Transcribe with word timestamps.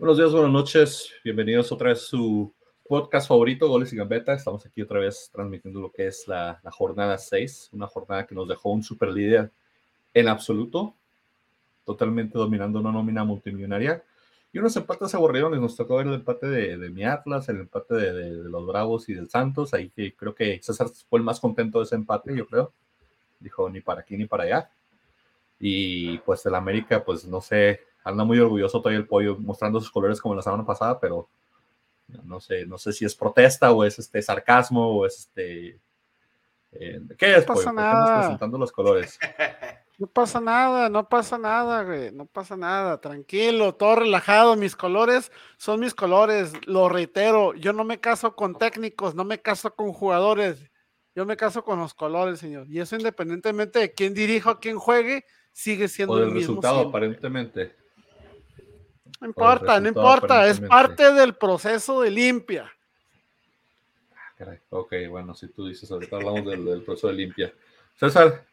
Buenos 0.00 0.16
días, 0.16 0.32
buenas 0.32 0.50
noches. 0.50 1.12
Bienvenidos 1.22 1.70
otra 1.72 1.90
vez 1.90 1.98
a 1.98 2.06
su 2.06 2.50
podcast 2.88 3.28
favorito, 3.28 3.68
Goles 3.68 3.92
y 3.92 3.96
Gambeta. 3.96 4.32
Estamos 4.32 4.64
aquí 4.64 4.80
otra 4.80 4.98
vez 4.98 5.28
transmitiendo 5.30 5.78
lo 5.78 5.92
que 5.92 6.06
es 6.06 6.26
la, 6.26 6.58
jornada 6.70 7.18
6, 7.18 7.68
una 7.74 7.86
jornada 7.86 8.26
que 8.26 8.34
nos 8.34 8.48
dejó 8.48 8.70
un 8.70 8.82
super 8.82 9.10
líder 9.10 9.50
en 10.14 10.28
absoluto, 10.28 10.94
totalmente 11.84 12.38
dominando 12.38 12.80
una 12.80 12.90
nómina 12.90 13.24
multimillonaria. 13.24 14.02
Y 14.54 14.58
unos 14.58 14.74
empates 14.74 15.14
aburridos. 15.14 15.50
Nos 15.60 15.76
tocó 15.76 15.96
ver 15.98 16.06
el 16.06 16.14
empate 16.14 16.46
de, 16.46 16.78
de 16.78 16.88
mi 16.88 17.04
Atlas, 17.04 17.50
el 17.50 17.58
empate 17.58 17.94
de, 17.94 18.30
los 18.48 18.66
Bravos 18.66 19.06
y 19.10 19.12
del 19.12 19.28
Santos. 19.28 19.74
Ahí 19.74 19.90
que 19.90 20.14
creo 20.14 20.34
que 20.34 20.62
César 20.62 20.88
fue 21.10 21.18
el 21.18 21.26
más 21.26 21.40
contento 21.40 21.78
de 21.78 21.84
ese 21.84 21.96
empate, 21.96 22.34
yo 22.34 22.46
creo. 22.46 22.72
Dijo 23.38 23.68
ni 23.68 23.82
para 23.82 24.00
aquí 24.00 24.16
ni 24.16 24.24
para 24.24 24.44
allá. 24.44 24.70
Y 25.58 26.16
pues 26.20 26.46
el 26.46 26.54
América, 26.54 27.04
pues 27.04 27.26
no 27.26 27.42
sé, 27.42 27.80
anda 28.04 28.24
muy 28.24 28.38
orgulloso 28.38 28.80
todavía 28.80 28.98
el 28.98 29.06
pollo, 29.06 29.36
mostrando 29.38 29.80
sus 29.80 29.90
colores 29.90 30.20
como 30.20 30.34
la 30.34 30.42
semana 30.42 30.64
pasada, 30.64 30.98
pero 30.98 31.28
no 32.24 32.40
sé, 32.40 32.66
no 32.66 32.78
sé 32.78 32.92
si 32.92 33.04
es 33.04 33.14
protesta 33.14 33.72
o 33.72 33.84
es 33.84 33.98
este 33.98 34.20
sarcasmo 34.22 34.98
o 34.98 35.06
es 35.06 35.20
este. 35.20 35.80
Eh, 36.72 37.00
¿Qué 37.18 37.36
es, 37.36 37.46
no 37.46 37.54
pasa 37.54 37.72
Nada. 37.72 38.18
presentando 38.20 38.58
los 38.58 38.72
colores? 38.72 39.18
No 40.00 40.06
pasa 40.06 40.40
nada, 40.40 40.88
no 40.88 41.06
pasa 41.10 41.36
nada, 41.36 41.82
güey, 41.82 42.10
no 42.10 42.24
pasa 42.24 42.56
nada, 42.56 42.98
tranquilo, 43.02 43.74
todo 43.74 43.96
relajado, 43.96 44.56
mis 44.56 44.74
colores 44.74 45.30
son 45.58 45.78
mis 45.80 45.92
colores, 45.92 46.54
lo 46.66 46.88
reitero, 46.88 47.52
yo 47.52 47.74
no 47.74 47.84
me 47.84 48.00
caso 48.00 48.34
con 48.34 48.56
técnicos, 48.56 49.14
no 49.14 49.24
me 49.24 49.42
caso 49.42 49.74
con 49.74 49.92
jugadores, 49.92 50.70
yo 51.14 51.26
me 51.26 51.36
caso 51.36 51.62
con 51.64 51.80
los 51.80 51.92
colores, 51.92 52.38
señor, 52.38 52.66
y 52.70 52.80
eso 52.80 52.96
independientemente 52.96 53.78
de 53.78 53.92
quién 53.92 54.14
dirijo, 54.14 54.58
quién 54.58 54.78
juegue, 54.78 55.26
sigue 55.52 55.86
siendo 55.86 56.16
el 56.16 56.30
mismo 56.32 56.38
resultado, 56.38 56.88
aparentemente. 56.88 57.76
No 59.20 59.26
importa, 59.26 59.80
no 59.80 59.88
importa, 59.88 60.48
es 60.48 60.60
parte 60.60 61.12
del 61.12 61.34
proceso 61.34 62.00
de 62.00 62.10
limpia. 62.10 62.72
Ah, 64.40 64.56
ok, 64.70 64.94
bueno, 65.10 65.34
si 65.34 65.48
tú 65.48 65.66
dices, 65.66 65.90
ahorita 65.90 66.16
hablamos 66.16 66.46
del, 66.46 66.82
proceso 66.82 67.08
de 67.08 67.14
limpia. 67.14 67.52
César, 67.94 68.46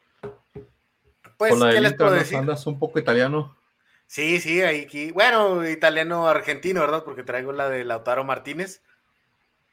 pues, 1.37 1.51
con 1.51 1.61
la 1.61 1.71
¿qué 1.71 1.79
les 1.79 1.93
puedo 1.93 2.11
decir? 2.11 2.37
andas 2.37 2.67
un 2.67 2.77
poco 2.77 2.99
italiano. 2.99 3.55
Sí, 4.05 4.39
sí, 4.39 4.61
aquí, 4.61 5.11
bueno, 5.11 5.67
italiano 5.67 6.27
argentino, 6.27 6.81
¿verdad? 6.81 7.03
Porque 7.03 7.23
traigo 7.23 7.53
la 7.53 7.69
de 7.69 7.85
Lautaro 7.85 8.23
Martínez. 8.23 8.81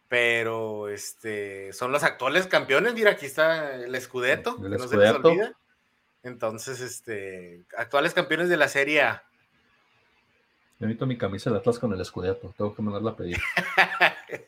Pero 0.09 0.89
este 0.89 1.73
son 1.73 1.91
los 1.91 2.05
actuales 2.05 2.47
campeones. 2.47 2.95
Mira, 2.95 3.13
aquí 3.13 3.27
está 3.27 3.75
el 3.75 4.01
Scudetto, 4.01 4.59
el 4.63 4.73
no 4.73 4.87
se 4.87 4.97
les 4.97 5.11
olvida. 5.11 5.57
Entonces, 6.23 6.81
este, 6.81 7.65
actuales 7.77 8.15
campeones 8.15 8.49
de 8.49 8.57
la 8.57 8.69
Serie 8.69 9.03
A. 9.03 9.25
Necesito 10.79 11.07
mi 11.07 11.17
camisa 11.17 11.51
de 11.51 11.59
Atlas 11.59 11.79
con 11.79 11.93
el 11.93 12.01
escudeto. 12.01 12.53
Tengo 12.57 12.75
que 12.75 12.83
mandarla 12.83 13.13
a 13.13 13.17
pedir. 13.17 13.39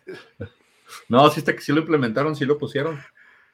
no, 1.09 1.31
sí, 1.31 1.43
que 1.43 1.61
sí 1.61 1.73
lo 1.73 1.81
implementaron, 1.81 2.35
sí 2.35 2.45
lo 2.45 2.59
pusieron. 2.59 3.01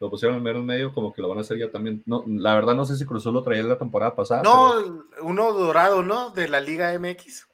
Lo 0.01 0.11
pusieron 0.11 0.37
en 0.39 0.43
mero 0.43 0.63
medio, 0.63 0.93
como 0.93 1.13
que 1.13 1.23
lo 1.23 1.29
van 1.29 1.39
a 1.39 1.43
hacer 1.43 1.59
ya 1.59 1.71
también. 1.71 2.03
No, 2.07 2.25
la 2.27 2.55
verdad, 2.55 2.75
no 2.75 2.85
sé 2.85 2.97
si 2.97 3.07
Cruzó 3.07 3.31
lo 3.31 3.43
traía 3.43 3.63
la 3.63 3.79
temporada 3.79 4.17
pasada. 4.17 4.43
No, 4.43 5.05
uno 5.21 5.53
dorado, 5.53 6.03
¿no? 6.03 6.31
De 6.31 6.49
la 6.49 6.61
Liga 6.61 6.99
MX. 6.99 7.47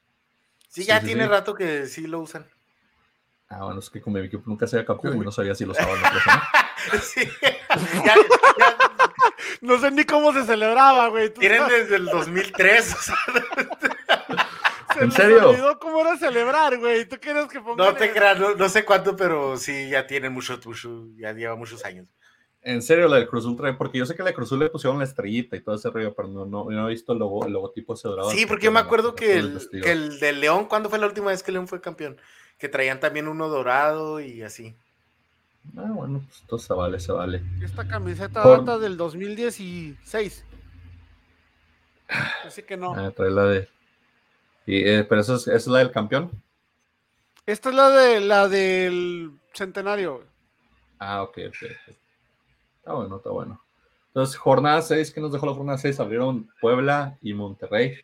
Sí, 0.67 0.83
ya 0.83 1.01
tiene 1.01 1.27
rato 1.27 1.53
que 1.53 1.85
sí 1.85 2.07
lo 2.07 2.19
usan. 2.19 2.47
Ah, 3.49 3.65
bueno, 3.65 3.79
es 3.79 3.89
que 3.89 3.99
como 3.99 4.19
mi 4.19 4.25
equipo 4.25 4.43
nunca 4.45 4.67
se 4.67 4.77
había 4.77 4.85
campeón 4.85 5.17
y 5.17 5.19
no 5.19 5.31
sabía 5.31 5.55
si 5.55 5.65
lo 5.65 5.71
usaban 5.73 5.97
en 6.93 7.01
sí. 7.01 7.21
ya, 8.05 8.15
no 9.61 9.79
sé 9.79 9.91
ni 9.91 10.03
cómo 10.05 10.31
se 10.33 10.43
celebraba, 10.45 11.07
güey. 11.09 11.33
Tienen 11.33 11.67
desde 11.67 11.95
el 11.95 12.05
2003. 12.05 12.93
O 12.93 12.97
sea, 12.97 13.15
¿En 14.99 15.11
serio? 15.11 15.49
olvidó 15.49 15.79
cómo 15.79 16.01
era 16.01 16.17
celebrar, 16.17 16.77
güey. 16.77 17.07
¿Tú 17.07 17.17
quieres 17.19 17.47
que 17.47 17.59
ponga? 17.59 17.85
No 17.85 17.93
te 17.95 18.11
creas, 18.11 18.39
no, 18.39 18.69
sé 18.69 18.85
cuánto, 18.85 19.15
pero 19.15 19.57
sí, 19.57 19.89
ya 19.89 20.07
tiene 20.07 20.29
mucho, 20.29 20.59
ya 21.17 21.33
lleva 21.33 21.55
muchos 21.55 21.83
años. 21.85 22.07
En 22.61 22.81
serio, 22.81 23.07
la 23.07 23.15
del 23.15 23.27
Cruz 23.27 23.45
Ultra, 23.45 23.77
porque 23.77 23.99
yo 23.99 24.05
sé 24.05 24.15
que 24.15 24.23
la 24.23 24.33
Cruz 24.33 24.51
le 24.51 24.69
pusieron 24.69 24.99
la 24.99 25.05
estrellita 25.05 25.55
y 25.55 25.61
todo 25.61 25.75
ese 25.75 25.89
rollo, 25.89 26.13
pero 26.13 26.27
no, 26.27 26.45
no, 26.45 26.87
he 26.87 26.89
visto 26.89 27.13
el, 27.13 27.19
logo, 27.19 27.45
el 27.45 27.53
logotipo 27.53 27.93
ese 27.93 28.09
dorado. 28.09 28.31
Sí, 28.31 28.45
porque 28.45 28.65
yo 28.65 28.71
me 28.71 28.81
acuerdo 28.81 29.15
que 29.15 29.37
el, 29.37 29.59
que 29.71 29.91
el 29.91 30.19
de 30.19 30.33
León, 30.33 30.65
¿cuándo 30.65 30.89
fue 30.89 30.99
la 30.99 31.07
última 31.07 31.27
vez 31.27 31.41
que 31.41 31.53
León 31.53 31.69
fue 31.69 31.79
campeón? 31.79 32.17
Que 32.57 32.67
traían 32.67 32.99
también 32.99 33.29
uno 33.29 33.47
dorado 33.47 34.19
y 34.19 34.41
así. 34.41 34.75
Ah, 35.77 35.89
bueno, 35.89 36.21
pues 36.27 36.43
todo 36.47 36.59
se 36.59 36.73
vale, 36.73 36.99
se 36.99 37.11
vale. 37.13 37.41
Esta 37.61 37.87
camiseta 37.87 38.45
data 38.45 38.77
del 38.77 38.97
2016. 38.97 40.45
Así 42.45 42.63
que 42.63 42.75
no. 42.75 42.93
Ah, 42.93 43.11
trae 43.11 43.29
la 43.29 43.45
de 43.45 43.69
eh, 44.77 45.05
pero 45.07 45.21
eso 45.21 45.35
es, 45.35 45.67
la 45.67 45.79
del 45.79 45.91
campeón. 45.91 46.31
Esta 47.45 47.69
es 47.69 47.75
la 47.75 47.89
de 47.89 48.19
la 48.19 48.47
del 48.47 49.31
centenario. 49.53 50.23
Ah, 50.99 51.23
ok, 51.23 51.37
ok. 51.47 51.69
Está 52.77 52.93
bueno, 52.93 53.17
está 53.17 53.29
bueno. 53.29 53.63
Entonces, 54.07 54.35
jornada 54.35 54.81
6, 54.81 55.11
¿qué 55.11 55.21
nos 55.21 55.31
dejó 55.31 55.45
la 55.45 55.53
jornada 55.53 55.77
6? 55.77 55.99
Abrieron 55.99 56.49
Puebla 56.61 57.17
y 57.21 57.33
Monterrey. 57.33 57.97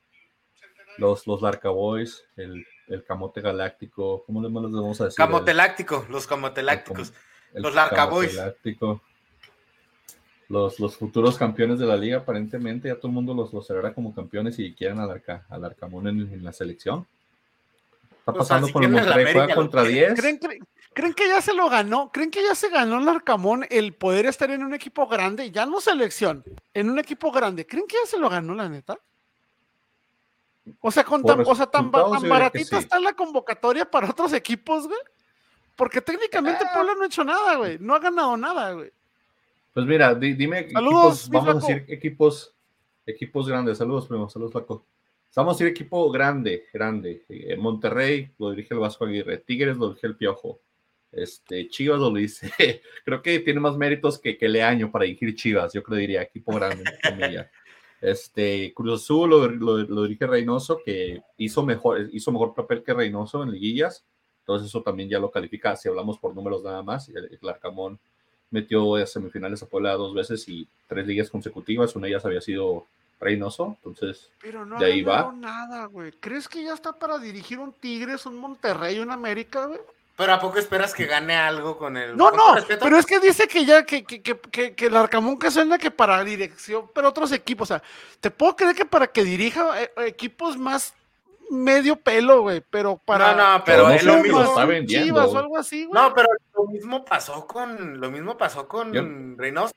Los, 0.98 1.28
los 1.28 1.42
Larca 1.42 1.70
Boys, 1.70 2.24
el, 2.38 2.66
Camote 3.08 3.42
Galáctico, 3.42 4.24
¿cómo 4.26 4.42
les 4.42 4.52
vamos 4.52 5.02
a 5.02 5.06
decir? 5.06 5.18
Camote 5.18 5.54
Láctico, 5.54 6.06
los 6.10 6.26
Camotelácticos. 6.28 7.12
Los 7.54 7.74
Larca 7.74 8.06
Boys 8.06 8.40
los, 10.50 10.80
los 10.80 10.96
futuros 10.96 11.38
campeones 11.38 11.80
de 11.80 11.86
la 11.86 11.98
liga, 11.98 12.18
aparentemente 12.18 12.88
ya 12.88 12.96
todo 12.96 13.08
el 13.08 13.14
mundo 13.14 13.34
los, 13.34 13.52
los 13.54 13.66
celebra 13.66 13.94
como 13.94 14.14
campeones 14.14 14.60
y 14.60 14.74
quieren 14.74 15.00
al, 15.00 15.10
Arca, 15.10 15.46
al 15.50 15.66
Arcamón 15.66 16.08
en, 16.08 16.44
la 16.44 16.54
selección. 16.54 17.08
Está 18.20 18.34
pasando 18.34 18.72
con 18.72 18.84
el 18.84 18.92
Monterrey, 18.92 19.34
juega 19.34 19.56
contra 19.56 19.84
10. 19.84 20.20
¿Creen, 20.20 20.40
¿creen, 20.94 21.14
que 21.14 21.28
ya 21.28 21.42
se 21.42 21.54
lo 21.54 21.70
ganó? 21.70 22.12
¿Creen 22.12 22.32
que 22.32 22.44
ya 22.44 22.56
se 22.56 22.70
ganó 22.70 23.00
el 23.00 23.08
Arcamón 23.08 23.66
el 23.70 23.94
poder 23.94 24.26
estar 24.26 24.50
en 24.52 24.64
un 24.64 24.74
equipo 24.74 25.08
grande? 25.08 25.52
Ya 25.52 25.66
no 25.66 25.82
selección, 25.82 26.44
en 26.74 26.90
un 26.90 27.00
equipo 27.00 27.32
grande. 27.32 27.66
¿Creen 27.66 27.86
que 27.88 27.98
ya 28.04 28.10
se 28.10 28.20
lo 28.20 28.30
ganó, 28.30 28.54
la 28.56 28.70
neta? 28.70 28.98
O 30.82 30.92
sea, 30.92 31.04
con 31.04 31.24
tan, 31.24 31.42
o 31.46 31.56
sea, 31.56 31.68
tan, 31.68 31.92
baratita 31.92 32.80
está 32.80 33.00
la 33.00 33.14
convocatoria 33.14 33.90
para 33.90 34.10
otros 34.10 34.34
equipos, 34.34 34.88
güey. 34.88 35.00
Porque 35.76 36.02
técnicamente 36.02 36.64
ah. 36.66 36.72
Puebla 36.74 36.94
no 36.96 37.04
ha 37.04 37.08
hecho 37.08 37.24
nada, 37.24 37.56
güey. 37.56 37.78
No 37.80 37.94
ha 37.94 38.00
ganado 38.00 38.38
nada, 38.38 38.72
güey. 38.72 38.92
Pues 39.76 39.86
mira, 39.86 40.16
dime 40.16 40.60
equipos, 40.60 41.30
vamos 41.30 41.50
a 41.50 41.68
decir 41.68 41.86
equipos, 41.90 42.56
equipos 43.06 43.46
grandes. 43.46 43.78
Saludos, 43.78 44.08
primo, 44.08 44.30
saludos, 44.30 44.54
Paco. 44.54 44.86
Vamos 45.36 45.52
a 45.52 45.56
decir 45.58 45.68
equipo 45.68 46.10
grande, 46.10 46.64
grande. 46.72 47.26
Eh, 47.28 47.58
Monterrey 47.58 48.32
lo 48.38 48.52
dirige 48.52 48.74
el 48.74 48.80
Vasco 48.80 49.04
Aguirre, 49.04 49.40
Tigres 49.40 49.76
lo 49.76 49.90
dirige 49.90 50.08
el 50.08 50.16
Piojo. 50.16 50.62
Este, 51.12 51.68
Chivas 51.68 52.00
lo 52.00 52.10
dice. 52.14 52.54
creo 53.04 53.22
que 53.22 53.38
tiene 53.42 53.60
más 53.60 53.76
méritos 53.76 54.18
que, 54.18 54.38
que 54.38 54.48
Leaño 54.48 54.90
para 54.94 55.04
dirigir 55.04 55.36
Chivas, 55.36 55.74
yo 55.74 55.84
creo 55.84 55.98
diría, 55.98 56.22
equipo 56.22 56.54
grande, 56.54 56.86
Este, 58.00 58.74
Cruz 58.74 59.02
Azul 59.02 59.30
lo, 59.30 60.04
dirige 60.04 60.26
Reynoso, 60.26 60.80
que 60.86 61.22
hizo 61.36 61.66
mejor, 61.66 62.10
hizo 62.14 62.32
mejor 62.32 62.54
papel 62.54 62.82
que 62.82 62.94
Reynoso 62.94 63.44
en 63.44 63.52
liguillas. 63.52 64.06
Entonces 64.40 64.70
eso 64.70 64.82
también 64.82 65.10
ya 65.10 65.20
lo 65.20 65.30
califica, 65.30 65.76
si 65.76 65.90
hablamos 65.90 66.18
por 66.18 66.34
números 66.34 66.64
nada 66.64 66.82
más. 66.82 67.10
El, 67.10 67.38
el 67.42 67.50
Arcamón 67.50 68.00
metió 68.56 68.96
a 68.96 69.06
semifinales 69.06 69.62
a 69.62 69.68
Puebla 69.68 69.94
dos 69.94 70.14
veces 70.14 70.48
y 70.48 70.68
tres 70.88 71.06
ligas 71.06 71.30
consecutivas, 71.30 71.96
una 71.96 72.06
de 72.06 72.14
ellas 72.14 72.26
había 72.26 72.42
sido 72.42 72.86
Reynoso, 73.20 73.78
entonces 73.78 74.30
Pero 74.42 74.66
no 74.66 74.78
de 74.78 74.86
ahí 74.86 75.02
va. 75.02 75.32
nada, 75.36 75.86
güey. 75.86 76.12
¿Crees 76.12 76.50
que 76.50 76.64
ya 76.64 76.74
está 76.74 76.94
para 76.94 77.18
dirigir 77.18 77.60
un 77.60 77.72
Tigres, 77.72 78.26
un 78.26 78.38
Monterrey, 78.38 79.00
un 79.00 79.12
América, 79.12 79.66
güey? 79.66 79.80
Pero 80.18 80.34
¿a 80.34 80.40
poco 80.40 80.60
esperas 80.60 80.94
que 80.94 81.06
gane 81.06 81.36
algo 81.36 81.78
con 81.78 81.98
el... 81.98 82.16
No, 82.16 82.32
no, 82.32 82.56
pero 82.80 82.98
es 82.98 83.06
que 83.06 83.20
dice 83.20 83.48
que 83.48 83.66
ya, 83.66 83.86
que, 83.86 84.06
que, 84.06 84.22
que, 84.22 84.74
que, 84.74 84.86
el 84.86 84.96
Arcamón 84.96 85.38
que 85.38 85.52
suena 85.52 85.78
que 85.78 85.92
para 85.92 86.24
dirección, 86.24 86.90
pero 86.94 87.10
otros 87.10 87.34
equipos, 87.34 87.70
o 87.70 87.74
sea, 87.74 87.84
te 88.22 88.32
puedo 88.32 88.56
creer 88.56 88.76
que 88.76 88.86
para 88.86 89.08
que 89.08 89.26
dirija 89.26 89.82
eh, 89.82 89.92
equipos 90.06 90.58
más 90.58 90.94
medio 91.50 91.96
pelo, 91.96 92.42
güey, 92.42 92.62
pero 92.70 92.98
para. 92.98 93.36
No, 93.36 93.58
no, 93.58 93.64
pero 93.64 93.90
es 93.90 94.04
lo 94.04 94.18
mismo. 94.18 94.44
Está 94.44 94.66
vendiendo. 94.66 95.26
o 95.26 95.38
algo 95.38 95.58
así, 95.58 95.86
güey. 95.86 96.02
No, 96.02 96.14
pero 96.14 96.28
lo 96.54 96.66
mismo 96.68 97.06
pasó 97.06 97.46
con, 97.48 98.00
lo 98.00 98.12
mismo 98.12 98.38
pasó 98.38 98.68
con 98.68 99.38
Reynoso. 99.38 99.74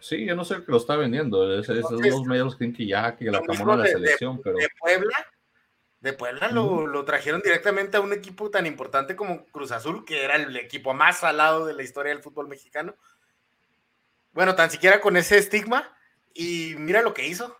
Sí, 0.00 0.24
yo 0.24 0.36
no 0.36 0.44
sé 0.44 0.64
que 0.64 0.70
lo 0.70 0.76
está 0.76 0.96
vendiendo. 0.96 1.58
Es, 1.58 1.68
esos 1.68 2.00
dos 2.00 2.24
medios 2.24 2.56
creen 2.56 2.72
que 2.72 2.86
ya, 2.86 3.16
que 3.16 3.24
la 3.24 3.42
camona 3.42 3.76
de 3.76 3.82
la 3.84 3.88
selección, 3.88 4.40
pero. 4.42 4.56
De 4.56 4.68
Puebla, 4.78 5.26
de 6.00 6.12
Puebla 6.12 6.48
lo, 6.48 6.86
lo, 6.86 7.04
trajeron 7.04 7.40
directamente 7.42 7.96
a 7.96 8.00
un 8.00 8.12
equipo 8.12 8.50
tan 8.50 8.66
importante 8.66 9.16
como 9.16 9.44
Cruz 9.46 9.72
Azul, 9.72 10.04
que 10.04 10.24
era 10.24 10.36
el 10.36 10.56
equipo 10.56 10.94
más 10.94 11.18
salado 11.18 11.66
de 11.66 11.74
la 11.74 11.82
historia 11.82 12.12
del 12.12 12.22
fútbol 12.22 12.48
mexicano. 12.48 12.94
Bueno, 14.32 14.54
tan 14.54 14.70
siquiera 14.70 15.00
con 15.00 15.16
ese 15.16 15.38
estigma. 15.38 15.94
Y 16.32 16.76
mira 16.78 17.02
lo 17.02 17.14
que 17.14 17.26
hizo. 17.26 17.56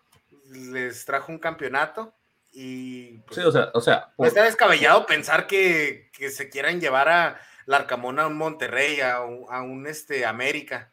Les 0.50 1.04
trajo 1.04 1.32
un 1.32 1.38
campeonato 1.38 2.14
y 2.60 3.18
pues, 3.18 3.36
sí, 3.36 3.42
o 3.42 3.52
sea, 3.52 3.70
o 3.72 3.80
sea 3.80 4.12
está 4.18 4.42
descabellado 4.42 5.06
pensar 5.06 5.46
que, 5.46 6.10
se 6.28 6.50
quieran 6.50 6.80
llevar 6.80 7.08
a 7.08 7.40
Larcamón 7.66 8.18
a 8.18 8.26
un 8.26 8.36
Monterrey, 8.36 8.98
a 9.00 9.20
un, 9.22 9.86
este 9.86 10.26
América. 10.26 10.90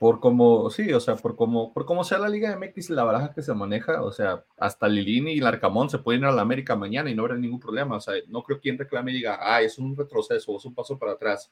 por 0.00 0.18
como, 0.18 0.70
sí, 0.70 0.92
o 0.92 0.98
sea, 0.98 1.14
por 1.14 1.36
como, 1.36 1.72
por 1.72 1.86
como 1.86 2.02
sea 2.02 2.18
la 2.18 2.28
Liga 2.28 2.58
MX 2.58 2.90
y 2.90 2.94
la 2.94 3.04
baraja 3.04 3.32
que 3.32 3.42
se 3.42 3.54
maneja, 3.54 4.02
o 4.02 4.10
sea, 4.10 4.44
hasta 4.56 4.88
Lilini 4.88 5.34
y 5.34 5.40
Larcamón 5.40 5.88
se 5.88 5.98
pueden 5.98 6.22
ir 6.22 6.26
a 6.26 6.32
la 6.32 6.42
América 6.42 6.74
mañana 6.74 7.08
y 7.08 7.14
no 7.14 7.22
habrá 7.22 7.36
ningún 7.36 7.60
problema. 7.60 7.94
O 7.94 8.00
sea, 8.00 8.14
no 8.26 8.42
creo 8.42 8.58
que 8.58 8.62
quien 8.62 8.78
reclame 8.78 9.12
y 9.12 9.18
diga, 9.18 9.38
ah, 9.40 9.62
es 9.62 9.78
un 9.78 9.96
retroceso 9.96 10.50
o 10.50 10.58
es 10.58 10.64
un 10.64 10.74
paso 10.74 10.98
para 10.98 11.12
atrás. 11.12 11.48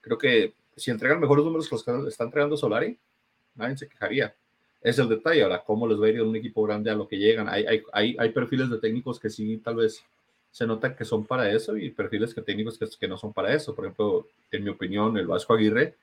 Creo 0.00 0.16
que 0.16 0.54
si 0.76 0.92
entregan 0.92 1.18
mejores 1.18 1.44
números 1.44 1.68
que 1.68 1.74
los 1.74 1.82
que 1.82 2.08
está 2.08 2.22
entregando 2.22 2.56
Solari, 2.56 2.96
nadie 3.56 3.76
se 3.76 3.88
quejaría. 3.88 4.36
Es 4.80 4.98
el 4.98 5.08
detalle. 5.08 5.42
Ahora, 5.42 5.62
¿cómo 5.64 5.86
les 5.86 6.00
va 6.00 6.06
a 6.06 6.08
ir 6.10 6.18
a 6.18 6.24
un 6.24 6.36
equipo 6.36 6.62
grande 6.62 6.90
a 6.90 6.94
lo 6.94 7.08
que 7.08 7.16
llegan? 7.16 7.48
Hay, 7.48 7.64
hay, 7.66 7.82
hay, 7.92 8.16
hay 8.18 8.30
perfiles 8.30 8.70
de 8.70 8.78
técnicos 8.78 9.18
que 9.18 9.30
sí, 9.30 9.58
tal 9.58 9.76
vez 9.76 10.04
se 10.50 10.66
nota 10.66 10.94
que 10.96 11.04
son 11.04 11.26
para 11.26 11.50
eso 11.50 11.76
y 11.76 11.90
perfiles 11.90 12.34
que 12.34 12.42
técnicos 12.42 12.78
que, 12.78 12.86
que 12.98 13.08
no 13.08 13.16
son 13.16 13.32
para 13.32 13.52
eso. 13.54 13.74
Por 13.74 13.84
ejemplo, 13.84 14.26
en 14.50 14.64
mi 14.64 14.70
opinión, 14.70 15.16
el 15.16 15.26
Vasco 15.26 15.54
Aguirre 15.54 15.94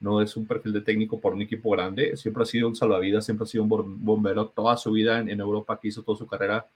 no 0.00 0.22
es 0.22 0.36
un 0.36 0.46
perfil 0.46 0.72
de 0.72 0.80
técnico 0.80 1.20
por 1.20 1.34
un 1.34 1.42
equipo 1.42 1.70
grande, 1.70 2.16
siempre 2.16 2.42
ha 2.42 2.46
sido 2.46 2.66
un 2.66 2.74
salvavidas, 2.74 3.24
siempre 3.24 3.44
ha 3.44 3.46
sido 3.46 3.64
un 3.64 3.98
bombero, 4.02 4.48
toda 4.48 4.76
su 4.76 4.90
vida 4.92 5.20
en, 5.20 5.38
Europa, 5.38 5.78
que 5.78 5.88
hizo 5.88 6.02
toda 6.02 6.16
su 6.16 6.26
carrera, 6.26 6.66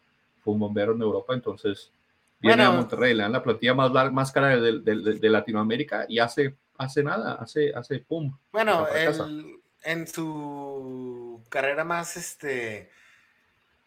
fue 0.42 0.52
un 0.52 0.60
bombero 0.60 0.92
en 0.92 1.00
Europa, 1.00 1.32
entonces 1.32 1.90
viene 2.38 2.62
a 2.62 2.70
Monterrey, 2.70 3.14
le 3.14 3.22
dan 3.22 3.32
la 3.32 3.42
plantilla 3.42 3.72
más, 3.72 4.12
más 4.12 4.30
cara 4.30 4.60
de, 4.60 4.80
de, 4.80 5.30
Latinoamérica 5.30 6.04
y 6.06 6.18
hace, 6.18 6.54
hace 6.76 7.02
nada, 7.02 7.34
hace, 7.34 7.74
hace 7.74 7.98
pum. 8.00 8.30
Bueno, 8.52 8.86
en 9.84 10.06
su 10.06 11.42
carrera 11.48 11.84
más, 11.84 12.16
este, 12.16 12.90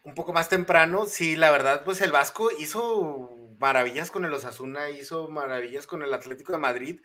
un 0.02 0.14
poco 0.14 0.32
más 0.32 0.48
temprano, 0.48 1.06
sí, 1.06 1.36
la 1.36 1.50
verdad, 1.50 1.82
pues 1.84 2.00
el 2.00 2.12
Vasco 2.12 2.50
hizo 2.58 3.36
maravillas 3.58 4.10
con 4.10 4.24
el 4.24 4.32
Osasuna, 4.32 4.90
hizo 4.90 5.28
maravillas 5.28 5.86
con 5.86 6.02
el 6.02 6.14
Atlético 6.14 6.52
de 6.52 6.58
Madrid, 6.58 7.00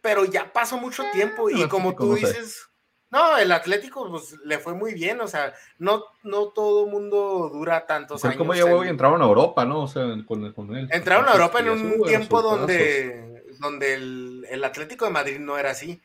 pero 0.00 0.24
ya 0.24 0.52
pasó 0.52 0.78
mucho 0.78 1.02
ah, 1.06 1.10
tiempo 1.12 1.48
y 1.50 1.68
como 1.68 1.94
tú 1.94 2.14
dices, 2.14 2.68
no, 3.14 3.38
el 3.38 3.52
Atlético 3.52 4.10
pues, 4.10 4.34
le 4.44 4.58
fue 4.58 4.74
muy 4.74 4.92
bien, 4.92 5.20
o 5.20 5.28
sea, 5.28 5.54
no, 5.78 6.04
no 6.24 6.48
todo 6.48 6.86
mundo 6.86 7.48
dura 7.52 7.86
tantos 7.86 8.24
años. 8.24 8.36
como 8.36 8.54
llegó 8.54 8.84
y 8.84 8.88
entraron 8.88 9.22
a 9.22 9.26
Europa, 9.26 9.64
¿no? 9.64 9.82
O 9.82 9.88
sea, 9.88 10.02
con, 10.26 10.52
con 10.52 10.74
él. 10.74 10.88
Entraron 10.90 11.28
a 11.28 11.32
Europa 11.32 11.60
en 11.60 11.68
un 11.68 12.02
tiempo 12.02 12.42
donde, 12.42 13.44
donde 13.60 13.94
el, 13.94 14.64
Atlético 14.64 15.04
de 15.04 15.12
Madrid 15.12 15.38
no 15.38 15.56
era 15.56 15.70
así, 15.70 16.02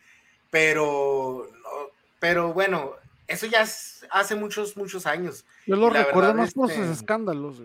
pero, 0.51 1.50
pero 2.19 2.54
bueno, 2.54 2.95
eso 3.27 3.45
ya 3.45 3.62
hace 4.12 4.36
muchos, 4.36 4.75
muchos 4.77 5.06
años. 5.06 5.45
Yo 5.66 5.75
lo 5.75 5.89
recuerdo 5.89 6.33
más 6.33 6.54
por 6.54 6.69
sus 6.69 6.80
este, 6.80 6.94
escándalos. 6.94 7.57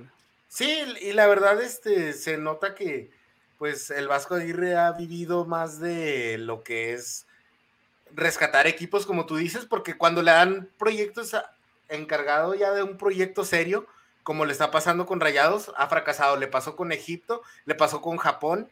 Sí, 0.48 0.84
y 1.00 1.12
la 1.12 1.26
verdad, 1.26 1.60
este, 1.60 2.12
se 2.12 2.36
nota 2.36 2.74
que 2.74 3.10
pues 3.58 3.90
el 3.90 4.08
Vasco 4.08 4.34
Aguirre 4.34 4.76
ha 4.76 4.92
vivido 4.92 5.44
más 5.44 5.80
de 5.80 6.38
lo 6.38 6.62
que 6.62 6.92
es 6.92 7.26
rescatar 8.12 8.66
equipos, 8.66 9.06
como 9.06 9.26
tú 9.26 9.36
dices, 9.36 9.64
porque 9.64 9.96
cuando 9.96 10.22
le 10.22 10.32
dan 10.32 10.68
proyectos 10.78 11.34
encargado 11.88 12.54
ya 12.54 12.72
de 12.72 12.82
un 12.82 12.96
proyecto 12.96 13.44
serio, 13.44 13.86
como 14.22 14.44
le 14.44 14.52
está 14.52 14.70
pasando 14.70 15.06
con 15.06 15.20
Rayados, 15.20 15.72
ha 15.76 15.86
fracasado. 15.86 16.36
Le 16.36 16.46
pasó 16.46 16.76
con 16.76 16.92
Egipto, 16.92 17.42
le 17.66 17.74
pasó 17.74 18.00
con 18.00 18.16
Japón, 18.16 18.68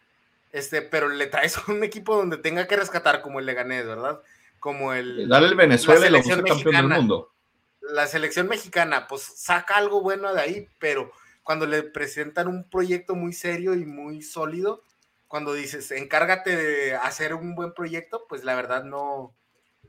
este, 0.52 0.82
pero 0.82 1.08
le 1.08 1.26
traes 1.26 1.56
un 1.69 1.85
equipo 1.85 2.17
donde 2.17 2.38
tenga 2.38 2.67
que 2.67 2.76
rescatar 2.76 3.23
como 3.23 3.38
el 3.38 3.46
Leganés, 3.46 3.87
¿verdad? 3.87 4.20
Como 4.62 4.93
el. 4.93 5.29
Dale 5.29 5.49
el 5.49 5.56
Venezuela 5.56 6.03
la 6.03 6.06
selección 6.06 6.43
campeón 6.44 6.76
del 6.76 6.88
mundo. 6.88 7.32
La 7.81 8.06
selección 8.06 8.47
mexicana, 8.47 9.09
pues 9.09 9.23
saca 9.23 9.75
algo 9.75 10.03
bueno 10.03 10.32
de 10.32 10.41
ahí, 10.41 10.69
pero 10.79 11.11
cuando 11.43 11.67
le 11.67 11.82
presentan 11.82 12.47
un 12.47 12.70
proyecto 12.70 13.17
muy 13.17 13.32
serio 13.32 13.75
y 13.75 13.85
muy 13.85 14.23
sólido, 14.23 14.85
cuando 15.26 15.53
dices, 15.53 15.91
encárgate 15.91 16.55
de 16.55 16.94
hacer 16.94 17.35
un 17.35 17.56
buen 17.56 17.75
proyecto, 17.75 18.25
pues 18.29 18.44
la 18.44 18.55
verdad 18.55 18.85
no, 18.85 19.35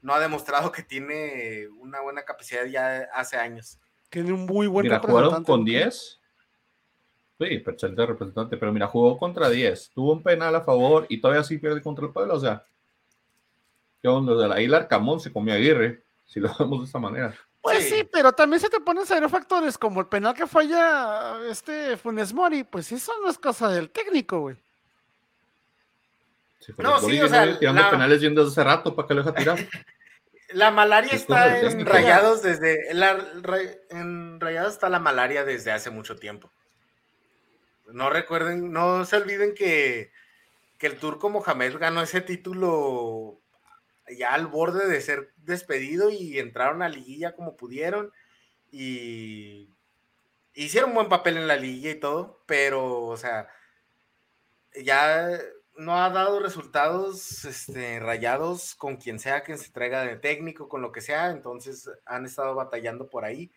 no 0.02 0.16
ha 0.16 0.20
demostrado 0.20 0.72
que 0.72 0.81
tiene 0.81 1.68
una 1.78 2.02
buena 2.02 2.24
capacidad 2.24 2.66
ya 2.66 3.08
hace 3.14 3.38
años. 3.38 3.78
Tiene 4.10 4.34
un 4.34 4.48
muy 4.48 4.66
buen 4.66 4.86
mira, 4.86 4.98
jugaron 4.98 5.44
con 5.44 5.64
10. 5.64 6.20
Sí, 7.38 7.46
excelente 7.46 8.08
representante, 8.08 8.58
pero 8.58 8.74
mira, 8.74 8.88
jugó 8.88 9.20
contra 9.20 9.52
10, 9.52 9.92
tuvo 9.94 10.14
un 10.14 10.24
penal 10.24 10.56
a 10.56 10.62
favor 10.62 11.06
y 11.10 11.22
todavía 11.22 11.44
sí 11.44 11.60
pierde 11.60 11.80
contra 11.80 12.08
el 12.08 12.12
pueblo, 12.12 12.34
o 12.34 12.40
sea, 12.40 12.66
¿qué 14.04 14.10
onda? 14.10 14.36
De 14.36 14.50
la 14.50 14.62
Isla 14.62 14.88
Camón 14.90 15.22
se 15.22 15.32
comió 15.32 15.54
a 15.54 15.58
Aguirre, 15.58 16.04
si 16.26 16.42
lo 16.42 16.54
vemos 16.60 16.82
de 16.82 16.86
esta 16.86 17.00
manera. 17.00 17.34
Pues 17.62 17.88
sí. 17.88 18.08
pero 18.12 18.34
también 18.34 18.60
se 18.60 18.70
te 18.70 18.82
ponen 18.82 19.06
a 19.24 19.30
factores 19.30 19.78
como 19.78 20.02
el 20.02 20.08
penal 20.08 20.34
que 20.34 20.46
falla 20.46 21.38
este 21.50 21.96
Funes 21.96 22.34
Mori, 22.34 22.66
pues 22.66 22.92
eso 22.92 23.14
no 23.22 23.30
es 23.30 23.38
cosa 23.38 23.70
del 23.70 23.90
técnico, 23.90 24.42
güey. 24.42 24.58
no, 26.78 27.00
sí, 27.00 27.22
o 27.22 27.30
sea, 27.30 27.58
tirando 27.58 27.90
penales 27.90 28.20
yendo 28.20 28.46
hace 28.46 28.62
rato 28.62 28.94
para 28.94 29.08
que 29.08 29.14
lo 29.14 29.24
deje 29.24 29.38
tirar. 29.38 29.58
la 30.50 30.70
malaria 30.72 31.14
está 31.14 31.62
en 31.62 31.86
rayados 31.86 32.42
desde 32.42 32.94
la, 32.94 33.26
en 33.90 34.42
rayados 34.42 34.74
está 34.74 34.90
la 34.90 35.00
malaria 35.00 35.46
desde 35.46 35.72
hace 35.72 35.90
mucho 35.90 36.18
tiempo. 36.18 36.52
No 37.88 38.10
recuerden, 38.10 38.74
no 38.74 39.06
se 39.06 39.16
olviden 39.16 39.56
que, 39.56 40.12
que 40.78 40.88
el 40.88 41.00
turco 41.00 41.30
Mohamed 41.30 41.78
ganó 41.78 42.02
ese 42.02 42.20
título 42.20 43.40
ya 44.10 44.34
al 44.34 44.48
borde 44.48 44.88
de 44.88 45.02
ser 45.02 45.34
despedido 45.38 46.10
y 46.10 46.40
entraron 46.40 46.82
a 46.82 46.90
liguilla 46.90 47.36
como 47.36 47.56
pudieron 47.56 48.12
y 48.72 49.70
hicieron 50.54 50.92
un 50.92 50.96
buen 50.96 51.10
papel 51.10 51.38
en 51.38 51.48
la 51.48 51.56
liguilla 51.56 51.92
y 51.92 52.00
todo, 52.00 52.44
pero, 52.46 53.04
o 53.04 53.18
sea, 53.18 53.48
ya 54.84 55.40
no 55.76 56.02
ha 56.04 56.10
dado 56.10 56.40
resultados 56.40 57.46
este, 57.46 58.00
rayados 58.00 58.76
con 58.76 58.98
quien 58.98 59.20
sea 59.20 59.44
que 59.44 59.58
se 59.58 59.72
traiga 59.72 60.04
de 60.04 60.18
técnico, 60.18 60.70
con 60.70 60.82
lo 60.82 60.92
que 60.92 61.02
sea, 61.02 61.32
entonces 61.32 61.90
han 62.06 62.26
estado 62.26 62.56
batallando 62.56 63.10
por 63.10 63.26
ahí. 63.26 63.52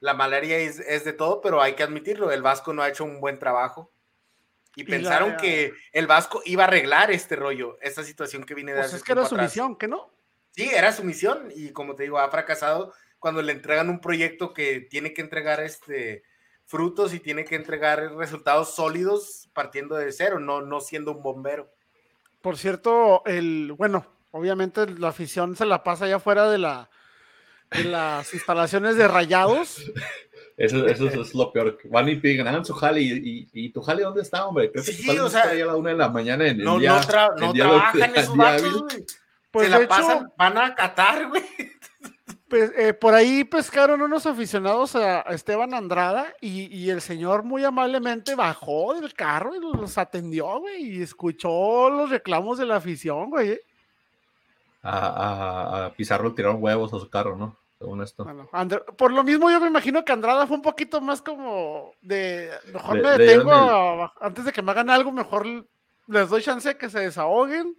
La 0.00 0.14
malaria 0.14 0.58
es, 0.58 0.80
es 0.80 1.04
de 1.04 1.12
todo, 1.12 1.40
pero 1.40 1.60
hay 1.60 1.74
que 1.74 1.82
admitirlo, 1.82 2.30
el 2.32 2.42
Vasco 2.42 2.72
no 2.72 2.82
ha 2.82 2.88
hecho 2.88 3.04
un 3.04 3.20
buen 3.20 3.38
trabajo 3.38 3.92
y, 4.76 4.84
pensaron 4.84 5.36
que 5.36 5.74
el 5.92 6.06
Vasco 6.06 6.42
iba 6.44 6.64
a 6.64 6.66
arreglar 6.66 7.10
este 7.10 7.36
rollo, 7.36 7.78
esta 7.80 8.04
situación 8.04 8.44
que 8.44 8.54
viene 8.54 8.72
de 8.72 8.80
pues 8.80 8.94
es 8.94 9.02
que 9.02 9.12
era 9.12 9.24
su 9.24 9.36
misión, 9.36 9.76
¿que 9.76 9.88
no? 9.88 10.10
Sí, 10.52 10.70
era 10.72 10.92
su 10.92 11.04
misión 11.04 11.50
y 11.54 11.70
como 11.70 11.94
te 11.94 12.04
digo, 12.04 12.18
ha 12.18 12.30
fracasado 12.30 12.92
cuando 13.18 13.42
le 13.42 13.52
entregan 13.52 13.90
un 13.90 14.00
proyecto 14.00 14.54
que 14.54 14.80
tiene 14.80 15.12
que 15.12 15.22
entregar 15.22 15.60
este 15.60 16.24
frutos 16.64 17.12
y 17.14 17.20
tiene 17.20 17.44
que 17.44 17.56
entregar 17.56 18.14
resultados 18.14 18.74
sólidos 18.76 19.50
partiendo 19.52 19.96
de 19.96 20.12
cero, 20.12 20.38
no, 20.38 20.60
no 20.60 20.80
siendo 20.80 21.10
un 21.10 21.22
bombero. 21.22 21.68
Por 22.40 22.56
cierto, 22.56 23.22
el 23.26 23.72
bueno, 23.72 24.06
obviamente 24.30 24.86
la 24.86 25.08
afición 25.08 25.56
se 25.56 25.66
la 25.66 25.82
pasa 25.82 26.04
allá 26.04 26.20
fuera 26.20 26.48
de 26.48 26.58
la 26.58 26.88
de 27.72 27.84
las 27.84 28.32
instalaciones 28.34 28.96
de 28.96 29.08
rayados. 29.08 29.82
Eso, 30.60 30.86
eso, 30.86 31.06
es 31.08 31.34
lo 31.34 31.50
peor. 31.50 31.78
Van 31.84 32.06
y 32.06 32.16
piden, 32.16 32.46
hagan 32.46 32.66
su 32.66 32.74
jale. 32.74 33.00
Y, 33.00 33.48
y, 33.50 33.70
tu 33.70 33.80
jale 33.80 34.02
dónde 34.02 34.20
está, 34.20 34.44
hombre? 34.44 34.70
Creo 34.70 34.84
que 34.84 34.92
sí, 34.92 35.18
o 35.18 35.30
sea, 35.30 35.44
a 35.44 35.54
la 35.54 35.74
una 35.74 35.88
de 35.88 35.96
la 35.96 36.10
mañana 36.10 36.46
en 36.46 36.58
no, 36.58 36.74
el 36.74 36.80
día, 36.80 37.00
no, 37.00 37.46
no 37.46 37.52
trabajan 37.54 38.14
esos 38.14 38.36
vatos, 38.36 38.82
güey. 38.82 39.06
Pues 39.50 39.70
Se 39.70 39.80
la 39.80 39.88
pasan, 39.88 40.30
van 40.36 40.58
a 40.58 40.74
catar, 40.74 41.28
güey. 41.28 41.42
Pues, 42.46 42.72
eh, 42.76 42.92
por 42.92 43.14
ahí 43.14 43.44
pescaron 43.44 44.02
unos 44.02 44.26
aficionados 44.26 44.96
a 44.96 45.20
Esteban 45.30 45.72
Andrada 45.72 46.34
y, 46.42 46.66
y, 46.76 46.90
el 46.90 47.00
señor 47.00 47.42
muy 47.42 47.64
amablemente 47.64 48.34
bajó 48.34 48.92
del 49.00 49.14
carro 49.14 49.54
y 49.54 49.60
los 49.60 49.96
atendió, 49.96 50.60
güey, 50.60 50.98
y 50.98 51.02
escuchó 51.02 51.88
los 51.88 52.10
reclamos 52.10 52.58
de 52.58 52.66
la 52.66 52.76
afición, 52.76 53.30
güey. 53.30 53.58
A, 54.82 54.98
a, 54.98 55.86
a 55.86 55.92
Pizarro 55.94 56.34
tiraron 56.34 56.62
huevos 56.62 56.92
a 56.92 56.98
su 56.98 57.08
carro, 57.08 57.34
¿no? 57.34 57.56
Por 58.96 59.10
lo 59.12 59.24
mismo 59.24 59.50
yo 59.50 59.58
me 59.58 59.68
imagino 59.68 60.04
que 60.04 60.12
Andrada 60.12 60.46
fue 60.46 60.56
un 60.56 60.62
poquito 60.62 61.00
más 61.00 61.22
como 61.22 61.92
de, 62.02 62.50
mejor 62.72 63.00
me 63.00 63.10
detengo 63.18 64.12
antes 64.20 64.44
de 64.44 64.52
que 64.52 64.60
me 64.60 64.72
hagan 64.72 64.90
algo, 64.90 65.10
mejor 65.12 65.46
les 66.06 66.28
doy 66.28 66.42
chance 66.42 66.76
que 66.76 66.90
se 66.90 67.00
desahoguen. 67.00 67.74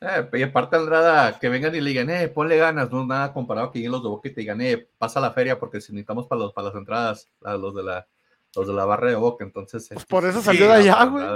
Eh, 0.00 0.28
y 0.34 0.42
aparte 0.42 0.76
Andrada, 0.76 1.38
que 1.38 1.48
vengan 1.48 1.74
y 1.74 1.80
le 1.80 1.90
digan, 1.90 2.10
eh, 2.10 2.28
ponle 2.28 2.56
ganas, 2.56 2.90
no 2.90 3.00
es 3.00 3.06
nada 3.06 3.32
comparado 3.32 3.72
que 3.72 3.78
lleguen 3.78 3.92
los 3.92 4.02
de 4.02 4.08
Boca 4.08 4.28
y 4.28 4.34
te 4.34 4.42
digan, 4.42 4.60
eh, 4.60 4.88
pasa 4.98 5.18
la 5.18 5.32
feria 5.32 5.58
porque 5.58 5.80
si 5.80 5.92
necesitamos 5.92 6.26
para, 6.26 6.42
los, 6.42 6.52
para 6.52 6.68
las 6.68 6.76
entradas, 6.76 7.30
los 7.40 7.74
de 7.74 7.82
la, 7.82 8.06
los 8.54 8.66
de 8.66 8.74
la 8.74 8.84
barra 8.84 9.08
de 9.08 9.16
Boca, 9.16 9.44
entonces... 9.44 9.88
Pues 9.92 10.04
por 10.04 10.24
eso 10.24 10.42
salió 10.42 10.66
de 10.66 10.74
allá, 10.74 11.04
güey. 11.04 11.26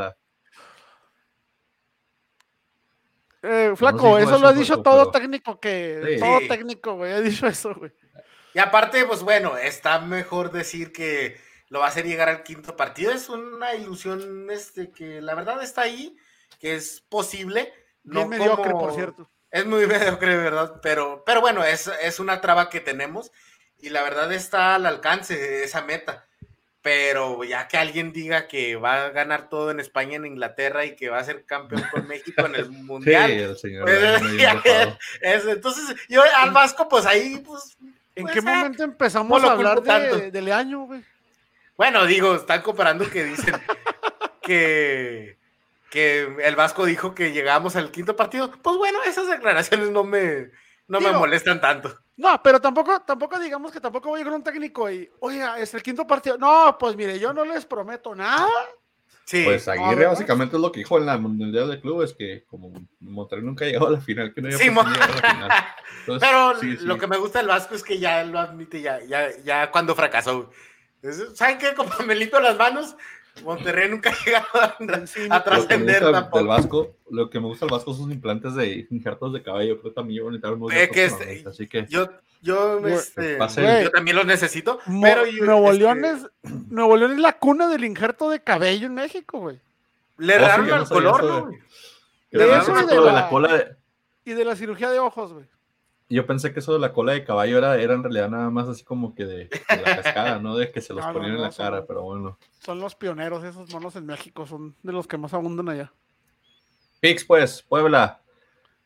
Eh, 3.43 3.73
flaco, 3.75 4.19
eso, 4.19 4.39
lo 4.39 4.49
ha 4.49 4.53
dicho 4.53 4.83
todo 4.83 5.11
técnico 5.11 5.59
que. 5.59 6.17
Todo 6.21 6.39
técnico, 6.49 6.95
güey, 6.95 7.13
ha 7.13 7.21
dicho 7.21 7.47
eso, 7.47 7.75
güey. 7.75 7.93
Y 8.55 8.59
aparte, 8.59 9.05
pues 9.05 9.23
bueno, 9.23 9.57
está 9.57 9.99
mejor 10.01 10.53
decir 10.53 10.93
que 10.93 11.41
lo 11.69 11.81
va 11.81 11.87
a 11.87 11.89
hacer 11.89 12.07
llegar 12.07 12.29
al 12.29 12.43
quinto 12.43 12.77
partido. 12.77 13.13
Es 13.13 13.29
una 13.29 13.75
ilusión 13.75 14.49
este, 14.51 14.91
que 14.91 15.21
la 15.21 15.35
verdad 15.35 15.63
está 15.63 15.83
ahí, 15.83 16.17
que 16.61 16.75
es 16.75 17.01
posible. 17.09 17.73
No 18.05 18.29
mediocre, 18.29 18.73
por 18.73 18.95
cierto. 18.95 19.31
Es 19.51 19.67
muy 19.67 19.87
mediocre, 19.89 20.37
¿verdad? 20.37 20.81
Pero, 20.83 21.23
pero 21.25 21.41
bueno, 21.41 21.65
es, 21.65 21.91
es 22.03 22.21
una 22.21 22.41
traba 22.41 22.69
que 22.69 22.81
tenemos 22.81 23.33
y 23.79 23.89
la 23.89 24.03
verdad 24.03 24.33
está 24.33 24.75
al 24.77 24.87
alcance 24.87 25.37
de 25.37 25.65
esa 25.65 25.83
meta. 25.83 26.29
Pero 26.83 27.45
ya 27.45 27.69
que 27.69 27.79
alguien 27.79 28.12
diga 28.12 28.49
que 28.49 28.75
va 28.77 29.05
a 29.07 29.11
ganar 29.11 29.49
todo 29.49 29.71
en 29.71 29.79
España, 29.81 30.17
en 30.17 30.27
Inglaterra 30.27 30.85
y 30.85 30.97
que 30.97 31.09
va 31.09 31.19
a 31.19 31.25
ser 31.25 31.45
campeón 31.45 31.85
con 31.93 32.09
México 32.09 32.45
en 32.45 32.57
el 32.57 32.69
Mundial. 32.71 33.31
Sí, 33.31 33.39
el 33.39 33.57
señor. 33.57 33.85
pues, 33.85 34.23
es- 35.21 35.47
entonces, 35.47 35.97
yo 36.09 36.23
al 36.37 36.51
Vasco, 36.51 36.89
pues 36.89 37.07
ahí, 37.07 37.41
pues. 37.47 37.77
¿En 38.15 38.25
pues, 38.25 38.35
qué 38.35 38.43
momento 38.43 38.83
empezamos 38.83 39.41
no 39.41 39.49
a 39.49 39.53
hablar 39.53 39.81
tanto. 39.83 40.17
de, 40.19 40.31
de 40.31 40.43
Leaño, 40.43 40.81
güey? 40.81 41.03
Bueno, 41.77 42.05
digo, 42.05 42.35
están 42.35 42.61
comparando 42.62 43.09
que 43.09 43.25
dicen 43.25 43.55
que, 44.43 45.39
que 45.91 46.29
el 46.43 46.57
Vasco 46.57 46.85
dijo 46.85 47.15
que 47.15 47.33
llegamos 47.33 47.77
al 47.77 47.91
quinto 47.91 48.15
partido. 48.17 48.51
Pues 48.61 48.77
bueno, 48.77 48.99
esas 49.05 49.29
declaraciones 49.29 49.91
no 49.91 50.05
me, 50.05 50.51
no 50.89 51.01
me 51.01 51.12
molestan 51.12 51.61
tanto. 51.61 51.99
No, 52.16 52.40
pero 52.42 52.61
tampoco, 52.61 53.00
tampoco 53.00 53.38
digamos 53.38 53.73
que 53.73 53.81
tampoco 53.81 54.11
voy 54.11 54.21
a 54.21 54.25
llegar 54.25 54.37
un 54.37 54.45
técnico 54.45 54.90
y, 54.90 55.11
oiga, 55.21 55.59
es 55.59 55.73
el 55.75 55.83
quinto 55.83 56.07
partido. 56.07 56.37
No, 56.38 56.76
pues 56.78 56.95
mire, 56.95 57.19
yo 57.19 57.33
no 57.33 57.45
les 57.45 57.64
prometo 57.64 58.14
nada. 58.14 58.49
Sí, 59.25 59.45
Pues 59.45 59.66
no, 59.66 59.73
Aguirre 59.73 60.07
básicamente 60.07 60.57
es 60.57 60.62
lo 60.62 60.73
que 60.73 60.81
dijo 60.81 60.99
en 60.99 61.07
la 61.07 61.16
Mundial 61.16 61.71
de 61.71 61.81
Clubes, 61.81 62.12
que 62.12 62.45
como 62.45 62.73
Monterrey 63.00 63.45
nunca 63.45 63.64
ha 63.64 63.69
llegado 63.69 63.87
a 63.87 63.92
la 63.92 64.00
final, 64.00 64.35
que 64.35 64.42
no 64.42 64.49
había 64.49 64.59
Sí, 64.59 64.69
a 64.69 64.73
la 64.75 64.85
final. 64.85 65.50
Entonces, 66.00 66.28
pero 66.28 66.61
sí, 66.61 66.76
sí. 66.76 66.85
lo 66.85 66.99
que 66.99 67.07
me 67.07 67.16
gusta 67.16 67.38
del 67.38 67.49
Vasco 67.49 67.75
es 67.75 67.83
que 67.83 67.99
ya 67.99 68.25
lo 68.25 68.38
admite, 68.38 68.83
ya, 68.83 69.00
ya, 69.04 69.31
ya 69.42 69.71
cuando 69.71 69.95
fracasó. 69.95 70.50
¿Saben 71.35 71.59
qué? 71.59 71.75
Como 71.75 71.90
me 72.07 72.14
limpio 72.14 72.40
las 72.40 72.57
manos, 72.57 72.97
Monterrey 73.45 73.89
nunca 73.89 74.11
ha 74.11 74.25
llegado 74.25 74.47
a, 74.55 74.65
a 75.37 75.43
trascender 75.45 76.01
gusta 76.03 76.05
del 76.07 76.12
tampoco. 76.15 76.45
Vasco, 76.47 76.97
lo 77.11 77.31
que 77.31 77.41
me 77.41 77.47
gusta 77.47 77.67
del 77.67 77.73
Vasco 77.73 77.95
son 77.95 78.05
sus 78.05 78.12
implantes 78.12 78.55
de 78.55 78.87
injertos 78.91 79.33
de 79.33 79.43
cabello, 79.43 79.81
creo 79.81 79.93
que 79.93 79.95
también 79.97 80.25
van 80.25 80.35
a 80.45 80.51
unos 80.53 80.73
Eh, 80.73 80.89
que 80.93 81.07
próximamente, 81.09 81.49
así 81.49 81.67
que 81.67 81.87
Yo, 81.89 82.09
yo, 82.43 82.81
Güey, 82.81 82.95
este, 82.95 83.39
yo 83.83 83.91
también 83.91 84.17
los 84.17 84.27
necesito, 84.27 84.79
Mo- 84.87 85.03
pero 85.03 85.27
yo, 85.27 85.45
Nuevo, 85.45 85.71
este, 85.73 85.79
León 85.83 86.05
es, 86.05 86.27
Nuevo 86.71 86.97
León 86.97 87.12
es 87.12 87.19
la 87.21 87.33
cuna 87.39 87.69
del 87.69 87.85
injerto 87.85 88.29
de 88.31 88.41
cabello 88.41 88.87
en 88.87 88.95
México, 88.95 89.39
güey. 89.39 89.59
le 90.19 90.37
Oh, 90.37 90.39
sí, 90.39 90.45
no 90.81 90.87
sabía 90.87 91.11
color, 91.12 91.23
de- 91.35 91.41
güey? 91.41 91.59
de 92.33 92.47
de 92.47 92.59
eso 92.59 92.75
de 92.87 93.01
la- 93.01 93.12
la 93.12 93.29
cola 93.29 93.57
de- 93.57 93.77
Y 94.25 94.33
de 94.35 94.45
la 94.45 94.55
cirugía 94.57 94.91
de 94.91 94.99
ojos, 94.99 95.33
güey. 95.33 95.47
Yo 96.14 96.26
pensé 96.26 96.52
que 96.52 96.61
eso 96.61 96.73
de 96.73 96.78
la 96.78 96.92
cola 96.92 97.12
de 97.12 97.25
caballo 97.25 97.59
era, 97.59 97.81
era 97.81 97.95
en 97.95 98.02
realidad 98.02 98.28
nada 98.28 98.50
más 98.50 98.69
así 98.69 98.85
como 98.85 99.14
que 99.14 99.25
de, 99.25 99.37
de 99.49 99.83
la 99.85 100.02
cascada, 100.02 100.38
no 100.38 100.57
de 100.57 100.71
que 100.71 100.81
se 100.81 100.92
los 100.95 101.02
No, 101.04 101.09
no, 101.12 101.19
ponían 101.19 101.37
en 101.37 101.42
la 101.42 101.50
son- 101.52 101.64
cara, 101.66 101.87
pero 101.87 102.02
bueno. 102.02 102.38
Son 102.61 102.81
los 102.81 102.95
pioneros, 102.95 103.45
esos 103.45 103.71
monos 103.73 103.97
en 103.97 104.07
México, 104.07 104.47
son 104.47 104.75
de 104.83 104.92
los 104.92 105.07
que 105.07 105.16
más 105.19 105.33
abundan 105.35 105.69
allá. 105.69 105.92
Pix, 107.00 107.25
pues, 107.25 107.62
Puebla, 107.62 108.21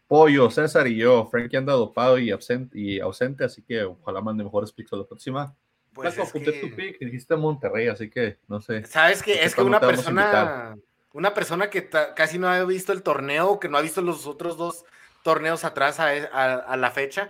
Pollo, 0.09 0.51
César 0.51 0.87
y 0.87 0.97
yo. 0.97 1.27
Frankie 1.31 1.57
anda 1.57 1.73
dopado 1.75 2.19
y, 2.19 2.31
absente, 2.31 2.79
y 2.79 3.01
ausente, 3.01 3.45
así 3.45 3.63
que 3.63 3.83
ojalá 3.85 4.21
mande 4.21 4.45
mejores 4.45 4.73
picks 4.73 4.93
a 4.93 4.97
la 4.97 5.05
próxima. 5.05 5.55
Pues 5.93 6.17
es 6.19 6.29
apunté 6.29 6.53
que- 6.53 6.61
tu 6.69 6.75
pick 6.77 6.99
dijiste 7.01 7.37
Monterrey, 7.37 7.89
así 7.89 8.09
que 8.11 8.39
no 8.49 8.61
sé. 8.61 8.85
Sabes 8.87 9.23
que 9.23 9.43
es 9.45 9.55
que 9.55 9.63
una 9.63 9.81
persona, 9.81 10.77
una 11.13 11.33
persona 11.35 11.71
que 11.71 11.89
casi 12.15 12.39
no 12.39 12.49
ha 12.49 12.63
visto 12.65 12.93
el 12.93 13.03
torneo, 13.03 13.59
que 13.59 13.69
no 13.69 13.79
ha 13.79 13.83
visto 13.83 14.01
los 14.03 14.27
otros 14.27 14.57
dos 14.57 14.85
torneos 15.27 15.65
atrás 15.65 15.99
a, 15.99 16.15
e- 16.15 16.31
a- 16.33 16.55
a 16.55 16.77
la 16.77 16.93
fecha, 16.93 17.29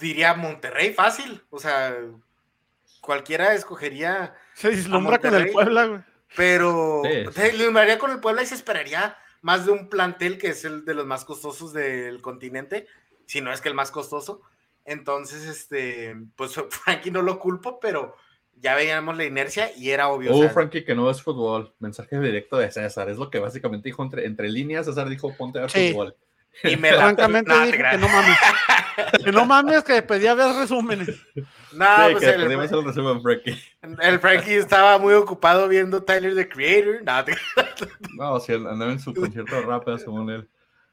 diría 0.00 0.34
Monterrey 0.34 0.92
fácil. 0.92 1.42
O 1.50 1.60
sea, 1.60 1.96
cualquiera 3.00 3.54
escogería, 3.54 4.34
Se 4.54 4.70
vislumbra 4.70 5.18
con 5.18 5.26
el 5.28 5.32
Monterrey. 5.34 5.52
Puebla, 5.52 5.86
güey. 5.86 6.00
pero 6.36 7.02
Sí. 7.04 7.32
se 7.32 7.50
eliminaría 7.50 7.98
con 7.98 8.10
el 8.10 8.18
Puebla 8.20 8.42
y 8.42 8.46
se 8.46 8.56
esperaría 8.56 9.16
más 9.40 9.66
de 9.66 9.72
un 9.72 9.88
plantel 9.88 10.36
que 10.36 10.48
es 10.48 10.64
el 10.64 10.84
de 10.84 10.94
los 10.94 11.06
más 11.06 11.24
costosos 11.24 11.72
del 11.72 12.20
continente, 12.20 12.86
si 13.26 13.40
no 13.40 13.52
es 13.52 13.60
que 13.60 13.68
el 13.68 13.74
más 13.76 13.90
costoso. 13.92 14.42
Entonces, 14.84 15.44
este, 15.46 16.16
pues 16.34 16.54
Frankie 16.70 17.10
no 17.12 17.22
lo 17.22 17.38
culpo, 17.38 17.78
pero 17.78 18.16
ya 18.60 18.74
veíamos 18.74 19.16
la 19.16 19.24
inercia 19.24 19.70
y 19.76 19.90
era 19.90 20.08
obvio. 20.08 20.32
o 20.32 20.36
Oh, 20.36 20.40
sea, 20.42 20.50
Frankie, 20.50 20.84
que 20.84 20.94
no 20.96 21.08
es 21.10 21.22
fútbol. 21.22 21.72
Mensaje 21.78 22.18
directo 22.18 22.56
de 22.56 22.70
César. 22.72 23.08
Es 23.08 23.16
lo 23.16 23.30
que 23.30 23.38
básicamente 23.38 23.88
dijo 23.88 24.02
entre, 24.02 24.26
entre 24.26 24.48
líneas. 24.48 24.86
César 24.86 25.08
dijo: 25.08 25.32
Ponte 25.36 25.58
a 25.58 25.62
ver 25.62 25.70
Sí. 25.70 25.92
fútbol. 25.92 26.16
Y 26.64 26.76
me 26.76 26.90
la- 26.92 26.98
Francamente 27.02 27.50
No, 27.50 27.64
dijo 27.66 27.76
que 27.90 27.98
no 27.98 28.08
mames. 28.08 28.38
que 29.24 29.32
no 29.32 29.44
mames, 29.46 29.84
que 29.84 30.02
pedía 30.02 30.34
ver 30.34 30.54
resúmenes. 30.56 31.08
No, 31.72 31.84
sí, 32.08 32.12
pues 32.12 32.24
el, 32.24 32.40
el 32.50 32.58
resumen, 32.84 33.22
Frankie. 33.22 33.58
el 34.02 34.18
Frankie 34.20 34.54
estaba 34.54 34.98
muy 34.98 35.14
ocupado 35.14 35.68
viendo 35.68 36.02
Tyler 36.02 36.34
the 36.34 36.48
Creator. 36.48 37.02
No, 37.04 37.24
te- 37.24 37.36
No, 38.16 38.40
sí, 38.40 38.52
andaba 38.54 38.90
en 38.90 38.98
su 39.00 39.14
concierto 39.14 39.54
de 39.54 39.62
rap, 39.62 39.86
según 39.98 40.30
él. 40.30 40.48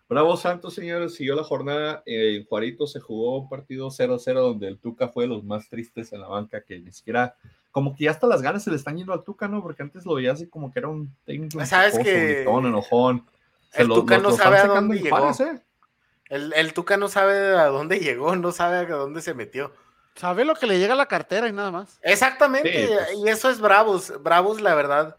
Bravo 0.07 0.38
Santos, 0.38 0.75
señores, 0.75 1.15
siguió 1.15 1.33
la 1.35 1.43
jornada. 1.43 2.03
eh, 2.05 2.35
En 2.38 2.45
Juarito 2.45 2.85
se 2.85 3.00
jugó 3.00 3.39
un 3.39 3.50
partido 3.50 3.89
0-0 3.89 4.33
donde 4.39 4.67
el 4.67 4.77
Tuca 4.77 5.07
fue 5.07 5.24
de 5.24 5.29
los 5.29 5.43
más 5.43 5.67
tristes 5.67 6.13
en 6.13 6.21
la 6.21 6.27
banca, 6.27 6.62
que 6.62 6.77
ni 6.77 6.91
siquiera, 6.91 7.35
como 7.71 7.95
que 7.95 8.03
ya 8.03 8.12
hasta 8.12 8.27
las 8.27 8.43
ganas 8.43 8.63
se 8.63 8.69
le 8.69 8.75
están 8.75 8.97
yendo 8.97 9.13
al 9.13 9.24
Tuca, 9.24 9.47
¿no? 9.47 9.63
Porque 9.63 9.81
antes 9.81 10.05
lo 10.05 10.13
veía 10.13 10.33
así 10.33 10.47
como 10.47 10.71
que 10.71 10.77
era 10.77 10.89
un 10.89 11.12
técnico 11.25 11.65
¿Sabes 11.65 11.93
enfocoso, 11.95 12.03
que 12.13 12.33
gritón, 12.35 12.65
enojón. 12.67 13.25
El 13.77 13.88
Tuca 13.88 14.17
no 14.17 14.32
sabe 14.32 14.58
a 14.58 14.67
dónde 14.67 15.00
llegó? 15.00 15.15
pares, 15.17 15.39
¿eh? 15.41 15.62
el, 16.29 16.53
el 16.53 16.74
Tuca 16.74 16.98
no 16.98 17.08
sabe 17.08 17.38
a 17.58 17.65
dónde 17.67 18.00
llegó, 18.00 18.36
no 18.36 18.51
sabe 18.51 18.77
a 18.77 18.86
dónde 18.86 19.22
se 19.22 19.34
metió. 19.34 19.74
Sabe 20.15 20.46
lo 20.46 20.55
que 20.55 20.65
le 20.67 20.79
llega 20.79 20.94
a 20.94 20.98
la 20.98 21.08
cartera 21.08 21.48
y 21.50 21.51
nada 21.53 21.72
más. 21.72 22.00
Exactamente, 22.01 22.88
Sí, 22.88 22.94
pues. 22.94 23.17
y 23.25 23.29
eso 23.29 23.50
es 23.50 23.60
Bravos. 23.60 24.13
Bravos, 24.24 24.62
la 24.62 24.74
verdad, 24.74 25.17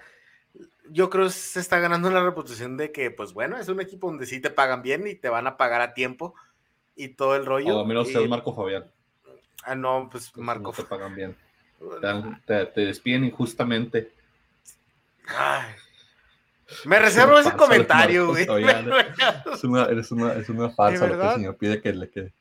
yo 0.88 1.10
creo 1.10 1.24
que 1.26 1.32
se 1.32 1.60
está 1.60 1.78
ganando 1.80 2.10
la 2.10 2.22
reputación 2.24 2.76
de 2.78 2.92
que, 2.92 3.10
pues 3.10 3.32
bueno, 3.34 3.58
es 3.58 3.68
un 3.68 3.80
equipo 3.80 4.06
donde 4.08 4.24
sí 4.26 4.40
te 4.40 4.48
pagan 4.50 4.80
bien 4.82 5.06
y 5.06 5.14
te 5.14 5.28
van 5.28 5.46
a 5.46 5.56
pagar 5.58 5.82
a 5.82 5.92
tiempo 5.92 6.34
y 6.94 7.08
todo 7.08 7.36
el 7.36 7.44
rollo. 7.44 7.76
O 7.76 7.80
al 7.82 7.86
menos 7.86 8.08
y- 8.08 8.16
es 8.22 8.28
Marco 8.28 8.54
Fabián. 8.54 8.90
Ah, 9.64 9.74
no, 9.74 10.08
pues 10.10 10.30
que 10.30 10.40
Marco. 10.40 10.62
No 10.70 10.72
te 10.72 10.84
pagan 10.84 11.14
bien. 11.14 11.36
Te, 12.00 12.06
dan- 12.06 12.42
te- 12.46 12.64
te 12.66 12.80
despiden 12.86 13.24
injustamente. 13.24 14.10
Ay. 15.28 15.74
Me 16.84 16.98
reservo 16.98 17.38
ese 17.38 17.52
comentario, 17.52 18.28
güey. 18.28 18.46
Es 19.52 19.64
una, 19.64 19.84
eres 19.84 20.10
una, 20.10 20.34
es 20.34 20.48
una 20.48 20.70
farsa 20.70 21.06
lo 21.06 21.18
que 21.18 21.26
el 21.26 21.34
señor 21.34 21.56
pide 21.56 21.80
que 21.80 21.92
le 21.92 22.10
quede. 22.10 22.32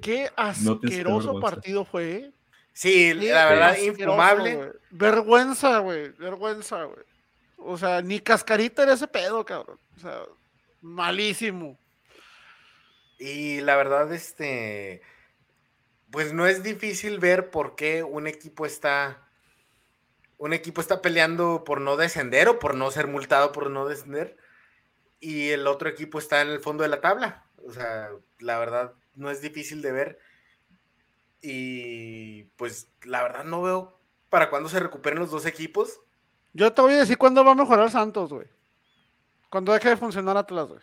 Qué 0.00 0.30
asqueroso 0.36 1.40
partido 1.40 1.84
fue. 1.84 2.10
¿eh? 2.10 2.32
Sí, 2.72 3.12
Qué 3.18 3.32
la 3.32 3.46
verdad, 3.46 3.76
infumable. 3.78 4.72
Vergüenza, 4.90 5.78
güey. 5.78 6.10
Vergüenza, 6.10 6.84
güey. 6.84 7.04
O 7.56 7.76
sea, 7.76 8.00
ni 8.02 8.20
cascarita 8.20 8.84
era 8.84 8.94
ese 8.94 9.08
pedo, 9.08 9.44
cabrón. 9.44 9.78
O 9.96 10.00
sea, 10.00 10.22
malísimo. 10.80 11.76
Y 13.18 13.60
la 13.62 13.76
verdad, 13.76 14.12
este, 14.12 15.02
pues 16.10 16.32
no 16.32 16.46
es 16.46 16.62
difícil 16.62 17.18
ver 17.18 17.50
por 17.50 17.74
qué 17.74 18.04
un 18.04 18.28
equipo 18.28 18.64
está, 18.64 19.27
un 20.38 20.52
equipo 20.52 20.80
está 20.80 21.02
peleando 21.02 21.64
por 21.64 21.80
no 21.80 21.96
descender 21.96 22.48
o 22.48 22.58
por 22.58 22.74
no 22.74 22.90
ser 22.90 23.06
multado 23.08 23.52
por 23.52 23.70
no 23.70 23.86
descender, 23.86 24.36
y 25.20 25.50
el 25.50 25.66
otro 25.66 25.88
equipo 25.88 26.18
está 26.18 26.40
en 26.42 26.48
el 26.48 26.60
fondo 26.60 26.82
de 26.84 26.88
la 26.88 27.00
tabla. 27.00 27.44
O 27.66 27.72
sea, 27.72 28.08
la 28.38 28.58
verdad, 28.58 28.94
no 29.14 29.30
es 29.30 29.40
difícil 29.42 29.82
de 29.82 29.92
ver. 29.92 30.18
Y 31.40 32.44
pues 32.56 32.88
la 33.02 33.22
verdad 33.22 33.44
no 33.44 33.62
veo 33.62 33.98
para 34.28 34.50
cuándo 34.50 34.68
se 34.68 34.80
recuperen 34.80 35.18
los 35.18 35.30
dos 35.30 35.46
equipos. 35.46 36.00
Yo 36.52 36.72
te 36.72 36.82
voy 36.82 36.94
a 36.94 36.98
decir 36.98 37.18
cuándo 37.18 37.44
va 37.44 37.52
a 37.52 37.56
mejorar 37.56 37.90
Santos, 37.90 38.32
güey. 38.32 38.46
Cuando 39.50 39.72
deje 39.72 39.90
de 39.90 39.96
funcionar 39.96 40.36
Atlas, 40.36 40.68
güey. 40.68 40.80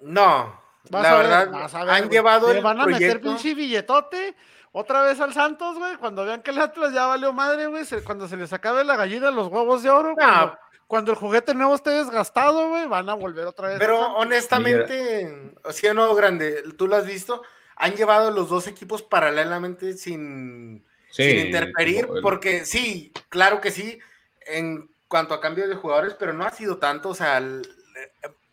No, 0.00 0.60
Vas 0.90 1.02
la 1.02 1.12
a 1.12 1.16
ver, 1.18 1.26
verdad, 1.28 1.50
vas 1.50 1.74
a 1.74 1.84
ver, 1.84 1.94
han 1.94 2.08
güey. 2.08 2.10
llevado 2.10 2.52
Le 2.52 2.58
el 2.58 2.62
van 2.62 2.80
a 2.80 2.86
meter 2.86 3.20
proyecto. 3.20 3.28
pinche 3.30 3.54
billetote 3.54 4.36
otra 4.76 5.02
vez 5.02 5.20
al 5.20 5.32
Santos, 5.32 5.78
güey. 5.78 5.96
Cuando 5.96 6.24
vean 6.24 6.42
que 6.42 6.50
el 6.50 6.58
Atlas 6.58 6.92
ya 6.92 7.06
valió 7.06 7.32
madre, 7.32 7.66
güey. 7.68 7.84
se- 7.84 8.02
Cuando 8.02 8.26
se 8.26 8.36
les 8.36 8.52
acabe 8.52 8.82
la 8.82 8.96
gallina 8.96 9.30
los 9.30 9.46
huevos 9.46 9.84
de 9.84 9.90
oro. 9.90 10.08
No, 10.10 10.14
Cuando, 10.16 10.58
cuando 10.88 11.12
el 11.12 11.16
juguete 11.18 11.54
nuevo 11.54 11.74
esté 11.76 11.90
desgastado, 11.90 12.68
güey, 12.68 12.86
van 12.88 13.08
a 13.08 13.14
volver 13.14 13.46
otra 13.46 13.68
vez. 13.68 13.78
Pero 13.78 13.98
Santos. 14.00 14.16
honestamente, 14.18 15.52
o 15.62 15.72
sea, 15.72 15.94
no, 15.94 16.12
grande, 16.16 16.64
tú 16.76 16.88
lo 16.88 16.96
has 16.96 17.06
visto, 17.06 17.42
han 17.76 17.94
llevado 17.94 18.30
los 18.32 18.48
dos 18.48 18.66
equipos 18.66 19.02
paralelamente 19.02 19.94
sin, 19.94 20.84
sin 21.10 21.38
interferir, 21.46 22.08
el- 22.12 22.20
porque 22.20 22.64
sí, 22.64 23.12
claro 23.28 23.60
que 23.60 23.70
sí, 23.70 23.98
en 24.46 24.90
cuanto 25.08 25.34
a 25.34 25.40
cambio 25.40 25.68
de 25.68 25.76
jugadores, 25.76 26.14
pero 26.18 26.32
no 26.32 26.44
ha 26.44 26.50
sido 26.50 26.78
tanto, 26.78 27.10
o 27.10 27.14
sea, 27.14 27.38
el- 27.38 27.62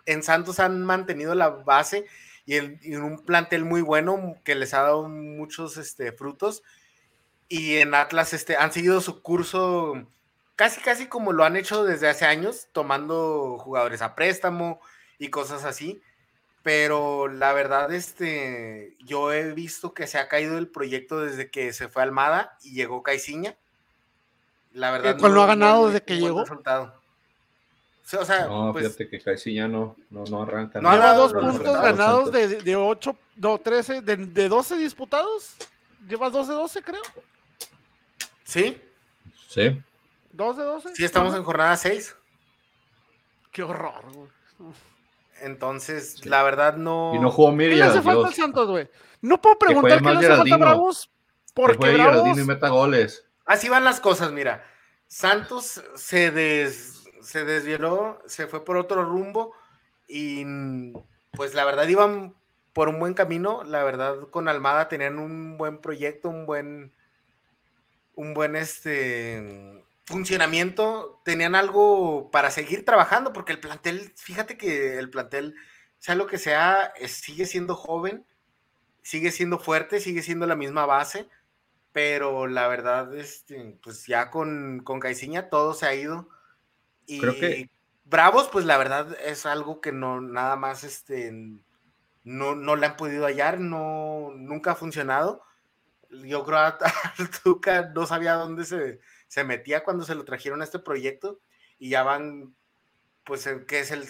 en 0.06 0.22
Santos 0.24 0.60
han 0.60 0.84
mantenido 0.86 1.34
la 1.36 1.50
base 1.50 2.06
y, 2.52 2.56
el- 2.56 2.80
y 2.82 2.96
un 2.96 3.24
plantel 3.24 3.64
muy 3.64 3.82
bueno 3.82 4.36
que 4.44 4.56
les 4.56 4.74
ha 4.74 4.82
dado 4.82 5.08
muchos 5.08 5.78
este, 5.78 6.12
frutos, 6.12 6.64
y 7.48 7.78
en 7.78 7.96
Atlas 7.96 8.34
este, 8.34 8.58
han 8.58 8.74
seguido 8.74 9.00
su 9.00 9.22
curso 9.22 10.06
casi, 10.58 10.82
casi 10.82 11.06
como 11.08 11.32
lo 11.32 11.46
han 11.46 11.56
hecho 11.56 11.86
desde 11.86 12.10
hace 12.10 12.26
años, 12.26 12.68
tomando 12.74 13.58
jugadores 13.58 14.02
a 14.02 14.16
préstamo 14.16 14.82
y 15.18 15.30
cosas 15.30 15.64
así. 15.64 16.02
Pero 16.64 17.28
la 17.30 17.54
verdad, 17.54 17.92
este, 17.94 18.96
yo 19.00 19.32
he 19.34 19.54
visto 19.54 19.94
que 19.94 20.06
se 20.06 20.18
ha 20.20 20.28
caído 20.28 20.58
el 20.58 20.68
proyecto 20.68 21.20
desde 21.22 21.50
que 21.50 21.74
se 21.74 21.88
fue 21.88 22.04
Almada 22.04 22.58
y 22.64 22.74
llegó 22.74 23.02
Caiciña. 23.02 23.56
La 24.74 24.92
verdad. 24.92 25.14
¿El 25.14 25.18
cual 25.18 25.34
no 25.34 25.42
ha 25.42 25.48
ganado 25.48 25.88
desde 25.88 26.04
que 26.04 26.20
llegó? 26.20 26.42
resultado. 26.42 27.01
O 28.14 28.26
sea, 28.26 28.46
No, 28.48 28.72
pues, 28.74 28.86
fíjate 28.86 29.08
que 29.10 29.20
casi 29.22 29.54
ya 29.56 29.68
no, 29.68 29.96
no, 30.10 30.24
no 30.26 30.44
arranca. 30.44 30.82
No 30.82 30.90
ha 30.90 30.94
Lleva 30.94 31.06
dado 31.06 31.28
dos 31.30 31.34
puntos 31.34 31.82
ganados 31.82 32.32
de, 32.32 32.48
de 32.62 32.76
8, 32.76 33.16
no, 33.38 33.58
13, 33.58 34.02
de, 34.02 34.18
de 34.18 34.50
12 34.50 34.78
disputados. 34.78 35.56
Lleva 36.08 36.30
12, 36.30 36.52
12, 36.52 36.82
creo. 36.84 37.02
sí. 38.44 38.82
Sí. 39.48 39.82
¿Dos 40.32 40.56
de 40.58 40.64
12? 40.64 40.96
Sí, 40.96 41.04
estamos 41.04 41.36
en 41.36 41.44
jornada 41.44 41.76
6. 41.76 42.16
Qué 43.52 43.64
horror, 43.64 44.06
güey. 44.14 44.30
Entonces, 45.42 46.26
la 46.26 46.44
verdad 46.44 46.78
no. 46.78 47.12
Y 47.16 47.20
no 47.20 47.32
jugó 47.32 47.50
¿Qué 47.50 47.58
le 47.58 47.70
Miriam. 47.70 47.90
hace 47.90 48.02
falta 48.02 48.28
al. 48.28 48.34
Santos, 48.34 48.70
güey? 48.70 48.90
No 49.22 49.42
puedo 49.42 49.58
preguntar 49.60 50.00
qué 50.02 50.10
le 50.10 50.18
hace 50.18 50.28
falta 50.38 50.56
a. 50.56 50.58
Bravos. 50.58 51.10
Que 51.48 51.54
Porque 51.54 51.94
Bravos. 51.94 52.38
Y 52.38 52.44
meta 52.44 52.70
goles. 52.70 53.26
Así 53.46 53.68
van 53.68 53.84
las 53.84 54.00
cosas, 54.00 54.32
mira. 54.32 54.64
Santos 55.08 55.84
se, 55.96 56.32
des, 56.32 57.01
se 57.22 57.46
desvió, 57.46 58.22
se 58.26 58.48
fue 58.48 58.66
por 58.66 58.78
otro 58.78 59.04
rumbo 59.06 59.54
y 60.08 60.44
mm, 60.46 60.94
pues 61.34 61.54
la 61.54 61.66
verdad 61.66 61.88
iban 61.88 62.36
por 62.74 62.90
un 62.90 63.00
buen 63.00 63.14
camino. 63.14 63.64
La 63.64 63.84
verdad 63.84 64.30
con 64.32 64.48
Almada 64.48 64.88
tenían 64.90 65.20
un 65.20 65.58
buen 65.58 65.80
proyecto, 65.80 66.30
un 66.30 66.46
buen, 66.46 66.94
un 68.16 68.34
buen 68.34 68.56
este 68.56 69.84
funcionamiento. 70.06 71.22
Tenían 71.26 71.56
algo 71.56 72.30
para 72.32 72.52
seguir 72.52 72.86
trabajando 72.86 73.34
porque 73.34 73.54
el 73.54 73.60
plantel, 73.60 74.14
fíjate 74.16 74.58
que 74.58 74.98
el 74.98 75.10
plantel, 75.10 75.56
sea 76.00 76.16
lo 76.16 76.28
que 76.28 76.38
sea, 76.38 76.94
es- 76.98 77.12
sigue 77.14 77.46
siendo 77.46 77.76
joven, 77.76 78.26
sigue 79.04 79.32
siendo 79.32 79.60
fuerte, 79.60 80.00
sigue 80.02 80.24
siendo 80.24 80.48
la 80.48 80.56
misma 80.56 80.86
base 80.86 81.30
pero 81.94 82.48
la 82.48 82.68
verdad, 82.70 83.16
este, 83.16 83.78
pues 83.84 84.08
ya 84.08 84.32
con, 84.32 84.82
con 84.86 85.00
Caiciña 85.00 85.50
todo 85.50 85.74
se 85.74 85.88
ha 85.88 85.96
ido. 85.96 86.30
Y 87.06 87.20
Creo 87.20 87.34
que- 87.34 87.70
Bravos, 88.06 88.50
pues 88.52 88.66
la 88.66 88.78
verdad 88.78 89.16
es 89.26 89.46
algo 89.46 89.80
que 89.80 89.92
no, 89.94 90.20
nada 90.20 90.56
más, 90.58 90.84
este, 90.84 91.32
no, 92.24 92.56
no 92.56 92.76
le 92.76 92.86
han 92.86 92.98
podido 92.98 93.26
hallar, 93.26 93.60
no, 93.60 94.32
nunca 94.36 94.72
ha 94.72 94.76
funcionado. 94.76 95.44
Yo 96.10 96.44
creo 96.44 96.58
a, 96.60 96.78
al 97.18 97.30
Tuca 97.44 97.90
no 97.96 98.06
sabía 98.06 98.34
dónde 98.34 98.66
se, 98.66 99.00
se 99.28 99.44
metía 99.46 99.84
cuando 99.86 100.04
se 100.04 100.16
lo 100.16 100.26
trajeron 100.26 100.60
a 100.62 100.66
este 100.66 100.80
proyecto 100.80 101.40
y 101.80 101.90
ya 101.90 102.04
van, 102.04 102.54
pues, 103.24 103.48
en- 103.48 103.66
que 103.66 103.80
es 103.80 103.92
el 103.92 104.06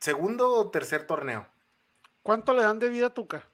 segundo 0.00 0.52
o 0.52 0.70
tercer 0.70 1.06
torneo. 1.06 1.48
¿Cuánto 2.22 2.52
le 2.52 2.62
dan 2.62 2.78
de 2.78 2.90
vida 2.90 3.06
a 3.06 3.14
Tuca? 3.14 3.48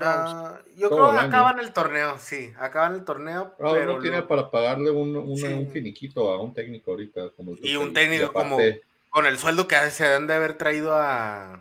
Ah, 0.00 0.58
yo 0.76 0.88
Todo 0.88 1.10
creo 1.10 1.20
que 1.20 1.26
acaban 1.26 1.60
el 1.60 1.72
torneo, 1.72 2.18
sí, 2.18 2.52
acaban 2.58 2.94
el 2.94 3.04
torneo, 3.04 3.54
Ah, 3.60 3.70
pero 3.72 3.94
no 3.94 3.98
tiene 4.00 4.18
lo- 4.18 4.26
para 4.28 4.50
pagarle 4.50 4.90
un, 4.90 5.36
Sí. 5.36 5.44
un 5.46 5.70
finiquito 5.70 6.30
a 6.32 6.40
un 6.42 6.52
técnico 6.52 6.90
ahorita. 6.90 7.30
Como 7.36 7.54
Y 7.62 7.76
un 7.76 7.92
técnico 7.92 8.32
como- 8.32 8.56
aparte, 8.56 8.82
con 9.10 9.26
el 9.26 9.38
sueldo 9.38 9.68
que 9.68 9.76
se 9.90 10.06
han 10.06 10.26
de 10.26 10.34
haber 10.34 10.54
traído 10.58 10.94
a 10.96 11.60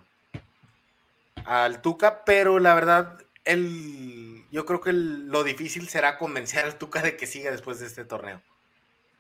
al 1.46 1.82
Tuca, 1.82 2.24
pero 2.26 2.60
la 2.60 2.74
verdad, 2.76 3.18
el, 3.46 4.44
yo 4.52 4.66
creo 4.66 4.82
que 4.82 4.92
el- 4.92 5.28
lo 5.28 5.44
difícil 5.44 5.88
será 5.90 6.18
convencer 6.18 6.66
al 6.66 6.76
Tuca 6.78 7.02
de 7.02 7.16
que 7.18 7.28
siga 7.28 7.52
después 7.52 7.80
de 7.80 7.88
este 7.88 8.06
torneo. 8.06 8.42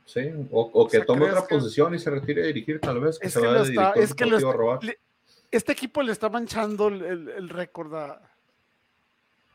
Sí, 0.05 0.31
o, 0.51 0.69
o 0.73 0.85
que 0.88 0.97
sea, 0.97 1.05
tome 1.05 1.21
¿crees 1.21 1.33
otra 1.35 1.47
que- 1.47 1.55
posición 1.55 1.93
y 1.95 2.00
se 2.00 2.09
retire 2.09 2.43
a 2.43 2.45
dirigir, 2.47 2.79
tal 2.79 3.00
vez. 3.00 3.17
Que 3.19 3.27
Es 3.27 3.33
se 3.33 3.39
que 3.39 3.45
vaya 3.45 3.59
lo 3.59 3.63
de 3.65 3.69
está- 3.71 3.81
director 3.81 4.03
es 4.03 4.13
que 4.15 4.25
lo 4.25 4.38
deportivo 4.38 4.50
a 4.50 4.53
está- 4.53 4.57
robar. 4.61 4.83
le- 4.83 5.00
este 5.51 5.71
equipo 5.71 6.01
le 6.01 6.11
está 6.11 6.29
manchando 6.29 6.88
el, 6.88 7.01
el- 7.03 7.29
el 7.29 7.50
récord 7.50 7.93
a, 7.95 8.21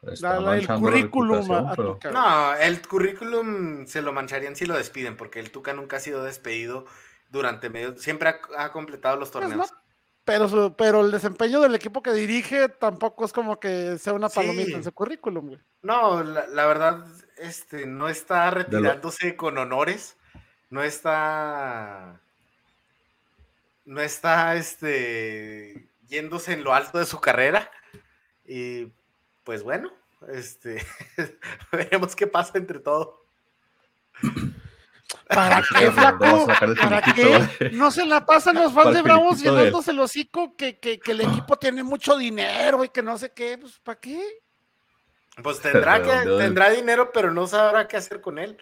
Está 0.03 0.35
la- 0.35 0.41
la- 0.53 0.57
el 0.59 0.67
la 0.67 0.77
currículum 0.79 1.51
a, 1.53 1.71
pero-. 1.75 1.99
No, 2.13 2.55
el 2.55 2.81
currículum 2.87 3.87
se 3.87 4.03
lo 4.03 4.13
mancharían 4.13 4.55
si 4.57 4.67
lo 4.67 4.77
despiden, 4.77 5.17
porque 5.17 5.41
el 5.41 5.51
Tuca 5.51 5.73
nunca 5.73 5.97
ha 5.97 6.01
sido 6.01 6.23
despedido 6.23 6.87
durante 7.31 7.71
medio, 7.71 7.97
siempre 7.99 8.29
ha, 8.29 8.39
ha 8.65 8.73
completado 8.73 9.17
los 9.17 9.31
Pues 9.31 9.45
torneos. 9.45 9.71
no, 9.73 9.79
pero, 10.25 10.49
su- 10.49 10.75
pero 10.77 11.01
el 11.05 11.11
desempeño 11.11 11.61
del 11.61 11.75
equipo 11.75 12.03
que 12.03 12.13
dirige 12.13 12.69
tampoco 12.69 13.25
es 13.25 13.33
como 13.33 13.59
que 13.59 13.99
sea 13.99 14.13
una 14.13 14.29
palomita 14.29 14.67
Sí. 14.67 14.73
en 14.75 14.85
su 14.85 14.93
currículum, 14.93 15.49
güey. 15.49 15.61
No, 15.83 16.23
la, 16.23 16.47
la 16.47 16.67
verdad, 16.67 17.05
este, 17.39 17.87
no 17.87 18.09
está 18.09 18.51
retirándose 18.51 19.35
con 19.37 19.59
honores, 19.59 20.17
no 20.71 20.83
está, 20.85 22.21
no 23.85 24.01
está, 24.01 24.55
este, 24.57 25.89
yéndose 26.09 26.53
en 26.55 26.65
lo 26.65 26.75
alto 26.75 26.99
de 26.99 27.07
su 27.07 27.21
carrera 27.21 27.71
y, 28.47 28.93
pues 29.47 29.63
bueno, 29.63 29.93
este, 30.29 30.85
veremos 31.73 32.17
qué 32.17 32.27
pasa 32.27 32.59
entre 32.59 32.81
todo. 32.81 33.25
¿Para 35.29 35.63
qué, 35.79 35.91
flaco? 35.93 36.47
¿Para 36.49 37.01
qué? 37.15 37.71
No 37.73 37.93
se 37.93 38.05
la 38.05 38.27
pasan 38.27 38.57
los 38.57 38.73
fans 38.73 38.93
de 38.93 39.03
Bravos 39.03 39.41
llenándose 39.41 39.93
el 39.93 40.01
hocico 40.01 40.57
que, 40.57 40.81
que, 40.81 40.99
que 40.99 41.13
el 41.13 41.21
equipo 41.21 41.57
tiene 41.57 41.85
mucho 41.85 42.19
dinero 42.19 42.83
y 42.85 42.89
que 42.89 43.03
no 43.03 43.17
sé 43.17 43.33
qué, 43.33 43.57
pues 43.57 43.79
¿para 43.79 44.01
qué? 44.01 44.21
Pues 45.41 45.61
tendrá, 45.61 46.03
que, 46.03 46.29
tendrá 46.29 46.71
dinero, 46.71 47.13
pero 47.15 47.31
no 47.31 47.47
sabrá 47.47 47.87
qué 47.87 47.99
hacer 47.99 48.21
con 48.21 48.41
él. 48.41 48.59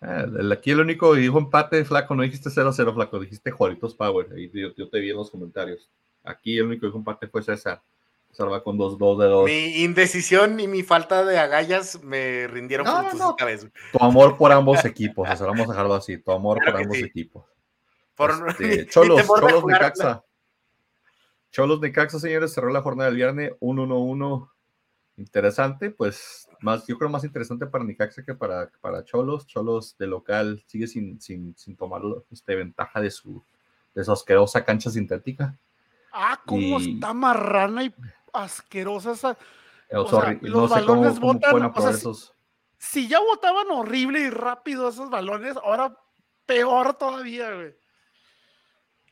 Ah, 0.00 0.24
aquí 0.52 0.70
el 0.70 0.80
único 0.80 1.14
que 1.14 1.20
dijo 1.20 1.38
empate, 1.38 1.84
flaco, 1.84 2.14
no 2.14 2.22
dijiste 2.22 2.48
0-0, 2.48 2.94
flaco, 2.94 3.18
dijiste 3.18 3.50
Juaritos 3.50 3.94
Power. 3.96 4.28
Ahí 4.34 4.48
yo, 4.54 4.72
yo 4.76 4.88
te 4.88 5.00
vi 5.00 5.10
en 5.10 5.16
los 5.16 5.30
comentarios. 5.30 5.88
Aquí 6.22 6.58
el 6.58 6.66
único 6.66 6.82
que 6.82 6.86
dijo 6.86 6.98
empate 6.98 7.26
fue 7.26 7.42
César. 7.42 7.82
César 8.32 8.50
va 8.50 8.64
con 8.64 8.78
2-2 8.78 9.18
de 9.18 9.26
2. 9.26 9.44
Mi 9.44 9.82
indecisión 9.84 10.58
y 10.58 10.66
mi 10.66 10.82
falta 10.82 11.22
de 11.24 11.38
agallas 11.38 12.02
me 12.02 12.48
rindieron 12.48 12.86
No, 12.86 13.36
vez. 13.44 13.66
Tu 13.92 14.02
amor 14.02 14.36
por 14.38 14.50
ambos 14.52 14.84
equipos, 14.84 15.28
César, 15.28 15.48
vamos 15.48 15.68
a 15.68 15.72
dejarlo 15.72 15.94
así. 15.94 16.16
Tu 16.18 16.32
amor 16.32 16.58
Claro 16.58 16.72
por 16.72 16.82
ambos 16.82 16.96
sí. 16.96 17.04
equipos. 17.04 17.44
Por 18.16 18.30
Este, 18.48 18.86
Cholos, 18.88 19.18
de 19.18 19.24
Cholos 19.26 19.62
jugar- 19.62 19.80
Necaxa. 19.82 20.24
Cholos 21.50 21.80
Necaxa, 21.80 22.18
señores, 22.18 22.52
cerró 22.54 22.70
la 22.70 22.80
jornada 22.82 23.10
del 23.10 23.16
viernes 23.16 23.52
1-1-1. 23.60 24.48
Interesante, 25.18 25.90
pues 25.90 26.48
más, 26.60 26.86
yo 26.86 26.96
creo 26.96 27.10
más 27.10 27.24
interesante 27.24 27.66
para 27.66 27.84
Necaxa 27.84 28.24
que 28.24 28.34
para, 28.34 28.70
para 28.80 29.04
Cholos. 29.04 29.46
Cholos 29.46 29.94
de 29.98 30.06
local 30.06 30.62
sigue 30.66 30.86
sin, 30.86 31.20
sin, 31.20 31.54
sin 31.58 31.76
tomar 31.76 32.00
este, 32.30 32.54
ventaja 32.54 32.98
de 33.02 33.10
su, 33.10 33.44
de 33.94 34.02
su 34.04 34.10
asquerosa 34.12 34.64
cancha 34.64 34.88
sintética. 34.90 35.54
Ah, 36.14 36.40
cómo 36.46 36.80
Y- 36.80 36.94
está 36.94 37.12
marrana 37.12 37.84
y 37.84 37.94
asquerosa 38.32 39.12
esa. 39.12 39.36
O 39.94 40.08
sea, 40.08 40.18
horri- 40.20 40.38
los 40.42 40.70
no 40.70 40.76
sé 40.76 40.84
cómo, 40.86 41.00
balones 41.02 41.20
cómo 41.20 41.32
botan, 41.34 41.72
o 41.74 41.80
sea, 41.82 41.92
si- 41.92 41.98
esos. 41.98 42.34
Si 42.78 43.08
ya 43.08 43.20
botaban 43.20 43.70
horrible 43.70 44.20
y 44.20 44.30
rápido 44.30 44.88
esos 44.88 45.08
balones, 45.10 45.56
ahora 45.56 45.96
peor 46.46 46.94
todavía, 46.94 47.52
güey. 47.54 47.76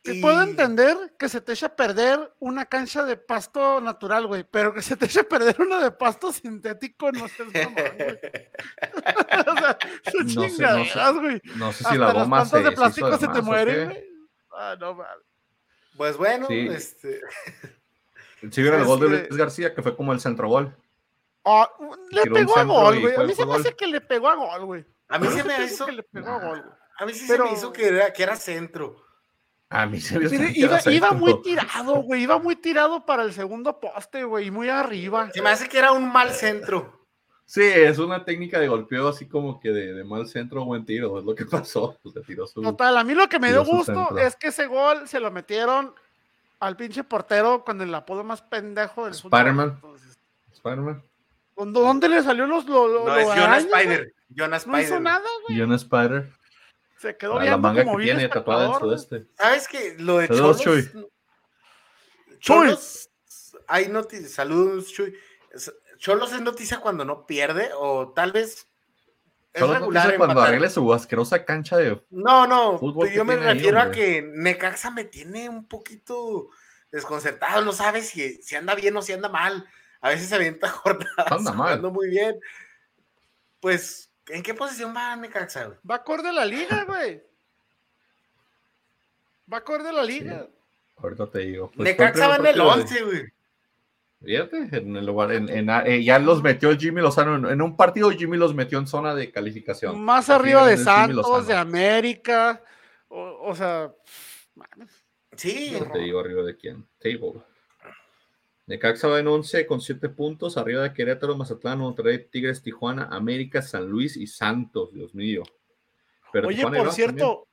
Te 0.03 0.15
Y- 0.15 0.23
puedo 0.23 0.41
entender 0.43 0.97
que 1.19 1.29
se 1.29 1.43
te 1.43 1.53
eche 1.53 1.67
a 1.67 1.77
perder 1.77 2.35
una 2.39 2.65
cancha 2.65 3.05
de 3.05 3.19
pasto 3.19 3.81
natural, 3.83 4.27
güey, 4.27 4.45
pero 4.51 4.73
que 4.73 4.81
se 4.81 4.97
te 4.97 5.05
eche 5.05 5.21
a 5.21 5.25
perder 5.29 5.61
una 5.61 5.79
de 5.79 5.91
pasto 5.91 6.33
sintético 6.33 7.13
no 7.13 7.29
sé, 7.29 7.45
güey. 7.45 7.65
o 9.47 9.57
sea, 9.59 9.79
son 10.11 10.27
No 10.35 10.49
sé, 10.49 10.63
no 10.63 10.85
sé. 10.87 11.13
güey. 11.21 11.43
No 11.57 11.73
sé 11.73 11.79
si 11.79 11.85
Hasta 11.85 11.95
la 11.99 12.07
las 12.07 12.15
goma 12.15 12.45
se 12.47 12.51
plantas 12.51 12.71
de 12.71 12.77
plástico 12.77 13.19
se 13.19 13.27
más, 13.27 13.35
te 13.35 13.41
¿o 13.41 13.43
mueren, 13.43 13.89
güey. 13.91 14.05
Ah, 14.53 14.77
no, 14.81 14.95
mames. 14.95 15.25
Pues 15.99 16.17
bueno, 16.17 16.47
Sí. 16.49 16.67
este, 16.71 17.21
Si 18.51 18.63
vieron 18.63 18.81
el 18.81 18.87
gol 18.87 19.01
de 19.01 19.09
Luis 19.09 19.37
García, 19.37 19.75
que 19.75 19.83
fue 19.83 19.97
como 19.97 20.13
el 20.13 20.21
centro 20.21 20.49
gol. 20.49 20.75
Ah, 21.45 21.71
le 22.11 22.23
Tiró 22.23 22.35
pegó 22.35 22.59
a 22.59 22.65
gol, 22.65 23.01
güey. 23.01 23.15
A 23.15 23.23
mí 23.25 23.35
se 23.35 23.47
me 23.47 23.55
hace 23.55 23.75
que 23.75 23.87
le 23.87 24.01
pegó 24.01 24.29
a 24.29 24.35
gol, 24.35 24.65
güey. 24.67 24.85
a 25.09 25.19
mí 25.19 25.27
se 25.29 25.43
me 25.45 25.65
hizo, 25.65 25.87
que 25.87 25.93
le 25.93 26.03
pegó 26.03 26.29
a 26.29 26.39
gol, 26.39 26.65
a 26.99 27.07
mí 27.07 27.13
sí 27.15 27.25
Pero- 27.27 27.45
se 27.47 27.51
me 27.51 27.57
hizo 27.57 27.73
que 27.73 27.89
era, 27.89 28.13
que 28.13 28.23
era 28.23 28.37
centro. 28.37 28.97
A 29.73 29.87
mí 29.87 30.01
se 30.01 30.19
me 30.19 30.25
hizo 30.27 30.35
Mire, 30.35 30.53
que 30.53 30.65
era 30.65 30.81
iba, 30.93 31.13
muy 31.13 31.41
tirado, 31.43 32.03
güey. 32.03 32.23
Iba 32.25 32.39
muy 32.39 32.57
tirado 32.57 33.07
para 33.07 33.23
el 33.23 33.33
segundo 33.33 33.79
poste, 33.79 34.25
güey. 34.25 34.49
y 34.49 34.51
Muy 34.51 34.69
arriba. 34.69 35.31
Se 35.33 35.41
me 35.41 35.51
hace 35.51 35.69
que 35.69 35.79
era 35.79 35.93
un 35.93 36.13
mal 36.13 36.31
centro. 36.31 37.07
Sí, 37.47 37.63
es 37.63 37.99
una 37.99 38.25
técnica 38.25 38.59
de 38.61 38.69
golpeo 38.69 39.09
así 39.09 39.27
como 39.29 39.59
que 39.61 39.71
de, 39.71 39.93
de 39.95 40.05
mal 40.05 40.27
centro, 40.29 40.65
buen 40.65 40.85
tiro, 40.85 41.19
es 41.19 41.25
lo 41.25 41.35
que 41.35 41.47
pasó. 41.47 41.97
Pues 42.03 42.15
le 42.15 42.23
tiró 42.23 42.47
su... 42.47 42.63
Total, 42.63 42.97
a 42.97 43.03
mí 43.05 43.15
lo 43.15 43.29
que 43.29 43.39
me 43.41 43.49
dio 43.51 43.65
gusto 43.65 43.95
centro. 44.07 44.19
es 44.19 44.37
que 44.37 44.49
ese 44.49 44.67
gol 44.67 45.09
se 45.09 45.19
lo 45.21 45.31
metieron 45.31 45.95
al 46.61 46.77
pinche 46.77 47.03
portero 47.05 47.65
con 47.65 47.81
el 47.81 47.95
apodo 47.95 48.23
más 48.23 48.43
pendejo 48.43 49.07
del 49.07 49.15
fútbol. 49.15 49.39
Spider-Man. 49.39 49.81
Spider-Man. 50.53 51.03
¿dónde- 51.57 51.81
¿Dónde 51.81 52.09
le 52.09 52.23
salió 52.23 52.47
los 52.47 52.67
lo, 52.67 52.87
lo- 52.89 53.01
No, 53.07 53.15
lo 53.15 53.17
es 53.19 53.27
Jonas? 53.27 53.65
Spider. 53.65 54.15
Jonas 54.29 54.67
No 54.67 54.73
hizo 54.79 54.83
Spider. 54.85 55.03
nada, 55.03 55.27
güey. 55.49 55.61
Un 55.61 55.73
Spider. 55.73 56.33
Se 56.99 57.17
quedó 57.17 57.35
La 57.37 57.41
viendo 57.41 57.59
manga 57.59 57.85
como 57.85 57.97
que 57.99 58.05
tiene 58.05 58.29
tatuada 58.29 58.67
en 58.67 58.71
espectador, 58.73 59.01
su 59.01 59.15
güey. 59.15 59.23
este. 59.25 59.43
¿Sabes 59.43 59.69
que 59.69 59.97
Lo 59.99 60.19
de 60.19 60.27
Saludos, 60.29 60.61
Cholos. 60.61 60.91
Chuy. 60.93 61.07
Cholos. 62.41 63.11
Hay 63.67 63.89
noticias. 63.89 64.33
Saludos, 64.33 64.93
Chuy. 64.93 65.15
Cholos 65.99 66.33
es 66.33 66.41
noticia 66.41 66.79
cuando 66.81 67.05
no 67.05 67.27
pierde, 67.27 67.71
o 67.77 68.13
tal 68.15 68.33
vez. 68.33 68.67
Es 69.53 69.61
Solo 69.61 69.75
regular 69.75 70.17
cuando 70.17 70.41
arregle 70.43 70.71
su 70.71 70.93
asquerosa 70.95 71.45
cancha 71.45 71.77
de... 71.77 72.01
No, 72.11 72.47
no, 72.47 72.79
fútbol 72.79 73.07
pero 73.07 73.17
yo 73.17 73.25
me 73.25 73.35
ahí, 73.35 73.41
refiero 73.55 73.81
a 73.81 73.91
que 73.91 74.23
Necaxa 74.23 74.91
me 74.93 75.03
tiene 75.05 75.49
un 75.49 75.65
poquito 75.67 76.51
desconcertado, 76.93 77.65
no 77.65 77.73
sabe 77.73 78.03
si, 78.03 78.35
si 78.43 78.55
anda 78.55 78.75
bien 78.77 78.97
o 78.97 79.03
si 79.03 79.13
anda 79.13 79.29
mal. 79.29 79.67
A 80.01 80.09
veces 80.11 80.29
se 80.29 80.35
avienta 80.37 80.69
jornadas 80.71 81.33
Anda 81.33 81.53
mal. 81.53 81.67
jugando 81.67 81.91
muy 81.91 82.09
bien. 82.11 82.39
Pues, 83.61 84.11
¿en 84.29 84.43
qué 84.43 84.55
posición 84.55 84.95
va 84.97 85.17
Necaxa? 85.17 85.65
güey? 85.67 85.79
Va 85.91 85.97
acorde 85.97 86.29
a 86.29 86.33
la 86.33 86.45
liga, 86.45 86.85
güey. 86.89 87.21
Va 89.53 89.59
acorde 89.59 89.89
a 89.89 89.93
la 89.93 90.05
liga. 90.05 90.47
Ahorita 90.97 91.27
te 91.27 91.41
digo. 91.41 91.71
Pues 91.75 91.89
Necaxa 91.89 92.29
va 92.29 92.37
en 92.37 92.47
el 92.47 92.55
partido 92.57 92.77
de- 92.77 92.83
11, 92.83 93.03
güey. 93.05 93.23
Fíjate, 94.23 94.69
en 94.77 94.97
el 94.97 95.07
lugar, 95.07 95.33
en, 95.33 95.49
en- 95.49 95.71
eh, 95.71 96.05
ya 96.05 96.19
los 96.19 96.43
metió 96.43 96.77
Jimmy 96.77 97.01
Lozano 97.01 97.37
en, 97.37 97.47
en 97.55 97.63
un 97.63 97.77
partido. 97.77 98.11
Jimmy 98.11 98.37
los 98.37 98.55
metió 98.55 98.79
en 98.79 98.87
zona 98.87 99.15
de 99.15 99.31
calificación. 99.31 99.99
Más 100.03 100.29
Así 100.29 100.39
arriba 100.39 100.67
de 100.67 100.77
Santos, 100.77 101.47
de 101.47 101.55
América. 101.55 102.63
O, 103.09 103.49
o 103.49 103.55
sea. 103.55 103.93
Sí, 105.37 105.75
No 105.79 105.91
te 105.93 106.01
digo 106.01 106.21
arriba 106.21 106.43
de 106.43 106.57
quién. 106.57 106.87
Table. 106.99 107.41
Necaxa 108.67 109.09
va 109.09 109.19
en 109.19 109.27
11 109.27 109.67
con 109.67 109.81
7 109.81 110.11
puntos. 110.11 110.57
Arriba 110.59 110.83
de 110.83 110.93
Querétaro, 110.93 111.35
Mazatlán, 111.37 111.79
Monterrey, 111.79 112.27
Tigres, 112.31 112.63
Tijuana, 112.63 113.09
América, 113.11 113.63
San 113.63 113.87
Luis 113.87 114.17
y 114.17 114.27
Santos. 114.27 114.93
Dios 114.93 115.15
mío. 115.15 115.43
Pero 116.33 116.47
Oye, 116.49 116.59
Tijuana 116.59 116.79
por 116.79 116.93
cierto, 116.93 117.49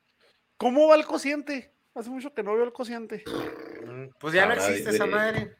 ¿cómo 0.57 0.89
va 0.89 0.95
el 0.95 1.05
cociente? 1.05 1.73
Hace 1.95 2.09
mucho 2.09 2.33
que 2.33 2.43
no 2.43 2.53
veo 2.53 2.65
el 2.65 2.73
cociente. 2.73 3.23
Pues 4.19 4.33
ya 4.33 4.45
no 4.45 4.53
existe 4.53 4.89
de- 4.89 4.95
esa 4.95 5.05
madre. 5.07 5.55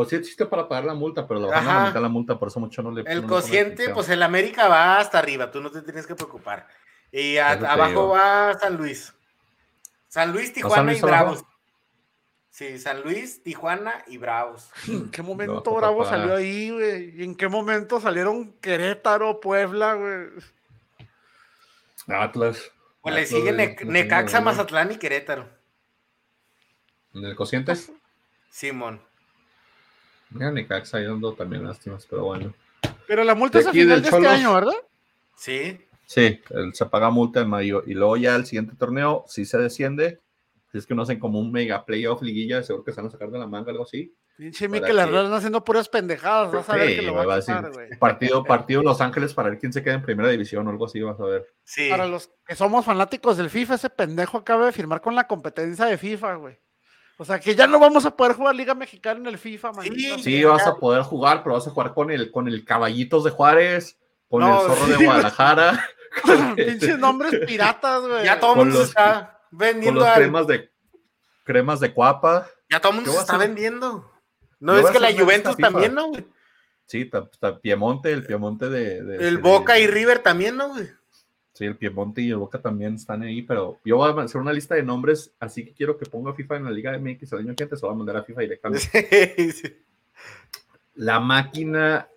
Pues 0.00 0.08
sí 0.08 0.16
existe 0.16 0.46
para 0.46 0.66
pagar 0.66 0.84
la 0.84 0.94
multa, 0.94 1.28
pero 1.28 1.40
la 1.40 1.54
a 1.54 1.58
Ajá. 1.88 2.00
la 2.00 2.08
multa, 2.08 2.38
por 2.38 2.48
eso 2.48 2.58
mucho 2.58 2.80
no 2.80 2.90
le 2.90 3.02
El 3.02 3.20
no 3.20 3.28
cociente, 3.28 3.90
pues 3.90 4.08
el 4.08 4.22
América 4.22 4.66
va 4.66 4.96
hasta 4.98 5.18
arriba, 5.18 5.50
tú 5.50 5.60
no 5.60 5.70
te 5.70 5.82
tienes 5.82 6.06
que 6.06 6.14
preocupar. 6.14 6.66
Y 7.12 7.36
a- 7.36 7.50
abajo 7.52 7.88
digo. 7.90 8.08
va 8.08 8.58
San 8.58 8.78
Luis. 8.78 9.12
San 10.08 10.32
Luis, 10.32 10.46
San 10.46 10.54
Tijuana 10.54 10.82
Luis 10.84 10.96
y 11.02 11.06
abajo? 11.06 11.24
Bravos. 11.26 11.44
Sí, 12.48 12.78
San 12.78 13.02
Luis, 13.02 13.42
Tijuana 13.42 14.02
y 14.06 14.16
Bravos. 14.16 14.70
¿En 14.88 15.10
qué 15.10 15.20
momento 15.20 15.56
Bajo, 15.64 15.76
Bravo 15.76 15.98
papá. 15.98 16.08
salió 16.16 16.34
ahí, 16.36 16.70
güey? 16.70 17.20
¿Y 17.20 17.24
en 17.24 17.34
qué 17.34 17.48
momento 17.48 18.00
salieron 18.00 18.54
Querétaro, 18.54 19.38
Puebla, 19.38 19.92
güey? 19.96 20.28
Atlas. 22.08 22.70
Pues 23.02 23.14
le 23.14 23.20
Atlas, 23.20 23.28
sigue 23.28 23.52
güey, 23.52 23.66
Ne- 23.66 23.76
no 23.84 23.92
Necaxa, 23.92 24.40
Mazatlán 24.40 24.92
y 24.92 24.96
Querétaro. 24.96 25.46
En 27.12 27.22
el 27.22 27.36
cociente. 27.36 27.74
Simón. 28.50 29.02
Mira, 30.30 30.50
Necaxa 30.50 30.98
ahí 30.98 31.04
dando 31.04 31.32
también 31.34 31.64
lástimas, 31.64 32.06
pero 32.08 32.24
bueno. 32.24 32.54
Pero 33.06 33.24
la 33.24 33.34
multa 33.34 33.58
De 33.58 33.62
es 33.62 33.68
a 33.68 33.72
final 33.72 33.88
del 34.02 34.10
de 34.10 34.16
este 34.16 34.28
año, 34.28 34.54
¿verdad? 34.54 34.74
Sí. 35.36 35.80
Sí, 36.06 36.40
el- 36.50 36.74
se 36.74 36.86
paga 36.86 37.10
multa 37.10 37.40
en 37.40 37.48
mayo 37.48 37.82
y 37.86 37.94
luego 37.94 38.16
ya 38.16 38.36
el 38.36 38.46
siguiente 38.46 38.74
torneo, 38.76 39.24
si 39.28 39.44
se 39.44 39.58
desciende, 39.58 40.20
si 40.70 40.78
es 40.78 40.86
que 40.86 40.94
no 40.94 41.02
hacen 41.02 41.18
como 41.18 41.38
un 41.40 41.50
mega 41.52 41.84
playoff 41.84 42.22
liguilla, 42.22 42.62
seguro 42.62 42.84
que 42.84 42.92
se 42.92 43.00
van 43.00 43.08
a 43.08 43.10
sacar 43.10 43.30
de 43.30 43.38
la 43.38 43.46
manga 43.46 43.70
algo 43.70 43.84
así. 43.84 44.14
Pinche 44.36 44.68
que- 44.70 44.76
Herrera 44.78 45.20
anda 45.20 45.36
haciendo 45.36 45.62
puras 45.62 45.88
pendejadas. 45.88 46.50
Vas 46.52 46.68
a 46.70 46.76
ver 46.76 46.88
Sí, 46.88 46.96
que 46.96 47.02
lo 47.02 47.14
va 47.14 47.34
a 47.34 47.40
quitar, 47.40 47.70
güey. 47.72 47.90
partido, 47.98 48.42
partido 48.42 48.82
Los 48.82 49.00
Ángeles 49.02 49.34
para 49.34 49.50
ver 49.50 49.58
quién 49.58 49.72
se 49.72 49.82
queda 49.82 49.94
en 49.94 50.02
primera 50.02 50.30
división 50.30 50.66
o 50.66 50.70
algo 50.70 50.86
así, 50.86 51.00
vas 51.02 51.20
a 51.20 51.24
ver. 51.24 51.46
Sí. 51.64 51.90
Para 51.90 52.06
los 52.06 52.30
que 52.46 52.54
somos 52.56 52.84
fanáticos 52.84 53.36
del 53.36 53.50
FIFA, 53.50 53.74
ese 53.74 53.90
pendejo 53.90 54.38
acaba 54.38 54.64
de 54.66 54.72
firmar 54.72 55.00
con 55.02 55.14
la 55.14 55.26
competencia 55.26 55.84
de 55.84 55.98
FIFA, 55.98 56.34
güey. 56.36 56.58
O 57.20 57.24
sea 57.26 57.38
que 57.38 57.54
ya 57.54 57.66
no 57.66 57.78
vamos 57.78 58.06
a 58.06 58.16
poder 58.16 58.34
jugar 58.34 58.54
Liga 58.54 58.74
Mexicana 58.74 59.20
en 59.20 59.26
el 59.26 59.36
FIFA, 59.36 59.72
maldita 59.72 60.16
Sí, 60.16 60.22
Sí, 60.22 60.44
vas 60.44 60.66
a 60.66 60.76
poder 60.76 61.02
jugar, 61.02 61.42
pero 61.42 61.54
vas 61.56 61.66
a 61.66 61.70
jugar 61.70 61.92
con 61.92 62.10
el, 62.10 62.30
con 62.30 62.48
el 62.48 62.64
Caballitos 62.64 63.24
de 63.24 63.30
Juárez, 63.30 63.98
con 64.28 64.40
No, 64.40 64.62
el 64.62 64.66
Zorro 64.68 64.86
sí, 64.86 64.92
de. 64.98 65.04
Guadalajara, 65.04 65.86
con, 66.22 66.54
Pinches 66.56 66.98
nombres 66.98 67.40
piratas, 67.46 68.00
güey. 68.06 68.24
Ya 68.24 68.40
todo 68.40 68.52
el 68.52 68.56
con 68.58 68.68
mundo 68.68 68.78
se 68.78 68.80
los- 68.84 68.88
está 68.88 69.38
con 69.50 69.58
vendiendo. 69.58 70.00
los 70.00 70.08
al- 70.08 70.14
cremas 70.14 70.46
de 70.46 70.70
cremas 71.44 71.80
de 71.80 71.92
cuapa. 71.92 72.46
Ya 72.70 72.80
todo 72.80 72.90
el 72.92 72.96
mundo 72.96 73.12
se 73.12 73.18
está 73.18 73.36
vendiendo. 73.36 74.10
¿No 74.58 74.78
es 74.78 74.86
que 74.90 74.98
la 75.00 75.12
Juventus 75.12 75.56
FIFA. 75.56 75.70
también, 75.70 75.94
no, 75.94 76.08
güey? 76.08 76.26
Sí, 76.86 77.04
ta- 77.04 77.28
ta- 77.38 77.58
Piemonte, 77.60 78.12
el 78.12 78.24
Piemonte 78.24 78.68
de... 78.70 79.02
de- 79.02 79.28
El 79.28 79.36
de- 79.36 79.42
Boca 79.42 79.78
y 79.78 79.86
River 79.86 80.20
también, 80.20 80.56
¿no, 80.56 80.68
güey? 80.70 80.88
Sí, 81.60 81.66
el 81.66 81.76
Piemonte 81.76 82.22
y 82.22 82.30
el 82.30 82.38
Boca 82.38 82.58
también 82.58 82.94
están 82.94 83.20
ahí, 83.20 83.42
pero 83.42 83.78
yo 83.84 83.98
voy 83.98 84.10
a 84.10 84.22
hacer 84.22 84.40
una 84.40 84.50
lista 84.50 84.76
de 84.76 84.82
nombres, 84.82 85.34
así 85.38 85.62
que 85.62 85.74
quiero 85.74 85.98
que 85.98 86.06
ponga 86.06 86.32
FIFA 86.32 86.56
en 86.56 86.64
la 86.64 86.70
Liga 86.70 86.98
MX 86.98 87.34
el 87.34 87.40
año 87.40 87.54
que 87.54 87.64
antes, 87.64 87.80
se 87.80 87.86
va 87.86 87.92
a 87.92 87.96
mandar 87.96 88.16
a 88.16 88.22
FIFA 88.22 88.40
directamente. 88.40 88.88
Sí, 89.36 89.52
sí. 89.52 89.76
La 90.94 91.20
máquina 91.20 92.08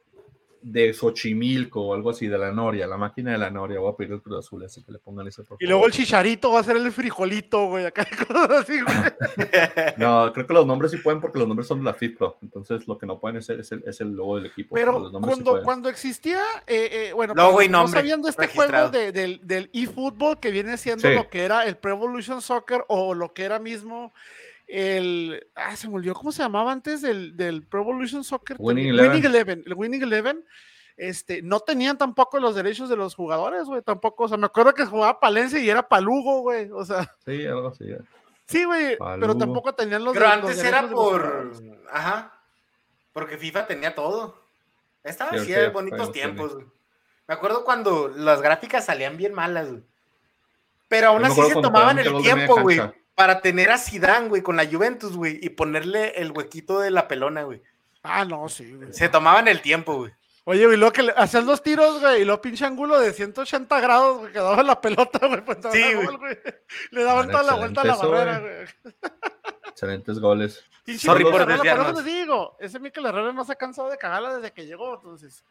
de 0.64 0.94
Xochimilco 0.94 1.82
o 1.82 1.94
algo 1.94 2.10
así, 2.12 2.28
de 2.28 2.38
la 2.38 2.52
Noria, 2.52 2.88
la 2.88 2.98
máquina 2.98 3.32
de 3.34 3.38
la 3.38 3.50
Noria, 3.50 3.80
voy 3.80 3.92
a 3.92 3.96
pedir 3.96 4.14
el 4.14 4.22
Cruz 4.22 4.40
Azul, 4.40 4.64
así 4.64 4.84
que 4.84 4.92
le 4.94 5.00
pongan 5.00 5.28
ese 5.28 5.44
por 5.44 5.58
Y 5.62 5.66
luego 5.68 5.86
el 5.86 5.92
favor. 5.92 6.06
chicharito 6.06 6.52
va 6.52 6.62
a 6.62 6.64
ser 6.64 6.78
el 6.78 6.92
frijolito, 6.92 7.68
güey. 7.68 7.86
Acá 7.86 8.06
cosas 8.28 8.50
así, 8.64 8.80
güey. 8.82 8.96
No, 9.98 10.32
creo 10.34 10.48
que 10.48 10.54
los 10.54 10.66
nombres 10.66 10.92
sí 10.92 10.98
pueden 10.98 11.22
porque 11.22 11.38
los 11.40 11.48
nombres 11.48 11.68
son 11.68 11.80
de 11.80 11.86
la 11.86 11.94
FIFPro, 11.94 12.38
entonces 12.42 12.88
lo 12.88 12.98
que 12.98 13.06
no 13.06 13.20
pueden 13.20 13.38
hacer 13.38 13.60
es 13.60 13.72
el, 13.72 13.84
es 13.86 14.00
el 14.02 14.14
logo 14.16 14.38
del 14.38 14.48
equipo. 14.48 14.76
Pero 14.76 15.00
los 15.00 15.12
nombres 15.12 15.36
sí 15.38 15.44
cuando, 15.44 15.64
cuando 15.64 15.90
existía, 15.90 16.42
eh, 16.68 17.10
eh, 17.10 17.14
bueno, 17.14 17.34
Logo 17.34 17.54
cuando 17.54 17.64
y 17.66 17.70
nombre 17.70 18.02
de 18.04 18.10
este 18.30 18.42
registrado. 18.44 18.90
juego 18.90 18.92
de- 18.92 19.12
del, 19.12 19.40
del 19.44 19.70
eFootball 19.74 20.40
que 20.40 20.52
viene 20.52 20.78
siendo 20.78 21.08
Sí. 21.08 21.14
lo 21.16 21.30
que 21.30 21.44
era 21.44 21.66
el 21.66 21.76
Pro 21.78 21.92
Evolution 21.92 22.42
Soccer 22.42 22.86
o 22.88 23.14
lo 23.14 23.34
que 23.34 23.44
era 23.44 23.60
mismo 23.60 24.14
el. 24.74 25.48
Ah, 25.56 25.76
se 25.76 25.88
me 25.88 25.96
olvidó 25.96 26.16
cómo 26.16 26.32
se 26.32 26.42
llamaba 26.42 26.72
antes 26.72 27.02
del, 27.02 27.38
del 27.38 27.64
Pro 27.64 27.82
Evolution 27.82 28.24
Soccer. 28.24 28.58
Winning 28.60 28.88
Eleven. 28.90 29.12
Winning 29.12 29.26
Eleven. 29.26 29.64
El 29.68 29.74
Winning 29.76 30.02
Eleven. 30.04 30.46
Este, 30.98 31.42
no 31.42 31.60
tenían 31.60 31.98
tampoco 31.98 32.40
los 32.40 32.56
derechos 32.56 32.90
de 32.90 32.96
los 32.96 33.14
jugadores, 33.16 33.66
güey, 33.66 33.82
tampoco. 33.84 34.24
O 34.24 34.28
sea, 34.28 34.38
me 34.38 34.48
acuerdo 34.48 34.74
que 34.74 34.86
jugaba 34.86 35.20
Palencia 35.20 35.60
y 35.60 35.70
era 35.70 35.88
Palugo, 35.88 36.42
güey. 36.42 36.70
O 36.72 36.84
sea, 36.86 37.10
Sí, 37.26 37.46
algo 37.46 37.68
así. 37.70 37.86
sí, 38.48 38.64
güey, 38.64 38.98
pero 39.20 39.38
tampoco 39.38 39.74
tenían 39.74 40.04
los 40.04 40.14
Pero 40.14 40.30
de- 40.30 40.36
los 40.38 40.50
antes 40.50 40.64
era 40.64 40.88
por. 40.90 41.52
Ajá. 41.92 42.34
Porque 43.12 43.38
FIFA 43.38 43.68
tenía 43.68 43.94
todo. 43.94 44.36
Estaba 45.04 45.32
Sí, 45.32 45.38
así 45.38 45.52
de 45.52 45.70
bonitos 45.70 46.12
tiempos, 46.12 46.56
güey. 46.56 46.66
Me 47.28 47.34
acuerdo 47.36 47.64
cuando 47.64 48.10
las 48.10 48.42
gráficas 48.42 48.86
salían 48.86 49.18
bien 49.18 49.34
malas, 49.34 49.70
güey. 49.70 49.84
Pero 50.90 51.10
aún 51.10 51.26
así 51.26 51.42
se 51.42 51.62
tomaban 51.62 52.00
el 52.00 52.22
tiempo, 52.22 52.60
güey. 52.62 52.80
Para 53.16 53.42
tener 53.42 53.72
a 53.72 53.78
Zidane, 53.78 54.30
güey, 54.30 54.42
con 54.42 54.56
la 54.58 54.66
Juventus, 54.66 55.16
güey, 55.16 55.40
y 55.42 55.50
ponerle 55.50 56.10
el 56.22 56.32
huequito 56.32 56.80
de 56.80 56.92
la 56.92 57.08
pelona, 57.08 57.44
güey. 57.44 57.62
Ah, 58.02 58.26
no, 58.26 58.50
sí, 58.50 58.74
güey. 58.74 58.92
Se 58.94 59.10
tomaban 59.10 59.48
el 59.48 59.62
tiempo, 59.62 59.96
güey. 59.96 60.12
Oye, 60.46 60.66
güey, 60.66 60.78
luego 60.78 60.92
que 60.92 61.04
le 61.04 61.14
hacían 61.16 61.46
los 61.46 61.64
tiros, 61.64 62.02
güey, 62.02 62.22
y 62.22 62.26
luego 62.26 62.42
pinche 62.42 62.66
ángulo 62.66 63.00
de 63.00 63.14
180 63.14 63.80
grados, 63.80 64.18
güey, 64.20 64.34
quedaba 64.34 64.62
la 64.62 64.82
pelota, 64.82 65.26
güey, 65.28 65.44
pues 65.46 65.62
daba 65.62 65.74
Sí, 65.74 65.94
gol, 65.94 66.18
güey. 66.18 66.38
Le 66.92 67.04
daban 67.04 67.30
toda 67.30 67.44
la 67.44 67.56
vuelta 67.56 67.82
a 67.82 67.86
la 67.86 67.96
barrera, 67.96 68.40
güey. 68.40 68.54
güey. 68.84 68.94
Excelentes 69.70 70.20
goles. 70.20 70.64
Pinche 70.84 71.08
Sorry 71.08 71.24
por 71.24 71.36
Herrera, 71.36 71.46
por 71.46 71.66
eso 71.66 71.74
desviarnos. 71.78 72.04
te 72.04 72.10
digo, 72.10 72.58
ese 72.60 72.80
Mikel 72.80 73.06
Herrera 73.06 73.32
no 73.32 73.46
se 73.46 73.54
ha 73.54 73.56
cansado 73.56 73.90
de 73.90 73.98
cagarla 73.98 74.36
desde 74.36 74.52
que 74.52 74.66
llegó, 74.66 74.96
entonces. 74.96 75.44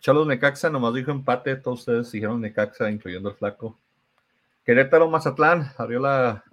Cholos 0.00 0.26
Necaxa 0.26 0.70
nomás 0.70 0.94
dijo 0.94 1.10
empate, 1.10 1.56
todos 1.56 1.80
ustedes 1.80 2.10
dijeron 2.10 2.40
Necaxa, 2.40 2.90
incluyendo 2.90 3.28
el 3.28 3.34
flaco. 3.36 3.76
Querétaro 4.64 5.08
Mazatlán 5.08 5.72
abrió 5.76 5.98
la, 6.00 6.44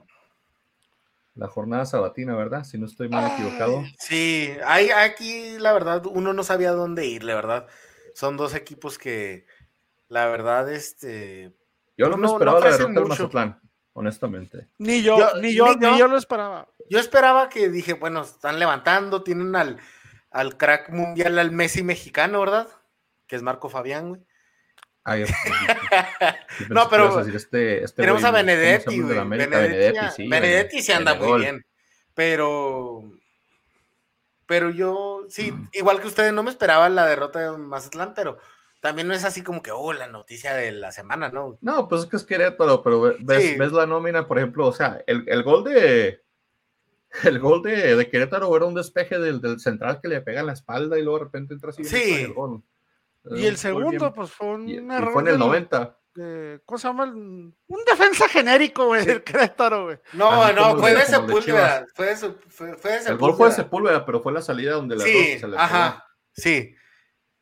la 1.36 1.48
jornada 1.48 1.86
sabatina, 1.86 2.36
¿verdad? 2.36 2.64
Si 2.64 2.78
no 2.78 2.86
estoy 2.86 3.10
mal 3.10 3.32
equivocado. 3.34 3.84
Sí, 4.00 4.52
hay 4.66 4.90
aquí, 4.90 5.58
la 5.60 5.74
verdad, 5.74 6.04
uno 6.08 6.34
no 6.34 6.44
sabía 6.44 6.72
dónde 6.72 7.06
ir, 7.06 7.24
la 7.24 7.36
verdad. 7.36 7.68
Son 8.16 8.36
dos 8.38 8.56
equipos 8.56 8.98
que, 8.98 9.46
la 10.08 10.26
verdad, 10.28 10.72
este. 10.72 11.54
Yo 11.98 12.10
no 12.10 12.18
me 12.18 12.24
no- 12.24 12.28
no 12.30 12.34
esperaba 12.34 12.60
la 12.60 12.72
derrota 12.72 13.00
del. 13.00 13.08
Mazatlán, 13.08 13.62
honestamente. 13.94 14.68
Ni 14.78 15.02
yo, 15.04 15.18
Yo- 15.18 15.42
ni 15.42 15.54
yo, 15.54 15.68
ni 15.68 15.76
ni 15.76 15.82
yo. 15.86 15.98
yo 15.98 16.08
lo 16.08 16.18
esperaba. 16.18 16.68
Yo 16.90 17.00
esperaba 17.00 17.50
que 17.50 17.70
dije, 17.70 17.94
bueno, 17.94 18.22
están 18.22 18.58
levantando, 18.60 19.22
tienen 19.24 19.56
al, 19.56 19.78
al 20.32 20.58
crack 20.58 20.90
mundial, 20.90 21.38
al 21.38 21.52
Messi 21.52 21.84
mexicano, 21.84 22.40
¿verdad? 22.40 22.68
Que 23.28 23.36
es 23.36 23.44
Marco 23.44 23.70
Fabián, 23.70 24.10
güey. 24.10 24.22
Ay, 25.10 25.26
No, 26.70 26.90
pero 26.90 27.18
decir 27.18 27.36
este- 27.36 27.84
este 27.84 28.02
Tenemos 28.02 28.22
güey, 28.22 28.30
a 28.30 28.32
¿cómo 28.32 28.44
se 28.46 28.52
llama 28.52 28.54
Benedetti, 28.62 29.02
güey. 29.02 29.18
América? 29.18 29.60
Benedetti, 29.60 29.94
Benedetti, 29.98 30.16
sí. 30.24 30.28
Benedetti 30.28 30.82
se 30.82 30.94
anda 30.94 31.16
muy 31.16 31.40
bien. 31.42 31.66
Pero. 32.14 33.04
Pero 34.46 34.70
yo, 34.72 35.26
sí, 35.30 35.52
Mm. 35.52 35.70
igual 35.74 36.02
que 36.02 36.08
ustedes, 36.08 36.34
no 36.34 36.44
me 36.44 36.50
esperaba 36.50 36.90
la 36.90 37.06
derrota 37.06 37.40
de 37.52 37.58
Mazatlán, 37.58 38.14
pero 38.16 38.40
también 38.82 39.08
no 39.08 39.14
es 39.14 39.24
así 39.24 39.44
como 39.44 39.62
que, 39.62 39.72
oh, 39.72 39.94
la 39.94 40.08
noticia 40.08 40.54
de 40.56 40.72
la 40.72 40.92
semana, 40.92 41.30
¿no? 41.30 41.58
No, 41.62 41.88
pues 41.88 42.04
es 42.04 42.08
que 42.10 42.16
es 42.18 42.24
Querétaro, 42.24 42.82
pero 42.82 43.02
ve- 43.02 43.18
ves, 43.20 43.44
Sí. 43.44 43.56
ves 43.58 43.72
la 43.72 43.86
nómina, 43.86 44.28
por 44.28 44.38
ejemplo, 44.40 44.66
o 44.68 44.74
sea, 44.74 45.04
el, 45.06 45.24
el 45.28 45.44
gol 45.44 45.64
de 45.64 46.22
el 47.24 47.40
gol 47.40 47.62
de, 47.64 47.96
de 47.96 48.10
Querétaro 48.10 48.56
era 48.56 48.66
un 48.66 48.76
despeje 48.76 49.20
del, 49.20 49.40
del 49.42 49.60
central 49.60 50.00
que 50.02 50.08
le 50.08 50.22
pega 50.22 50.40
en 50.42 50.48
la 50.48 50.54
espalda 50.54 50.98
y 50.98 51.04
luego 51.04 51.20
de 51.20 51.26
repente 51.26 51.54
entra 51.54 51.70
así. 51.72 51.84
Sí. 51.84 52.22
el 52.24 52.34
gol. 52.34 52.64
Y 53.36 53.46
el 53.46 53.58
segundo, 53.58 53.90
bien- 53.90 54.14
pues 54.14 54.32
fue 54.32 54.48
un 54.48 54.68
y- 54.70 54.74
y 54.74 54.78
error. 54.78 55.14
fue 55.14 55.22
en 55.22 55.28
el 55.28 55.34
del- 55.34 55.40
90. 55.40 55.96
de- 56.16 56.60
¿Cómo 56.66 56.78
se 56.78 56.88
llama? 56.88 57.04
Un 57.06 57.56
defensa 57.86 58.28
genérico, 58.28 58.88
güey, 58.88 59.06
del 59.06 59.24
Querétaro, 59.24 59.86
güey. 59.86 60.00
No, 60.14 60.30
Así 60.44 60.56
no, 60.56 60.78
fue 60.78 60.94
de 60.96 61.02
Sepúlveda. 61.06 61.86
Fue 61.94 62.06
de, 62.08 62.16
fue, 62.16 62.76
fue 62.78 62.92
de 63.00 63.10
El 63.10 63.18
gol 63.18 63.36
fue 63.36 63.48
de 63.48 63.54
Sepúlveda. 63.54 63.54
Sepúlveda, 63.54 64.06
pero 64.06 64.22
fue 64.22 64.34
la 64.34 64.42
salida 64.42 64.74
donde 64.74 64.96
la 64.98 65.04
Sí, 65.06 65.40
se 65.40 65.48
le 65.48 65.58
ajá, 65.58 66.06
sí. 66.34 66.76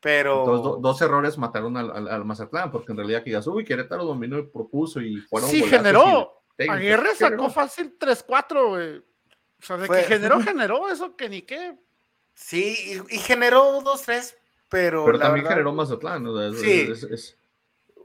Pero. 0.00 0.40
Entonces, 0.40 0.62
do- 0.64 0.76
dos 0.80 1.02
errores 1.02 1.36
mataron 1.38 1.76
al, 1.76 1.90
al- 1.90 2.08
al 2.08 2.24
Mazatlán, 2.24 2.70
porque 2.70 2.92
en 2.92 2.98
realidad 2.98 3.18
que 3.24 3.30
digas, 3.30 3.46
uy, 3.48 3.64
Querétaro 3.64 4.04
dominó 4.04 4.38
y 4.38 4.42
propuso 4.46 5.00
y 5.00 5.16
fueron 5.22 5.50
Sí, 5.50 5.62
generó. 5.64 6.42
y 6.52 6.56
técnicos". 6.58 6.76
Aguirre 6.76 7.14
sacó 7.16 7.30
Generó. 7.36 7.50
fácil 7.50 7.96
3-4, 7.98 8.68
güey. 8.68 8.98
O 8.98 9.04
sea, 9.66 9.76
de 9.76 9.86
Fue- 9.88 9.98
que 10.02 10.04
generó, 10.04 10.40
generó, 10.40 10.88
eso 10.88 11.16
que 11.16 11.28
ni 11.28 11.42
qué. 11.42 11.76
Sí, 12.34 13.02
y, 13.10 13.16
y 13.16 13.18
generó 13.18 13.80
dos, 13.82 14.02
tres, 14.02 14.36
pero. 14.68 15.04
Pero 15.04 15.18
la 15.18 15.24
también 15.24 15.44
verdad, 15.44 15.56
generó 15.56 15.72
Mazatlán. 15.72 16.26
o 16.26 16.36
sea, 16.36 16.48
es- 16.48 16.60
Sí. 16.60 16.80
es- 16.90 17.02
es- 17.04 17.36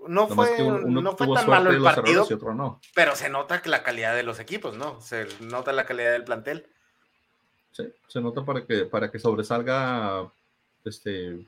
No 0.08 0.28
fue, 0.28 0.62
uno, 0.62 1.02
no 1.02 1.16
fue 1.16 1.28
tan 1.34 1.50
malo 1.50 1.70
el 1.72 1.82
partido, 1.82 2.28
no. 2.54 2.82
pero 2.94 3.16
se 3.16 3.30
nota 3.30 3.62
que 3.62 3.70
la 3.70 3.84
calidad 3.84 4.14
de 4.16 4.24
los 4.24 4.40
equipos, 4.40 4.76
¿no? 4.76 5.00
Se 5.00 5.28
nota 5.40 5.72
la 5.72 5.86
calidad 5.86 6.12
del 6.12 6.26
plantel. 6.26 6.68
Sí, 7.72 7.92
se 8.08 8.20
nota 8.22 8.44
para 8.44 8.66
que, 8.66 8.86
para 8.86 9.10
que 9.10 9.18
sobresalga 9.18 10.30
este. 10.84 11.48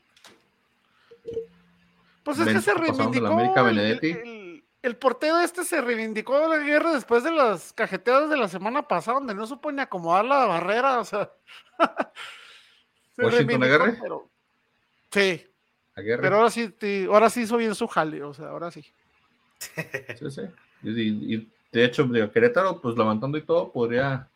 Pues 2.24 2.40
es 2.40 2.48
que 2.48 2.62
se 2.62 2.74
reivindicó. 2.74 3.40
El- 3.40 3.66
Benedetti. 3.66 4.12
el, 4.12 4.64
el 4.82 4.96
portero 4.98 5.40
este 5.40 5.64
se 5.64 5.82
reivindicó 5.82 6.40
de 6.40 6.48
la 6.48 6.58
guerra 6.60 6.94
después 6.94 7.24
de 7.24 7.32
las 7.32 7.74
cajeteadas 7.74 8.30
de 8.30 8.38
la 8.38 8.48
semana 8.48 8.88
pasada, 8.88 9.20
donde 9.20 9.36
no 9.36 9.46
supo 9.46 9.72
ni 9.72 9.82
acomodar 9.82 10.26
la 10.26 10.46
barrera, 10.46 11.00
o 11.00 11.06
sea. 11.06 11.30
se 13.16 13.22
¿Washington 13.26 13.64
Aguirre? 13.64 13.98
pero- 14.02 14.30
Sí, 15.16 15.46
Aguirre. 15.96 16.22
pero 16.22 16.36
ahora 16.38 16.50
sí, 16.52 16.74
ahora 17.10 17.30
sí 17.30 17.42
hizo 17.42 17.58
bien 17.58 17.74
su 17.74 17.88
jale, 17.88 18.22
o 18.24 18.34
sea, 18.34 18.50
ahora 18.50 18.70
sí. 18.72 18.86
Sí, 20.20 20.30
sí. 20.32 20.42
Y, 20.84 20.90
y- 21.02 21.36
y, 21.36 21.52
de 21.72 21.86
hecho, 21.86 22.04
digo, 22.04 22.32
Querétaro, 22.32 22.80
pues 22.82 22.98
levantando 22.98 23.38
y 23.38 23.42
todo, 23.44 23.72
podría. 23.72 24.30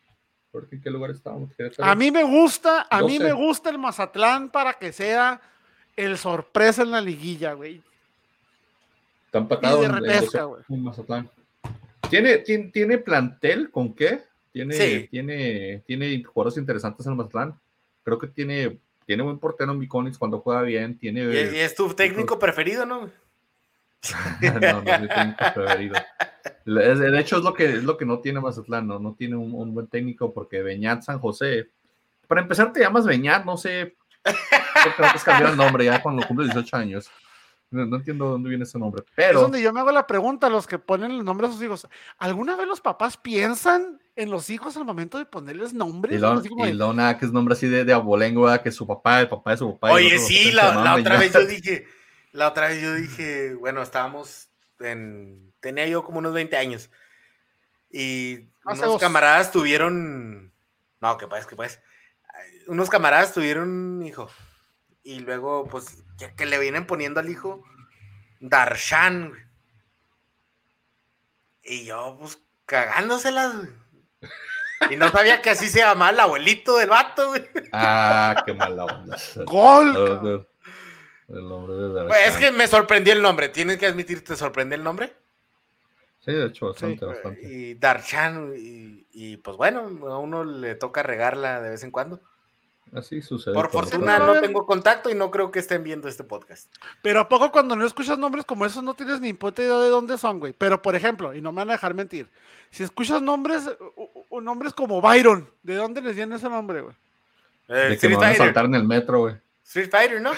¿Por 0.51 0.67
qué 0.67 0.77
en 0.77 0.81
qué 0.81 0.89
lugar 0.89 1.11
estábamos? 1.11 1.53
Querétaro. 1.55 1.87
A 1.89 1.95
mí 1.95 2.09
me 2.11 2.23
gusta, 2.23 2.87
a 2.89 3.01
mí 3.01 3.17
12. 3.17 3.23
me 3.23 3.33
gusta 3.33 3.69
el 3.69 3.77
Mazatlán 3.77 4.49
para 4.49 4.73
que 4.73 4.91
sea 4.91 5.39
el 5.95 6.17
sorpresa 6.17 6.81
en 6.81 6.91
la 6.91 7.01
liguilla, 7.01 7.53
güey. 7.53 7.81
Está 9.25 9.37
empatado 9.37 9.83
en- 9.83 9.93
repesca, 9.93 10.47
en 10.69 10.83
Mazatlán. 10.83 11.29
¿Tiene, 12.09 12.39
tiene, 12.39 12.71
¿Tiene 12.71 12.97
plantel 12.97 13.69
con 13.69 13.93
qué? 13.93 14.23
¿Tiene, 14.51 14.73
Sí. 14.73 15.07
tiene, 15.11 15.83
tiene 15.85 16.23
jugadores 16.23 16.57
interesantes 16.57 17.05
en 17.05 17.15
Mazatlán. 17.15 17.59
Creo 18.03 18.17
que 18.17 18.27
tiene, 18.27 18.79
tiene 19.09 19.23
buen 19.23 19.39
portero 19.39 19.75
Biconis 19.75 20.19
cuando 20.19 20.39
juega 20.39 20.61
bien. 20.61 20.95
Tiene. 20.95 21.23
Y, 21.23 21.57
es 21.57 21.73
tu 21.73 21.91
técnico 21.95 22.37
preferido, 22.37 22.85
¿no? 22.85 23.09
no, 24.61 24.81
no 24.83 24.93
es 24.93 25.01
mi 25.01 25.07
técnico 25.07 25.45
preferido. 25.55 25.95
De 26.63 27.19
hecho, 27.19 27.37
es 27.37 27.43
lo 27.43 27.51
que, 27.55 27.65
es 27.65 27.83
lo 27.83 27.97
que 27.97 28.05
no 28.05 28.19
tiene 28.19 28.39
Mazatlán, 28.39 28.85
no, 28.85 28.99
no 28.99 29.15
tiene 29.15 29.35
un, 29.35 29.55
un 29.55 29.73
buen 29.73 29.87
técnico 29.87 30.31
porque 30.31 30.61
Beñat 30.61 31.01
San 31.01 31.17
José. 31.17 31.69
Para 32.27 32.41
empezar, 32.41 32.71
te 32.71 32.81
llamas 32.81 33.07
Beñat, 33.07 33.45
no 33.45 33.57
sé 33.57 33.95
por 34.21 34.95
qué 34.95 35.01
no 35.01 35.11
te 35.11 35.19
cambiar 35.25 35.49
el 35.49 35.57
nombre 35.57 35.85
ya 35.85 36.03
cuando 36.03 36.27
cumples 36.27 36.49
18 36.49 36.77
años. 36.77 37.09
No, 37.71 37.85
no 37.85 37.97
entiendo 37.97 38.25
de 38.25 38.31
dónde 38.31 38.49
viene 38.49 38.63
ese 38.63 38.79
nombre, 38.79 39.03
Es 39.05 39.13
pero 39.15 39.41
donde 39.41 39.61
yo 39.61 39.71
me 39.71 39.79
hago 39.79 39.91
la 39.91 40.07
pregunta 40.07 40.47
a 40.47 40.49
los 40.49 40.65
que 40.65 40.79
ponen 40.79 41.11
el 41.11 41.23
nombre 41.23 41.47
a 41.47 41.51
sus 41.51 41.61
hijos. 41.61 41.87
¿Alguna 42.17 42.55
vez 42.55 42.67
los 42.67 42.81
papás 42.81 43.17
piensan 43.17 44.01
en 44.15 44.31
los 44.31 44.49
hijos 44.49 44.75
al 44.75 44.85
momento 44.85 45.17
de 45.19 45.25
ponerles 45.25 45.73
nombres? 45.73 46.15
y, 46.15 46.19
lo, 46.19 46.41
de, 46.41 46.73
lo 46.73 46.93
nada 46.93 47.17
que 47.17 47.25
es 47.25 47.31
nombre 47.31 47.53
así 47.53 47.67
de, 47.67 47.85
de 47.85 47.93
abolengo, 47.93 48.43
¿verdad? 48.43 48.63
que 48.63 48.71
su 48.71 48.87
papá, 48.87 49.21
el 49.21 49.29
papá 49.29 49.51
de 49.51 49.57
su 49.57 49.73
papá. 49.77 49.93
Oye, 49.93 50.17
sí, 50.17 50.51
la, 50.51 50.73
la 50.75 50.95
otra 50.95 51.19
vez 51.19 51.31
Beñat. 51.31 51.33
yo 51.33 51.45
dije, 51.55 51.87
la 52.31 52.47
otra 52.47 52.69
vez 52.69 52.81
yo 52.81 52.95
dije, 52.95 53.53
bueno, 53.53 53.81
estábamos 53.83 54.49
en, 54.79 55.53
tenía 55.59 55.85
yo 55.87 56.03
como 56.03 56.19
unos 56.19 56.33
20 56.33 56.57
años 56.57 56.89
y 57.91 58.47
Hace 58.65 58.81
unos 58.81 58.93
dos. 58.93 59.01
camaradas 59.01 59.51
tuvieron, 59.51 60.51
no, 61.01 61.17
que 61.17 61.27
pues, 61.27 61.45
que 61.45 61.55
pues, 61.55 61.79
unos 62.67 62.89
camaradas 62.89 63.33
tuvieron 63.33 63.69
un 63.69 64.05
hijo 64.05 64.29
y 65.03 65.19
luego 65.19 65.67
pues 65.67 66.03
que, 66.17 66.33
que 66.35 66.45
le 66.45 66.59
vienen 66.59 66.85
poniendo 66.85 67.19
al 67.19 67.29
hijo 67.29 67.63
Darshan 68.39 69.29
güey. 69.29 69.41
y 71.63 71.85
yo 71.85 72.17
pues 72.19 72.39
cagándoselas 72.65 73.55
güey. 73.55 73.69
y 74.91 74.95
no 74.95 75.09
sabía 75.09 75.41
que 75.41 75.49
así 75.51 75.67
se 75.67 75.79
llamaba 75.79 76.11
el 76.11 76.19
abuelito 76.19 76.77
del 76.77 76.89
vato 76.89 77.29
güey. 77.29 77.45
Ah, 77.71 78.43
qué 78.45 78.53
mala 78.53 78.85
onda. 78.85 79.17
¡Gol! 79.45 80.47
El, 81.27 81.47
nombre 81.47 81.75
de 81.75 82.07
Pues, 82.07 82.27
es 82.29 82.37
que 82.37 82.51
me 82.51 82.67
sorprendió 82.67 83.13
el 83.13 83.21
nombre. 83.21 83.49
Tienes 83.49 83.77
que 83.77 83.85
admitir, 83.85 84.23
¿te 84.23 84.35
sorprendió 84.35 84.75
el 84.77 84.83
nombre? 84.83 85.13
Sí, 86.19 86.31
de 86.31 86.47
hecho, 86.47 86.67
bastante, 86.67 86.99
Sí. 86.99 87.05
bastante. 87.05 87.41
Y 87.43 87.73
Darshan, 87.75 88.53
y, 88.57 89.05
y, 89.11 89.37
pues 89.37 89.55
bueno, 89.55 89.81
a 90.07 90.17
uno 90.17 90.43
le 90.43 90.75
toca 90.75 91.03
regarla 91.03 91.61
de 91.61 91.69
vez 91.69 91.83
en 91.83 91.91
cuando. 91.91 92.19
Así 92.93 93.21
sucede. 93.21 93.53
Por 93.53 93.69
fortuna 93.69 94.17
no- 94.19 94.39
tengo 94.41 94.65
contacto 94.65 95.09
y 95.09 95.15
no 95.15 95.29
creo 95.29 95.51
que 95.51 95.59
estén 95.59 95.83
viendo 95.83 96.07
este 96.07 96.23
podcast. 96.23 96.73
Pero 97.01 97.19
¿a 97.19 97.29
poco 97.29 97.51
cuando 97.51 97.75
no 97.75 97.85
escuchas 97.85 98.17
nombres 98.17 98.45
como 98.45 98.65
esos 98.65 98.83
no 98.83 98.93
tienes 98.95 99.21
ni 99.21 99.33
puta 99.33 99.61
idea 99.61 99.77
de 99.77 99.89
dónde 99.89 100.17
son, 100.17 100.39
güey? 100.39 100.53
Pero, 100.57 100.81
por 100.81 100.95
ejemplo, 100.95 101.33
y 101.35 101.41
no 101.41 101.51
me 101.51 101.57
van 101.61 101.69
a 101.69 101.73
dejar 101.73 101.93
mentir, 101.93 102.29
si 102.71 102.83
escuchas 102.83 103.21
nombres, 103.21 103.69
nombres 104.31 104.73
como 104.73 105.01
Byron, 105.01 105.49
¿de 105.63 105.75
dónde 105.75 106.01
les 106.01 106.15
viene 106.15 106.35
ese 106.35 106.49
nombre, 106.49 106.81
güey? 106.81 106.95
Eh, 107.67 107.73
De 107.73 107.97
que 107.99 108.07
me 108.07 108.13
Street, 108.15 108.17
van 108.17 108.31
a 108.31 108.35
saltar 108.35 108.65
en 108.65 108.75
el 108.75 108.83
metro, 108.83 109.19
güey. 109.19 109.35
Street 109.63 109.89
Fighter, 109.91 110.19
¿no? 110.21 110.31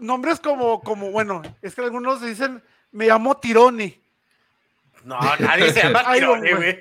Nombres 0.00 0.40
como, 0.40 0.80
como, 0.80 1.10
bueno, 1.12 1.42
es 1.62 1.74
que 1.74 1.82
algunos 1.82 2.20
dicen, 2.20 2.62
me 2.90 3.06
llamo 3.06 3.36
Tirone. 3.36 4.00
No, 5.04 5.18
nadie 5.38 5.72
se 5.72 5.82
llama 5.84 6.04
Iron, 6.16 6.42
Tirone, 6.42 6.54
güey. 6.56 6.80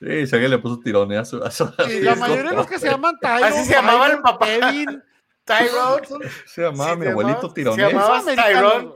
Sí, 0.00 0.26
si 0.26 0.34
alguien 0.34 0.50
le 0.52 0.58
puso 0.58 0.78
tirones 0.80 1.18
a 1.18 1.24
su. 1.24 1.42
A 1.44 1.50
su 1.50 1.64
a 1.64 1.84
Y 1.86 1.98
su 1.98 2.04
la 2.04 2.14
mayoría 2.14 2.50
de 2.50 2.56
los 2.56 2.66
que 2.66 2.78
se 2.78 2.88
llaman 2.88 3.18
Tyron, 3.20 3.44
Así 3.44 3.64
se 3.66 3.74
llamaba 3.74 4.06
el 4.08 4.20
papá. 4.20 4.46
Kevin, 4.46 5.02
Tyrone. 5.44 6.30
Se 6.46 6.62
llamaba 6.62 6.92
Sí, 6.94 6.96
mi 7.00 7.06
abuelito 7.08 7.52
tirones. 7.52 7.86
se 7.86 7.92
llamaba- 7.92 8.22
Tyrone. 8.24 8.92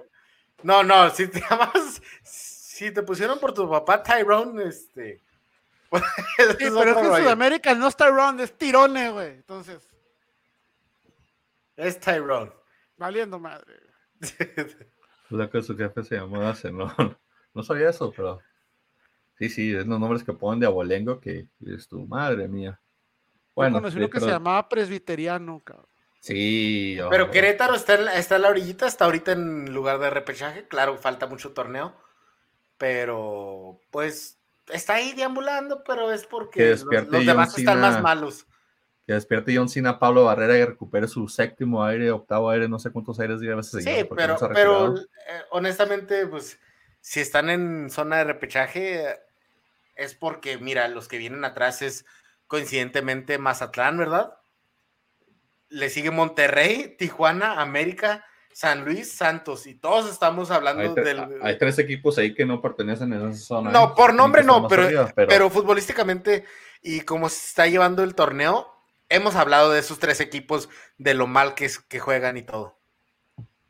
No, 0.63 0.83
no, 0.83 1.11
si 1.11 1.29
te 1.29 1.41
llamas, 1.51 2.01
si 2.23 2.91
te 2.91 3.03
pusieron 3.03 3.39
por 3.39 3.53
tu 3.53 3.69
papá 3.69 4.03
Tyrone, 4.03 4.65
este. 4.65 5.21
pues, 5.91 6.03
Sí, 6.37 6.43
es 6.43 6.57
pero 6.57 6.91
es 6.91 6.97
que 6.97 7.03
en. 7.07 7.23
Sudamérica 7.23 7.75
no 7.75 7.89
es 7.89 7.97
Tyrone, 7.97 8.43
es 8.43 8.57
Tirone, 8.57 9.11
güey. 9.11 9.31
Entonces, 9.33 9.87
Es 11.77 12.01
Tyrone. 12.01 12.51
valiendo 12.97 13.39
madre. 13.39 13.81
La 15.31 15.51
que 15.51 15.61
su 15.63 15.77
jefe 15.77 16.03
se 16.05 16.17
llamaba 16.17 16.51
hace, 16.51 16.71
no, 16.71 16.95
no 17.53 17.63
sabía 17.63 17.91
eso, 17.91 18.13
pero 18.17 18.41
sí, 19.49 19.55
sí, 19.55 19.75
es 19.75 19.87
los 19.87 19.99
nombres 20.01 20.23
que 20.25 20.33
ponen 20.33 20.61
de 20.61 20.67
abolengo 20.67 21.21
que 21.21 21.47
es 21.67 21.89
tu 21.89 22.07
madre 22.07 22.49
mía. 22.49 22.81
Bueno, 23.55 23.77
conocí 23.77 23.95
sí, 23.95 23.99
uno 24.01 24.11
que 24.11 24.19
se 24.21 24.27
pero- 24.27 24.37
llamaba 24.37 24.69
presbiteriano, 24.69 25.61
cabrón. 25.61 25.87
sí, 26.21 26.97
Pero 27.11 27.31
Querétaro 27.31 27.75
está 27.75 27.95
en, 27.95 28.05
la, 28.07 28.15
está 28.19 28.37
en 28.37 28.43
la 28.43 28.49
orillita, 28.49 28.87
está 28.87 29.05
ahorita 29.05 29.33
en 29.33 29.73
lugar 29.73 29.99
de 29.99 30.11
repechaje. 30.11 30.67
Claro, 30.69 30.97
falta 30.99 31.27
mucho 31.27 31.53
torneo. 31.53 31.95
Pero, 32.79 33.81
pues, 33.91 34.39
está 34.73 34.95
ahí 34.95 35.13
deambulando, 35.13 35.85
pero 35.85 36.11
es 36.13 36.23
Que 36.23 36.29
porque 36.29 36.77
los, 37.09 37.25
demás 37.27 37.57
están 37.57 37.81
más 37.81 38.03
malos. 38.03 38.47
que 39.07 39.13
despierte 39.13 39.55
John 39.57 39.69
Cena, 39.69 39.99
Pablo 39.99 40.25
Barrera 40.25 40.57
y 40.59 40.65
recupere 40.65 41.07
su 41.07 41.29
séptimo 41.29 41.85
aire, 41.85 42.11
octavo 42.11 42.51
aire, 42.51 42.69
no 42.69 42.79
sé 42.79 42.91
cuántos 42.91 43.21
aires 43.21 43.41
lleva 43.41 43.61
ese 43.61 43.81
señor, 43.83 44.01
Sí, 44.01 44.09
pero, 44.17 44.33
no 44.33 44.39
se 44.39 44.45
ha 44.45 44.49
pero 44.49 44.97
eh, 44.99 45.03
honestamente, 45.51 46.27
pues, 46.27 46.59
si 47.01 47.21
están 47.21 47.51
en 47.51 47.91
zona 47.91 48.17
de 48.19 48.25
repechaje, 48.25 49.05
es 49.97 50.15
porque, 50.15 50.59
mira, 50.59 50.89
los 50.89 51.09
que 51.09 51.19
vienen 51.19 51.45
atrás 51.45 51.83
es 51.83 52.05
coincidentemente 52.47 53.39
Mazatlán, 53.39 53.97
¿verdad? 53.99 54.35
Le 55.69 55.91
sigue 55.91 56.11
Monterrey, 56.11 56.97
Tijuana, 56.99 57.61
América, 57.61 58.25
San 58.53 58.85
Luis, 58.85 59.11
Santos, 59.13 59.67
y 59.67 59.75
todos 59.75 60.09
estamos 60.11 60.51
hablando 60.51 60.83
Hay, 60.83 60.95
del... 61.05 61.39
hay 61.43 61.59
tres 61.59 61.79
equipos 61.79 62.19
ahí 62.19 62.35
que 62.35 62.47
no 62.47 62.61
pertenecen 62.61 63.13
a 63.13 63.31
esa 63.31 63.33
zona. 63.39 63.71
¿eh? 63.71 63.73
No, 63.73 63.95
por 63.95 64.07
Tienen 64.11 64.17
nombre 64.17 64.45
no, 64.45 64.69
pero, 64.69 65.11
pero 65.27 65.51
futbolísticamente 65.51 66.45
y 66.83 67.01
como 67.01 67.29
se 67.29 67.47
está 67.49 67.67
llevando 67.67 68.05
el 68.05 68.15
torneo, 68.15 68.71
hemos 69.09 69.35
hablado 69.35 69.73
de 69.73 69.81
esos 69.81 69.99
tres 69.99 70.21
equipos, 70.21 70.69
de 70.99 71.15
lo 71.15 71.27
mal 71.27 71.55
que, 71.55 71.65
es- 71.65 71.81
que 71.81 71.99
juegan 71.99 72.37
y 72.37 72.43
todo. 72.43 72.79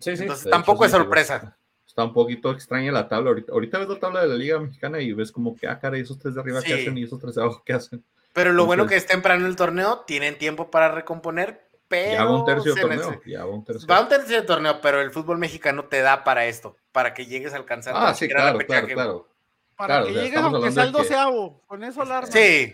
Sí, 0.00 0.16
sí, 0.16 0.22
Entonces 0.24 0.50
tampoco 0.50 0.84
hecho, 0.84 0.96
es 0.96 1.02
sorpresa. 1.02 1.56
Está 1.94 2.02
un 2.02 2.12
poquito 2.12 2.50
extraña 2.50 2.90
la 2.90 3.06
tabla. 3.08 3.30
Ahorita, 3.30 3.52
ahorita 3.52 3.78
ves 3.78 3.88
la 3.88 4.00
tabla 4.00 4.22
de 4.22 4.26
la 4.26 4.34
Liga 4.34 4.58
Mexicana 4.58 5.00
y 5.00 5.12
ves 5.12 5.30
como 5.30 5.54
que, 5.54 5.68
ah, 5.68 5.78
cara, 5.78 5.96
y 5.96 6.00
esos 6.00 6.18
tres 6.18 6.34
de 6.34 6.40
arriba 6.40 6.60
Sí. 6.60 6.66
qué 6.66 6.74
hacen 6.74 6.98
y 6.98 7.04
esos 7.04 7.20
tres 7.20 7.36
de 7.36 7.42
abajo 7.42 7.62
qué 7.64 7.72
hacen. 7.72 8.04
Pero 8.32 8.52
lo 8.52 8.66
bueno 8.66 8.82
que 8.88 8.94
Entonces- 8.96 9.04
es 9.04 9.10
temprano 9.14 9.46
el 9.46 9.54
torneo, 9.54 10.00
tienen 10.04 10.36
tiempo 10.36 10.72
para 10.72 10.90
recomponer, 10.90 11.68
pero 11.86 12.10
Ya 12.14 12.24
va 12.24 12.36
un 12.36 12.44
tercio 12.44 12.74
de 12.74 12.80
torneo. 12.80 13.20
Ya 13.24 13.44
va 13.44 13.50
un 13.54 13.64
tercio. 13.64 13.86
Va 13.86 14.00
un 14.00 14.08
tercio 14.08 14.34
de 14.40 14.42
torneo, 14.42 14.80
pero 14.82 15.00
el 15.00 15.12
fútbol 15.12 15.38
mexicano 15.38 15.84
te 15.84 16.00
da 16.02 16.24
para 16.24 16.46
esto, 16.46 16.74
para 16.90 17.14
que 17.14 17.26
llegues 17.26 17.52
a 17.52 17.58
alcanzar. 17.58 17.94
Ah, 17.96 18.12
sí, 18.12 18.26
claro, 18.26 18.58
repechaje. 18.58 18.92
claro, 18.92 18.94
claro. 19.22 19.28
Para 19.76 19.86
Claro, 19.86 20.06
que 20.06 20.10
o 20.10 20.14
sea, 20.14 20.22
llegues 20.24 20.38
aunque 20.40 20.72
sea 20.72 20.82
el 20.82 20.90
que- 20.92 20.98
doceavo. 20.98 21.62
Con 21.68 21.84
eso 21.84 22.02
alarma. 22.02 22.26
Sí, 22.28 22.72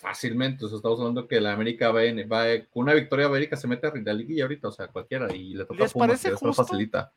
Fácilmente. 0.00 0.64
O 0.64 0.68
sea, 0.68 0.76
estamos 0.76 0.98
hablando 1.00 1.26
que 1.26 1.40
la 1.40 1.52
América 1.52 1.90
va, 1.90 2.04
en- 2.04 2.28
va 2.30 2.44
con 2.72 2.84
una 2.84 2.94
victoria 2.94 3.26
América 3.26 3.56
se 3.56 3.66
mete 3.66 3.86
a 3.88 3.92
la 3.94 4.12
liguilla 4.12 4.44
ahorita, 4.44 4.68
o 4.68 4.72
sea, 4.72 4.86
cualquiera. 4.88 5.32
Y 5.34 5.54
le 5.54 5.64
toca 5.64 5.80
a 5.80 5.82
¿Les 5.84 5.92
Pumas, 5.92 6.08
parece 6.08 6.28
que 6.28 6.34
eso 6.34 6.44
lo 6.46 6.50
justo? 6.52 6.64
facilita. 6.64 7.12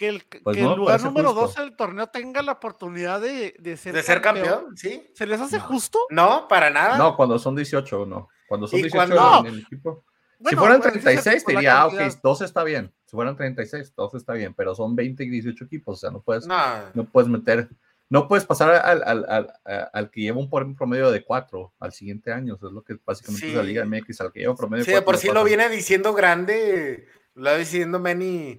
Que 0.00 0.08
el, 0.08 0.24
Pues 0.42 0.56
que 0.56 0.62
no, 0.62 0.72
el 0.72 0.78
lugar 0.78 1.02
número 1.02 1.28
justo. 1.34 1.46
12 1.48 1.60
del 1.60 1.76
torneo 1.76 2.06
tenga 2.06 2.40
la 2.40 2.52
oportunidad 2.52 3.20
de, 3.20 3.54
de 3.58 3.76
ser, 3.76 3.92
de 3.94 4.02
ser 4.02 4.22
campeón, 4.22 4.74
sí. 4.74 5.06
¿Se 5.14 5.26
les 5.26 5.38
hace 5.38 5.58
No. 5.58 5.64
justo? 5.64 5.98
No, 6.08 6.48
para 6.48 6.70
nada. 6.70 6.96
No, 6.96 7.14
cuando 7.16 7.38
son 7.38 7.54
18, 7.54 8.06
no. 8.06 8.28
Cuando 8.48 8.66
son 8.66 8.78
¿Y 8.78 8.84
18 8.84 8.96
cuando- 9.14 9.46
en 9.46 9.54
el 9.54 9.60
equipo. 9.60 10.02
si 10.38 10.42
Bueno, 10.42 10.58
fueran 10.62 10.78
pues, 10.80 10.96
ese 10.96 10.98
es 10.98 11.04
36, 11.04 11.44
por 11.44 11.52
te 11.52 11.58
diría, 11.58 11.80
ah, 11.82 11.86
ok, 11.86 11.96
cantidad. 11.98 12.22
12 12.22 12.44
está 12.46 12.64
bien. 12.64 12.94
Si 13.04 13.10
fueran 13.14 13.36
36, 13.36 13.94
12 13.94 14.16
está 14.16 14.32
bien. 14.32 14.54
Pero 14.54 14.74
son 14.74 14.96
20 14.96 15.22
y 15.22 15.28
18 15.28 15.64
equipos, 15.66 15.98
o 15.98 16.00
sea, 16.00 16.10
no 16.10 16.22
puedes, 16.22 16.46
No, 16.46 16.56
no 16.94 17.04
puedes 17.04 17.28
meter. 17.28 17.68
No 18.08 18.26
puedes 18.26 18.46
pasar 18.46 18.70
al, 18.70 19.02
al, 19.04 19.26
al, 19.28 19.52
a- 19.66 19.90
al 19.92 20.10
que 20.10 20.22
lleva 20.22 20.38
un 20.38 20.48
promedio 20.48 21.10
de 21.10 21.22
4 21.22 21.74
al 21.78 21.92
siguiente 21.92 22.32
año. 22.32 22.54
Eso 22.54 22.68
es 22.68 22.72
lo 22.72 22.82
que 22.82 22.96
básicamente 23.04 23.48
es 23.48 23.54
la 23.54 23.60
Sí. 23.60 23.66
Liga 23.68 23.84
MX, 23.84 24.18
al 24.22 24.32
que 24.32 24.40
lleva 24.40 24.52
un 24.52 24.56
promedio 24.56 24.84
sí, 24.86 24.92
de 24.92 24.96
de 24.96 25.02
4. 25.04 25.04
por 25.04 25.16
sí 25.20 25.28
lo 25.30 25.44
viene 25.44 25.68
diciendo 25.68 26.14
grande, 26.14 27.06
lo 27.34 27.50
va 27.50 27.56
diciendo 27.58 28.00
Manny 28.00 28.58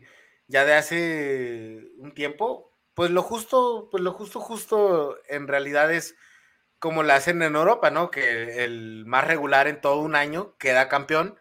ya 0.51 0.65
de 0.65 0.73
hace 0.73 1.91
un 1.97 2.13
tiempo. 2.13 2.71
Pues 2.93 3.09
lo 3.09 3.23
justo, 3.23 3.87
pues 3.89 4.03
lo 4.03 4.11
justo, 4.11 4.41
justo 4.41 5.17
en 5.29 5.47
realidad 5.47 5.91
es 5.91 6.15
como 6.77 7.03
la 7.03 7.15
hacen 7.15 7.41
en 7.41 7.55
Europa, 7.55 7.89
¿no? 7.89 8.11
Que 8.11 8.65
el 8.65 9.05
más 9.05 9.25
regular 9.25 9.67
en 9.67 9.79
todo 9.79 10.01
un 10.01 10.15
año 10.15 10.55
queda 10.57 10.89
campeón 10.89 11.39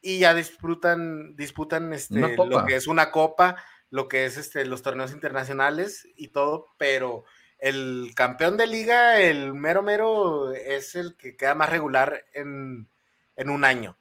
y 0.00 0.20
ya 0.20 0.32
disputan, 0.32 1.36
disputan 1.36 1.92
este, 1.92 2.18
lo 2.18 2.64
que 2.64 2.76
es 2.76 2.86
una 2.86 3.10
copa, 3.10 3.56
lo 3.90 4.08
que 4.08 4.24
es 4.24 4.38
este, 4.38 4.64
los 4.64 4.82
torneos 4.82 5.12
internacionales 5.12 6.08
y 6.16 6.28
todo, 6.28 6.68
pero 6.78 7.24
el 7.58 8.12
campeón 8.14 8.56
de 8.56 8.66
liga, 8.66 9.20
el 9.20 9.52
mero 9.52 9.82
mero, 9.82 10.52
es 10.52 10.94
el 10.94 11.16
que 11.16 11.36
queda 11.36 11.54
más 11.54 11.68
regular 11.68 12.24
en, 12.32 12.88
un 13.36 13.64
año. 13.64 13.98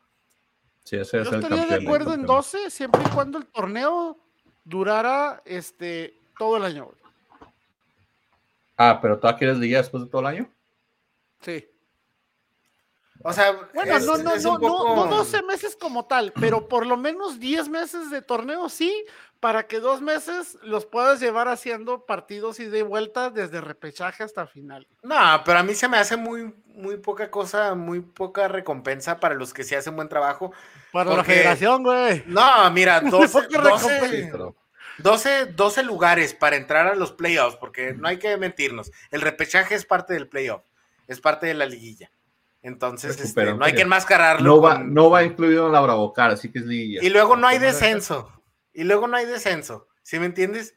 Sí, 0.84 0.98
ese 0.98 1.22
es 1.22 1.30
Yo 1.30 1.38
estaría 1.38 1.66
de 1.66 1.84
acuerdo 1.84 2.14
en 2.14 2.26
12 2.26 2.70
siempre 2.70 3.02
y 3.06 3.10
cuando 3.10 3.38
el 3.38 3.48
torneo 3.48 4.25
durara 4.66 5.42
este, 5.46 6.20
todo 6.38 6.58
el 6.58 6.64
año. 6.64 6.92
Ah, 8.76 9.00
pero 9.02 9.18
¿tú 9.18 9.28
quieres 9.38 9.58
liga 9.58 9.78
después 9.78 10.04
de 10.04 10.10
todo 10.10 10.22
el 10.22 10.28
año? 10.28 10.50
Sí. 11.40 11.66
O 13.24 13.34
sea, 13.34 13.54
bueno, 13.74 14.00
no, 14.00 14.18
no, 14.18 14.38
no, 14.38 14.96
no, 14.96 15.06
12 15.08 15.42
meses 15.44 15.76
como 15.76 16.06
tal, 16.06 16.32
pero 16.40 16.68
por 16.68 16.86
lo 16.86 16.96
menos 16.96 17.40
10 17.40 17.70
meses 17.70 18.12
de 18.12 18.22
torneo 18.22 18.70
sí, 18.70 19.06
para 19.40 19.68
que 19.68 19.80
dos 19.80 20.02
meses 20.02 20.58
los 20.64 20.86
puedas 20.86 21.20
llevar 21.20 21.48
haciendo 21.48 22.06
partidos 22.06 22.60
y 22.60 22.66
de 22.66 22.84
vuelta 22.84 23.30
desde 23.30 23.62
repechaje 23.62 24.24
hasta 24.24 24.48
final. 24.48 24.88
No, 25.04 25.16
pero 25.46 25.60
a 25.60 25.64
mí 25.64 25.76
se 25.76 25.88
me 25.88 25.98
hace 25.98 26.18
muy, 26.18 26.54
muy 26.68 26.98
poca 26.98 27.30
cosa, 27.30 27.76
muy 27.76 28.02
poca 28.02 28.48
recompensa 28.48 29.20
para 29.20 29.36
los 29.36 29.54
que 29.54 29.64
sí 29.64 29.76
hacen 29.76 29.96
buen 29.96 30.10
trabajo. 30.10 30.52
Para 30.92 31.16
la 31.16 31.24
federación, 31.24 31.84
güey. 31.84 32.24
No, 32.28 32.70
mira, 32.72 33.02
12, 33.02 33.50
12, 34.98 35.46
12 35.48 35.84
lugares 35.84 36.34
para 36.34 36.56
entrar 36.56 36.88
a 36.88 36.96
los 36.96 37.12
playoffs, 37.12 37.58
porque 37.58 37.94
no 37.94 38.08
hay 38.08 38.18
que 38.18 38.38
mentirnos. 38.38 38.92
El 39.12 39.22
repechaje 39.22 39.76
es 39.76 39.86
parte 39.86 40.14
del 40.14 40.28
playoff, 40.28 40.64
es 41.08 41.20
parte 41.20 41.48
de 41.48 41.54
la 41.54 41.66
liguilla. 41.66 42.10
Entonces, 42.66 43.22
este, 43.22 43.54
no 43.54 43.64
hay 43.64 43.76
que 43.76 43.84
enmascararlo. 43.84 44.56
No 44.56 44.60
va, 44.60 44.80
no 44.80 45.12
va 45.12 45.24
incluido 45.24 45.68
en 45.68 45.74
la 45.74 45.82
Bravocar, 45.82 46.32
así 46.32 46.52
que 46.52 46.58
es 46.58 46.66
liguilla. 46.66 47.00
Y 47.04 47.12
luego 47.12 47.36
no 47.36 47.46
hay 47.46 47.60
descenso. 47.60 48.32
Y 48.74 48.86
luego 48.86 49.08
no 49.08 49.18
hay 49.18 49.28
descenso. 49.28 49.88
¿Sí 50.02 50.18
me 50.18 50.26
entiendes? 50.26 50.74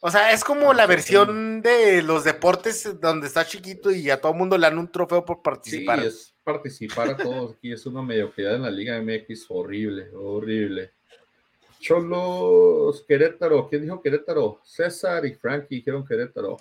O 0.00 0.10
sea, 0.10 0.32
es 0.32 0.42
como 0.42 0.72
la 0.72 0.86
versión 0.86 1.62
de 1.62 2.02
los 2.02 2.24
deportes 2.24 3.00
donde 3.00 3.28
está 3.28 3.46
chiquito 3.46 3.92
y 3.92 4.10
a 4.10 4.20
todo 4.20 4.34
mundo 4.34 4.58
le 4.58 4.66
dan 4.66 4.78
un 4.78 4.90
trofeo 4.90 5.24
por 5.24 5.40
participar. 5.40 6.00
Sí, 6.00 6.06
es 6.06 6.34
participar 6.42 7.10
a 7.10 7.16
todos 7.16 7.52
aquí. 7.52 7.70
Es 7.70 7.86
una 7.86 8.02
mediocridad 8.02 8.56
en 8.56 8.62
la 8.62 8.70
Liga 8.72 9.00
MX 9.00 9.46
horrible, 9.48 10.10
horrible. 10.16 10.90
Cholos, 11.78 13.04
Querétaro. 13.06 13.68
¿Quién 13.68 13.82
dijo 13.82 14.02
Querétaro? 14.02 14.60
César 14.64 15.24
y 15.24 15.34
Frankie 15.34 15.76
dijeron 15.76 16.04
Querétaro. 16.04 16.56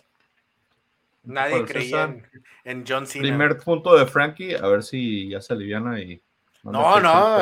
Nadie 1.28 1.66
creía 1.66 2.16
en, 2.64 2.86
John 2.88 3.06
Cena. 3.06 3.24
Primer 3.24 3.58
punto 3.58 3.96
de 3.98 4.06
Frankie, 4.06 4.56
a 4.56 4.68
ver 4.68 4.82
si 4.82 5.30
ya 5.30 5.42
se 5.42 5.54
aliviana 5.54 6.00
y. 6.00 6.22
No, 6.64 7.00
no, 7.00 7.38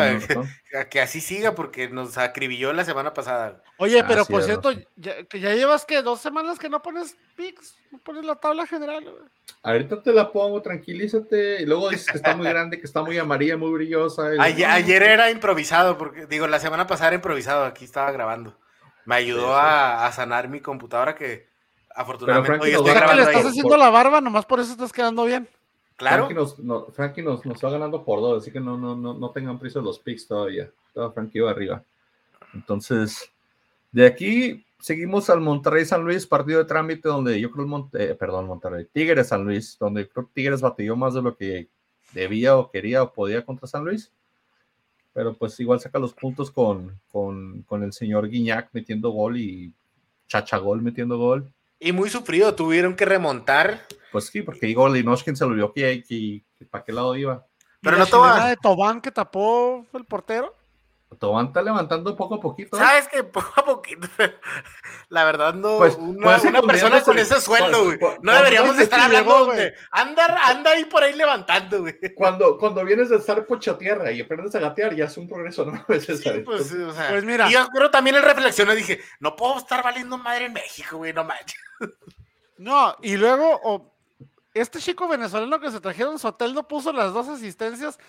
que 0.89 1.02
así 1.02 1.19
siga 1.19 1.56
porque 1.56 1.88
nos 1.89 2.15
acribilló 2.17 2.74
la 2.74 2.84
semana 2.84 3.13
pasada. 3.13 3.63
Oye, 3.78 4.04
pero 4.04 4.24
por 4.26 4.43
cierto, 4.43 4.71
ya, 4.95 5.15
ya 5.34 5.56
llevas 5.56 5.86
que 5.86 6.04
dos 6.04 6.19
semanas 6.19 6.60
que 6.60 6.69
no 6.69 6.84
pones 6.84 7.17
pics, 7.36 7.76
no 7.91 7.98
pones 8.00 8.24
la 8.24 8.36
tabla 8.36 8.67
general. 8.67 9.04
Ahorita 9.63 10.04
te 10.04 10.13
la 10.13 10.32
pongo, 10.32 10.62
tranquilízate. 10.62 11.62
Y 11.62 11.65
luego 11.65 11.89
dices 11.89 12.12
que 12.12 12.17
está 12.17 12.36
muy 12.36 12.48
grande, 12.48 12.78
que 12.78 12.86
está 12.86 13.02
muy 13.02 13.17
amarilla, 13.17 13.58
muy 13.58 13.71
brillosa. 13.71 14.30
Ayer, 14.39 15.02
era 15.02 15.32
improvisado, 15.32 15.98
porque 15.98 16.28
digo, 16.28 16.45
la 16.45 16.60
semana 16.60 16.86
pasada 16.86 17.08
era 17.10 17.15
improvisado, 17.15 17.65
aquí 17.65 17.86
estaba 17.86 18.12
grabando. 18.12 18.56
Me 19.06 19.15
ayudó 19.15 19.58
a 19.58 20.12
sanar 20.12 20.50
mi 20.50 20.60
computadora 20.60 21.15
que 21.15 21.54
Afortunadamente. 21.95 22.60
Oye, 22.60 22.73
estoy 22.73 22.93
grabando 22.93 23.23
le 23.23 23.31
estás 23.31 23.45
haciendo 23.45 23.77
la 23.77 23.89
barba, 23.89 24.21
nomás 24.21 24.45
por 24.45 24.60
eso 24.60 24.73
estás 24.73 24.91
quedando 24.91 25.23
bien. 25.25 25.47
Claro. 25.95 26.27
Frankie 26.91 27.21
nos, 27.21 27.45
nos, 27.45 27.63
va 27.63 27.69
ganando 27.69 28.03
por 28.03 28.19
dos, 28.19 28.41
así 28.41 28.51
que 28.51 28.60
no, 28.60 28.77
no, 28.77 28.95
no, 28.97 29.13
no 29.13 29.31
tengan 29.31 29.58
prisa 29.58 29.79
los 29.79 29.99
picks 29.99 30.27
todavía. 30.27 30.69
Todo 30.93 31.12
Frankie 31.13 31.39
va 31.39 31.51
arriba. 31.51 31.84
Entonces, 32.53 33.31
de 33.93 34.05
aquí 34.05 34.65
seguimos 34.79 35.29
al 35.29 35.39
Monterrey 35.39 35.86
San 35.86 36.03
Luis, 36.03 36.27
partido 36.27 36.60
de 36.60 36.65
trámite 36.65 37.08
donde 37.08 37.39
yo 37.39 37.49
creo 37.49 37.63
el 37.63 37.69
Monte, 37.69 38.12
eh, 38.12 38.15
perdón, 38.15 38.45
Monterrey, 38.45 38.88
Tigres 38.91 39.29
San 39.29 39.45
Luis, 39.45 39.77
donde 39.79 40.08
creo 40.08 40.25
que 40.27 40.34
Tigres 40.34 40.62
batió 40.62 40.97
más 40.97 41.13
de 41.13 41.21
lo 41.21 41.36
que 41.36 41.69
debía 42.12 42.58
o 42.58 42.69
quería 42.69 43.03
o 43.03 43.13
podía 43.13 43.45
contra 43.45 43.67
San 43.67 43.86
Luis. 43.86 44.12
Pero 45.13 45.34
pues 45.34 45.58
igual 45.62 45.79
saca 45.79 45.97
los 45.97 46.13
puntos 46.13 46.51
con, 46.51 46.99
con, 47.10 47.62
con 47.63 47.84
el 47.84 47.93
señor 47.93 48.27
Guiñac 48.27 48.69
metiendo 48.73 49.12
gol 49.12 49.38
y 49.38 49.73
Chachagol 50.27 50.81
metiendo 50.81 51.17
gol. 51.17 51.49
Y 51.79 51.91
muy 51.91 52.09
sufrido, 52.09 52.55
tuvieron 52.55 52.95
que 52.95 53.05
remontar. 53.05 53.85
Pues 54.11 54.27
sí, 54.27 54.41
porque 54.41 54.67
Igor 54.67 54.91
Linoshkin 54.91 55.35
se 55.35 55.45
lo 55.45 55.55
vio 55.55 55.73
que, 55.73 56.03
que, 56.03 56.43
que 56.57 56.65
para 56.65 56.83
qué 56.83 56.93
lado 56.93 57.15
iba. 57.15 57.45
Pero 57.81 57.97
no 57.97 58.05
tomaba. 58.07 58.49
de 58.49 58.57
Tobán 58.57 59.01
que 59.01 59.11
tapó 59.11 59.85
el 59.93 60.05
portero? 60.05 60.55
Tobán 61.17 61.47
está 61.47 61.62
levantando 61.62 62.15
poco 62.15 62.36
a 62.36 62.39
poquito. 62.39 62.78
¿eh? 62.78 62.80
Sabes 62.80 63.08
que 63.08 63.23
poco 63.23 63.54
a 63.56 63.65
poquito. 63.65 64.08
La 65.10 65.23
verdad, 65.23 65.54
no. 65.54 65.78
Pues, 65.78 65.95
una, 65.95 66.38
una 66.38 66.62
persona 66.62 67.01
con 67.01 67.17
ese 67.17 67.39
sueldo, 67.41 67.86
güey. 67.86 67.99
No 68.21 68.34
deberíamos 68.34 68.78
estar 68.80 68.99
hablando, 68.99 69.45
güey. 69.45 69.73
Anda, 69.91 70.39
anda 70.43 70.71
ahí 70.71 70.86
por 70.86 71.04
ahí 71.04 71.13
levantando, 71.13 71.82
güey. 71.82 71.95
Cuando, 72.15 72.58
cuando 72.58 72.84
vienes 72.84 73.10
de 73.10 73.17
estar 73.17 73.45
pocho 73.45 73.78
tierra 73.78 74.12
y 74.12 74.21
aprendes 74.21 74.56
a 74.56 74.60
gatear, 74.60 74.95
ya 74.95 75.06
es 75.06 75.17
un 75.17 75.28
progreso, 75.28 75.65
¿no? 75.65 75.84
pues, 75.88 76.10
o 76.10 76.15
sea, 76.17 76.43
pues 76.43 77.23
mira. 77.23 77.49
Y 77.49 77.54
yo 77.54 77.67
creo 77.67 77.89
también 77.91 78.15
el 78.15 78.23
reflexioné, 78.23 78.75
dije, 78.75 78.99
no 79.19 79.36
puedo 79.36 79.58
estar 79.58 79.84
valiendo 79.84 80.17
madre 80.17 80.45
en 80.45 80.54
México, 80.54 80.97
güey, 80.97 81.13
no 81.13 81.23
manches. 81.23 81.60
No, 82.58 82.95
y 83.01 83.17
luego, 83.17 83.93
este 84.54 84.80
chico 84.80 85.08
venezolano 85.08 85.60
que 85.60 85.71
se 85.71 85.82
trajeron, 85.82 86.17
Soteldo 86.17 86.67
puso 86.67 86.93
las 86.93 87.13
dos 87.13 87.28
asistencias 87.28 87.99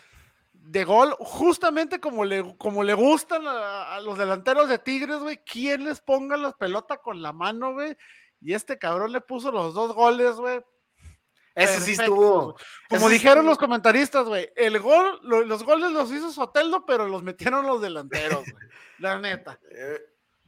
de 0.66 0.84
gol, 0.84 1.14
justamente 1.20 2.00
como 2.00 2.24
le, 2.24 2.56
como 2.56 2.82
le 2.82 2.94
gustan 2.94 3.42
a, 3.46 4.00
los 4.00 4.18
delanteros 4.18 4.68
de 4.68 4.78
Tigres, 4.78 5.18
güey. 5.18 5.38
¿Quién 5.44 5.84
les 5.84 6.00
ponga 6.00 6.36
la 6.36 6.52
pelota 6.52 6.98
con 6.98 7.22
la 7.22 7.32
mano, 7.32 7.72
güey? 7.72 7.96
Y 8.40 8.52
este 8.52 8.78
cabrón 8.78 9.12
le 9.12 9.20
puso 9.20 9.52
los 9.52 9.74
dos 9.74 9.94
goles, 9.94 10.36
güey. 10.36 10.60
Ese 11.54 11.80
sí 11.80 11.92
estuvo. 11.92 12.56
Como 12.90 13.08
dijeron 13.08 13.46
los 13.46 13.56
comentaristas, 13.56 14.26
güey. 14.26 14.50
El 14.56 14.78
gol, 14.80 15.20
los 15.22 15.62
goles 15.62 15.90
los 15.92 16.12
hizo 16.12 16.30
Soteldo, 16.30 16.84
pero 16.84 17.08
los 17.08 17.22
metieron 17.22 17.66
los 17.66 17.80
delanteros, 17.80 18.44
güey. 18.44 18.64
La 18.98 19.18
neta. 19.18 19.58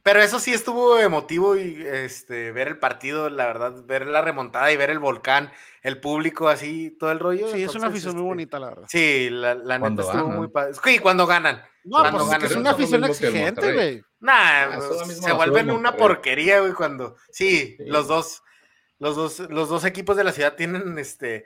Pero 0.03 0.21
eso 0.21 0.39
sí 0.39 0.53
estuvo 0.53 0.97
emotivo 0.97 1.57
y 1.57 1.85
este 1.85 2.51
ver 2.51 2.67
el 2.69 2.79
partido, 2.79 3.29
la 3.29 3.47
verdad, 3.47 3.83
ver 3.85 4.07
la 4.07 4.21
remontada 4.21 4.71
y 4.71 4.77
ver 4.77 4.89
el 4.89 4.99
volcán, 4.99 5.51
el 5.81 5.99
público 5.99 6.47
así, 6.47 6.95
todo 6.97 7.11
el 7.11 7.19
rollo. 7.19 7.51
Sí, 7.51 7.63
es 7.63 7.75
una 7.75 7.87
afición 7.87 8.13
muy 8.13 8.21
este, 8.21 8.29
bonita, 8.29 8.59
la 8.59 8.69
verdad. 8.69 8.87
Sí, 8.87 9.29
la, 9.29 9.55
la 9.55 9.79
neta 9.79 10.01
estuvo 10.01 10.29
muy 10.29 10.47
padre. 10.47 10.73
Sí, 10.83 10.99
cuando 10.99 11.27
ganan. 11.27 11.61
No, 11.83 12.03
pues 12.11 12.43
es, 12.43 12.55
una 12.55 12.71
afición 12.71 13.03
exigente, 13.03 13.73
güey. 13.73 14.03
Nah, 14.19 14.33
ah, 14.33 14.79
pues, 15.05 15.17
se 15.17 15.31
vuelven 15.33 15.71
una 15.71 15.95
porquería, 15.95 16.59
güey, 16.59 16.73
cuando. 16.73 17.15
Sí, 17.31 17.77
los 17.79 18.07
dos, 18.07 18.43
los 18.99 19.15
dos, 19.15 19.39
los 19.49 19.69
dos 19.69 19.85
equipos 19.85 20.15
de 20.17 20.23
la 20.23 20.31
ciudad 20.31 20.55
tienen 20.55 20.97
este 20.97 21.45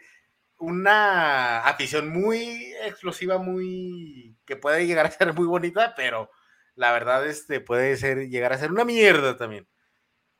una 0.57 1.59
afición 1.59 2.09
muy 2.09 2.73
explosiva, 2.83 3.37
muy 3.37 4.37
que 4.45 4.55
puede 4.55 4.87
llegar 4.87 5.05
a 5.05 5.11
ser 5.11 5.33
muy 5.33 5.45
bonita, 5.45 5.93
pero 5.95 6.29
la 6.75 6.91
verdad 6.91 7.25
este, 7.27 7.59
puede 7.59 7.97
ser, 7.97 8.29
llegar 8.29 8.53
a 8.53 8.57
ser 8.57 8.71
una 8.71 8.85
mierda 8.85 9.37
también. 9.37 9.67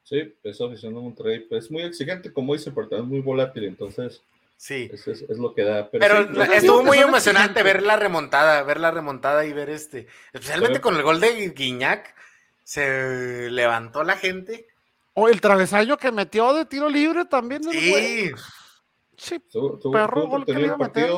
Sí, 0.04 0.36
esa 0.44 0.66
afición 0.66 0.94
de 0.94 1.00
Monterrey 1.00 1.40
pues, 1.48 1.66
es 1.66 1.72
muy 1.72 1.84
exigente, 1.84 2.34
como 2.34 2.54
dice, 2.54 2.72
porque 2.72 2.96
es 2.98 3.04
muy 3.04 3.22
volátil, 3.22 3.64
entonces 3.64 4.22
sí. 4.58 4.90
Es, 4.92 5.08
es, 5.08 5.38
lo 5.38 5.54
que 5.54 5.64
da. 5.64 5.90
Pero, 5.90 6.20
estuvo 6.54 6.84
muy 6.84 6.98
emocionante 6.98 7.64
ver 7.64 7.84
la 7.84 7.96
remontada, 7.96 8.64
ver 8.64 8.80
la 8.80 8.92
remontada 8.92 9.46
y 9.46 9.54
ver 9.54 9.70
este, 9.70 10.08
especialmente 10.34 10.82
con 10.82 10.96
el 10.96 11.04
gol 11.04 11.20
de 11.20 11.50
Guiñac, 11.50 12.14
se 12.64 13.50
levantó 13.50 14.04
la 14.04 14.18
gente. 14.18 14.68
O 15.14 15.30
el 15.30 15.42
travesaño 15.42 15.98
que 15.98 16.12
metió 16.12 16.54
de 16.54 16.66
tiro 16.66 16.90
libre 16.90 17.26
también. 17.26 17.64
Sí. 17.64 18.32
Sí, 19.16 19.40
perro 19.92 20.28
gol 20.28 20.46
que 20.46 20.54
le 20.54 20.66
iba 20.66 20.74
a 20.74 20.78
meter 20.78 21.12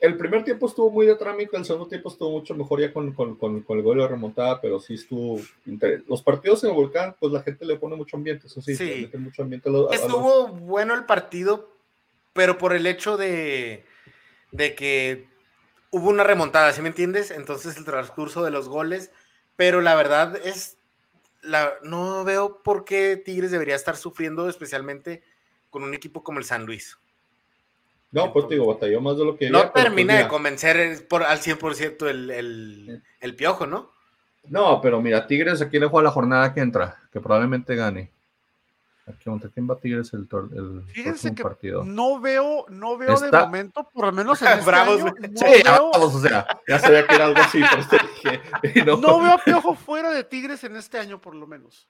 el 0.00 0.16
primer 0.16 0.44
tiempo 0.44 0.66
estuvo 0.66 0.90
muy 0.90 1.06
de 1.06 1.14
trámite, 1.14 1.56
el 1.56 1.64
segundo 1.64 1.88
tiempo 1.88 2.08
estuvo 2.08 2.30
mucho 2.30 2.54
mejor 2.54 2.80
ya 2.80 2.92
con, 2.92 3.12
con, 3.12 3.36
con, 3.36 3.64
el 3.68 3.82
gol 3.82 3.98
de 3.98 4.08
remontada, 4.08 4.60
pero 4.60 4.80
sí 4.80 4.94
estuvo. 4.94 5.40
Los 6.08 6.22
partidos 6.22 6.64
en 6.64 6.70
el 6.70 6.76
volcán, 6.76 7.14
pues 7.20 7.32
la 7.32 7.42
gente 7.42 7.66
le 7.66 7.76
pone 7.76 7.96
mucho 7.96 8.16
ambiente, 8.16 8.46
eso 8.46 8.62
sí, 8.62 8.74
sí. 8.76 9.10
mucho 9.18 9.42
ambiente. 9.42 9.70
estuvo 9.92 10.48
bueno 10.48 10.94
el 10.94 11.04
partido, 11.04 11.70
pero 12.32 12.56
por 12.56 12.72
el 12.72 12.86
hecho 12.86 13.16
de, 13.16 13.84
de 14.52 14.74
que 14.74 15.28
hubo 15.90 16.08
una 16.08 16.24
remontada, 16.24 16.72
¿sí 16.72 16.80
me 16.80 16.88
entiendes? 16.88 17.30
Entonces 17.30 17.76
el 17.76 17.84
transcurso 17.84 18.42
de 18.42 18.50
los 18.50 18.68
goles, 18.68 19.10
pero 19.56 19.80
la 19.80 19.94
verdad 19.94 20.36
es. 20.44 20.78
La, 21.42 21.72
no 21.82 22.22
veo 22.22 22.62
por 22.62 22.84
qué 22.84 23.16
Tigres 23.16 23.50
debería 23.50 23.74
estar 23.74 23.96
sufriendo, 23.96 24.48
especialmente 24.48 25.24
con 25.70 25.82
un 25.82 25.92
equipo 25.92 26.22
como 26.22 26.38
el 26.38 26.44
San 26.44 26.66
Luis. 26.66 26.96
No, 28.12 28.32
pues 28.32 28.46
te 28.46 28.54
digo, 28.54 28.66
batalló 28.66 29.00
más 29.00 29.16
de 29.16 29.24
lo 29.24 29.36
que. 29.36 29.50
No 29.50 29.72
pues, 29.72 29.84
termina 29.84 30.16
de 30.18 30.28
convencer 30.28 31.06
por, 31.08 31.22
al 31.22 31.38
100% 31.40 32.08
el, 32.08 32.30
el, 32.30 33.02
el 33.20 33.34
piojo, 33.36 33.66
¿no? 33.66 33.90
No, 34.44 34.80
pero 34.80 35.00
mira, 35.00 35.26
Tigres 35.26 35.62
aquí 35.62 35.78
le 35.78 35.86
juega 35.86 36.04
la 36.04 36.10
jornada 36.10 36.52
que 36.52 36.60
entra, 36.60 37.00
que 37.12 37.20
probablemente 37.20 37.74
gane. 37.74 38.10
Aquí, 39.06 39.24
¿contra 39.24 39.50
quién 39.50 39.68
va 39.68 39.76
Tigres 39.78 40.12
el, 40.14 40.28
tor- 40.28 40.50
el 40.52 40.82
Fíjense 40.86 41.10
próximo 41.30 41.34
que 41.34 41.42
partido? 41.42 41.84
no 41.84 42.20
veo, 42.20 42.66
no 42.68 42.96
veo 42.96 43.18
de 43.18 43.32
momento, 43.32 43.88
por 43.92 44.06
lo 44.06 44.12
menos 44.12 44.40
en 44.42 44.48
este 44.58 44.64
Bravos, 44.64 45.00
año, 45.02 45.14
no, 45.18 45.38
Sí, 45.38 45.62
veo, 45.64 45.90
vamos, 45.92 46.14
o 46.14 46.20
sea, 46.20 46.46
ya 46.68 46.78
sabía 46.78 47.06
que 47.06 47.14
era 47.16 47.24
algo 47.26 47.40
así, 47.40 47.58
dije, 47.58 48.40
y 48.80 48.82
no, 48.82 48.96
no 48.98 49.20
veo 49.20 49.32
a 49.32 49.38
Piojo 49.38 49.74
fuera 49.74 50.10
de 50.10 50.22
Tigres 50.22 50.62
en 50.64 50.76
este 50.76 50.98
año, 50.98 51.20
por 51.20 51.34
lo 51.34 51.46
menos. 51.48 51.88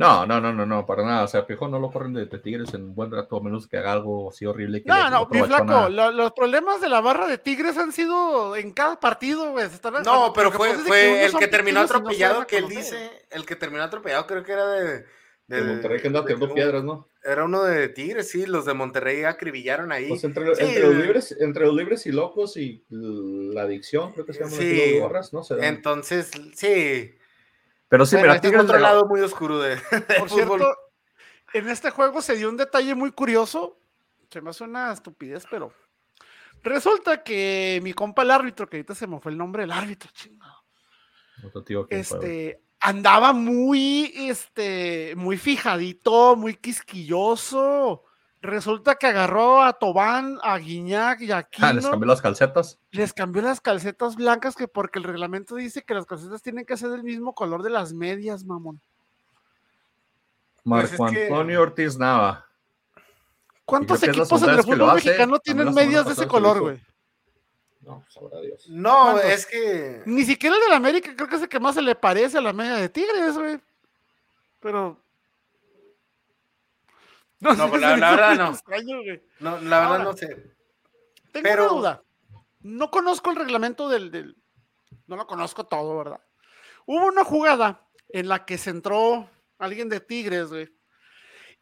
No, 0.00 0.26
no, 0.26 0.40
no, 0.40 0.52
no, 0.52 0.66
no, 0.66 0.86
para 0.86 1.04
nada. 1.04 1.24
O 1.24 1.28
sea, 1.28 1.46
Piojo 1.46 1.68
no 1.68 1.78
lo 1.78 1.90
corren 1.92 2.12
de, 2.14 2.26
de 2.26 2.38
Tigres 2.38 2.74
en 2.74 2.84
un 2.84 2.94
buen 2.94 3.10
rato, 3.10 3.36
a 3.36 3.42
menos 3.42 3.68
que 3.68 3.76
haga 3.76 3.92
algo 3.92 4.30
así 4.30 4.46
horrible. 4.46 4.82
Que 4.82 4.88
No, 4.88 5.10
no, 5.10 5.28
mi 5.30 5.40
flaco, 5.42 5.88
lo- 5.88 6.10
los 6.10 6.32
problemas 6.32 6.80
de 6.80 6.88
la 6.88 7.00
barra 7.00 7.26
de 7.26 7.38
Tigres 7.38 7.76
han 7.78 7.92
sido 7.92 8.56
en 8.56 8.72
cada 8.72 8.98
partido, 8.98 9.52
güey. 9.52 9.66
No, 10.04 10.32
pero 10.34 10.50
fue, 10.50 10.68
pasa 10.70 10.78
es 10.80 10.84
de 10.84 10.88
fue 10.88 11.18
unos 11.20 11.34
el 11.34 11.38
que 11.38 11.46
terminó 11.48 11.78
no 11.80 11.84
atropellado 11.84 12.46
que 12.46 12.56
él 12.58 12.68
dice, 12.68 13.10
el 13.30 13.44
que 13.46 13.56
terminó 13.56 13.82
atropellado 13.84 14.26
creo 14.26 14.42
que 14.42 14.52
era 14.52 14.66
de... 14.70 15.04
De 15.46 15.62
Monterrey 15.62 16.00
que 16.00 16.06
anda 16.06 16.20
de- 16.20 16.26
tirando 16.26 16.46
de- 16.46 16.54
piedras, 16.54 16.84
¿no? 16.84 17.08
Era 17.24 17.44
uno 17.44 17.64
de 17.64 17.88
Tigres, 17.88 18.30
sí, 18.30 18.46
los 18.46 18.64
de 18.66 18.72
Monterrey 18.72 19.24
acribillaron 19.24 19.90
ahí. 19.90 20.06
Pues 20.08 20.22
entre, 20.24 20.54
Sí, 20.54 20.62
entre 20.62 20.80
los 20.86 20.94
libres, 20.94 21.36
entre 21.40 21.66
los 21.66 21.74
libres 21.74 22.06
y 22.06 22.12
locos 22.12 22.56
y 22.56 22.84
la 22.88 23.62
adicción, 23.62 24.12
creo 24.12 24.24
que 24.24 24.32
se 24.32 24.44
llama 24.44 24.52
Sí. 24.56 24.92
los 24.92 25.00
gorras, 25.02 25.32
¿no? 25.32 25.42
Se 25.42 25.56
dan. 25.56 25.64
Entonces, 25.64 26.30
sí. 26.54 27.12
Pero 27.90 28.06
sí, 28.06 28.14
Bueno, 28.14 28.28
mira, 28.28 28.36
este 28.36 28.48
es 28.48 28.64
otro 28.64 28.78
lado 28.78 29.04
muy 29.06 29.20
oscuro 29.20 29.58
de, 29.58 29.76
Por 30.18 30.30
fútbol. 30.30 30.58
cierto, 30.58 30.76
en 31.52 31.68
este 31.68 31.90
juego 31.90 32.22
se 32.22 32.36
dio 32.36 32.48
un 32.48 32.56
detalle 32.56 32.94
muy 32.94 33.10
curioso. 33.10 33.78
Se 34.30 34.40
me 34.40 34.50
hace 34.50 34.62
una 34.62 34.92
estupidez, 34.92 35.44
pero 35.50 35.72
resulta 36.62 37.24
que 37.24 37.80
mi 37.82 37.92
compa 37.92 38.22
el 38.22 38.30
árbitro, 38.30 38.68
que 38.68 38.76
ahorita 38.76 38.94
se 38.94 39.08
me 39.08 39.18
fue 39.18 39.32
el 39.32 39.38
nombre 39.38 39.64
del 39.64 39.72
árbitro, 39.72 40.08
chingado. 40.14 40.64
Otro 41.44 41.64
tío 41.64 41.84
que 41.84 42.04
fue, 42.04 42.18
Este 42.18 42.62
andaba 42.78 43.32
muy, 43.32 44.12
este, 44.14 45.14
muy 45.16 45.36
fijadito, 45.36 46.36
muy 46.36 46.54
quisquilloso. 46.54 48.04
Resulta 48.42 48.94
que 48.94 49.06
agarró 49.06 49.62
a 49.62 49.74
Tobán, 49.74 50.38
a 50.42 50.56
Guiñac 50.56 51.20
y 51.20 51.30
a 51.30 51.36
Ah, 51.36 51.38
Aquino. 51.40 51.72
les 51.72 51.86
cambió 51.88 52.06
las 52.06 52.22
calcetas. 52.22 52.78
les 52.90 53.12
cambió 53.12 53.42
las 53.42 53.60
calcetas 53.60 54.16
blancas 54.16 54.56
que 54.56 54.66
porque 54.66 54.98
el 54.98 55.04
reglamento 55.04 55.56
dice 55.56 55.82
que 55.82 55.92
las 55.94 56.06
calcetas 56.06 56.40
tienen 56.42 56.64
que 56.64 56.76
ser 56.78 56.88
del 56.88 57.02
mismo 57.02 57.34
color 57.34 57.62
de 57.62 57.70
las 57.70 57.92
medias, 57.92 58.44
mamón. 58.44 58.80
Marco 60.64 60.96
Pues 60.96 61.12
que- 61.12 61.22
Antonio 61.24 61.60
Ortiz 61.62 61.98
Nava. 61.98 62.46
¿Cuántos 63.64 64.02
equipos 64.02 64.42
en 64.42 64.50
el 64.50 64.62
fútbol 64.62 64.90
hace. 64.90 65.06
mexicano 65.10 65.38
tienen 65.38 65.72
medias 65.72 66.04
de 66.06 66.12
ese 66.12 66.26
color, 66.26 66.60
güey? 66.60 66.82
No, 67.82 68.04
sabrá 68.08 68.40
Dios. 68.40 68.66
No, 68.68 69.12
¿Cuántos? 69.12 69.24
es 69.24 69.46
que... 69.46 70.02
Ni 70.06 70.24
siquiera 70.24 70.56
el 70.56 70.62
del 70.62 70.72
América 70.72 71.12
creo 71.14 71.28
que 71.28 71.36
es 71.36 71.42
el 71.42 71.48
que 71.48 71.60
más 71.60 71.74
se 71.76 71.82
le 71.82 71.94
parece 71.94 72.38
a 72.38 72.40
la 72.40 72.52
media 72.52 72.74
de 72.74 72.88
Tigres, 72.88 73.36
güey. 73.38 73.60
Pero. 74.60 74.98
No, 77.56 77.56
sé, 77.56 77.66
pues 77.68 77.80
la- 77.80 77.96
la 77.96 78.10
verdad 78.10 78.36
no. 78.36 78.50
extraño. 78.50 78.96
No, 79.40 79.50
la 79.60 79.78
verdad 79.80 79.84
Ahora. 79.92 80.04
no 80.04 80.12
sé. 80.14 80.26
Tengo 81.32 81.42
Pero- 81.42 81.64
una 81.64 81.72
duda. 81.80 82.04
No 82.60 82.90
conozco 82.90 83.30
el 83.30 83.36
reglamento 83.36 83.88
del, 83.88 84.10
del- 84.10 84.36
No 85.06 85.16
lo 85.16 85.26
conozco 85.26 85.64
todo, 85.64 85.96
¿verdad? 85.96 86.20
Hubo 86.86 87.06
una 87.06 87.24
jugada 87.24 87.86
en 88.10 88.28
la 88.28 88.44
que 88.44 88.58
se 88.58 88.70
entró 88.70 89.30
alguien 89.58 89.88
de 89.88 90.00
Tigres, 90.00 90.48
güey. 90.50 90.68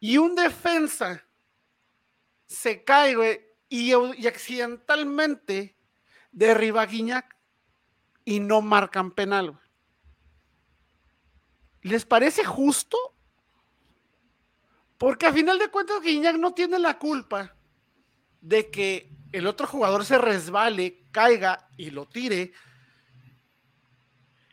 Y 0.01 0.19
un 0.19 0.35
defensa 0.35 1.25
se 2.47 2.83
cae, 2.85 3.15
güey. 3.15 3.41
Y, 3.69 3.93
y 3.95 4.27
accidentalmente 4.27 5.77
derriba 6.33 6.83
a 6.83 6.87
Guiñac. 6.87 7.37
Y 8.25 8.41
no 8.41 8.61
marcan 8.63 9.13
penal, 9.13 9.51
güey. 9.53 9.63
¿Les 11.83 12.05
parece 12.05 12.45
justo? 12.45 12.99
Porque 14.99 15.27
a 15.27 15.33
final 15.33 15.59
de 15.59 15.69
cuentas 15.69 16.03
Guiñac 16.03 16.37
no 16.37 16.53
tiene 16.53 16.79
la 16.79 16.99
culpa 16.99 17.55
de 18.41 18.71
que 18.71 19.11
el 19.33 19.47
otro 19.47 19.67
jugador 19.67 20.05
se 20.05 20.19
resbale, 20.19 21.05
caiga 21.13 21.69
y 21.77 21.91
lo 21.91 22.07
tire. 22.09 22.53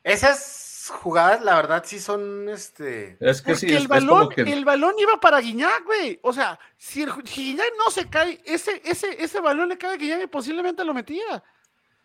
Esas 0.04 0.92
jugadas, 1.02 1.42
la 1.42 1.56
verdad, 1.56 1.84
sí 1.86 2.00
son, 2.00 2.48
este... 2.50 3.18
Es 3.20 3.42
que 3.42 3.54
Porque 3.54 3.60
sí, 3.60 3.66
es, 3.68 3.72
el, 3.72 3.84
es 3.84 3.88
balón, 3.88 4.30
que. 4.30 4.42
el 4.42 4.64
balón 4.64 4.94
iba 5.00 5.20
para 5.20 5.40
Guiñac, 5.40 5.84
güey. 5.84 6.20
O 6.22 6.32
sea, 6.32 6.60
si, 6.78 7.02
el, 7.02 7.12
si 7.26 7.46
Guiñac 7.46 7.72
no 7.78 7.90
se 7.90 8.08
cae, 8.08 8.40
ese, 8.46 8.82
ese, 8.86 9.24
ese 9.24 9.40
balón 9.40 9.70
le 9.70 9.80
cae 9.80 9.94
a 9.94 9.98
Guiñac 9.98 10.24
y 10.24 10.28
posiblemente 10.28 10.86
lo 10.86 10.94
metía. 10.94 11.44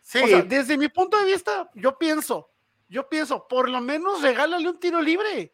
Sí, 0.01 0.19
O 0.25 0.27
sea, 0.27 0.43
desde 0.43 0.79
mi 0.79 0.89
punto 0.89 1.19
de 1.19 1.27
vista, 1.31 1.71
yo 1.75 1.99
pienso, 1.99 2.51
yo 2.89 3.07
pienso, 3.07 3.47
por 3.47 3.69
lo 3.69 3.83
menos 3.83 4.23
regálale 4.23 4.67
un 4.67 4.81
tiro 4.81 5.03
libre. 5.03 5.53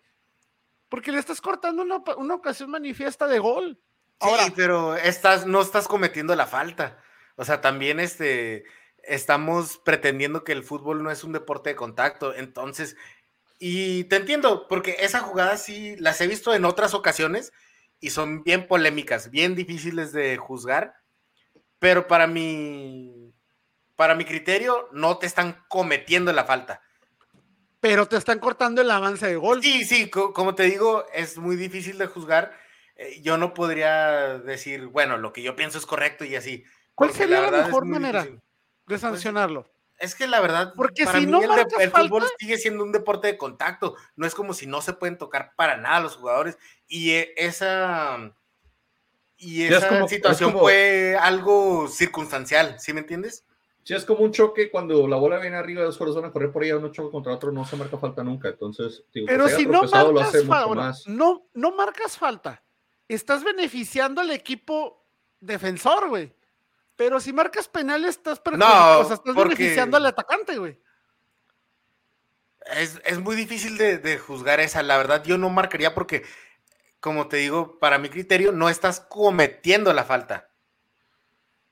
Porque 0.88 1.12
le 1.12 1.18
estás 1.18 1.40
cortando 1.40 1.82
una, 1.82 2.02
una 2.16 2.34
ocasión 2.34 2.70
manifiesta 2.70 3.26
de 3.26 3.38
gol. 3.38 3.78
sí, 3.78 4.16
Ahora, 4.20 4.52
pero 4.54 4.96
estás, 4.96 5.46
no 5.46 5.60
estás 5.60 5.88
cometiendo 5.88 6.34
la 6.36 6.46
falta. 6.46 7.02
O 7.36 7.44
sea, 7.44 7.60
también 7.60 8.00
este, 8.00 8.64
estamos 9.02 9.78
pretendiendo 9.78 10.44
que 10.44 10.52
el 10.52 10.64
fútbol 10.64 11.02
no 11.02 11.10
es 11.10 11.24
un 11.24 11.32
deporte 11.32 11.70
de 11.70 11.76
contacto. 11.76 12.34
Entonces, 12.34 12.96
y 13.58 14.04
te 14.04 14.16
entiendo, 14.16 14.68
porque 14.68 14.96
esa 15.00 15.20
jugada 15.20 15.56
sí 15.56 15.96
las 15.96 16.20
he 16.20 16.26
visto 16.26 16.54
en 16.54 16.64
otras 16.64 16.94
ocasiones 16.94 17.52
y 18.00 18.10
son 18.10 18.42
bien 18.42 18.66
polémicas, 18.66 19.30
bien 19.30 19.54
difíciles 19.54 20.12
de 20.12 20.36
juzgar. 20.36 20.94
Pero 21.78 22.06
para 22.06 22.26
mi, 22.26 23.34
para 23.96 24.14
mi 24.14 24.24
criterio, 24.24 24.88
no 24.92 25.18
te 25.18 25.26
están 25.26 25.64
cometiendo 25.68 26.32
la 26.32 26.44
falta. 26.44 26.82
Pero 27.88 28.06
te 28.08 28.16
están 28.16 28.38
cortando 28.40 28.80
el 28.82 28.90
avance 28.90 29.26
de 29.26 29.36
gol. 29.36 29.62
Sí, 29.62 29.84
sí, 29.84 30.10
co- 30.10 30.32
como 30.32 30.54
te 30.54 30.64
digo, 30.64 31.06
es 31.14 31.38
muy 31.38 31.54
difícil 31.56 31.98
de 31.98 32.06
juzgar. 32.06 32.52
Eh, 32.96 33.20
yo 33.22 33.36
no 33.38 33.54
podría 33.54 34.38
decir, 34.38 34.86
bueno, 34.86 35.16
lo 35.18 35.32
que 35.32 35.42
yo 35.42 35.54
pienso 35.54 35.78
es 35.78 35.86
correcto 35.86 36.24
y 36.24 36.34
así. 36.34 36.64
¿Cuál 36.94 37.12
sería 37.12 37.40
la 37.42 37.50
mejor 37.64 37.84
manera 37.84 38.22
difícil. 38.22 38.42
de 38.86 38.98
sancionarlo? 38.98 39.70
Es 39.98 40.14
que 40.14 40.26
la 40.26 40.40
verdad, 40.40 40.72
Porque 40.76 41.04
para 41.04 41.18
si 41.20 41.26
mí 41.26 41.32
no 41.32 41.40
el, 41.42 41.90
fútbol 41.90 42.24
sigue 42.38 42.58
siendo 42.58 42.82
un 42.82 42.92
deporte 42.92 43.28
de 43.28 43.38
contacto. 43.38 43.94
No 44.16 44.26
es 44.26 44.34
como 44.34 44.52
si 44.52 44.66
no 44.66 44.82
se 44.82 44.92
pueden 44.92 45.16
tocar 45.16 45.52
para 45.56 45.76
nada 45.76 46.00
los 46.00 46.16
jugadores. 46.16 46.58
Y 46.88 47.12
eh, 47.12 47.32
esa, 47.36 48.34
y 49.38 49.62
es 49.64 49.72
esa 49.72 50.00
es 50.04 50.10
situación 50.10 50.50
como- 50.52 50.64
fue 50.64 51.16
algo 51.20 51.88
circunstancial, 51.88 52.76
¿sí 52.80 52.92
me 52.92 53.00
entiendes? 53.00 53.44
Sí, 53.86 53.94
es 53.94 54.04
como 54.04 54.24
un 54.24 54.32
choque 54.32 54.68
cuando 54.68 55.06
la 55.06 55.14
bola 55.14 55.38
viene 55.38 55.54
arriba, 55.56 55.84
dos 55.84 55.96
jugadores 55.96 56.20
van 56.20 56.28
a 56.30 56.32
correr 56.32 56.50
por 56.50 56.64
ella, 56.64 56.76
uno 56.76 56.90
choca 56.90 57.12
contra 57.12 57.32
otro, 57.32 57.52
no 57.52 57.64
se 57.64 57.76
marca 57.76 57.96
falta 57.98 58.24
nunca. 58.24 58.48
Entonces, 58.48 59.04
digo, 59.14 59.28
Pero 59.28 59.48
si 59.48 59.64
no 59.64 59.82
marcas 59.84 60.32
falta, 60.44 60.64
bueno, 60.66 60.82
más. 60.82 61.06
no, 61.06 61.46
no 61.54 61.70
marcas 61.70 62.18
falta, 62.18 62.64
estás 63.06 63.44
beneficiando 63.44 64.20
al 64.20 64.32
equipo 64.32 65.06
defensor, 65.38 66.08
güey. 66.08 66.34
Pero 66.96 67.20
si 67.20 67.32
marcas 67.32 67.68
penal, 67.68 68.04
estás 68.06 68.40
perjudicando, 68.40 68.98
o 68.98 69.04
sea, 69.04 69.14
estás 69.14 69.34
porque- 69.36 69.54
beneficiando 69.54 69.96
al 69.98 70.06
atacante, 70.06 70.58
güey. 70.58 70.80
Es, 72.76 73.00
es 73.04 73.20
muy 73.20 73.36
difícil 73.36 73.78
de, 73.78 73.98
de 73.98 74.18
juzgar 74.18 74.58
esa. 74.58 74.82
La 74.82 74.96
verdad, 74.96 75.22
yo 75.24 75.38
no 75.38 75.48
marcaría 75.50 75.94
porque, 75.94 76.24
como 76.98 77.28
te 77.28 77.36
digo, 77.36 77.78
para 77.78 77.98
mi 77.98 78.08
criterio, 78.08 78.50
no 78.50 78.68
estás 78.68 78.98
cometiendo 78.98 79.92
la 79.92 80.02
falta. 80.04 80.45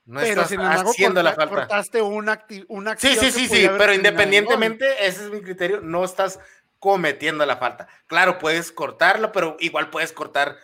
No 0.06 0.20
pero 0.20 0.42
estás 0.42 0.48
sin 0.50 0.60
embargo, 0.60 0.90
haciendo 0.90 1.22
la 1.22 1.32
falta. 1.34 1.68
cortaste 1.68 2.02
una, 2.02 2.44
una 2.68 2.96
Sí, 2.98 3.08
acción 3.08 3.16
sí, 3.16 3.32
sí, 3.32 3.48
sí, 3.48 3.64
haber 3.64 3.78
pero 3.78 3.92
gol. 3.92 3.94
independientemente, 3.94 5.06
ese 5.06 5.24
es 5.24 5.30
mi 5.30 5.40
criterio, 5.42 5.80
no 5.80 6.04
estás 6.04 6.38
cometiendo 6.78 7.46
la 7.46 7.56
falta. 7.56 7.88
Claro, 8.06 8.38
puedes 8.38 8.70
cortarlo, 8.72 9.32
pero 9.32 9.56
igual 9.60 9.88
puedes 9.90 10.12
cortar, 10.12 10.56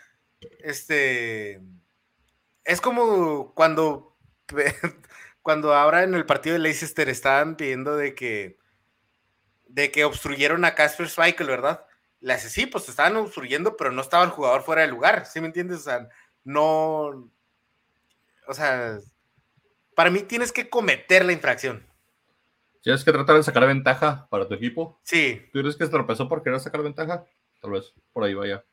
este, 0.59 1.61
es 2.65 2.81
como 2.83 3.55
cuando, 3.55 4.17
cuando 5.43 5.75
ahora 5.75 6.03
en 6.03 6.15
el 6.15 6.27
partido 6.27 6.55
de 6.55 6.59
Leicester 6.61 7.09
estaban 7.09 7.57
pidiendo 7.57 7.97
de 7.97 8.15
que, 8.15 8.59
de 9.69 9.91
que 9.91 10.05
obstruyeron 10.05 10.65
a 10.67 10.75
Casper 10.75 11.09
Schmeichel, 11.09 11.47
¿verdad? 11.47 11.87
Le 12.21 12.35
hace, 12.35 12.51
sí, 12.51 12.67
pues 12.67 12.89
estaban 12.91 13.17
obstruyendo, 13.17 13.77
pero 13.79 13.91
no 13.93 14.03
estaba 14.03 14.25
el 14.25 14.31
jugador 14.31 14.63
fuera 14.63 14.83
de 14.83 14.89
lugar, 14.89 15.25
¿sí 15.25 15.41
me 15.41 15.47
entiendes? 15.47 15.79
O 15.79 15.83
sea, 15.83 16.09
no, 16.45 17.31
o 18.47 18.55
sea, 18.55 18.99
para 20.01 20.11
mí 20.11 20.21
tienes 20.23 20.51
que 20.51 20.71
cometer 20.71 21.27
la 21.27 21.35
infracción. 21.35 21.87
Tienes 22.81 23.05
que 23.05 23.13
tratar 23.13 23.37
de 23.37 23.43
sacar 23.43 23.67
ventaja 23.67 24.27
para 24.31 24.49
tu 24.49 24.55
equipo. 24.55 24.99
Sí, 25.03 25.43
¿Tú 25.53 25.61
crees 25.61 25.77
que 25.77 25.85
se 25.85 25.91
tropezó 25.91 26.27
por 26.27 26.43
querer 26.43 26.59
sacar 26.59 26.83
ventaja? 26.83 27.27
Tal 27.61 27.73
vez 27.73 27.93
por 28.15 28.25
ahí 28.25 28.33
vaya. 28.33 28.65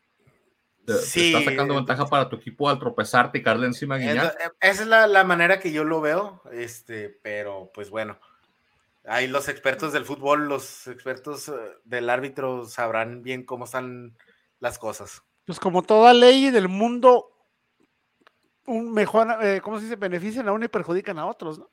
Te, 0.86 0.94
te 0.94 1.00
Sí. 1.00 1.34
estás 1.34 1.44
sacando 1.44 1.76
ventaja 1.76 2.06
para 2.06 2.30
tu 2.30 2.38
equipo 2.38 2.70
al 2.70 2.80
tropezarte 2.80 3.40
y 3.40 3.44
caerle 3.44 3.68
encima 3.68 3.96
a 3.96 3.98
Es- 4.00 4.06
Guiñac. 4.08 4.40
eh, 4.40 4.52
esa 4.62 4.84
es 4.84 4.88
la, 4.88 5.06
la 5.06 5.26
manera 5.26 5.60
que 5.60 5.74
yo 5.74 5.84
lo 5.84 6.00
veo, 6.00 6.42
este, 6.54 7.10
pero 7.22 7.72
pues 7.74 7.90
bueno, 7.90 8.18
ahí 9.04 9.28
los 9.28 9.50
expertos 9.50 9.92
del 9.92 10.06
fútbol, 10.06 10.48
los 10.48 10.88
expertos 10.88 11.50
eh, 11.50 11.54
del 11.84 12.10
árbitro 12.10 12.64
sabrán 12.68 13.22
bien 13.22 13.44
cómo 13.44 13.66
están 13.66 14.16
las 14.62 14.80
cosas. 14.80 15.24
Pues 15.46 15.60
como 15.60 15.82
toda 15.84 16.14
ley 16.14 16.52
del 16.52 16.70
mundo, 16.70 17.37
un 18.68 18.94
mejor, 18.94 19.28
eh, 19.42 19.60
¿cómo 19.62 19.78
se 19.78 19.86
dice? 19.86 19.96
Benefician 19.96 20.48
a 20.48 20.52
uno 20.54 20.66
y 20.66 20.70
perjudican 20.70 21.18
a 21.20 21.26
otros, 21.26 21.58
¿no? 21.60 21.70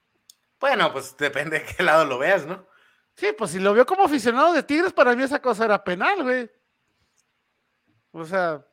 Bueno, 0.60 0.90
pues 0.92 1.16
depende 1.16 1.58
de 1.60 1.66
qué 1.66 1.82
lado 1.82 2.04
lo 2.06 2.18
veas, 2.18 2.46
¿no? 2.46 2.66
Sí, 3.16 3.28
pues 3.36 3.50
si 3.52 3.58
lo 3.60 3.74
vio 3.74 3.84
como 3.86 4.04
aficionado 4.04 4.52
de 4.52 4.62
Tigres, 4.62 4.92
para 4.92 5.14
mí 5.14 5.22
esa 5.22 5.40
cosa 5.42 5.64
era 5.66 5.82
penal, 5.84 6.22
güey. 6.22 6.50
O 8.12 8.24
sea, 8.24 8.64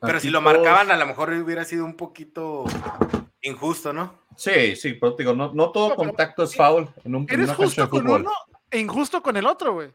Pero 0.00 0.20
si 0.20 0.30
lo 0.30 0.40
marcaban, 0.40 0.90
a 0.90 0.96
lo 0.96 1.06
mejor 1.06 1.30
hubiera 1.32 1.64
sido 1.64 1.84
un 1.84 1.96
poquito 1.96 2.64
injusto, 3.40 3.92
¿no? 3.92 4.22
Sí, 4.36 4.76
sí, 4.76 4.94
pero 4.94 5.14
te 5.14 5.22
digo, 5.22 5.34
no, 5.34 5.52
no 5.54 5.72
todo 5.72 5.88
No, 5.90 5.96
pero- 5.96 6.08
contacto 6.10 6.42
es 6.44 6.54
foul 6.54 6.88
en, 7.04 7.14
un, 7.14 7.22
en 7.22 7.30
Eres 7.30 7.48
una 7.48 7.56
cancha 7.56 7.62
de 7.62 7.64
justo 7.66 7.90
con 7.90 8.02
fútbol. 8.02 8.20
uno 8.22 8.32
e 8.70 8.78
injusto 8.78 9.22
con 9.22 9.36
el 9.36 9.46
otro, 9.46 9.72
güey. 9.74 9.94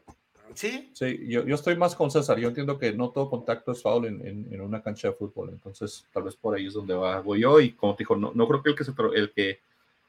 Sí. 0.54 0.90
Sí, 0.94 1.26
yo, 1.28 1.44
yo 1.44 1.54
estoy 1.54 1.76
más 1.76 1.94
con 1.94 2.10
César. 2.10 2.38
Yo 2.38 2.48
entiendo 2.48 2.78
que 2.78 2.92
no 2.92 3.10
todo 3.10 3.28
contacto 3.30 3.72
es 3.72 3.82
foul 3.82 4.06
en, 4.06 4.26
en- 4.26 4.48
en 4.52 4.60
una 4.60 4.82
cancha 4.82 5.08
de 5.08 5.14
fútbol. 5.14 5.50
Entonces, 5.50 6.06
tal 6.12 6.22
vez 6.24 6.36
por 6.36 6.54
ahí 6.56 6.66
es 6.66 6.74
donde 6.74 6.94
va 6.94 7.20
voy 7.20 7.40
yo. 7.40 7.60
Y 7.60 7.72
como 7.72 7.94
te 7.94 8.02
dijo, 8.02 8.16
no, 8.16 8.32
no 8.34 8.46
creo 8.48 8.62
que 8.62 8.70
el 8.70 8.76
que 8.76 8.84
se, 8.84 8.92
el 9.14 9.32
que 9.32 9.60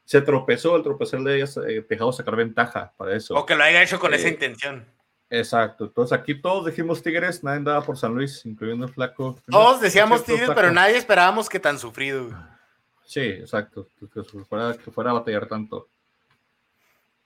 se 0.06 0.22
tropezó, 0.22 0.76
el 0.76 0.84
tropezar 0.84 1.22
le 1.22 1.36
haya 1.42 1.46
eh, 1.68 1.86
dejado 1.88 2.12
sacar 2.12 2.36
ventaja 2.36 2.94
para 2.98 3.16
eso. 3.16 3.36
O 3.36 3.46
que 3.46 3.56
lo 3.56 3.64
haya 3.64 3.82
hecho 3.84 4.00
con 4.00 4.14
Eh, 4.14 4.18
esa 4.18 4.28
intención. 4.30 4.86
Exacto. 5.30 5.86
Entonces, 5.86 6.18
aquí 6.18 6.36
todos 6.40 6.66
dijimos 6.68 7.02
Tigres, 7.02 7.44
nadie 7.44 7.64
daba 7.64 7.82
por 7.82 7.98
San 7.98 8.14
Luis, 8.14 8.46
incluyendo 8.46 8.86
el 8.86 8.94
flaco. 8.94 9.36
Todos 9.50 9.82
decíamos 9.82 10.20
Cierto, 10.20 10.32
Tigres, 10.34 10.46
flaco. 10.48 10.62
pero 10.62 10.72
nadie 10.74 10.98
esperábamos 10.98 11.50
que 11.50 11.60
tan 11.60 11.80
sufrido. 11.80 12.30
Sí, 13.06 13.22
exacto. 13.22 13.88
Que 14.14 14.24
fuera, 14.24 14.74
que 14.78 14.92
fuera 14.92 15.10
a 15.10 15.14
batallar 15.14 15.48
tanto. 15.48 15.90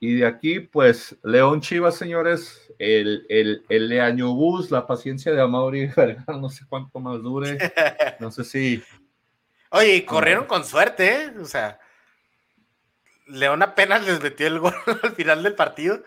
Y 0.00 0.14
de 0.16 0.26
aquí, 0.26 0.60
pues, 0.60 1.16
León 1.24 1.60
Chivas, 1.60 1.96
señores, 1.96 2.72
el, 2.78 3.26
el, 3.28 3.64
el 3.68 3.88
Leaño 3.88 4.32
Bus, 4.34 4.70
la 4.70 4.86
paciencia 4.86 5.32
de 5.32 5.40
Amaury 5.40 5.86
Vergara, 5.96 6.36
no 6.38 6.48
sé 6.50 6.64
cuánto 6.68 7.00
más 7.00 7.20
dure. 7.22 7.58
No 8.20 8.30
sé 8.30 8.44
si. 8.44 8.82
Oye, 9.70 9.96
y 9.96 10.02
corrieron 10.02 10.46
con 10.46 10.64
suerte, 10.64 11.24
¿eh? 11.24 11.32
O 11.40 11.44
sea, 11.44 11.78
León 13.26 13.62
apenas 13.62 14.06
les 14.06 14.22
metió 14.22 14.46
el 14.46 14.58
gol 14.60 14.74
al 15.02 15.12
final 15.12 15.42
del 15.42 15.54
partido, 15.54 16.02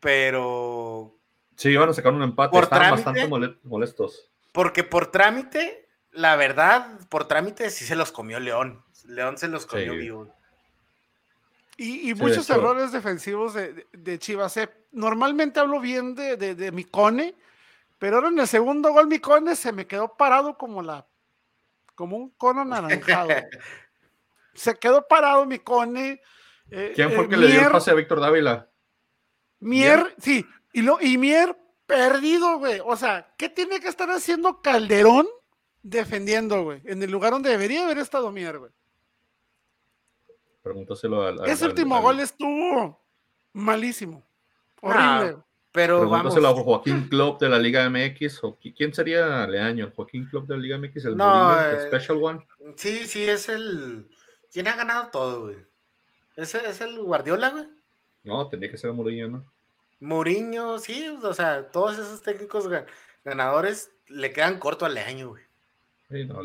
pero 0.00 1.16
Sí, 1.56 1.68
iban 1.70 1.88
a 1.90 1.92
sacar 1.92 2.12
un 2.14 2.22
empate. 2.22 2.50
Por 2.52 2.64
Estaban 2.64 2.86
trámite. 2.86 3.04
bastante 3.04 3.28
mole- 3.28 3.58
molestos. 3.64 4.30
porque 4.52 4.82
por 4.82 5.10
trámite, 5.10 5.88
la 6.10 6.36
verdad, 6.36 6.98
por 7.10 7.28
trámite 7.28 7.68
sí 7.70 7.84
se 7.84 7.96
los 7.96 8.10
comió 8.12 8.40
León. 8.40 8.82
León 9.04 9.36
se 9.38 9.48
los 9.48 9.66
comió 9.66 9.92
Sí. 9.92 9.98
vivo. 9.98 10.34
Y, 11.82 12.14
muchos 12.14 12.50
errores 12.50 12.92
defensivos 12.92 13.54
de, 13.54 13.86
de- 13.92 14.18
Chivas. 14.18 14.54
eh. 14.58 14.68
Normalmente 14.92 15.60
hablo 15.60 15.80
bien 15.80 16.14
de, 16.14 16.36
de, 16.36 16.54
de 16.54 16.72
Micone, 16.72 17.34
pero 17.98 18.16
ahora 18.16 18.28
en 18.28 18.38
el 18.38 18.46
segundo 18.46 18.92
gol 18.92 19.06
Micone 19.06 19.56
se 19.56 19.72
me 19.72 19.86
quedó 19.86 20.14
parado 20.16 20.58
como 20.58 20.82
la 20.82 21.06
como 21.94 22.16
un 22.16 22.30
cono 22.30 22.60
anaranjado. 22.62 23.30
se 24.54 24.74
quedó 24.76 25.06
parado 25.08 25.46
Micone. 25.46 26.20
eh, 26.70 26.92
¿Quién 26.94 27.10
fue 27.12 27.20
eh, 27.20 27.22
el 27.22 27.28
que 27.30 27.36
le 27.36 27.46
dio 27.46 27.56
el 27.60 27.66
Mier- 27.66 27.72
pase 27.72 27.90
a 27.90 27.94
Víctor 27.94 28.20
Dávila? 28.20 28.68
Mier, 29.60 30.14
sí, 30.18 30.44
y, 30.72 30.82
lo, 30.82 30.98
y 31.00 31.16
Mier 31.18 31.56
perdido, 31.86 32.58
güey. 32.58 32.80
O 32.84 32.96
sea, 32.96 33.32
¿qué 33.36 33.48
tiene 33.48 33.80
que 33.80 33.88
estar 33.88 34.10
haciendo 34.10 34.60
Calderón 34.62 35.26
defendiendo, 35.82 36.62
güey? 36.62 36.80
En 36.84 37.02
el 37.02 37.10
lugar 37.10 37.32
donde 37.32 37.50
debería 37.50 37.84
haber 37.84 37.98
estado 37.98 38.30
Mier, 38.32 38.58
güey. 38.58 38.72
Pregúntaselo 40.62 41.26
al. 41.26 41.40
al- 41.40 41.48
Ese 41.48 41.64
al- 41.64 41.70
último 41.70 41.96
al- 41.96 42.02
gol 42.02 42.20
estuvo 42.20 43.00
malísimo. 43.52 44.22
Ah, 44.82 45.16
Horrible. 45.18 45.32
güey. 45.32 45.44
Pero 45.72 45.98
vamos. 46.00 46.10
Pregúntaselo 46.34 46.48
a 46.48 46.64
Joaquín 46.64 47.08
Club 47.08 47.38
de 47.38 47.48
la 47.48 47.58
Liga 47.58 47.84
MX. 47.88 48.42
O, 48.44 48.58
qui- 48.58 48.74
¿Quién 48.76 48.92
sería 48.92 49.46
Leaño? 49.46 49.86
¿El 49.86 49.92
Joaquín 49.92 50.26
Club 50.26 50.46
de 50.46 50.56
la 50.56 50.60
Liga 50.62 50.76
MX? 50.78 51.04
¿El, 51.04 51.16
No, 51.16 51.60
el 51.60 51.76
eh, 51.76 51.80
Special 51.86 52.18
One? 52.22 52.46
Sí, 52.76 53.06
sí, 53.06 53.22
es 53.22 53.48
el. 53.48 54.08
¿Quién 54.52 54.66
ha 54.68 54.74
ganado 54.76 55.10
todo, 55.12 55.42
güey? 55.42 55.56
¿Ese 56.36 56.68
es 56.68 56.80
el 56.80 56.98
Guardiola, 57.00 57.50
güey? 57.50 57.68
No, 58.24 58.48
tendría 58.48 58.70
que 58.70 58.78
ser 58.78 58.92
Murillo, 58.92 59.28
¿no? 59.28 59.44
Mourinho, 60.00 60.78
sí, 60.78 61.08
o 61.22 61.34
sea, 61.34 61.70
todos 61.70 61.98
esos 61.98 62.22
técnicos 62.22 62.68
ga- 62.68 62.86
ganadores 63.24 63.92
le 64.08 64.32
quedan 64.32 64.58
corto 64.58 64.86
al 64.86 64.96
año, 64.98 65.28
güey. 65.30 65.42
Sí, 66.10 66.24
no. 66.24 66.40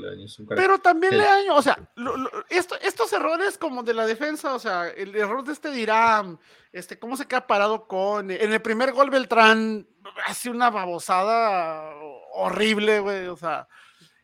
Pero 0.56 0.78
también 0.80 1.14
Sí. 1.14 1.18
Leaño, 1.20 1.56
o 1.56 1.62
sea, 1.62 1.78
lo- 1.96 2.16
lo- 2.18 2.30
esto- 2.50 2.80
estos 2.82 3.12
errores 3.14 3.58
como 3.58 3.82
de 3.84 3.94
la 3.96 4.06
defensa, 4.06 4.54
o 4.54 4.60
sea, 4.60 4.88
el 4.90 5.16
error 5.16 5.44
de 5.44 5.54
este 5.54 5.72
Dirán, 5.72 6.40
este, 6.72 7.00
cómo 7.00 7.18
se 7.18 7.28
queda 7.28 7.48
parado 7.48 7.88
con, 7.88 8.30
en 8.32 8.54
el 8.54 8.62
primer 8.62 8.92
gol 8.92 9.10
Beltrán 9.10 9.88
hace 10.28 10.50
una 10.50 10.70
babosada 10.70 11.92
horrible, 12.34 13.00
güey, 13.00 13.28
o 13.28 13.36
sea, 13.38 13.68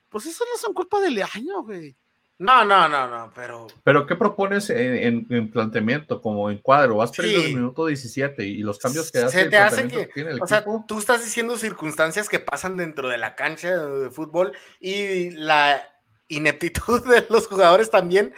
pues 0.10 0.26
eso 0.26 0.44
no 0.52 0.58
son 0.60 0.74
culpa 0.74 1.00
de 1.00 1.10
Leaño, 1.12 1.64
güey. 1.64 1.96
No, 2.42 2.66
no, 2.66 2.90
no, 2.90 3.08
no, 3.08 3.32
pero 3.36 3.68
Pero 3.84 4.08
¿qué 4.08 4.16
propones 4.16 4.70
en, 4.72 4.96
en- 4.96 5.28
en 5.30 5.52
planteamiento, 5.52 6.22
como 6.22 6.50
en 6.50 6.58
cuadro? 6.58 6.96
Vas 6.98 7.12
perdiendo 7.12 7.42
Sí. 7.44 7.50
el 7.52 7.56
minuto 7.56 7.86
17 7.86 8.44
y 8.46 8.58
los 8.64 8.80
cambios 8.80 9.12
que 9.12 9.20
Se 9.20 9.26
hace, 9.26 9.42
el 9.42 9.50
te 9.52 9.58
hace 9.58 9.88
que- 9.88 10.08
tiene 10.08 10.32
el 10.32 10.42
O 10.42 10.48
sea, 10.48 10.66
tú 10.88 10.98
estás 10.98 11.24
diciendo 11.24 11.56
circunstancias 11.58 12.28
que 12.30 12.40
pasan 12.40 12.78
dentro 12.78 13.10
de 13.10 13.20
la 13.20 13.36
cancha 13.36 13.78
de 13.78 14.10
fútbol 14.10 14.54
y 14.80 15.30
la 15.32 15.88
ineptitud 16.30 17.06
de 17.08 17.28
los 17.30 17.48
jugadores 17.48 17.92
también 17.92 18.34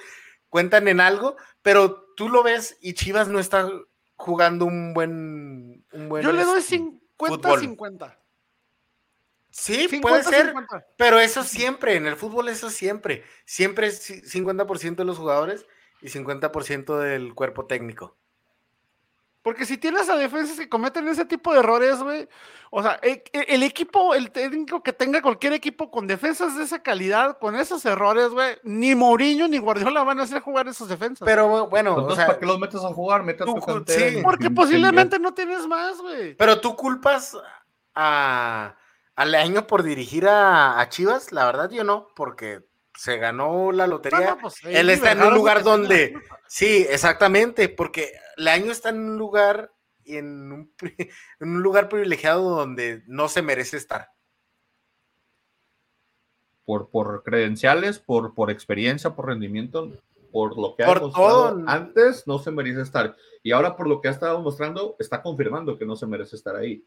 cuentan 0.49 0.87
en 0.89 0.99
algo, 0.99 1.37
pero 1.61 2.05
tú 2.17 2.27
lo 2.27 2.43
ves 2.43 2.77
y 2.81 2.95
Chivas 2.95 3.29
no 3.29 3.39
está 3.39 3.69
jugando 4.15 4.65
un 4.65 4.93
buen... 4.93 5.85
Un 5.93 6.09
buen 6.09 6.23
Yo 6.23 6.31
le 6.33 6.43
doy 6.43 6.59
este, 6.59 6.77
50-50. 7.17 8.17
Sí, 9.55 9.87
puede 10.01 10.23
50, 10.23 10.29
ser, 10.31 10.45
50. 10.47 10.85
pero 10.97 11.19
eso 11.19 11.43
siempre, 11.43 11.95
en 11.95 12.07
el 12.07 12.15
fútbol 12.15 12.49
eso 12.49 12.71
siempre. 12.71 13.23
Siempre 13.45 13.85
es 13.85 14.09
ci- 14.09 14.23
50% 14.23 14.95
de 14.95 15.05
los 15.05 15.19
jugadores 15.19 15.67
y 16.01 16.07
50% 16.09 16.97
del 16.97 17.35
cuerpo 17.35 17.67
técnico. 17.67 18.15
Porque 19.43 19.65
si 19.65 19.77
tienes 19.77 20.09
a 20.09 20.15
defensas 20.15 20.57
que 20.57 20.69
cometen 20.69 21.07
ese 21.09 21.25
tipo 21.25 21.53
de 21.53 21.59
errores, 21.59 22.01
güey, 22.01 22.27
o 22.71 22.81
sea, 22.81 22.97
e- 23.03 23.23
e- 23.31 23.45
el, 23.49 23.61
equipo, 23.61 24.15
el 24.15 24.31
técnico 24.31 24.81
que 24.81 24.91
tenga 24.93 25.21
cualquier 25.21 25.53
equipo 25.53 25.91
con 25.91 26.07
defensas 26.07 26.57
de 26.57 26.63
esa 26.63 26.81
calidad, 26.81 27.37
con 27.39 27.55
esos 27.55 27.85
errores, 27.85 28.29
güey, 28.29 28.55
ni 28.63 28.95
Mourinho 28.95 29.47
ni 29.49 29.57
Guardiola 29.59 30.01
van 30.03 30.19
a 30.19 30.23
hacer 30.23 30.41
jugar 30.41 30.67
esos 30.69 30.87
defensas. 30.89 31.25
Pero 31.27 31.67
bueno, 31.67 31.93
o 31.93 32.15
sea, 32.15 32.25
¿para 32.25 32.39
qué 32.39 32.45
los 32.47 32.57
metes 32.57 32.81
a 32.83 32.87
jugar? 32.87 33.21
Mete 33.23 33.43
a 33.43 33.45
tu 33.45 33.53
tú- 33.55 33.61
cantera 33.61 34.09
sí. 34.11 34.19
Porque 34.23 34.47
en- 34.47 34.55
posiblemente 34.55 35.19
no 35.19 35.33
tienes 35.33 35.67
más, 35.67 35.97
güey. 35.99 36.35
pero 36.35 36.59
tú 36.61 36.75
culpas 36.75 37.37
a, 37.93 38.75
a 39.15 39.25
Leaño 39.25 39.67
por 39.67 39.83
dirigir 39.83 40.27
a, 40.27 40.79
a 40.79 40.89
Chivas, 40.89 41.31
la 41.31 41.45
verdad 41.45 41.69
yo 41.69 41.83
no, 41.83 42.07
porque 42.15 42.63
se 42.95 43.17
ganó 43.17 43.71
la 43.71 43.87
lotería. 43.87 44.19
No, 44.19 44.35
no, 44.35 44.41
pues, 44.41 44.55
Él 44.63 44.89
está 44.89 45.11
en 45.13 45.21
un 45.23 45.33
lugar 45.33 45.63
donde-. 45.63 46.13
Sí, 46.47 46.85
exactamente, 46.89 47.69
porque 47.69 48.11
Leaño 48.37 48.71
está 48.71 48.89
en 48.89 48.99
un 48.99 49.17
lugar 49.17 49.71
en 50.05 50.51
un, 50.51 50.73
pri- 50.75 50.95
en 51.39 51.49
un 51.49 51.61
lugar 51.63 51.89
privilegiado 51.89 52.49
donde 52.49 53.03
no 53.07 53.29
se 53.29 53.41
merece 53.41 53.77
estar. 53.77 54.09
por, 56.65 56.89
por 56.89 57.23
credenciales, 57.23 57.99
por, 57.99 58.33
por 58.33 58.49
experiencia, 58.49 59.09
por 59.15 59.27
rendimiento, 59.27 59.91
por 60.31 60.57
lo 60.57 60.75
que 60.75 60.83
ha 60.83 60.87
Por 60.87 60.99
demostrado 60.99 61.49
todo. 61.55 61.63
antes, 61.67 62.25
no 62.25 62.39
se 62.39 62.51
merece 62.51 62.81
estar. 62.81 63.15
Y 63.43 63.51
ahora 63.51 63.75
por 63.75 63.87
lo 63.87 63.99
que 63.99 64.07
ha 64.07 64.11
estado 64.11 64.39
mostrando, 64.41 64.95
está 64.97 65.21
confirmando 65.21 65.77
que 65.77 65.85
no 65.85 65.95
se 65.97 66.07
merece 66.07 66.35
estar 66.37 66.55
ahí. 66.55 66.85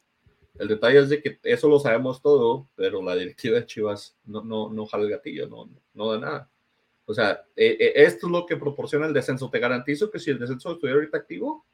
El 0.58 0.68
detalle 0.68 1.00
es 1.00 1.08
de 1.08 1.22
que 1.22 1.38
eso 1.42 1.68
lo 1.68 1.78
sabemos 1.78 2.22
todo, 2.22 2.68
pero 2.74 3.02
la 3.02 3.14
directiva 3.14 3.58
de 3.58 3.66
Chivas 3.66 4.16
no, 4.24 4.42
no, 4.42 4.70
no 4.70 4.86
jala 4.86 5.04
el 5.04 5.10
gatillo, 5.10 5.48
no, 5.48 5.68
no 5.94 6.12
da 6.12 6.18
nada. 6.18 6.50
O 7.04 7.14
sea, 7.14 7.44
eh, 7.54 7.76
eh, 7.78 7.92
esto 7.96 8.26
es 8.26 8.32
lo 8.32 8.46
que 8.46 8.56
proporciona 8.56 9.06
el 9.06 9.12
descenso. 9.12 9.48
Te 9.48 9.60
garantizo 9.60 10.10
que 10.10 10.18
si 10.18 10.30
el 10.30 10.38
descenso 10.38 10.72
estuviera 10.72 10.98
ahorita 10.98 11.18
activo, 11.18 11.64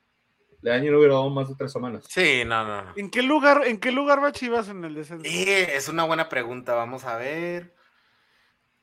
el 0.63 0.71
año 0.71 0.93
no 0.93 0.99
hubiera 0.99 1.15
dado 1.15 1.31
más 1.31 1.49
de 1.49 1.55
tres 1.57 1.73
semanas. 1.73 2.05
Sí, 2.09 2.43
no, 2.45 2.65
no. 2.65 2.85
no. 2.85 2.93
¿En 2.97 3.11
qué 3.11 3.23
lugar, 3.23 3.63
en 3.67 3.79
qué 3.79 3.91
lugar 3.91 4.23
va 4.23 4.31
Chivas 4.31 4.69
en 4.69 4.85
el 4.85 4.95
descenso? 4.95 5.25
Eh, 5.27 5.75
es 5.75 5.89
una 5.89 6.05
buena 6.05 6.29
pregunta, 6.29 6.75
vamos 6.75 7.05
a 7.05 7.17
ver. 7.17 7.75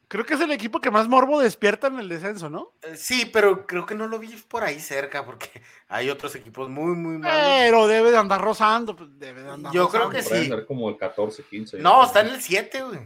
Creo 0.10 0.26
que 0.26 0.34
es 0.34 0.42
el 0.42 0.52
equipo 0.52 0.82
que 0.82 0.90
más 0.92 1.08
morbo 1.08 1.40
despierta 1.40 1.88
en 1.88 2.00
el 2.00 2.10
descenso, 2.10 2.50
¿no? 2.50 2.74
Eh, 2.82 2.96
Sí, 2.98 3.30
pero 3.32 3.66
creo 3.68 3.86
que 3.86 3.94
no 3.96 4.08
lo 4.08 4.18
vi 4.20 4.28
por 4.48 4.64
ahí 4.64 4.80
cerca 4.80 5.24
porque 5.24 5.50
hay 5.88 6.10
otros 6.10 6.36
equipos 6.36 6.68
muy, 6.68 6.96
muy 6.96 7.18
malos. 7.20 7.40
Pero 7.60 7.88
debe 7.88 8.10
de 8.12 8.18
andar 8.18 8.42
rozando, 8.42 8.96
pues, 8.96 9.10
debe 9.20 9.44
de 9.44 9.52
andar 9.52 9.72
Yo 9.72 9.88
creo 9.88 10.10
rozando. 10.10 10.24
que 10.24 10.28
Puede 10.48 10.62
sí. 10.62 10.66
como 10.68 10.90
el 10.90 10.98
14, 10.98 11.44
15. 11.44 11.78
No, 11.80 12.04
está 12.04 12.22
en 12.22 12.28
el 12.30 12.42
7, 12.42 12.82
güey. 12.84 13.00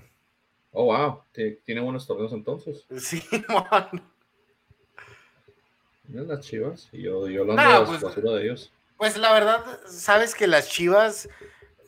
Oh, 0.71 0.85
wow. 0.85 1.21
Tiene 1.65 1.81
buenos 1.81 2.07
torneos 2.07 2.31
entonces. 2.33 2.85
Sí, 2.97 3.21
mon. 3.49 4.01
Miren 6.07 6.27
las 6.27 6.39
chivas. 6.41 6.89
Y 6.91 7.03
yo, 7.03 7.27
yo 7.27 7.43
lo 7.45 7.53
Nah, 7.53 7.85
pues- 7.85 8.01
basura 8.01 8.31
de 8.31 8.43
ellos. 8.45 8.71
Pues 8.97 9.17
la 9.17 9.33
verdad, 9.33 9.61
sabes 9.87 10.33
que 10.35 10.47
las 10.47 10.69
Chivas 10.69 11.27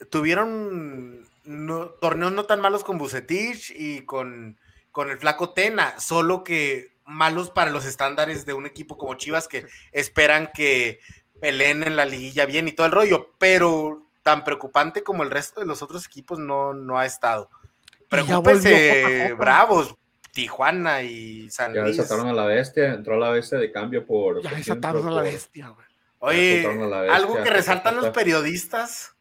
tuvieron 0.10 1.26
no- 1.46 1.88
torneos 2.02 2.34
no 2.34 2.44
tan 2.46 2.60
malos 2.60 2.84
con 2.84 2.98
Bucetich 2.98 3.72
y 3.74 4.02
con, 4.02 4.58
con 4.96 5.12
el 5.12 5.18
flaco 5.18 5.50
Tena, 5.50 6.00
solo 6.00 6.46
que 6.46 6.96
malos 7.04 7.52
para 7.52 7.70
los 7.70 7.84
estándares 7.84 8.46
de 8.46 8.54
un 8.54 8.66
equipo 8.66 8.98
como 8.98 9.16
Chivas 9.16 9.50
que 9.50 9.66
esperan 9.92 10.50
que 10.54 11.02
peleen 11.42 11.84
en 11.84 11.98
la 11.98 12.06
liguilla 12.06 12.46
bien 12.46 12.70
y 12.70 12.72
todo 12.72 12.88
el 12.88 12.94
rollo, 12.94 13.34
pero 13.38 14.08
tan 14.24 14.46
preocupante 14.46 15.04
como 15.04 15.24
el 15.24 15.32
resto 15.32 15.60
de 15.60 15.66
los 15.66 15.82
otros 15.82 16.06
equipos 16.06 16.40
no, 16.40 16.74
no 16.74 16.98
ha 16.98 17.06
estado. 17.06 17.50
Ya 17.52 18.08
Preocúpense. 18.08 19.34
Bravos, 19.38 19.96
Tijuana 20.32 21.02
y 21.02 21.50
San 21.50 21.74
Ya 21.74 21.82
Luis. 21.82 21.98
desataron 21.98 22.30
a 22.30 22.34
la 22.34 22.46
bestia. 22.46 22.94
Entró 22.94 23.16
a 23.16 23.20
la 23.20 23.32
bestia 23.32 23.58
de 23.58 23.74
cambio 23.74 24.06
por. 24.06 24.42
Ya 24.44 24.50
por 24.50 24.58
desataron 24.60 25.08
a 25.10 25.12
la 25.12 25.24
bestia, 25.24 25.68
güey. 25.68 25.88
Oye, 26.20 26.56
Ya 26.56 26.64
soltaron 26.64 26.84
a 26.86 26.96
la 26.96 27.02
bestia, 27.02 27.18
algo 27.18 27.44
que 27.44 27.50
resaltan 27.50 27.98
los 27.98 28.12
periodistas 28.12 29.14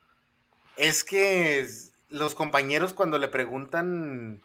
es 0.77 1.03
que 1.03 1.67
los 2.11 2.37
compañeros 2.37 2.95
cuando 2.95 3.19
le 3.19 3.27
preguntan 3.27 4.41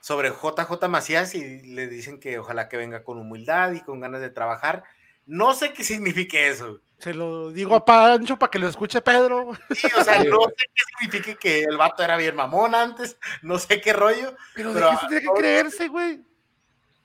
sobre 0.00 0.30
JJ 0.30 0.88
Macías 0.88 1.34
y 1.34 1.62
le 1.62 1.86
dicen 1.86 2.18
que 2.18 2.38
ojalá 2.38 2.68
que 2.68 2.76
venga 2.76 3.04
con 3.04 3.18
humildad 3.18 3.72
y 3.72 3.80
con 3.80 4.00
ganas 4.00 4.20
de 4.20 4.30
trabajar. 4.30 4.84
No 5.26 5.54
sé 5.54 5.72
qué 5.72 5.84
signifique 5.84 6.48
eso. 6.48 6.80
Se 6.98 7.14
lo 7.14 7.50
digo 7.50 7.74
a 7.74 7.84
Pancho 7.84 8.38
para 8.38 8.50
que 8.50 8.58
lo 8.58 8.68
escuche 8.68 9.00
Pedro. 9.00 9.52
Sí, 9.70 9.88
o 9.96 10.04
sea, 10.04 10.22
no 10.24 10.40
sé 10.42 10.64
qué 10.74 10.82
signifique 10.98 11.36
que 11.36 11.62
el 11.64 11.78
vato 11.78 12.02
era 12.02 12.16
bien 12.16 12.36
mamón 12.36 12.74
antes, 12.74 13.16
no 13.42 13.58
sé 13.58 13.80
qué 13.80 13.92
rollo. 13.92 14.34
Pero, 14.54 14.74
¿de 14.74 14.80
qué 14.82 14.96
se 15.00 15.06
tiene 15.06 15.22
que 15.22 15.40
creerse, 15.40 15.88
güey? 15.88 16.22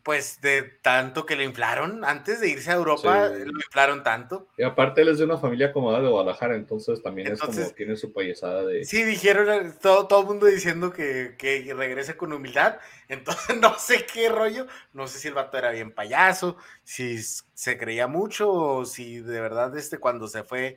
Pues 0.06 0.39
de 0.39 0.62
tanto 0.62 1.26
que 1.26 1.36
lo 1.36 1.41
inflaron, 1.41 2.06
antes 2.06 2.39
de 2.39 2.47
irse 2.47 2.70
a 2.70 2.76
Europa, 2.76 3.28
lo 3.28 3.60
inflaron 3.60 4.03
tanto. 4.03 4.47
Y 4.56 4.62
aparte 4.62 5.01
él 5.01 5.08
es 5.08 5.18
de 5.18 5.24
una 5.24 5.39
familia 5.39 5.70
acomodada 5.70 6.03
de 6.03 6.10
Guadalajara, 6.10 6.56
entonces 6.56 7.01
también 7.01 7.32
es 7.32 7.41
como 7.41 7.72
tiene 7.72 7.95
su 7.95 8.14
payasada 8.14 8.64
de... 8.66 8.86
Sí, 8.86 9.01
dijeron 9.01 9.74
todo, 9.82 10.06
todo 10.06 10.22
el 10.22 10.28
mundo 10.28 10.45
diciendo 10.45 10.93
que, 10.93 11.34
que, 11.39 11.74
regrese 11.74 12.16
con 12.16 12.32
humildad, 12.34 12.78
entonces 13.10 13.58
no 13.60 13.80
sé 13.80 14.06
qué 14.06 14.30
rollo, 14.30 14.68
no 14.93 15.08
sé 15.08 15.18
si 15.18 15.30
el 15.30 15.34
vato 15.34 15.58
era 15.58 15.72
bien 15.72 15.91
payaso, 15.91 16.56
si 16.84 17.18
se 17.24 17.78
creía 17.80 18.06
mucho 18.06 18.51
o 18.51 18.86
si 18.86 19.22
de 19.22 19.41
verdad 19.41 19.76
este 19.76 19.97
cuando 19.97 20.28
se 20.28 20.43
fue, 20.43 20.76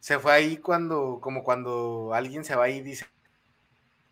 se 0.00 0.18
fue 0.18 0.32
ahí 0.32 0.56
cuando, 0.56 1.20
como 1.20 1.44
cuando 1.44 2.10
alguien 2.12 2.44
se 2.44 2.56
va 2.56 2.68
y 2.68 2.80
dice, 2.80 3.06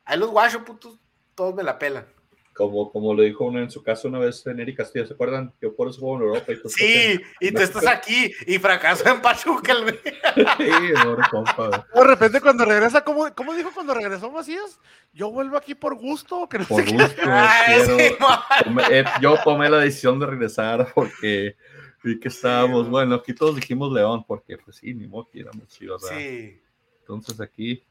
ahí 0.05 0.21
los 0.21 0.31
guachos 0.31 0.63
putos, 0.63 1.01
todos 1.35 1.53
me 1.53 1.65
la 1.65 1.81
pelan. 1.81 2.07
Como, 2.55 2.93
como 2.93 3.15
lo 3.15 3.23
dijo 3.23 3.45
uno 3.45 3.61
en 3.61 3.71
su 3.71 3.83
caso 3.83 4.09
una 4.09 4.19
vez 4.19 4.47
en 4.47 4.61
Eric 4.61 4.77
Castillo, 4.77 5.07
¿se 5.07 5.15
acuerdan? 5.15 5.55
Yo 5.61 5.75
por 5.75 5.89
eso 5.89 6.01
juego 6.01 6.17
en 6.17 6.23
Europa. 6.23 6.53
Y 6.53 6.69
sí, 6.69 7.21
y 7.41 7.51
tú 7.51 7.63
estás 7.63 7.87
aquí 7.87 8.31
y 8.47 8.59
fracaso 8.59 9.09
en 9.09 9.23
Pachuca. 9.23 9.73
El... 9.73 9.99
sí, 10.59 10.93
compa. 11.31 11.87
De 11.95 12.05
repente 12.05 12.41
cuando 12.41 12.65
regresa, 12.67 13.03
¿cómo, 13.03 13.35
¿cómo, 13.35 13.55
dijo 13.55 13.71
cuando 13.73 13.95
regresó 13.95 14.31
Macías? 14.31 14.79
Yo 15.15 15.31
vuelvo 15.31 15.57
aquí 15.57 15.75
por 15.75 15.95
gusto. 15.95 16.47
Que 16.49 16.59
no 16.59 16.67
por 16.67 16.85
gusto. 16.85 17.23
Eh, 18.91 19.05
yo 19.21 19.37
tomé 19.43 19.71
la 19.71 19.79
decisión 19.79 20.19
de 20.19 20.27
regresar 20.27 20.93
porque 20.95 21.57
vi 22.03 22.19
que 22.19 22.29
estábamos, 22.29 22.89
bueno, 22.89 23.15
aquí 23.17 23.35
todos 23.35 23.57
dijimos 23.57 23.93
León, 23.93 24.25
porque 24.27 24.59
pues 24.59 24.77
sí, 24.77 24.93
ni 24.95 25.07
modo 25.07 25.29
que 25.31 25.41
éramos 25.41 25.69
chivos. 25.69 26.07
Sí. 26.07 26.61
Entonces 27.01 27.41
aquí 27.41 27.85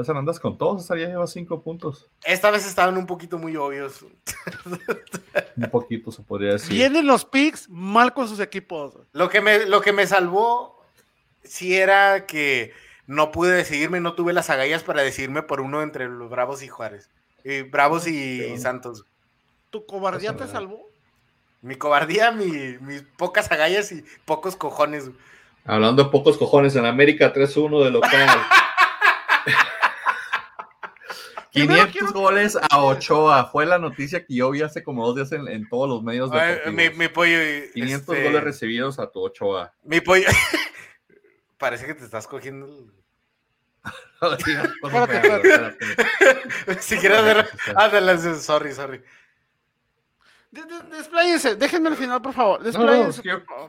César, 0.00 0.16
andas 0.16 0.40
con 0.40 0.58
todos, 0.58 0.82
esta 0.82 0.96
ya 0.96 1.06
lleva 1.06 1.26
cinco 1.26 1.62
puntos. 1.62 2.08
Esta 2.24 2.50
vez 2.50 2.66
estaban 2.66 2.96
un 2.96 3.06
poquito 3.06 3.38
muy 3.38 3.56
obvios. 3.56 4.02
un 5.56 5.70
poquito 5.70 6.10
se 6.10 6.22
podría 6.22 6.52
decir. 6.52 6.70
Vienen 6.70 7.06
los 7.06 7.24
picks 7.24 7.68
mal 7.68 8.12
con 8.14 8.28
sus 8.28 8.40
equipos. 8.40 8.94
Lo 9.12 9.28
que 9.28 9.40
me, 9.40 9.66
lo 9.66 9.80
que 9.80 9.92
me 9.92 10.06
salvó, 10.06 10.82
sí 11.42 11.76
era 11.76 12.26
que 12.26 12.72
no 13.06 13.32
pude 13.32 13.52
decidirme, 13.52 14.00
no 14.00 14.14
tuve 14.14 14.32
las 14.32 14.50
agallas 14.50 14.82
para 14.82 15.02
decidirme 15.02 15.42
por 15.42 15.60
uno 15.60 15.82
entre 15.82 16.08
los 16.08 16.30
Bravos 16.30 16.62
y 16.62 16.68
Juárez. 16.68 17.10
Y 17.44 17.62
Bravos 17.62 18.06
y 18.06 18.56
Santos. 18.58 19.04
¿Tu 19.70 19.86
cobardía 19.86 20.36
te 20.36 20.46
salvó? 20.46 20.90
Mi 21.62 21.76
cobardía, 21.76 22.32
mis 22.32 23.02
pocas 23.16 23.50
agallas 23.52 23.92
y 23.92 24.04
pocos 24.24 24.56
cojones. 24.56 25.10
Hablando 25.64 26.04
de 26.04 26.10
pocos 26.10 26.38
cojones, 26.38 26.74
en 26.74 26.86
América 26.86 27.32
3-1 27.32 27.84
de 27.84 27.90
local. 27.90 28.28
500 31.52 32.12
goles 32.12 32.58
a 32.70 32.82
Ochoa. 32.82 33.46
Fue 33.46 33.66
la 33.66 33.78
noticia 33.78 34.24
que 34.24 34.34
yo 34.34 34.50
vi 34.50 34.62
hace 34.62 34.82
como 34.82 35.06
dos 35.06 35.16
días 35.16 35.32
en, 35.32 35.68
todos 35.68 35.88
los 35.88 36.02
medios. 36.02 36.30
de 36.30 36.70
mi, 36.70 36.90
mi, 36.90 37.08
pollo. 37.08 37.38
500 37.74 38.00
este, 38.00 38.24
goles 38.24 38.44
recibidos 38.44 38.98
a 38.98 39.10
tu 39.10 39.20
Ochoa. 39.20 39.72
Mi 39.84 40.00
pollo. 40.00 40.26
Parece 41.58 41.86
que 41.86 41.94
te 41.94 42.04
estás 42.04 42.26
cogiendo. 42.26 42.68
si 46.80 46.98
quieres 46.98 47.24
ver. 47.24 47.48
Ándale, 47.74 48.18
sorry, 48.36 48.72
sorry. 48.72 49.02
Despláyense, 50.50 51.54
déjenme 51.54 51.90
al 51.90 51.96
final, 51.96 52.20
por 52.20 52.34
favor. 52.34 52.60
Despláyense. 52.62 53.22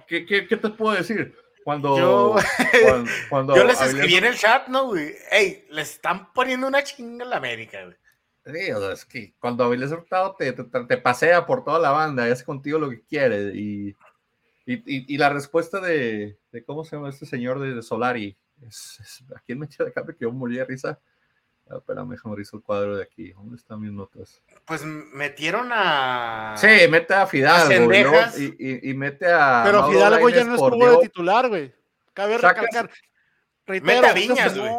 ¿qué, 0.07 0.25
qué, 0.25 0.47
qué 0.47 0.57
te 0.57 0.69
puedo 0.69 0.95
decir? 0.95 1.37
Cuando 1.63 1.97
yo, 1.97 2.35
cuando, 3.29 3.55
yo 3.55 3.63
les 3.63 3.79
escribí 3.81 4.15
en 4.15 4.25
el 4.25 4.37
chat, 4.37 4.67
¿no, 4.67 4.87
güey? 4.87 5.13
Ey, 5.31 5.67
le 5.69 5.81
están 5.81 6.33
poniendo 6.33 6.67
una 6.67 6.83
chinga 6.83 7.23
en 7.23 7.29
la 7.29 7.37
América, 7.37 7.83
güey. 7.83 7.95
Sí, 8.43 8.71
o 8.71 8.79
sea, 8.79 8.93
es 8.93 9.05
que 9.05 9.35
cuando 9.39 9.63
Avilés 9.63 9.91
Hurtado 9.91 10.35
te, 10.35 10.51
te, 10.51 10.63
te, 10.63 10.97
pasea 10.97 11.45
por 11.45 11.63
toda 11.63 11.77
la 11.77 11.91
banda 11.91 12.27
y 12.27 12.31
hace 12.31 12.43
contigo 12.43 12.79
lo 12.79 12.89
que 12.89 13.03
quiere. 13.03 13.51
Y, 13.53 13.89
y, 14.65 15.13
y, 15.13 15.17
la 15.17 15.29
respuesta 15.29 15.79
de, 15.79 16.39
de, 16.51 16.63
¿cómo 16.63 16.83
se 16.83 16.95
llama 16.95 17.09
este 17.09 17.27
señor 17.27 17.59
de, 17.59 17.79
Solari? 17.83 18.35
Es, 18.67 18.99
es, 18.99 19.23
¿A 19.35 19.39
quién 19.41 19.59
me 19.59 19.67
echó 19.67 19.85
de 19.85 19.93
cambio 19.93 20.15
que 20.15 20.25
yo 20.25 20.31
morí 20.31 20.55
de 20.55 20.65
risa? 20.65 20.99
Ah, 21.71 21.77
espérame, 21.77 22.09
déjame 22.09 22.33
abrir 22.33 22.47
el 22.51 22.61
cuadro 22.61 22.97
de 22.97 23.03
aquí. 23.03 23.31
¿Dónde 23.31 23.55
están 23.55 23.79
mis 23.79 23.91
notas? 23.91 24.41
Pues 24.65 24.83
metieron 24.83 25.69
a. 25.71 26.55
Sí, 26.57 26.67
mete 26.89 27.13
a 27.13 27.25
Fidalgo. 27.25 27.91
Y, 28.37 28.89
y, 28.89 28.93
mete 28.93 29.31
a. 29.31 29.61
Pero 29.63 29.87
Fidalgo 29.87 30.29
ya 30.29 30.43
no 30.43 30.55
estuvo 30.55 30.91
de 30.91 30.97
titular, 31.07 31.47
güey. 31.47 31.73
Cabe 32.13 32.37
recalcar. 32.37 32.89
mete 33.67 34.05
a 34.05 34.13
Viñas, 34.13 34.57
güey. 34.57 34.71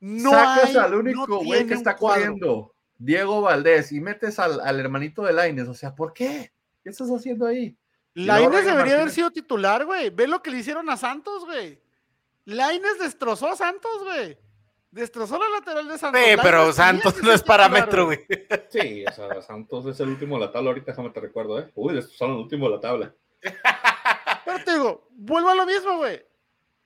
No, 0.00 0.30
Sacas 0.30 0.74
al 0.76 0.94
único 0.94 1.44
güey 1.44 1.66
que 1.66 1.74
está 1.74 1.94
corriendo, 1.94 2.74
Diego 2.96 3.42
Valdés, 3.42 3.92
y 3.92 4.00
metes 4.00 4.38
al, 4.38 4.60
al 4.60 4.80
hermanito 4.80 5.22
de 5.22 5.34
Laines. 5.34 5.68
O 5.68 5.74
sea, 5.74 5.94
¿por 5.94 6.12
qué? 6.12 6.52
¿Qué 6.82 6.90
estás 6.90 7.10
haciendo 7.10 7.46
ahí? 7.46 7.76
Laines 8.14 8.64
debería 8.64 8.94
haber 8.94 9.10
sido 9.10 9.30
titular, 9.30 9.84
güey. 9.84 10.10
Ve 10.10 10.26
lo 10.26 10.42
que 10.42 10.50
le 10.50 10.58
hicieron 10.58 10.88
a 10.90 10.96
Santos, 10.96 11.44
güey. 11.44 11.80
Laines 12.44 12.98
destrozó 12.98 13.48
a 13.48 13.56
Santos, 13.56 14.02
güey. 14.02 14.36
Destrozó 14.90 15.38
la 15.38 15.48
lateral 15.48 15.86
de 15.86 15.98
Santos. 15.98 16.20
Sí, 16.20 16.36
pero 16.42 16.72
Santos 16.72 17.14
no 17.22 17.32
es 17.32 17.42
parámetro, 17.42 18.06
güey. 18.06 18.26
Sí, 18.68 19.04
o 19.06 19.12
sea, 19.12 19.40
Santos 19.40 19.86
es 19.86 20.00
el 20.00 20.08
último 20.08 20.36
de 20.36 20.46
la 20.46 20.52
tabla. 20.52 20.70
Ahorita 20.70 20.92
déjame 20.92 21.10
te 21.10 21.20
recuerdo, 21.20 21.60
¿eh? 21.60 21.70
Uy, 21.74 22.02
son 22.02 22.32
el 22.32 22.36
último 22.38 22.68
de 22.68 22.74
la 22.74 22.80
tabla. 22.80 23.14
Pero 24.44 24.64
te 24.64 24.72
digo, 24.72 25.08
vuelvo 25.12 25.50
a 25.50 25.54
lo 25.54 25.66
mismo, 25.66 25.98
güey. 25.98 26.20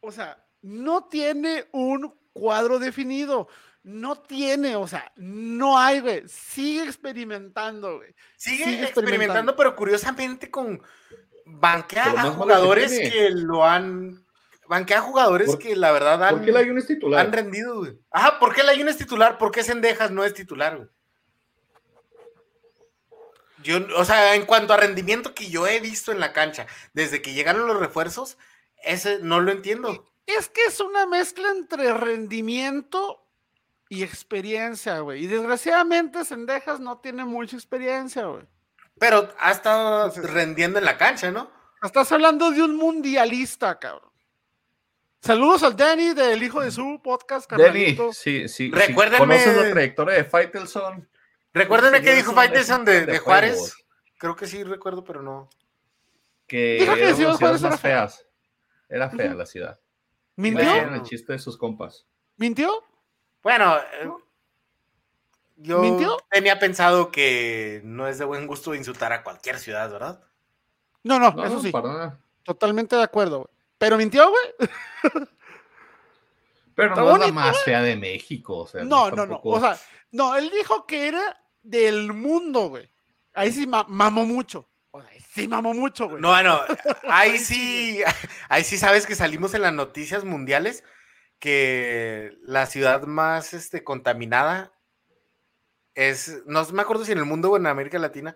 O 0.01 0.13
sea, 0.13 0.45
no 0.61 1.05
tiene 1.05 1.67
un 1.73 2.15
cuadro 2.33 2.79
definido. 2.79 3.49
No 3.83 4.17
tiene, 4.17 4.77
o 4.77 4.87
sea, 4.87 5.13
no 5.17 5.79
hay, 5.79 6.01
güey. 6.01 6.23
Sigue 6.27 6.85
experimentando, 6.85 7.99
güey. 7.99 8.15
Sigue, 8.37 8.83
experimentando, 8.83 9.55
pero 9.55 9.77
curiosamente 9.77 10.51
con 10.51 10.83
banquea 11.45 12.13
a 12.17 12.31
jugadores 12.31 12.99
que 12.99 13.29
lo 13.31 13.63
han 13.63 14.24
banquea 14.69 15.01
jugadores 15.01 15.57
que 15.57 15.77
la 15.77 15.93
verdad 15.93 16.23
han, 16.23 16.37
¿por 16.37 16.45
qué 16.45 16.53
la 16.53 16.61
es 16.61 16.87
titular? 16.87 17.27
han 17.27 17.33
rendido, 17.33 17.79
güey. 17.79 17.99
Ajá, 18.11 18.39
¿por 18.39 18.55
qué 18.55 18.63
la 18.63 18.73
es 18.73 18.97
titular? 18.97 19.39
¿Por 19.39 19.51
qué 19.51 19.63
Sendejas 19.63 20.11
no 20.11 20.25
es 20.25 20.35
titular, 20.35 20.77
güey? 20.77 20.89
Yo, 23.63 23.79
o 23.97 24.05
sea, 24.05 24.35
en 24.35 24.45
cuanto 24.45 24.75
a 24.75 24.77
rendimiento 24.77 25.35
que 25.35 25.49
yo 25.49 25.67
he 25.67 25.81
visto 25.81 26.13
en 26.13 26.21
la 26.21 26.33
cancha, 26.35 26.67
desde 26.93 27.23
que 27.23 27.33
llegaron 27.33 27.67
los 27.67 27.79
refuerzos, 27.79 28.37
ese 28.83 29.21
no 29.21 29.41
lo 29.41 29.53
entiendo. 29.53 30.07
Es 30.27 30.49
que 30.49 30.65
es 30.67 30.81
una 30.81 31.07
mezcla 31.07 31.51
entre 31.51 31.93
rendimiento 31.95 33.27
y 33.89 34.03
experiencia, 34.03 34.99
güey. 35.01 35.25
Y 35.25 35.27
desgraciadamente 35.27 36.25
Sendejas 36.25 36.81
no 36.81 36.99
tiene 36.99 37.25
mucha 37.25 37.57
experiencia, 37.57 38.25
güey. 38.27 38.45
Pero 38.99 39.29
ha 39.39 39.51
estado 39.51 40.11
rendiendo 40.11 40.79
en 40.79 40.85
la 40.85 40.97
cancha, 40.97 41.31
¿no? 41.31 41.51
Estás 41.83 42.13
hablando 42.13 42.51
de 42.51 42.63
un 42.63 42.77
mundialista, 42.77 43.79
cabrón. 43.79 44.14
Saludos 45.25 45.63
al 45.63 45.75
Danny 45.75 46.13
del 46.13 46.43
hijo 46.43 46.61
de 46.61 46.71
su 46.71 47.01
podcast, 47.03 47.51
Danny, 47.51 47.97
sí, 48.13 48.47
sí. 48.47 48.71
Recuérdenme. 48.71 49.17
¿Conoces 49.17 49.57
la 49.57 49.71
trayectoria 49.71 50.17
de 50.17 50.25
Faitelson? 50.25 51.09
Recuérdenme 51.55 52.03
qué 52.03 52.15
dijo 52.15 52.35
Faitelson 52.35 52.85
de, 52.85 53.19
Juárez. 53.21 53.75
Creo 54.19 54.37
que 54.37 54.47
sí 54.47 54.63
recuerdo, 54.65 55.03
pero 55.03 55.23
no. 55.23 55.49
Que 56.47 56.77
dijo 56.79 56.95
que 56.95 57.09
era 57.09 57.37
Juárez 57.39 57.63
más 57.63 57.81
feas. 57.81 58.27
Era 58.87 59.09
fea 59.09 59.33
la 59.33 59.47
ciudad. 59.47 59.81
¿Mintió? 60.37 60.75
el 60.75 61.03
chiste 61.05 61.33
de 61.33 61.39
sus 61.39 61.57
compas. 61.57 62.07
¿Mintió? 62.37 62.85
Bueno, 63.43 63.79
eh, 63.79 64.11
yo 65.57 66.19
tenía 66.31 66.59
pensado 66.59 67.11
que 67.11 67.81
no 67.83 68.09
es 68.09 68.19
de 68.19 68.27
buen 68.27 68.47
gusto 68.47 68.75
insultar 68.75 69.15
a 69.15 69.23
cualquier 69.23 69.59
ciudad, 69.59 69.91
¿verdad? 69.91 70.23
No, 71.03 71.19
no, 71.19 71.43
eso 71.47 71.61
sí. 71.63 71.73
Totalmente 72.43 72.95
de 72.95 73.03
acuerdo. 73.03 73.49
Pero 73.85 73.99
mintió, 73.99 74.31
güey. 74.31 74.71
Pero 76.75 76.97
no 76.97 77.17
es 77.17 77.21
la 77.21 77.33
más 77.33 77.63
fea 77.65 77.83
de 77.83 77.97
México. 77.97 78.61
O 78.61 78.67
sea, 78.67 78.83
no, 78.83 79.11
no, 79.11 79.27
no. 79.27 79.41
O 79.45 79.61
sea, 79.61 79.79
no, 80.11 80.35
él 80.37 80.51
dijo 80.51 80.87
que 80.87 81.07
era 81.07 81.39
del 81.63 82.15
mundo, 82.15 82.69
güey. 82.69 82.91
Ahí 83.35 83.53
sí 83.53 83.67
mamó 83.67 84.25
mucho. 84.25 84.71
O 84.91 85.03
sea, 85.03 85.11
sí 85.35 85.47
mamó 85.47 85.75
mucho, 85.75 86.09
güey. 86.09 86.23
No, 86.23 86.29
bueno, 86.29 86.61
ahí 87.09 87.39
sí, 87.39 88.03
ahí 88.49 88.65
sí 88.65 88.79
sabes 88.79 89.07
que 89.07 89.15
salimos 89.15 89.53
en 89.53 89.61
las 89.61 89.75
noticias 89.75 90.25
mundiales 90.25 90.83
que 91.39 92.39
la 92.43 92.65
ciudad 92.65 93.03
más 93.03 93.53
este, 93.53 93.85
contaminada 93.85 94.73
es, 95.95 96.43
no 96.47 96.65
me 96.73 96.81
acuerdo 96.81 97.05
si 97.05 97.13
en 97.13 97.19
el 97.19 97.27
mundo 97.27 97.51
o 97.51 97.57
en 97.59 97.67
América 97.67 97.99
Latina, 97.99 98.35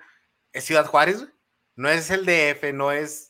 es 0.52 0.64
Ciudad 0.64 0.84
Juárez, 0.84 1.20
güey. 1.20 1.32
No 1.74 1.88
es 1.88 2.10
el 2.10 2.26
DF, 2.26 2.74
no 2.74 2.92
es 2.92 3.27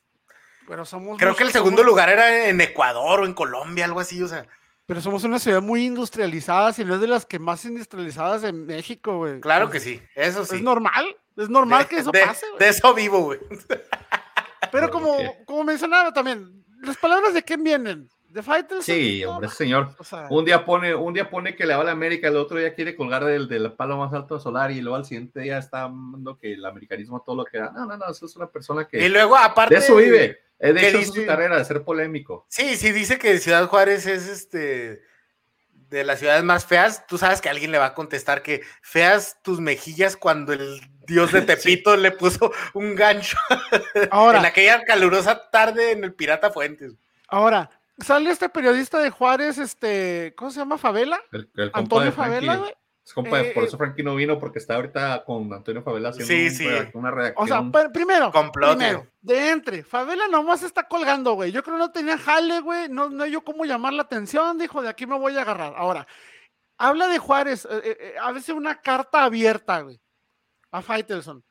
pero 0.68 0.84
somos 0.84 1.18
Creo 1.18 1.34
que 1.34 1.44
el 1.44 1.50
segundo 1.50 1.82
lugar 1.82 2.10
era 2.10 2.46
en 2.48 2.60
Ecuador 2.60 3.20
o 3.20 3.26
en 3.26 3.32
Colombia, 3.34 3.86
algo 3.86 4.00
así, 4.00 4.22
o 4.22 4.28
sea. 4.28 4.46
Pero 4.86 5.00
somos 5.00 5.24
una 5.24 5.38
ciudad 5.38 5.60
muy 5.60 5.84
industrializada, 5.84 6.72
si 6.72 6.84
no 6.84 6.94
es 6.94 7.00
de 7.00 7.08
las 7.08 7.26
que 7.26 7.38
más 7.38 7.64
industrializadas 7.64 8.44
en 8.44 8.66
México, 8.66 9.16
güey. 9.18 9.40
Claro 9.40 9.68
que 9.70 9.80
sí, 9.80 10.00
eso 10.14 10.44
sí. 10.44 10.56
Es 10.56 10.62
normal, 10.62 11.16
es 11.36 11.48
normal 11.48 11.82
De- 11.82 11.88
que 11.88 11.96
eso 11.96 12.10
de, 12.10 12.24
pase, 12.24 12.46
güey. 12.48 12.58
De 12.58 12.68
eso 12.68 12.94
vivo, 12.94 13.20
güey. 13.20 13.38
Pero 14.70 14.90
como, 14.90 15.16
como 15.46 15.64
mencionaba 15.64 16.12
también, 16.12 16.64
¿las 16.82 16.96
palabras 16.96 17.34
de 17.34 17.42
quién 17.42 17.62
vienen? 17.64 18.08
¿De 18.28 18.42
Fighters? 18.42 18.84
Sí, 18.84 19.24
hombre, 19.24 19.46
ese 19.48 19.56
señor. 19.56 19.94
O 19.98 20.04
sea, 20.04 20.26
Un 20.28 20.44
día 20.44 20.64
pone, 20.64 20.94
un 20.94 21.14
día 21.14 21.30
pone 21.30 21.56
que 21.56 21.64
le 21.64 21.74
va 21.74 21.80
a 21.80 21.84
la 21.84 21.92
América, 21.92 22.28
el 22.28 22.36
otro 22.36 22.58
día 22.58 22.74
quiere 22.74 22.94
colgar 22.94 23.24
del, 23.24 23.48
del 23.48 23.72
palo 23.72 23.96
más 23.96 24.12
alto 24.12 24.34
de 24.36 24.40
solar 24.42 24.70
y 24.70 24.80
luego 24.82 24.96
al 24.96 25.06
siguiente 25.06 25.40
día 25.40 25.58
está 25.58 25.80
dando 25.82 26.38
que 26.38 26.52
el 26.52 26.64
americanismo 26.66 27.22
todo 27.22 27.36
lo 27.36 27.44
que 27.46 27.58
da. 27.58 27.70
No, 27.70 27.86
no, 27.86 27.96
no, 27.96 28.10
eso 28.10 28.26
es 28.26 28.36
una 28.36 28.46
persona 28.48 28.86
que 28.86 29.02
Y 29.04 29.08
luego, 29.08 29.36
aparte. 29.36 29.74
de 29.74 29.80
eso 29.80 29.96
vive. 29.96 30.40
De 30.58 30.74
¿qué 30.74 30.88
hecho, 30.88 30.98
es 30.98 31.08
su 31.08 31.24
carrera, 31.24 31.56
de 31.56 31.64
ser 31.64 31.82
polémico. 31.84 32.44
Sí, 32.48 32.76
sí, 32.76 32.92
dice 32.92 33.18
que 33.18 33.38
Ciudad 33.38 33.66
Juárez 33.66 34.06
es 34.06 34.28
este. 34.28 35.02
De 35.88 36.04
las 36.04 36.18
ciudades 36.18 36.44
más 36.44 36.66
feas, 36.66 37.06
tú 37.06 37.16
sabes 37.16 37.40
que 37.40 37.48
alguien 37.48 37.72
le 37.72 37.78
va 37.78 37.86
a 37.86 37.94
contestar 37.94 38.42
que 38.42 38.60
feas 38.82 39.38
tus 39.42 39.58
mejillas 39.58 40.18
cuando 40.18 40.52
el 40.52 40.82
dios 41.06 41.32
de 41.32 41.40
Tepito 41.42 41.96
le 41.96 42.10
puso 42.10 42.52
un 42.74 42.94
gancho 42.94 43.38
en 43.94 44.08
ahora, 44.10 44.42
aquella 44.42 44.84
calurosa 44.84 45.48
tarde 45.50 45.92
en 45.92 46.04
el 46.04 46.12
Pirata 46.12 46.50
Fuentes. 46.50 46.92
ahora, 47.28 47.70
sale 47.98 48.30
este 48.30 48.48
periodista 48.48 48.98
de 48.98 49.10
Juárez, 49.10 49.58
este, 49.58 50.34
¿cómo 50.36 50.50
se 50.50 50.60
llama? 50.60 50.78
Favela, 50.78 51.20
El, 51.32 51.50
el 51.56 51.70
compa 51.72 51.78
Antonio. 51.96 52.12
Favela, 52.12 52.56
güey. 52.56 52.72
Es 53.04 53.14
compa 53.14 53.40
Eh, 53.40 53.52
por 53.54 53.62
eh, 53.64 53.66
eso 53.66 53.78
Frankie 53.78 54.02
no 54.02 54.14
vino, 54.14 54.38
porque 54.38 54.58
está 54.58 54.74
ahorita 54.74 55.24
con 55.24 55.50
Antonio 55.52 55.82
Favela 55.82 56.10
haciendo 56.10 56.26
Sí, 56.32 56.44
un 56.46 56.50
sí. 56.50 56.90
una 56.92 57.08
O 57.08 57.12
redacción. 57.14 57.48
sea, 57.48 57.60
pr- 57.60 57.92
primero, 57.92 58.30
Complot, 58.30 58.76
primero, 58.76 58.98
güey. 58.98 59.10
de 59.22 59.50
entre, 59.50 59.82
Favela 59.82 60.28
nomás 60.28 60.62
está 60.62 60.86
colgando, 60.86 61.32
güey. 61.32 61.50
Yo 61.50 61.62
creo 61.62 61.76
que 61.76 61.80
no 61.80 61.90
tenía 61.90 62.18
jale, 62.18 62.60
güey. 62.60 62.88
No, 62.90 63.08
no 63.08 63.24
hay 63.24 63.30
yo 63.32 63.40
cómo 63.42 63.64
llamar 63.64 63.94
la 63.94 64.02
atención, 64.02 64.58
dijo, 64.58 64.82
de 64.82 64.90
aquí 64.90 65.06
me 65.06 65.18
voy 65.18 65.36
a 65.38 65.42
agarrar. 65.42 65.72
Ahora, 65.76 66.06
habla 66.76 67.08
de 67.08 67.18
Juárez, 67.18 67.64
eh, 67.64 67.80
eh, 67.82 67.96
eh, 67.98 68.14
a 68.20 68.30
veces 68.32 68.50
una 68.54 68.80
carta 68.80 69.24
abierta, 69.24 69.80
güey, 69.80 69.98
a 70.70 70.82
Faitelson. 70.82 71.42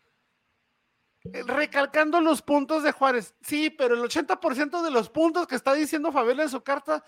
Eh, 1.34 1.43
Recalcando 1.45 2.21
los 2.21 2.41
puntos 2.41 2.84
de 2.84 2.91
Juárez. 2.91 3.34
Sí, 3.41 3.69
pero 3.69 3.95
el 3.95 4.01
80% 4.01 4.82
de 4.84 4.91
los 4.91 5.09
puntos 5.09 5.47
que 5.47 5.55
está 5.55 5.73
diciendo 5.73 6.11
Favela 6.11 6.43
en 6.43 6.49
su 6.49 6.61
carta 6.61 7.03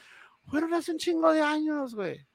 fueron 0.47 0.73
hace 0.73 0.91
un 0.91 0.97
chingo 0.97 1.31
de 1.31 1.41
años, 1.41 1.95
güey. 1.95 2.25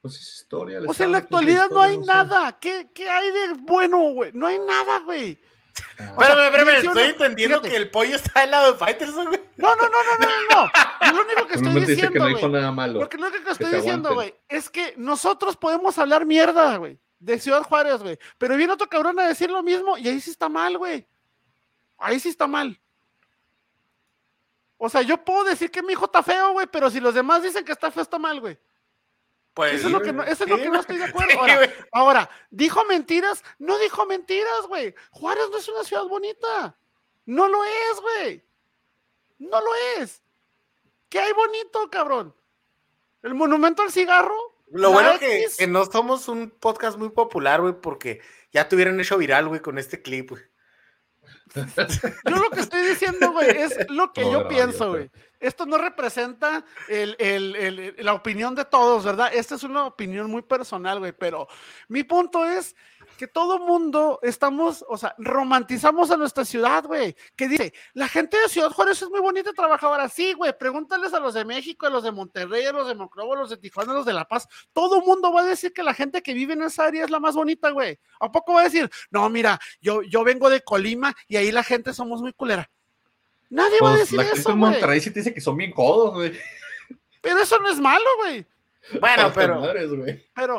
Pues 0.00 0.14
es 0.14 0.34
historia. 0.42 0.80
O 0.86 0.94
sea, 0.94 1.06
en 1.06 1.12
la 1.12 1.20
que 1.20 1.24
es 1.26 1.30
la 1.32 1.38
actualidad 1.38 1.70
no 1.70 1.82
hay 1.82 1.96
sé. 1.98 2.04
nada. 2.06 2.58
¿Qué, 2.60 2.90
qué 2.94 3.08
hay 3.08 3.30
de 3.30 3.54
bueno, 3.60 3.98
güey? 4.12 4.30
No 4.32 4.46
hay 4.46 4.58
nada, 4.58 5.00
güey. 5.00 5.38
O 5.38 5.96
sea, 5.96 6.06
Espérame, 6.08 6.44
espérame, 6.46 6.66
menciona- 6.66 7.00
estoy 7.00 7.02
entendiendo 7.12 7.56
fíjate. 7.58 7.70
que 7.70 7.76
el 7.76 7.90
pollo 7.90 8.16
está 8.16 8.40
del 8.40 8.50
lado 8.50 8.72
de 8.72 8.78
Fighters, 8.78 9.12
güey. 9.14 9.26
No, 9.56 9.74
no, 9.76 9.82
no, 9.82 9.88
no, 9.88 10.18
no, 10.18 10.26
no, 10.26 10.64
no. 10.64 10.70
Yo 11.06 11.12
lo 11.16 11.22
único 11.24 11.46
que 11.46 11.54
estoy 11.54 11.56
Simplemente 11.56 11.90
dice 11.92 12.02
que 12.02 12.06
diciendo, 12.08 12.18
no 12.20 12.26
dijo 12.28 12.40
güey. 12.40 12.52
nada 12.52 12.72
malo. 12.72 12.98
Porque 13.00 13.16
lo 13.18 13.26
único 13.28 13.44
que 13.44 13.50
estoy 13.52 13.70
diciendo, 13.72 14.14
güey, 14.14 14.34
es 14.48 14.70
que 14.70 14.94
nosotros 14.96 15.56
podemos 15.56 15.96
hablar 15.98 16.26
mierda, 16.26 16.76
güey, 16.78 16.98
de 17.18 17.38
Ciudad 17.38 17.62
Juárez, 17.62 18.02
güey. 18.02 18.18
Pero 18.38 18.56
viene 18.56 18.72
otro 18.72 18.88
cabrón 18.88 19.18
a 19.18 19.26
decir 19.26 19.50
lo 19.50 19.62
mismo 19.62 19.98
y 19.98 20.08
ahí 20.08 20.20
sí 20.20 20.30
está 20.30 20.48
mal, 20.48 20.78
güey. 20.78 21.06
Ahí 21.98 22.20
sí 22.20 22.28
está 22.28 22.46
mal. 22.46 22.80
O 24.76 24.88
sea, 24.88 25.02
yo 25.02 25.22
puedo 25.24 25.44
decir 25.44 25.70
que 25.70 25.82
mi 25.82 25.92
hijo 25.92 26.04
está 26.04 26.22
feo, 26.22 26.52
güey, 26.52 26.68
pero 26.68 26.88
si 26.88 27.00
los 27.00 27.14
demás 27.14 27.42
dicen 27.42 27.64
que 27.64 27.72
está 27.72 27.90
feo, 27.90 28.02
está 28.02 28.18
mal, 28.18 28.40
güey. 28.40 28.58
Pues, 29.52 29.74
Eso 29.74 29.88
es 29.88 29.92
lo 29.92 30.00
que 30.00 30.12
no, 30.12 30.22
eso 30.22 30.44
es 30.44 30.50
lo 30.50 30.56
que 30.56 30.68
no 30.68 30.78
estoy 30.78 30.98
de 30.98 31.04
acuerdo. 31.06 31.40
Ahora, 31.40 31.72
ahora, 31.90 32.30
¿dijo 32.48 32.84
mentiras? 32.84 33.42
No 33.58 33.76
dijo 33.78 34.06
mentiras, 34.06 34.66
güey. 34.68 34.94
Juárez 35.10 35.48
no 35.50 35.58
es 35.58 35.68
una 35.68 35.82
ciudad 35.82 36.04
bonita. 36.04 36.78
No 37.26 37.48
lo 37.48 37.64
es, 37.64 38.00
güey. 38.00 38.44
No 39.38 39.60
lo 39.60 39.74
es. 39.96 40.22
¿Qué 41.08 41.18
hay 41.18 41.32
bonito, 41.32 41.90
cabrón? 41.90 42.34
¿El 43.22 43.34
monumento 43.34 43.82
al 43.82 43.90
cigarro? 43.90 44.36
Lo 44.70 44.88
¿La 44.88 44.94
bueno 44.94 45.18
que, 45.18 45.46
que 45.56 45.66
no 45.66 45.84
somos 45.86 46.28
un 46.28 46.50
podcast 46.50 46.98
muy 46.98 47.08
popular, 47.10 47.60
güey, 47.60 47.74
porque 47.80 48.20
ya 48.52 48.68
te 48.68 48.74
hubieran 48.76 48.98
hecho 49.00 49.16
viral, 49.18 49.48
güey, 49.48 49.60
con 49.60 49.78
este 49.78 50.02
clip, 50.02 50.30
güey. 50.30 50.42
Yo 51.54 52.36
lo 52.36 52.50
que 52.50 52.60
estoy 52.60 52.86
diciendo, 52.86 53.32
güey, 53.32 53.48
es 53.50 53.76
lo 53.90 54.12
que 54.12 54.30
yo 54.30 54.48
pienso, 54.48 54.90
güey. 54.90 55.10
Esto 55.40 55.66
no 55.66 55.78
representa 55.78 56.64
el- 56.88 57.16
el- 57.18 57.56
el- 57.56 57.94
la 57.98 58.12
opinión 58.12 58.54
de 58.54 58.64
todos, 58.64 59.04
¿verdad? 59.04 59.30
Esta 59.32 59.54
es 59.54 59.62
una 59.62 59.84
opinión 59.86 60.30
muy 60.30 60.42
personal, 60.42 60.98
güey, 60.98 61.12
pero 61.12 61.48
mi 61.88 62.02
punto 62.04 62.44
es 62.44 62.74
que 63.18 63.26
todo 63.26 63.58
mundo 63.58 64.20
estamos, 64.22 64.84
o 64.88 64.96
sea, 64.96 65.14
romantizamos 65.18 66.10
a 66.10 66.16
nuestra 66.16 66.44
ciudad, 66.44 66.84
güey. 66.84 67.14
Que 67.36 67.48
dice, 67.48 67.74
la 67.92 68.08
gente 68.08 68.38
de 68.38 68.48
Ciudad 68.48 68.70
Juárez 68.70 69.02
es 69.02 69.10
muy 69.10 69.20
bonita 69.20 69.52
trabajadora. 69.52 70.08
Sí, 70.08 70.32
güey, 70.32 70.56
pregúntales 70.56 71.12
a 71.12 71.20
los 71.20 71.34
de 71.34 71.44
México, 71.44 71.86
a 71.86 71.90
los 71.90 72.04
de 72.04 72.12
Monterrey, 72.12 72.64
a 72.64 72.72
los 72.72 72.88
de 72.88 72.94
Monclova, 72.94 73.34
a 73.34 73.40
los 73.40 73.50
de 73.50 73.56
Tijuana, 73.58 73.92
a 73.92 73.96
los 73.96 74.06
de 74.06 74.12
La 74.14 74.26
Paz. 74.26 74.48
Todo 74.72 75.02
mundo 75.02 75.32
va 75.32 75.42
a 75.42 75.44
decir 75.44 75.72
que 75.74 75.82
la 75.82 75.92
gente 75.92 76.22
que 76.22 76.32
vive 76.32 76.54
en 76.54 76.62
esa 76.62 76.84
área 76.86 77.04
es 77.04 77.10
la 77.10 77.20
más 77.20 77.34
bonita, 77.34 77.70
güey. 77.70 77.98
¿A 78.20 78.30
poco 78.32 78.54
va 78.54 78.60
a 78.60 78.64
decir, 78.64 78.88
no, 79.10 79.28
mira, 79.28 79.58
yo, 79.80 80.02
yo 80.02 80.22
vengo 80.24 80.48
de 80.48 80.62
Colima 80.62 81.14
y 81.26 81.36
ahí 81.36 81.50
la 81.52 81.64
gente 81.64 81.92
somos 81.92 82.22
muy 82.22 82.32
culera? 82.32 82.70
Nadie 83.50 83.78
va 83.82 83.88
a 83.88 83.92
Pues, 83.94 84.00
decir 84.02 84.18
la 84.18 84.24
gente 84.24 84.40
eso, 84.40 84.50
en 84.52 84.58
güey. 84.60 84.70
Monterrey 84.72 85.00
sí 85.00 85.10
te 85.10 85.20
dice 85.20 85.34
que 85.34 85.40
son 85.40 85.56
bien 85.56 85.72
codos, 85.72 86.14
güey. 86.14 86.32
Pero 87.20 87.40
eso 87.40 87.58
no 87.58 87.68
es 87.68 87.80
malo, 87.80 88.06
güey. 88.20 88.46
Bueno, 89.00 89.32
pero, 89.34 89.60
madres. 89.60 89.90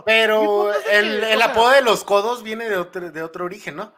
Pero, 0.05 0.73
el, 0.91 1.41
apodo 1.41 1.71
de 1.71 1.81
los 1.81 2.03
codos 2.03 2.43
viene 2.43 2.69
de 2.69 2.77
otro, 2.77 3.11
de 3.11 3.23
otro 3.23 3.45
origen, 3.45 3.75
¿no? 3.77 3.93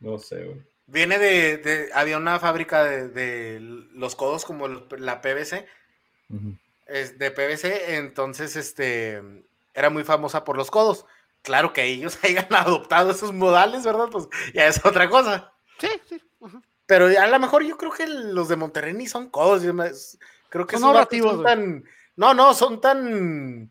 No 0.00 0.18
sé, 0.18 0.44
güey. 0.44 0.62
Viene 0.86 1.18
de, 1.18 1.58
de- 1.58 1.90
había 1.92 2.16
una 2.16 2.38
fábrica 2.40 2.82
de, 2.84 3.08
de 3.08 3.58
los 3.60 4.16
codos 4.16 4.44
como 4.44 4.66
la 4.68 5.20
PVC, 5.20 5.66
es 6.86 7.18
de 7.18 7.30
PVC, 7.30 7.96
entonces 7.96 8.56
este 8.56 9.22
era 9.74 9.90
muy 9.90 10.04
famosa 10.04 10.44
por 10.44 10.56
los 10.56 10.70
codos. 10.70 11.04
Claro 11.42 11.72
que 11.72 11.84
ellos 11.84 12.18
hayan 12.24 12.52
adoptado 12.54 13.10
esos 13.10 13.32
modales, 13.32 13.84
¿verdad? 13.84 14.08
Pues 14.10 14.28
ya 14.54 14.66
es 14.66 14.84
otra 14.84 15.08
cosa. 15.08 15.52
Sí, 15.78 15.88
sí. 16.08 16.20
ujú. 16.40 16.62
Pero 16.86 17.06
a 17.06 17.26
lo 17.26 17.38
mejor 17.38 17.62
yo 17.64 17.76
creo 17.76 17.92
que 17.92 18.06
los 18.06 18.48
de 18.48 18.56
Monterrey 18.56 18.94
ni 18.94 19.06
son 19.06 19.28
codos. 19.28 19.62
Creo 20.48 20.66
que 20.66 20.78
Son 20.78 20.94
son 20.94 21.36
güey. 21.36 21.44
tan. 21.44 21.84
No, 22.18 22.34
no, 22.34 22.52
son 22.52 22.80
tan. 22.80 23.70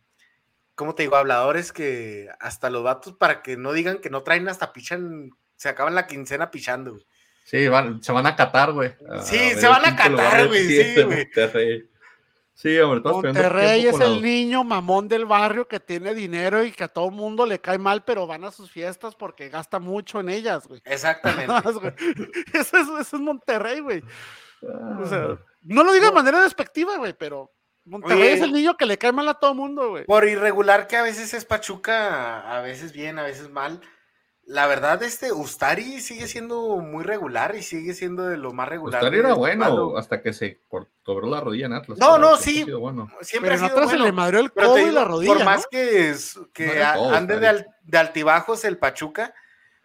¿Cómo 0.74 0.96
te 0.96 1.04
digo? 1.04 1.16
Habladores 1.18 1.74
que 1.74 2.30
hasta 2.40 2.70
los 2.70 2.82
vatos, 2.82 3.14
para 3.14 3.42
que 3.44 3.58
no 3.58 3.74
digan 3.74 4.00
que 4.00 4.10
no 4.10 4.24
traen, 4.24 4.48
hasta 4.48 4.72
pichan. 4.72 5.32
Se 5.58 5.68
acaban 5.70 5.96
la 5.96 6.08
quincena 6.08 6.50
pichando, 6.50 6.92
güey. 6.94 7.06
Sí, 7.44 7.68
van- 7.68 8.02
se 8.02 8.12
van 8.12 8.26
a 8.26 8.36
catar, 8.36 8.72
güey. 8.72 8.94
Sí, 9.24 9.38
ver 9.38 9.58
se 9.60 9.68
van 9.68 9.86
a 9.86 9.96
catar, 9.96 10.48
güey, 10.48 10.66
sí, 10.68 10.94
güey. 11.04 11.26
Monterrey. 11.26 11.90
Sí, 12.54 12.78
hombre, 12.80 13.02
perdiendo 13.02 13.28
Monterrey 13.34 13.86
es 13.86 14.00
el 14.00 14.22
niño 14.22 14.64
mamón 14.64 15.08
del 15.08 15.26
barrio 15.26 15.68
que 15.68 15.80
tiene 15.80 16.16
dinero 16.16 16.64
y 16.64 16.72
que 16.72 16.86
a 16.86 16.88
todo 16.88 17.12
mundo 17.12 17.46
le 17.46 17.60
cae 17.60 17.78
mal, 17.78 18.04
pero 18.04 18.26
van 18.26 18.46
a 18.46 18.52
sus 18.52 18.72
fiestas 18.72 19.14
porque 19.16 19.50
gasta 19.50 19.78
mucho 19.80 20.20
en 20.22 20.30
ellas, 20.30 20.68
güey. 20.68 20.82
Exactamente. 20.86 21.54
Eso 22.54 22.78
es, 22.78 22.88
eso 22.88 23.00
es 23.00 23.14
Monterrey, 23.14 23.80
güey. 23.82 24.02
Ah, 24.64 25.00
O 25.04 25.06
sea, 25.06 25.38
no 25.64 25.84
lo 25.84 25.92
digo 25.94 26.06
de 26.08 26.12
manera 26.14 26.42
despectiva, 26.42 26.98
güey, 26.98 27.14
pero 27.14 27.52
Monterrey 27.88 28.22
Oye. 28.22 28.34
es 28.34 28.42
el 28.42 28.54
niño 28.54 28.76
que 28.78 28.86
le 28.86 28.98
cae 28.98 29.12
mal 29.12 29.28
a 29.30 29.36
todo 29.36 29.54
mundo, 29.54 29.90
güey. 29.90 30.06
Por 30.06 30.28
irregular 30.28 30.88
que 30.88 30.98
a 30.98 31.04
veces 31.04 31.34
es 31.34 31.46
Pachuca, 31.46 32.56
a 32.58 32.62
veces 32.62 32.92
bien, 32.94 33.18
a 33.20 33.24
veces 33.24 33.50
mal. 33.50 33.82
La 34.50 34.66
verdad, 34.66 35.04
este 35.04 35.34
Ustari 35.34 36.00
sigue 36.00 36.26
siendo 36.28 36.78
muy 36.78 37.04
regular 37.04 37.56
y 37.56 37.64
sigue 37.64 37.94
siendo 37.94 38.24
de 38.28 38.38
lo 38.38 38.54
más 38.54 38.70
regular. 38.70 39.02
Ustari 39.04 39.20
era 39.20 39.34
bueno 39.34 39.98
hasta 39.98 40.22
que 40.22 40.32
se 40.32 40.62
quebró 41.06 41.28
la 41.28 41.42
rodilla 41.42 41.66
en 41.66 41.74
Atlas. 41.74 41.98
No, 42.00 42.18
no, 42.18 42.38
siempre 42.38 42.54
sí. 42.54 42.62
ha 42.62 42.66
sido 42.66 42.80
bueno. 42.80 43.12
Siempre 43.22 43.50
Pero 43.50 43.52
ha 43.52 43.56
en 43.56 43.60
sido 43.60 43.78
atrás 43.78 43.90
se 43.90 43.96
bueno. 43.98 44.06
le 44.06 44.12
madrió 44.14 44.40
el 44.40 44.52
codo 44.54 44.78
y 44.80 44.92
la 44.92 45.04
rodilla. 45.04 45.34
por 45.34 45.44
más 45.44 45.58
¿no? 45.60 45.64
que, 45.70 46.10
es- 46.12 46.40
que 46.54 46.66
No 46.68 46.72
era 46.72 46.92
a- 46.92 46.96
todo, 46.96 47.14
ande 47.14 47.40
de, 47.40 47.48
al- 47.48 47.68
de 47.84 47.98
altibajos 47.98 48.64
el 48.64 48.78
Pachuca, 48.78 49.34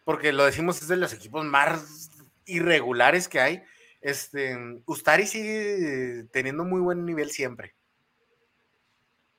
porque 0.05 0.33
lo 0.33 0.45
decimos 0.45 0.81
es 0.81 0.87
de 0.87 0.97
los 0.97 1.13
equipos 1.13 1.45
más 1.45 2.11
irregulares 2.47 3.29
que 3.29 3.41
hay, 3.41 3.63
este, 4.01 4.57
Ustari 4.87 5.27
sigue 5.27 6.25
teniendo 6.33 6.65
muy 6.65 6.81
buen 6.81 7.05
nivel 7.05 7.31
siempre. 7.31 7.75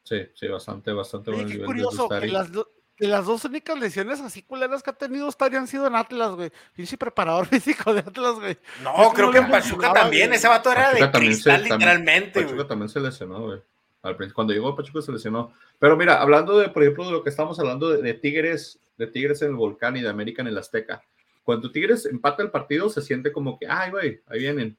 Sí, 0.04 0.18
sí, 0.36 0.48
bastante, 0.48 0.92
bastante 0.92 1.30
Oye, 1.32 1.38
buen 1.38 1.48
qué 1.48 1.54
nivel 1.54 1.62
de 1.62 1.66
curioso 1.84 2.10
que 2.10 2.28
las, 2.28 2.50
que 2.96 3.08
las 3.08 3.26
dos 3.26 3.46
únicas 3.46 3.80
lesiones 3.80 4.20
así 4.22 4.44
culeras 4.44 4.84
que 4.84 4.90
ha 4.90 4.94
tenido 4.94 5.28
Ustari 5.28 5.56
han 5.56 5.68
sido 5.68 5.88
en 5.88 5.96
Atlas, 5.96 6.32
güey. 6.36 6.52
Pinche 6.76 6.98
preparador 6.98 7.46
físico 7.48 7.94
de 7.94 8.02
Atlas, 8.02 8.36
güey. 8.36 8.58
No, 8.84 9.12
creo 9.14 9.28
no 9.28 9.32
que 9.32 9.38
en 9.40 9.50
Pachuca 9.50 9.94
también, 9.94 10.28
güey. 10.28 10.38
ese 10.38 10.48
vato 10.48 10.72
era 10.72 10.92
Pachuca 10.92 11.06
de 11.06 11.12
también 11.12 11.34
se- 11.36 11.44
cristal 11.44 11.56
también- 11.70 11.80
literalmente, 11.80 12.32
Pachuca 12.42 12.56
güey. 12.56 12.68
también 12.68 12.90
se 12.90 13.00
lesionó, 13.00 13.42
güey. 13.42 13.62
Al 14.02 14.18
principio, 14.18 14.36
cuando 14.36 14.54
llegó 14.54 14.76
Pachuca 14.76 15.02
se 15.02 15.12
lesionó. 15.14 15.54
Pero 15.80 15.96
mira, 15.96 16.22
hablando 16.22 16.58
de, 16.60 16.68
por 16.70 16.84
ejemplo, 16.84 17.06
de 17.06 17.12
lo 17.14 17.24
que 17.24 17.30
estamos 17.30 17.58
hablando 17.60 17.90
de, 17.90 18.02
de 18.02 18.14
Tigres, 18.14 18.78
de 18.98 19.08
Tigres 19.08 19.42
en 19.42 19.50
el 19.52 19.56
Volcán 19.56 19.96
y 19.96 20.02
de 20.02 20.10
América 20.10 20.42
en 20.42 20.50
el 20.50 20.58
Azteca. 20.58 21.02
Cuando 21.46 21.72
Tigres 21.72 22.06
empata 22.06 22.44
el 22.44 22.52
partido, 22.52 22.90
se 22.90 23.02
siente 23.02 23.32
como 23.32 23.58
que, 23.58 23.66
ay, 23.70 23.92
güey, 23.92 24.20
ahí 24.28 24.40
vienen. 24.40 24.78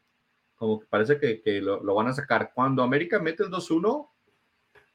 Como 0.57 0.81
que 0.81 0.87
parece 0.87 1.18
que, 1.18 1.41
que 1.41 1.62
lo, 1.62 1.83
lo 1.83 1.95
van 1.95 2.09
a 2.09 2.12
sacar. 2.12 2.53
Cuando 2.55 2.83
América 2.83 3.18
mete 3.18 3.43
el 3.45 3.51
2-1, 3.51 4.09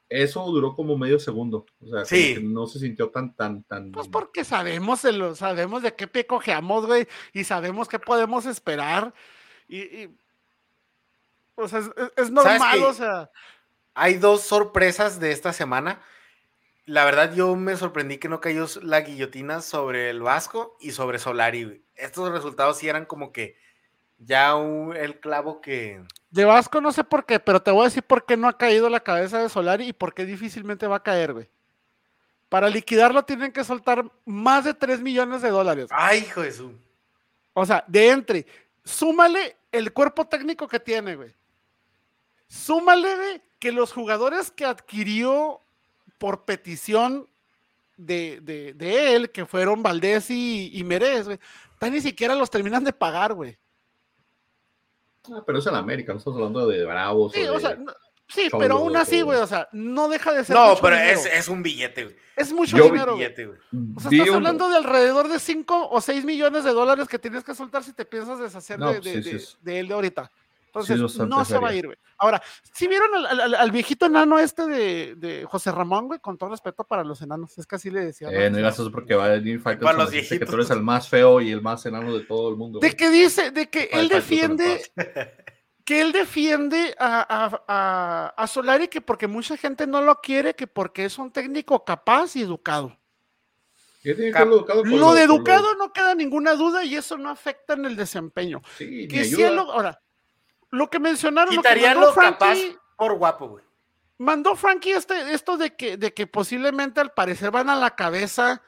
eso 0.10 0.44
duró 0.46 0.76
como 0.76 0.98
medio 0.98 1.20
segundo. 1.20 1.66
O 1.82 1.88
sea, 1.88 2.04
Sí. 2.06 2.34
que 2.36 2.40
no 2.42 2.66
se 2.68 2.80
sintió 2.80 3.10
tan, 3.10 3.36
tan, 3.36 3.64
tan. 3.64 3.92
Pues 3.92 4.08
porque 4.08 4.44
sabemos, 4.44 5.06
el- 5.06 5.20
lo- 5.20 5.36
sabemos 5.36 5.84
de 5.84 5.94
qué 5.96 6.08
pie 6.08 6.26
cojeamos, 6.26 6.86
güey, 6.88 7.08
y 7.34 7.44
sabemos 7.44 7.88
qué 7.88 8.00
podemos 8.00 8.46
esperar. 8.46 9.14
Y, 9.68 9.78
y, 9.82 10.18
o 11.56 11.68
sea, 11.68 11.82
es, 12.18 12.32
normal, 12.32 12.84
o 12.84 12.94
sea, 12.94 13.30
hay 13.94 14.16
dos 14.16 14.42
sorpresas 14.42 15.20
de 15.20 15.32
esta 15.32 15.54
semana. 15.54 16.02
La 16.86 17.06
verdad, 17.06 17.36
yo 17.36 17.56
me 17.56 17.76
sorprendí 17.78 18.18
que 18.18 18.30
no 18.30 18.42
cayó 18.42 18.66
la 18.82 19.02
guillotina 19.02 19.62
sobre 19.62 20.10
el 20.10 20.22
Vasco 20.22 20.76
y 20.80 20.92
sobre 20.92 21.20
Solari. 21.20 21.84
Estos 21.96 22.32
resultados 22.32 22.78
sí 22.78 22.88
eran 22.90 23.06
como 23.06 23.32
que 23.32 23.58
ya 24.18 24.56
el 24.96 25.20
clavo 25.20 25.62
que. 25.62 26.02
De 26.32 26.46
Vasco 26.46 26.80
no 26.80 26.92
sé 26.92 27.04
por 27.04 27.26
qué, 27.26 27.40
pero 27.40 27.62
te 27.62 27.72
voy 27.72 27.82
a 27.82 27.86
decir 27.86 28.04
por 28.04 28.26
qué 28.26 28.38
no 28.38 28.48
ha 28.48 28.58
caído 28.58 28.90
la 28.90 29.00
cabeza 29.00 29.40
de 29.40 29.50
Solari 29.50 29.88
y 29.88 29.94
por 29.94 30.14
qué 30.14 30.26
difícilmente 30.26 30.88
va 30.88 30.98
a 30.98 31.04
caer, 31.04 31.34
güey. 31.34 31.50
Para 32.50 32.70
liquidarlo 32.70 33.24
tienen 33.24 33.52
que 33.52 33.64
soltar 33.64 34.06
más 34.26 34.64
de 34.64 34.74
3 34.74 35.02
millones 35.02 35.42
de 35.42 35.50
dólares. 35.50 35.90
Ay, 35.92 36.20
hijo 36.20 36.42
de 36.42 36.52
su. 36.52 36.74
O 37.54 37.66
sea, 37.66 37.84
de 37.88 38.10
entre, 38.10 38.46
súmale 38.84 39.58
el 39.72 39.94
cuerpo 39.94 40.26
técnico 40.26 40.68
que 40.68 40.80
tiene, 40.80 41.16
güey. 41.16 41.34
Súmale, 42.48 43.16
güey, 43.16 43.42
que 43.60 43.72
los 43.72 43.94
jugadores 43.94 44.50
que 44.50 44.66
adquirió 44.66 45.62
por 46.18 46.46
petición 46.46 47.28
de, 47.98 48.76
él, 48.80 49.30
que 49.32 49.46
fueron 49.46 49.84
Valdés 49.84 50.32
y, 50.32 50.72
y 50.74 50.84
Merez, 50.84 51.26
güey, 51.26 51.40
ni 51.92 52.02
siquiera 52.02 52.34
los 52.34 52.50
terminan 52.50 52.84
de 52.84 52.94
pagar, 52.94 53.34
güey. 53.34 53.58
Ah, 55.34 55.44
pero 55.46 55.60
es 55.60 55.68
en 55.68 55.76
América, 55.76 56.14
no 56.14 56.20
estamos 56.20 56.38
hablando 56.38 56.68
de 56.68 56.86
Bravos. 56.86 57.34
Sí, 57.34 57.42
o, 57.44 57.60
sea, 57.60 57.78
sí 58.28 58.50
pero 58.58 58.78
aún 58.78 58.96
así, 58.96 59.22
güey, 59.22 59.40
o 59.40 59.48
sea, 59.48 59.68
no 59.72 60.08
deja 60.08 60.34
de 60.34 60.44
ser. 60.44 60.56
No, 60.56 60.76
pero 60.82 60.96
es, 60.96 61.48
un 61.48 61.64
billete, 61.64 62.06
güey. 62.06 62.16
Es 62.36 62.54
mucho 62.54 62.78
dinero. 62.78 63.16
Billete, 63.16 63.46
güey. 63.46 63.60
O 63.96 64.00
sea, 64.00 64.12
estás 64.12 64.36
hablando 64.36 64.70
de 64.70 64.78
alrededor 64.78 65.28
de 65.28 65.40
5 65.40 65.90
o 65.90 66.02
6 66.02 66.26
millones 66.26 66.64
de 66.64 66.72
dólares 66.72 67.08
que 67.08 67.20
tienes 67.20 67.44
que 67.44 67.54
soltar 67.54 67.84
si 67.84 67.94
te 67.94 68.06
piensas 68.06 68.40
deshacer 68.40 68.80
de, 68.80 69.02
pues 69.02 69.58
de, 69.62 69.80
él 69.80 69.88
de 69.88 69.94
ahorita. 69.94 70.32
Entonces, 70.70 71.20
no 71.28 71.44
se 71.46 71.58
va 71.58 71.70
a 71.70 71.74
ir, 71.74 71.88
güey. 71.88 71.98
Ahora, 72.20 72.42
si 72.74 72.88
vieron 72.88 73.10
al, 73.16 73.72
viejito 73.72 74.06
enano 74.06 74.38
este 74.38 74.68
de, 74.68 75.46
José 75.50 75.72
Ramón, 75.72 76.08
güey, 76.08 76.20
con 76.20 76.38
todo 76.38 76.50
respeto 76.50 76.84
para 76.84 77.04
los 77.04 77.22
enanos, 77.22 77.58
es 77.58 77.66
que 77.66 77.78
así 77.78 77.90
le 77.90 78.06
decía. 78.06 78.30
Eh, 78.30 78.50
no 78.50 78.58
digas 78.58 78.74
eso 78.74 78.92
porque 78.92 79.16
va 79.16 79.26
a 79.26 79.30
venir 79.30 79.62
Falcon 79.62 79.86
para 79.86 80.00
los 80.00 80.12
viejitos. 80.12 80.40
que 80.40 80.46
tú 80.46 80.56
eres 80.56 80.70
el 80.70 80.82
más 80.82 81.08
feo 81.08 81.40
y 81.40 81.52
el 81.52 81.62
más 81.62 81.86
enano 81.86 82.14
de 82.14 82.26
todo 82.26 82.50
el 82.50 82.58
mundo. 82.58 82.80
De 82.80 82.92
que 82.92 83.10
dice, 83.10 83.52
de 83.52 83.70
que 83.70 83.90
él 83.94 84.10
defiende, 84.10 84.82
que 85.86 86.02
él 86.02 86.12
defiende 86.12 86.94
a, 87.00 88.34
a, 88.38 88.48
Solari 88.48 88.90
que 88.90 89.00
porque 89.00 89.28
mucha 89.28 89.56
gente 89.56 89.88
no 89.88 90.02
lo 90.02 90.20
quiere, 90.20 90.56
que 90.56 90.68
porque 90.68 91.06
es 91.06 91.18
un 91.18 91.32
técnico 91.32 91.86
capaz 91.86 92.36
y 92.36 92.42
educado. 92.42 92.98
lo 94.04 95.14
de 95.14 95.24
educado 95.24 95.74
no 95.76 95.94
queda 95.94 96.16
ninguna 96.16 96.54
duda 96.56 96.84
y 96.84 96.96
eso 96.96 97.18
no 97.18 97.30
afecta 97.30 97.76
en 97.76 97.86
el 97.86 97.96
desempeño. 97.96 98.62
Sí, 98.78 99.08
que 99.08 99.24
si 99.24 99.42
ahora, 99.42 100.02
lo 100.72 100.90
que 100.90 101.00
mencionaron. 101.00 101.56
Quitarían 101.56 102.00
lo, 102.00 102.14
capaz 102.14 102.58
por 102.98 103.18
guapo, 103.18 103.48
güey. 103.48 103.64
Mandó 104.18 104.56
Frankie 104.56 104.92
este, 104.92 105.34
esto 105.34 105.58
de 105.58 105.76
que, 105.76 105.96
de 105.96 106.14
que 106.14 106.28
posiblemente 106.28 107.00
al 107.00 107.14
parecer 107.14 107.52
van 107.52 107.70
a 107.70 107.76
la 107.76 107.96
cabeza 107.96 108.62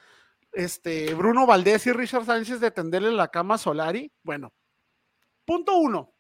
este, 0.54 1.14
Bruno 1.14 1.45
Valdés 1.45 1.86
y 1.88 1.91
Richard 1.91 2.26
Sánchez 2.26 2.60
de 2.60 2.72
tenderle 2.72 3.12
la 3.12 3.28
cama 3.28 3.56
a 3.56 3.58
Solari. 3.58 4.12
Bueno, 4.24 4.54
punto 5.45 5.76
uno. 5.76 6.14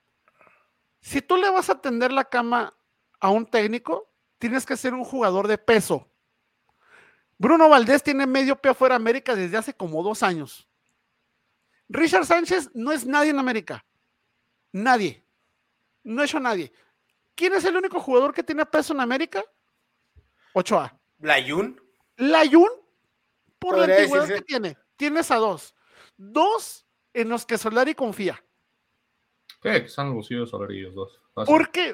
Si 0.99 1.21
tú 1.21 1.37
le 1.37 1.49
vas 1.49 1.69
a 1.69 1.79
tender 1.79 2.11
la 2.11 2.25
cama 2.25 2.75
a 3.19 3.29
un 3.29 3.45
técnico, 3.45 4.11
tienes 4.37 4.65
que 4.65 4.77
ser 4.77 4.93
un 4.93 5.03
jugador 5.03 5.47
de 5.47 5.57
peso. 5.57 6.11
Bruno 7.37 7.69
Valdés 7.69 8.03
tiene 8.03 8.27
medio 8.27 8.55
pie 8.55 8.71
afuera 8.71 8.93
de 8.93 8.97
América 8.97 9.35
desde 9.35 9.57
hace 9.57 9.73
como 9.73 10.03
dos 10.03 10.21
años. 10.21 10.67
Richard 11.89 12.25
Sánchez 12.25 12.69
no 12.73 12.91
es 12.91 13.05
nadie 13.05 13.31
en 13.31 13.39
América. 13.39 13.85
Nadie. 14.71 15.25
No 16.03 16.21
ha 16.21 16.25
hecho 16.25 16.39
nadie. 16.39 16.71
¿Quién 17.35 17.53
es 17.53 17.65
el 17.65 17.75
único 17.75 17.99
jugador 17.99 18.33
que 18.33 18.43
tiene 18.43 18.65
peso 18.65 18.93
en 18.93 18.99
América? 18.99 19.43
Ochoa. 20.53 20.99
¿Layun? 21.19 21.79
Layun, 22.17 22.69
por 23.57 23.77
la 23.77 23.85
antigüedad 23.85 24.27
que 24.27 24.41
tiene. 24.41 24.77
Tienes 24.95 25.31
a 25.31 25.37
dos. 25.37 25.75
Dos 26.17 26.85
en 27.13 27.29
los 27.29 27.45
que 27.45 27.57
Solari 27.57 27.95
confía. 27.95 28.43
¿Qué? 29.61 29.77
Están 29.77 30.11
lucidos 30.11 30.49
Solari 30.49 30.81
los 30.81 30.95
dos. 30.95 31.21
Porque 31.45 31.93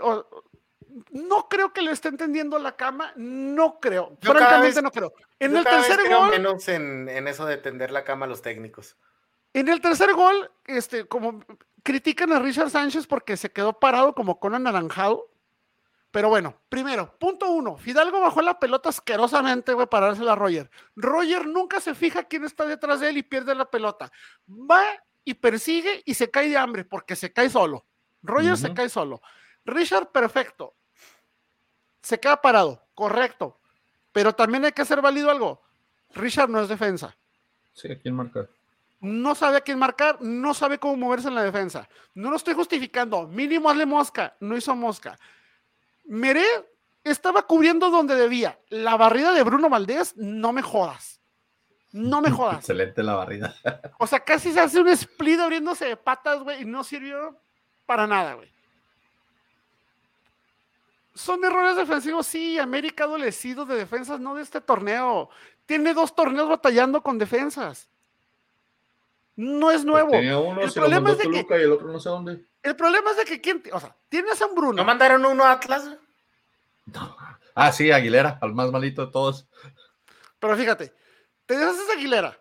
no 1.11 1.47
creo 1.49 1.73
que 1.73 1.81
le 1.81 1.91
esté 1.91 2.09
entendiendo 2.09 2.57
la 2.59 2.75
cama. 2.75 3.13
No 3.15 3.79
creo. 3.79 4.17
Francamente 4.21 4.81
no 4.81 4.91
creo. 4.91 5.13
En 5.39 5.55
el 5.55 5.63
tercer 5.63 5.99
gol. 6.09 6.29
menos 6.29 6.67
en, 6.67 7.07
en 7.09 7.27
eso 7.27 7.45
de 7.45 7.57
tender 7.57 7.91
la 7.91 8.03
cama 8.03 8.25
a 8.25 8.29
los 8.29 8.41
técnicos. 8.41 8.97
En 9.57 9.67
el 9.69 9.81
tercer 9.81 10.13
gol, 10.13 10.51
este, 10.65 11.07
como 11.07 11.43
critican 11.81 12.31
a 12.31 12.37
Richard 12.37 12.69
Sánchez 12.69 13.07
porque 13.07 13.35
se 13.35 13.51
quedó 13.51 13.73
parado 13.79 14.13
como 14.13 14.39
con 14.39 14.53
anaranjado. 14.53 15.31
Pero 16.11 16.29
bueno, 16.29 16.61
primero, 16.69 17.17
punto 17.17 17.49
uno, 17.49 17.75
Fidalgo 17.75 18.21
bajó 18.21 18.43
la 18.43 18.59
pelota 18.59 18.89
asquerosamente, 18.89 19.73
güey, 19.73 19.87
para 19.87 20.05
dársela 20.05 20.33
a 20.33 20.35
Roger. 20.35 20.69
Roger 20.95 21.47
nunca 21.47 21.81
se 21.81 21.95
fija 21.95 22.25
quién 22.25 22.43
está 22.43 22.67
detrás 22.67 22.99
de 22.99 23.09
él 23.09 23.17
y 23.17 23.23
pierde 23.23 23.55
la 23.55 23.65
pelota. 23.65 24.11
Va 24.47 24.83
y 25.23 25.33
persigue 25.33 26.03
y 26.05 26.13
se 26.13 26.29
cae 26.29 26.49
de 26.49 26.57
hambre 26.57 26.85
porque 26.85 27.15
se 27.15 27.33
cae 27.33 27.49
solo. 27.49 27.87
Roger 28.21 28.57
se 28.57 28.75
cae 28.75 28.89
solo. 28.89 29.23
Richard, 29.65 30.11
perfecto. 30.11 30.75
Se 32.03 32.19
queda 32.19 32.39
parado, 32.39 32.87
correcto. 32.93 33.59
Pero 34.11 34.35
también 34.35 34.65
hay 34.65 34.71
que 34.71 34.83
hacer 34.83 35.01
válido 35.01 35.31
algo. 35.31 35.63
Richard 36.11 36.47
no 36.47 36.61
es 36.61 36.69
defensa. 36.69 37.17
Sí, 37.73 37.91
¿a 37.91 37.97
quién 37.97 38.13
marca? 38.13 38.47
No 38.99 39.35
sabe 39.35 39.57
a 39.57 39.61
quién 39.61 39.77
marcar, 39.77 40.21
no 40.21 40.53
sabe 40.53 40.79
cómo 40.79 40.97
moverse 40.97 41.27
en 41.27 41.35
la 41.35 41.43
defensa. 41.43 41.87
No 42.15 42.31
lo 42.31 42.37
estoy 42.37 42.53
justificando. 42.55 43.27
Mínimo 43.27 43.69
hazle 43.69 43.85
mosca, 43.85 44.35
no 44.39 44.57
hizo 44.57 44.75
mosca. 44.75 45.17
Meré 46.05 46.45
estaba 47.03 47.43
cubriendo 47.43 47.89
donde 47.89 48.15
debía. 48.15 48.59
La 48.69 48.97
barrida 48.97 49.33
de 49.33 49.43
Bruno 49.43 49.69
Valdés, 49.69 50.15
no 50.17 50.51
me 50.51 50.61
jodas. 50.61 51.21
No 51.91 52.21
me 52.21 52.31
jodas. 52.31 52.57
Excelente 52.57 53.03
la 53.03 53.15
barrida. 53.15 53.55
o 53.99 54.07
sea, 54.07 54.19
casi 54.19 54.51
se 54.51 54.59
hace 54.59 54.79
un 54.81 54.87
split 54.89 55.39
abriéndose 55.39 55.85
de 55.85 55.97
patas, 55.97 56.41
güey, 56.41 56.63
y 56.63 56.65
no 56.65 56.83
sirvió 56.83 57.39
para 57.85 58.07
nada, 58.07 58.33
güey. 58.33 58.51
Son 61.13 61.43
errores 61.43 61.75
defensivos, 61.75 62.27
sí. 62.27 62.59
América 62.59 63.05
adolecido 63.05 63.65
de 63.65 63.75
defensas, 63.75 64.19
no 64.19 64.35
de 64.35 64.43
este 64.43 64.61
torneo. 64.61 65.29
Tiene 65.65 65.93
dos 65.93 66.15
torneos 66.15 66.47
batallando 66.47 67.01
con 67.01 67.17
defensas. 67.17 67.89
No 69.37 69.69
es 69.69 69.85
nuevo. 69.85 70.11
el 70.13 70.73
problema 70.73 71.11
es 71.11 71.19
de 71.19 71.29
que, 71.29 71.59
y 71.59 71.61
el 71.61 71.71
otro 71.71 71.87
no 71.87 71.99
sé 71.99 72.09
dónde. 72.09 72.43
El 72.63 72.75
problema 72.75 73.11
es 73.11 73.17
de 73.17 73.25
que 73.25 73.39
quién, 73.39 73.63
o 73.71 73.79
sea, 73.79 73.95
tienes 74.09 74.41
a 74.41 74.47
un 74.47 74.55
Bruno. 74.55 74.73
¿No 74.73 74.83
mandaron 74.83 75.23
uno 75.23 75.43
a 75.43 75.51
Atlas? 75.51 75.87
Ah, 77.53 77.71
sí, 77.71 77.91
Aguilera, 77.91 78.39
al 78.41 78.55
más 78.55 78.71
malito 78.71 79.05
de 79.05 79.11
todos. 79.11 79.47
Pero 80.39 80.57
fíjate, 80.57 80.91
te 81.45 81.55
deshaces 81.55 81.87
Aguilera. 81.95 82.35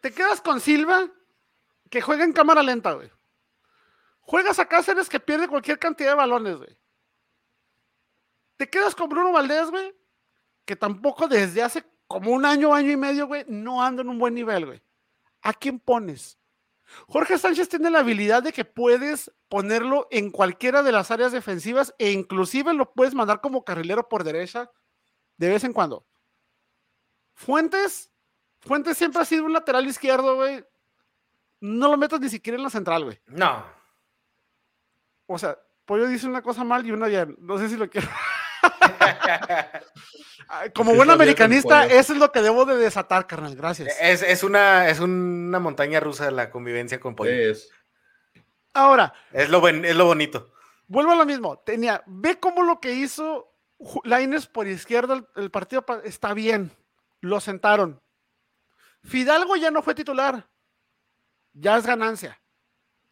Te 0.00 0.10
quedas 0.10 0.40
con 0.40 0.60
Silva, 0.60 1.08
que 1.90 2.00
juega 2.00 2.24
en 2.24 2.32
cámara 2.32 2.62
lenta, 2.62 2.92
güey. 2.92 3.10
Juegas 4.22 4.58
a 4.58 4.66
Cáceres 4.66 5.10
que 5.10 5.20
pierde 5.20 5.46
cualquier 5.46 5.78
cantidad 5.78 6.10
de 6.10 6.16
balones, 6.16 6.56
güey. 6.56 6.78
Te 8.56 8.68
quedas 8.68 8.94
con 8.94 9.10
Bruno 9.10 9.32
Valdés, 9.32 9.70
güey, 9.70 9.94
que 10.64 10.74
tampoco 10.74 11.28
desde 11.28 11.62
hace 11.62 11.84
como 12.06 12.30
un 12.30 12.46
año, 12.46 12.74
año 12.74 12.90
y 12.90 12.96
medio, 12.96 13.26
güey, 13.26 13.44
no 13.46 13.82
anda 13.82 14.00
en 14.00 14.08
un 14.08 14.18
buen 14.18 14.34
nivel, 14.34 14.64
güey. 14.64 14.82
¿A 15.42 15.52
quién 15.52 15.78
pones? 15.78 16.38
Jorge 17.06 17.38
Sánchez 17.38 17.68
tiene 17.68 17.90
la 17.90 18.00
habilidad 18.00 18.42
de 18.42 18.52
que 18.52 18.64
puedes 18.64 19.30
ponerlo 19.48 20.08
en 20.10 20.30
cualquiera 20.30 20.82
de 20.82 20.92
las 20.92 21.10
áreas 21.10 21.32
defensivas 21.32 21.94
e 21.98 22.12
inclusive 22.12 22.72
lo 22.72 22.92
puedes 22.92 23.14
mandar 23.14 23.40
como 23.40 23.64
carrilero 23.64 24.08
por 24.08 24.24
derecha 24.24 24.70
de 25.36 25.48
vez 25.48 25.64
en 25.64 25.72
cuando. 25.72 26.06
Fuentes, 27.34 28.10
Fuentes 28.60 28.98
siempre 28.98 29.22
ha 29.22 29.24
sido 29.24 29.44
un 29.44 29.52
lateral 29.52 29.86
izquierdo, 29.86 30.36
güey. 30.36 30.64
No 31.60 31.88
lo 31.88 31.96
metas 31.96 32.20
ni 32.20 32.28
siquiera 32.28 32.56
en 32.56 32.64
la 32.64 32.70
central, 32.70 33.04
güey. 33.04 33.20
No. 33.26 33.64
O 35.26 35.38
sea, 35.38 35.58
Pollo 35.84 36.06
dice 36.06 36.26
una 36.26 36.42
cosa 36.42 36.64
mal 36.64 36.86
y 36.86 36.90
una 36.90 37.06
bien. 37.06 37.36
No 37.40 37.58
sé 37.58 37.68
si 37.68 37.76
lo 37.76 37.88
quiero. 37.88 38.08
Como 40.74 40.94
buen 40.94 41.10
americanista, 41.10 41.86
eso 41.86 42.14
es 42.14 42.18
lo 42.18 42.32
que 42.32 42.40
debo 42.40 42.64
de 42.64 42.76
desatar, 42.76 43.26
carnal. 43.26 43.54
Gracias. 43.54 43.94
Es, 44.00 44.42
una, 44.42 44.88
es 44.88 44.98
una 45.00 45.58
montaña 45.58 46.00
rusa 46.00 46.30
la 46.30 46.50
convivencia 46.50 46.98
con 46.98 47.14
pollo. 47.14 47.32
Ahora. 48.72 49.12
Es 49.32 49.50
lo, 49.50 49.66
es 49.68 49.96
lo 49.96 50.06
bonito. 50.06 50.52
Vuelvo 50.86 51.12
a 51.12 51.16
lo 51.16 51.26
mismo. 51.26 51.58
Tenía, 51.58 52.02
ve 52.06 52.38
cómo 52.40 52.62
lo 52.62 52.80
que 52.80 52.92
hizo 52.92 53.52
Laines 54.04 54.46
por 54.46 54.66
izquierda, 54.66 55.24
el, 55.36 55.50
partido 55.50 55.84
está 56.04 56.34
bien. 56.34 56.72
Lo 57.20 57.40
sentaron. 57.40 58.00
Fidalgo 59.02 59.56
ya 59.56 59.70
no 59.70 59.82
fue 59.82 59.94
titular. 59.94 60.48
Ya 61.52 61.76
es 61.76 61.86
ganancia. 61.86 62.40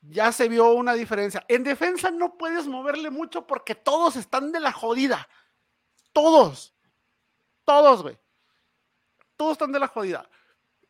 Ya 0.00 0.32
se 0.32 0.48
vio 0.48 0.72
una 0.72 0.94
diferencia. 0.94 1.44
En 1.48 1.64
defensa 1.64 2.10
no 2.10 2.36
puedes 2.36 2.66
moverle 2.66 3.10
mucho 3.10 3.46
porque 3.46 3.74
todos 3.74 4.16
están 4.16 4.52
de 4.52 4.60
la 4.60 4.72
jodida. 4.72 5.28
Todos. 6.16 6.74
Todos, 7.66 8.02
güey. 8.02 8.18
Todos 9.36 9.52
están 9.52 9.70
de 9.70 9.78
la 9.78 9.86
jodida. 9.86 10.26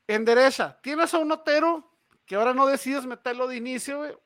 En 0.07 0.24
derecha, 0.24 0.79
tienes 0.81 1.12
a 1.12 1.18
un 1.18 1.33
Otero 1.33 1.99
que 2.24 2.37
ahora 2.37 2.55
no 2.55 2.64
decides 2.64 3.05
meterlo 3.07 3.49
de 3.49 3.57
inicio, 3.57 3.99
güey. 3.99 4.16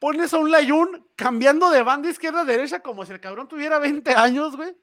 pones 0.00 0.34
a 0.34 0.38
un 0.38 0.50
Layun 0.50 1.08
cambiando 1.14 1.70
de 1.70 1.80
banda 1.84 2.10
izquierda 2.10 2.40
a 2.40 2.44
derecha 2.44 2.80
como 2.80 3.06
si 3.06 3.12
el 3.12 3.20
cabrón 3.20 3.46
tuviera 3.46 3.78
20 3.78 4.12
años, 4.14 4.56
güey. 4.56 4.76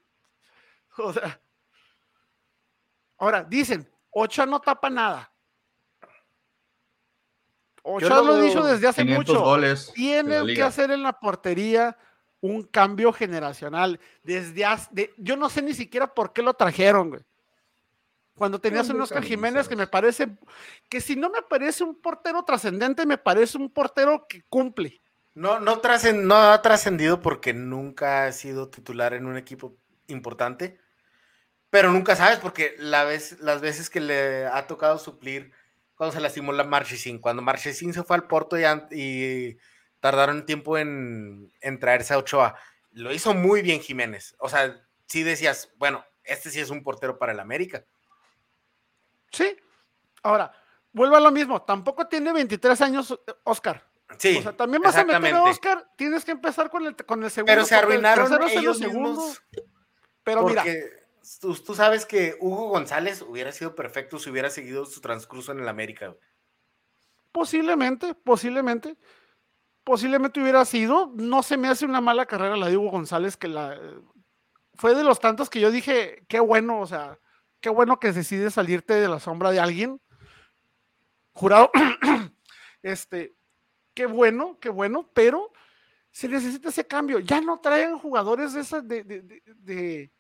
O 1.00 1.12
sea. 1.12 1.42
Ahora, 3.18 3.44
dicen, 3.44 3.86
Ochoa 4.12 4.46
no 4.46 4.62
tapa 4.62 4.90
nada. 4.90 5.30
Ochoa 7.84 8.22
lo, 8.22 8.38
he 8.38 8.44
dicho 8.44 8.64
desde 8.64 8.88
hace 8.88 9.04
mucho. 9.04 9.42
Goles 9.42 9.92
Tienen 9.94 10.48
que 10.48 10.64
hacer 10.64 10.90
en 10.92 11.04
la 11.04 11.20
portería 11.20 11.98
un 12.50 12.64
cambio 12.64 13.14
generacional. 13.14 14.00
Desde 14.24 14.66
hace, 14.66 15.14
yo 15.18 15.38
no 15.38 15.50
sé 15.50 15.62
ni 15.62 15.74
siquiera 15.74 16.14
por 16.14 16.34
qué 16.34 16.42
lo 16.42 16.54
trajeron, 16.54 17.10
güey. 17.10 17.22
Cuando 18.38 18.60
tenías 18.60 18.88
un 18.90 19.02
Oscar 19.02 19.24
Jiménez 19.24 19.68
que 19.68 19.76
me 19.76 19.88
parece, 19.88 20.30
que 20.90 21.02
si 21.02 21.16
no 21.16 21.32
me 21.32 21.42
parece 21.42 21.84
un 21.84 22.00
portero 22.00 22.44
trascendente, 22.44 23.04
me 23.06 23.18
parece 23.18 23.58
un 23.58 23.68
portero 23.72 24.28
que 24.30 24.44
cumple. 24.44 25.02
No, 25.34 25.60
no, 25.60 25.82
no 26.14 26.36
ha 26.36 26.62
trascendido 26.62 27.20
porque 27.20 27.54
nunca 27.54 28.26
ha 28.26 28.32
sido 28.32 28.70
titular 28.70 29.14
en 29.16 29.26
un 29.26 29.38
equipo 29.38 29.76
importante, 30.08 30.80
pero 31.72 31.92
nunca 31.92 32.16
sabes 32.16 32.38
porque 32.38 32.76
la 32.78 33.04
vez, 33.04 33.40
las 33.40 33.60
veces 33.60 33.90
que 33.90 34.02
le 34.02 34.46
ha 34.46 34.68
tocado 34.68 35.00
suplir 35.00 35.52
cuando 35.96 36.14
se 36.14 36.22
lastimó 36.22 36.54
la 36.54 36.64
Marchesín, 36.64 37.18
cuando 37.18 37.42
Marchesín 37.42 37.92
se 37.92 38.04
fue 38.04 38.16
al 38.16 38.28
Porto 38.28 38.56
y, 38.58 38.64
y 38.92 39.58
tardaron 40.00 40.46
tiempo 40.46 40.78
en, 40.78 41.54
en, 41.62 41.80
traerse 41.80 42.14
a 42.14 42.18
Ochoa, 42.18 42.56
lo 42.92 43.14
hizo 43.14 43.34
muy 43.34 43.62
bien 43.62 43.82
Jiménez. 43.82 44.36
O 44.40 44.50
sea, 44.50 44.82
sí 45.06 45.24
decías, 45.24 45.72
bueno, 45.78 46.06
este 46.24 46.50
sí 46.50 46.60
es 46.60 46.70
un 46.70 46.84
portero 46.84 47.18
para 47.18 47.32
el 47.32 47.40
América. 47.40 47.86
Sí. 49.32 49.56
Ahora, 50.24 50.52
vuelvo 50.92 51.16
a 51.16 51.22
lo 51.22 51.32
mismo, 51.32 51.62
tampoco 51.62 52.08
tiene 52.08 52.34
23 52.34 52.82
años 52.82 53.20
Oscar. 53.44 53.86
Sí. 54.18 54.38
O 54.38 54.42
sea, 54.42 54.56
también 54.56 54.82
vas 54.82 54.96
a 54.96 55.04
meter 55.04 55.34
a 55.34 55.44
Oscar, 55.44 55.90
tienes 55.96 56.24
que 56.24 56.32
empezar 56.32 56.70
con 56.70 56.86
el, 56.86 56.96
con 56.96 57.24
el 57.24 57.30
segundo. 57.30 57.52
Pero 57.52 57.66
se 57.66 57.76
arruinaron 57.76 58.50
ellos 58.50 58.80
mismos. 58.80 59.42
Pero 60.24 60.44
mira, 60.44 60.64
Tú, 61.42 61.54
tú, 61.56 61.76
sabes 61.76 62.06
que 62.06 62.38
Hugo 62.40 62.70
González 62.70 63.22
hubiera 63.22 63.52
sido 63.52 63.76
perfecto 63.76 64.18
si 64.18 64.30
hubiera 64.30 64.50
seguido 64.50 64.86
su 64.86 65.02
transcurso 65.02 65.52
en 65.52 65.60
el 65.60 65.68
América. 65.68 66.16
Posiblemente, 67.34 68.14
posiblemente. 68.16 68.96
Posiblemente 69.88 70.42
hubiera 70.42 70.66
sido. 70.66 71.14
No 71.16 71.42
se 71.42 71.56
me 71.56 71.70
hace 71.70 71.86
una 71.86 72.02
mala 72.02 72.26
carrera 72.26 72.58
la 72.58 72.68
de 72.68 72.76
Hugo 72.76 72.92
González, 72.92 73.38
que 73.38 73.48
la 73.48 73.80
fue 74.74 74.94
de 74.94 75.06
los 75.06 75.22
tantos 75.22 75.50
que 75.50 75.62
yo 75.62 75.72
dije, 75.72 76.26
qué 76.28 76.42
bueno, 76.42 76.82
o 76.82 76.86
sea, 76.86 77.18
qué 77.62 77.70
bueno 77.70 77.98
que 77.98 78.12
decides 78.12 78.56
salirte 78.56 78.96
de 78.96 79.08
la 79.08 79.22
sombra 79.22 79.50
de 79.50 79.62
alguien. 79.62 80.02
Jurado, 81.32 81.72
este, 82.84 83.34
qué 83.94 84.08
bueno, 84.08 84.58
qué 84.60 84.68
bueno, 84.68 85.10
pero 85.14 85.54
se 86.12 86.28
necesita 86.28 86.68
ese 86.68 86.86
cambio. 86.86 87.20
Ya 87.20 87.40
no 87.40 87.62
traen 87.62 87.98
jugadores 87.98 88.52
de 88.52 88.60
esas 88.60 88.86
de, 88.86 89.06
de 89.06 90.12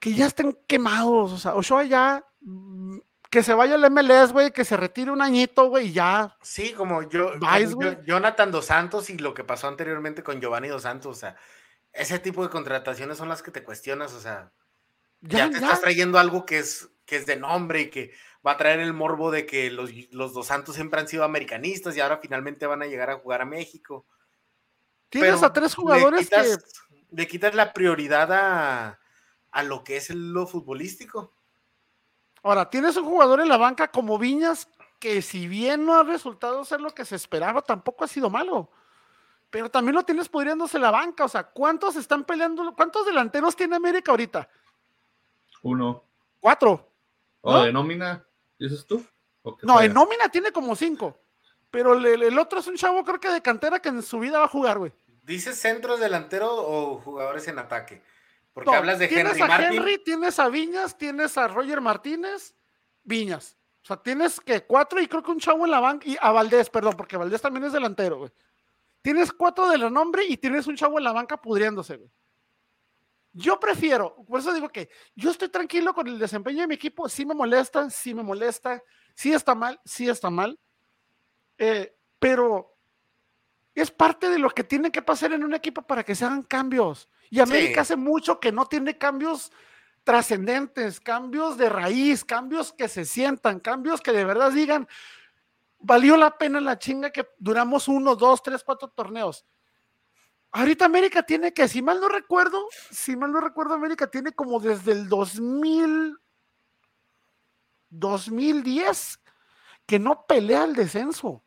que 0.00 0.12
ya 0.12 0.26
estén 0.26 0.58
quemados. 0.66 1.30
O 1.30 1.38
sea, 1.38 1.54
Ochoa 1.54 1.84
ya 1.84 2.26
mm, 2.40 2.98
que 3.36 3.42
se 3.42 3.52
vaya 3.52 3.74
al 3.74 3.90
MLS, 3.90 4.32
güey, 4.32 4.50
que 4.50 4.64
se 4.64 4.78
retire 4.78 5.10
un 5.10 5.20
añito, 5.20 5.68
güey, 5.68 5.92
ya. 5.92 6.38
Sí, 6.40 6.72
como 6.72 7.02
yo, 7.02 7.32
Jonathan 8.06 8.50
Dos 8.50 8.64
Santos 8.64 9.10
y 9.10 9.18
lo 9.18 9.34
que 9.34 9.44
pasó 9.44 9.68
anteriormente 9.68 10.22
con 10.22 10.40
Giovanni 10.40 10.68
Dos 10.68 10.84
Santos, 10.84 11.18
o 11.18 11.20
sea, 11.20 11.36
ese 11.92 12.18
tipo 12.18 12.42
de 12.42 12.48
contrataciones 12.48 13.18
son 13.18 13.28
las 13.28 13.42
que 13.42 13.50
te 13.50 13.62
cuestionas, 13.62 14.14
o 14.14 14.20
sea, 14.20 14.52
ya, 15.20 15.50
te 15.50 15.56
estás 15.56 15.82
trayendo 15.82 16.18
algo 16.18 16.46
que 16.46 16.60
es, 16.60 16.88
que 17.04 17.16
es 17.16 17.26
de 17.26 17.36
nombre 17.36 17.82
y 17.82 17.90
que 17.90 18.14
va 18.46 18.52
a 18.52 18.56
traer 18.56 18.80
el 18.80 18.94
morbo 18.94 19.30
de 19.30 19.44
que 19.44 19.70
los, 19.70 19.90
los 20.12 20.32
Dos 20.32 20.46
Santos 20.46 20.74
siempre 20.74 20.98
han 20.98 21.08
sido 21.08 21.22
americanistas 21.22 21.94
y 21.94 22.00
ahora 22.00 22.20
finalmente 22.22 22.64
van 22.64 22.80
a 22.80 22.86
llegar 22.86 23.10
a 23.10 23.18
jugar 23.18 23.42
a 23.42 23.44
México. 23.44 24.06
Tienes 25.10 25.42
a 25.42 25.52
tres 25.52 25.74
jugadores 25.74 26.30
que... 26.30 26.56
Le 27.10 27.26
quitas 27.28 27.54
la 27.54 27.74
prioridad 27.74 28.32
a 28.32 28.98
a 29.56 29.62
lo 29.62 29.84
que 29.84 29.96
es 29.96 30.10
lo 30.10 30.46
futbolístico. 30.46 31.35
Ahora, 32.42 32.70
tienes 32.70 32.96
un 32.96 33.04
jugador 33.04 33.40
en 33.40 33.48
la 33.48 33.56
banca 33.56 33.88
como 33.88 34.18
Viñas 34.18 34.68
que 34.98 35.20
si 35.22 35.46
bien 35.46 35.84
no 35.84 35.94
ha 35.94 36.02
resultado 36.02 36.64
ser 36.64 36.80
lo 36.80 36.94
que 36.94 37.04
se 37.04 37.16
esperaba, 37.16 37.62
tampoco 37.62 38.04
ha 38.04 38.08
sido 38.08 38.30
malo. 38.30 38.70
Pero 39.50 39.70
también 39.70 39.94
lo 39.94 40.02
tienes 40.02 40.28
pudriéndose 40.28 40.78
la 40.78 40.90
banca. 40.90 41.24
O 41.24 41.28
sea, 41.28 41.44
¿cuántos 41.44 41.96
están 41.96 42.24
peleando? 42.24 42.74
¿Cuántos 42.74 43.06
delanteros 43.06 43.54
tiene 43.54 43.76
América 43.76 44.10
ahorita? 44.10 44.48
Uno. 45.62 46.04
Cuatro. 46.40 46.88
¿O 47.40 47.62
de 47.62 47.72
nómina? 47.72 48.24
¿Dices 48.58 48.86
tú? 48.86 49.04
No, 49.62 49.80
en 49.80 49.92
nómina 49.92 50.28
tiene 50.28 50.50
como 50.50 50.74
cinco. 50.74 51.18
Pero 51.70 51.94
el, 51.94 52.22
el, 52.22 52.38
otro 52.38 52.60
es 52.60 52.66
un 52.66 52.76
chavo, 52.76 53.04
creo 53.04 53.20
que 53.20 53.28
de 53.28 53.42
cantera, 53.42 53.80
que 53.80 53.88
en 53.88 54.02
su 54.02 54.18
vida 54.18 54.38
va 54.38 54.46
a 54.46 54.48
jugar, 54.48 54.78
güey. 54.78 54.92
¿Dices 55.22 55.58
centros 55.58 56.00
delantero 56.00 56.54
o 56.54 56.98
jugadores 57.00 57.46
en 57.48 57.58
ataque? 57.58 58.02
Porque 58.56 58.74
hablas 58.74 58.98
de 58.98 59.04
Henry 59.04 59.42
a 59.42 59.68
Henry, 59.68 59.98
tienes 60.02 60.38
a 60.38 60.48
Viñas, 60.48 60.96
tienes 60.96 61.36
a 61.36 61.46
Roger 61.46 61.82
Martínez, 61.82 62.54
Viñas. 63.02 63.58
O 63.82 63.86
sea, 63.86 63.98
tienes 63.98 64.40
que 64.40 64.64
cuatro 64.64 64.98
y 64.98 65.06
creo 65.06 65.22
que 65.22 65.30
un 65.30 65.38
chavo 65.38 65.66
en 65.66 65.72
la 65.72 65.78
banca, 65.78 66.08
y 66.08 66.16
a 66.18 66.32
Valdés, 66.32 66.70
perdón, 66.70 66.94
porque 66.96 67.18
Valdés 67.18 67.42
también 67.42 67.64
es 67.64 67.74
delantero, 67.74 68.16
güey. 68.16 68.32
Tienes 69.02 69.30
cuatro 69.30 69.68
de 69.68 69.76
renombre 69.76 70.24
y 70.24 70.38
tienes 70.38 70.66
un 70.66 70.74
chavo 70.74 70.96
en 70.96 71.04
la 71.04 71.12
banca 71.12 71.36
pudriéndose, 71.38 71.98
güey. 71.98 72.10
Yo 73.34 73.60
prefiero, 73.60 74.16
por 74.26 74.40
eso 74.40 74.54
digo 74.54 74.70
que 74.70 74.88
yo 75.14 75.32
estoy 75.32 75.50
tranquilo 75.50 75.92
con 75.92 76.08
el 76.08 76.18
desempeño 76.18 76.62
de 76.62 76.68
mi 76.68 76.76
equipo, 76.76 77.10
sí 77.10 77.26
me 77.26 77.34
molesta, 77.34 77.90
sí 77.90 78.14
me 78.14 78.22
molesta, 78.22 78.82
sí 79.14 79.34
está 79.34 79.54
mal, 79.54 79.78
sí 79.84 80.08
está 80.08 80.30
mal, 80.30 80.58
eh, 81.58 81.94
pero 82.18 82.75
es 83.80 83.90
parte 83.90 84.30
de 84.30 84.38
lo 84.38 84.50
que 84.50 84.64
tiene 84.64 84.90
que 84.90 85.02
pasar 85.02 85.32
en 85.34 85.44
un 85.44 85.54
equipo 85.54 85.82
para 85.82 86.02
que 86.02 86.14
se 86.14 86.24
hagan 86.24 86.42
cambios. 86.42 87.08
Y 87.30 87.40
América 87.40 87.82
hace 87.82 87.94
mucho 87.94 88.40
que 88.40 88.50
no 88.50 88.66
tiene 88.66 88.96
cambios 88.96 89.52
trascendentes, 90.02 90.98
cambios 90.98 91.58
de 91.58 91.68
raíz, 91.68 92.24
cambios 92.24 92.72
que 92.72 92.88
se 92.88 93.04
sientan, 93.04 93.60
cambios 93.60 94.00
que 94.00 94.12
de 94.12 94.24
verdad 94.24 94.50
digan, 94.50 94.88
valió 95.78 96.16
la 96.16 96.38
pena 96.38 96.60
la 96.60 96.78
chinga 96.78 97.10
que 97.10 97.28
duramos 97.38 97.86
uno, 97.86 98.16
dos, 98.16 98.42
tres, 98.42 98.64
cuatro 98.64 98.88
torneos. 98.88 99.44
Ahorita 100.52 100.86
América 100.86 101.22
tiene 101.22 101.52
que, 101.52 101.68
si 101.68 101.82
mal 101.82 102.00
no 102.00 102.08
recuerdo, 102.08 102.66
si 102.90 103.14
mal 103.14 103.30
no 103.30 103.40
recuerdo, 103.40 103.74
América 103.74 104.10
tiene 104.10 104.32
como 104.32 104.58
desde 104.58 104.92
el 104.92 105.08
2000, 105.08 106.16
2010 107.90 109.20
que 109.84 109.98
no 109.98 110.24
pelea 110.26 110.64
el 110.64 110.74
descenso. 110.74 111.42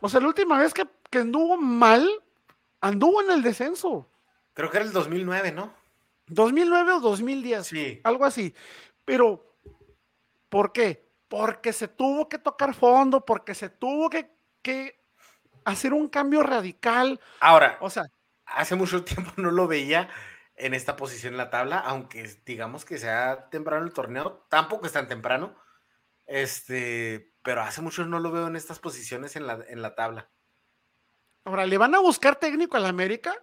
O 0.00 0.08
sea, 0.08 0.20
la 0.20 0.28
última 0.28 0.58
vez 0.58 0.72
que, 0.72 0.86
que 1.10 1.18
anduvo 1.18 1.56
mal 1.56 2.08
anduvo 2.80 3.22
en 3.22 3.30
el 3.30 3.42
descenso. 3.42 4.10
Creo 4.54 4.70
que 4.70 4.78
era 4.78 4.86
el 4.86 4.92
2009, 4.92 5.52
¿no? 5.52 5.72
2009 6.26 6.92
o 6.92 7.00
2010, 7.00 7.66
sí. 7.66 8.00
algo 8.04 8.24
así. 8.24 8.54
Pero, 9.04 9.56
¿por 10.48 10.72
qué? 10.72 11.08
Porque 11.28 11.72
se 11.72 11.88
tuvo 11.88 12.28
que 12.28 12.38
tocar 12.38 12.74
fondo, 12.74 13.24
porque 13.24 13.54
se 13.54 13.68
tuvo 13.68 14.10
que, 14.10 14.30
que 14.62 15.00
hacer 15.64 15.92
un 15.92 16.08
cambio 16.08 16.42
radical. 16.42 17.20
Ahora, 17.40 17.78
o 17.80 17.90
sea, 17.90 18.04
hace 18.46 18.76
mucho 18.76 19.04
tiempo 19.04 19.32
no 19.36 19.50
lo 19.50 19.66
veía 19.66 20.08
en 20.56 20.74
esta 20.74 20.96
posición 20.96 21.34
en 21.34 21.38
la 21.38 21.50
tabla, 21.50 21.78
aunque 21.78 22.28
digamos 22.44 22.84
que 22.84 22.98
sea 22.98 23.48
temprano 23.50 23.84
el 23.84 23.92
torneo, 23.92 24.46
tampoco 24.48 24.86
es 24.86 24.92
tan 24.92 25.08
temprano. 25.08 25.56
Este, 26.26 27.29
pero 27.42 27.62
hace 27.62 27.80
mucho 27.80 28.04
no 28.04 28.18
lo 28.20 28.30
veo 28.30 28.46
en 28.46 28.56
estas 28.56 28.78
posiciones 28.78 29.36
en 29.36 29.46
la, 29.46 29.64
en 29.68 29.82
la 29.82 29.94
tabla. 29.94 30.28
Ahora, 31.44 31.66
¿le 31.66 31.78
van 31.78 31.94
a 31.94 32.00
buscar 32.00 32.36
técnico 32.36 32.76
a 32.76 32.80
la 32.80 32.88
América? 32.88 33.34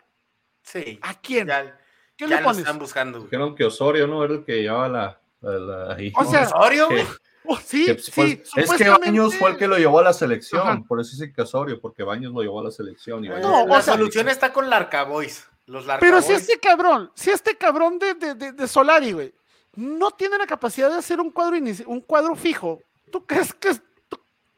Sí. 0.61 0.99
¿A 1.01 1.19
quién? 1.19 1.47
Ya, 1.47 1.77
¿Qué 2.15 2.27
le 2.27 2.37
pones? 2.39 2.59
están 2.59 2.79
buscando. 2.79 3.21
Dijeron 3.21 3.55
que 3.55 3.65
Osorio, 3.65 4.07
¿no? 4.07 4.23
Era 4.23 4.35
el 4.35 4.45
que 4.45 4.61
llevaba 4.61 4.87
la. 4.87 5.21
la, 5.41 5.97
O 6.15 6.25
sea, 6.25 6.43
¿Osorio? 6.43 6.89
Oh, 7.49 7.55
sí, 7.55 7.85
pues, 7.85 8.05
sí. 8.05 8.43
Es 8.57 8.73
que 8.73 8.89
Baños 8.89 9.33
fue 9.35 9.51
el 9.51 9.57
que 9.57 9.69
lo 9.69 9.77
llevó 9.77 9.99
a 9.99 10.03
la 10.03 10.11
selección. 10.11 10.83
Por 10.83 10.99
eso 10.99 11.11
dice 11.11 11.31
que 11.31 11.43
Osorio, 11.43 11.79
porque 11.79 12.03
Baños 12.03 12.33
lo 12.33 12.41
llevó 12.41 12.59
a 12.59 12.65
la 12.65 12.71
selección. 12.71 13.23
Y 13.23 13.29
no, 13.29 13.65
la 13.65 13.81
solución 13.81 14.27
está 14.27 14.51
con 14.51 14.69
Larcaboys. 14.69 15.47
Los 15.65 15.85
Pero 15.99 16.21
si 16.21 16.33
este 16.33 16.59
cabrón, 16.59 17.11
si 17.13 17.29
este 17.29 17.57
cabrón 17.57 17.99
de, 17.99 18.13
de, 18.15 18.51
de, 18.53 18.67
Solari, 18.67 19.11
güey, 19.11 19.33
no 19.75 20.11
tiene 20.11 20.37
la 20.37 20.45
capacidad 20.45 20.89
de 20.89 20.97
hacer 20.97 21.19
un 21.19 21.29
cuadro, 21.29 21.57
un 21.85 22.01
cuadro 22.01 22.35
fijo, 22.35 22.81
¿tú 23.11 23.25
crees 23.25 23.53
que, 23.53 23.71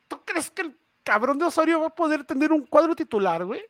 tú, 0.09 0.21
crees 0.25 0.51
que 0.51 0.63
el 0.63 0.77
cabrón 1.03 1.39
de 1.39 1.45
Osorio 1.45 1.79
va 1.79 1.87
a 1.87 1.95
poder 1.95 2.25
tener 2.25 2.51
un 2.51 2.65
cuadro 2.65 2.95
titular, 2.95 3.45
güey. 3.45 3.63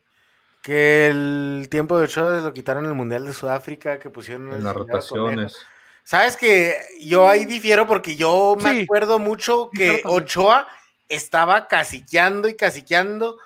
Que 0.64 1.08
el 1.08 1.68
tiempo 1.70 1.98
de 1.98 2.06
Ochoa 2.06 2.42
lo 2.42 2.54
quitaron 2.54 2.84
en 2.86 2.92
el 2.92 2.98
Mundial 2.98 3.26
de 3.26 3.34
Sudáfrica, 3.34 4.00
que 4.00 4.10
pusieron 4.10 4.52
en 4.52 4.64
las 4.64 4.76
rotaciones. 4.76 5.56
Sabes 6.04 6.36
que 6.36 6.76
yo 7.00 7.30
ahí 7.30 7.46
difiero 7.46 7.86
porque 7.86 8.16
yo 8.16 8.58
me 8.62 8.82
acuerdo 8.82 9.20
mucho 9.20 9.70
que 9.72 10.02
Ochoa 10.06 10.68
estaba 11.08 11.68
caciqueando 11.68 12.50
y 12.50 12.56
caciqueando. 12.56 13.38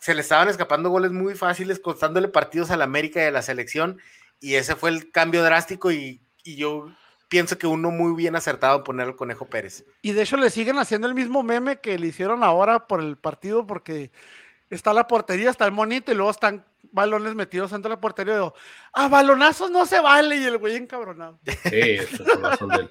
Se 0.00 0.14
le 0.14 0.22
estaban 0.22 0.48
escapando 0.48 0.90
goles 0.90 1.12
muy 1.12 1.34
fáciles, 1.34 1.78
costándole 1.78 2.28
partidos 2.28 2.70
a 2.70 2.76
la 2.76 2.84
América 2.84 3.22
y 3.22 3.26
a 3.26 3.30
la 3.30 3.42
selección. 3.42 4.00
Y 4.40 4.54
ese 4.54 4.76
fue 4.76 4.90
el 4.90 5.10
cambio 5.10 5.42
drástico. 5.42 5.92
Y, 5.92 6.20
y 6.42 6.56
yo 6.56 6.88
pienso 7.28 7.58
que 7.58 7.66
uno 7.66 7.90
muy 7.90 8.14
bien 8.14 8.36
acertado 8.36 8.78
en 8.78 8.84
poner 8.84 9.06
al 9.06 9.16
Conejo 9.16 9.46
Pérez. 9.46 9.84
Y 10.02 10.12
de 10.12 10.22
hecho 10.22 10.36
le 10.36 10.50
siguen 10.50 10.78
haciendo 10.78 11.06
el 11.06 11.14
mismo 11.14 11.42
meme 11.42 11.80
que 11.80 11.98
le 11.98 12.06
hicieron 12.08 12.42
ahora 12.42 12.86
por 12.86 13.00
el 13.00 13.16
partido, 13.16 13.66
porque 13.66 14.10
está 14.70 14.92
la 14.94 15.06
portería, 15.06 15.50
está 15.50 15.64
el 15.66 15.72
monito 15.72 16.10
y 16.12 16.14
luego 16.14 16.30
están 16.30 16.64
balones 16.90 17.34
metidos 17.34 17.70
dentro 17.70 17.90
de 17.90 17.96
la 17.96 18.00
portería. 18.00 18.32
Y 18.34 18.36
digo, 18.36 18.54
ah, 18.94 19.08
balonazos 19.08 19.70
no 19.70 19.84
se 19.86 20.00
vale. 20.00 20.36
Y 20.36 20.44
el 20.44 20.58
güey 20.58 20.76
encabronado. 20.76 21.38
Sí, 21.44 21.50
eso 21.72 22.22
es 22.22 22.40
razón 22.40 22.68
del- 22.70 22.90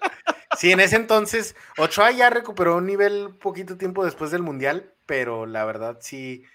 Sí, 0.58 0.72
en 0.72 0.80
ese 0.80 0.96
entonces, 0.96 1.56
Ochoa 1.78 2.10
ya 2.12 2.30
recuperó 2.32 2.78
un 2.78 2.86
nivel 2.88 3.36
poquito 3.40 3.78
tiempo 3.78 4.04
después 4.04 4.32
del 4.32 4.42
Mundial, 4.42 4.92
pero 5.06 5.46
la 5.46 5.66
verdad 5.66 5.98
sí, 6.02 6.46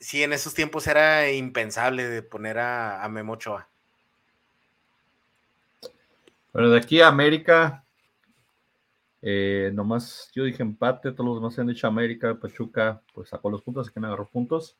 sí 0.00 0.22
en 0.24 0.32
esos 0.32 0.54
tiempos 0.54 0.86
era 0.88 1.30
impensable 1.30 2.08
de 2.08 2.22
poner 2.22 2.58
a, 2.58 3.04
a 3.04 3.08
Memo 3.08 3.34
Ochoa. 3.34 3.68
Bueno, 6.56 6.70
de 6.70 6.78
aquí 6.78 7.02
a 7.02 7.08
América, 7.08 7.84
eh, 9.20 9.70
nomás 9.74 10.30
yo 10.34 10.44
dije 10.44 10.62
empate, 10.62 11.12
todos 11.12 11.26
los 11.26 11.36
demás 11.36 11.54
se 11.54 11.60
han 11.60 11.66
dicho 11.66 11.86
América, 11.86 12.34
Pachuca, 12.40 13.02
pues 13.12 13.28
sacó 13.28 13.50
los 13.50 13.60
puntos, 13.60 13.86
así 13.86 13.92
que 13.92 14.00
no 14.00 14.06
agarró 14.06 14.26
puntos. 14.26 14.78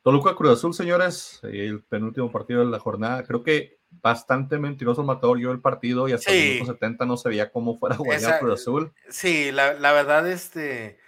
Toluca 0.00 0.34
Cruz 0.34 0.52
Azul, 0.52 0.72
señores, 0.72 1.38
eh, 1.42 1.66
el 1.66 1.82
penúltimo 1.82 2.32
partido 2.32 2.60
de 2.64 2.70
la 2.70 2.78
jornada, 2.78 3.24
creo 3.24 3.42
que 3.42 3.76
bastante 3.90 4.56
mentiroso 4.58 5.02
el 5.02 5.06
matador 5.06 5.38
yo 5.38 5.52
el 5.52 5.60
partido 5.60 6.08
y 6.08 6.12
hasta 6.12 6.30
Sí. 6.30 6.38
el 6.38 6.52
minuto 6.54 6.72
70 6.72 7.04
no 7.04 7.18
se 7.18 7.28
veía 7.28 7.50
cómo 7.52 7.76
fuera 7.76 7.96
a 7.96 8.14
Esa- 8.14 8.38
Cruz 8.38 8.60
Azul. 8.62 8.90
Sí, 9.10 9.52
la, 9.52 9.74
la 9.74 9.92
verdad, 9.92 10.26
este. 10.30 10.98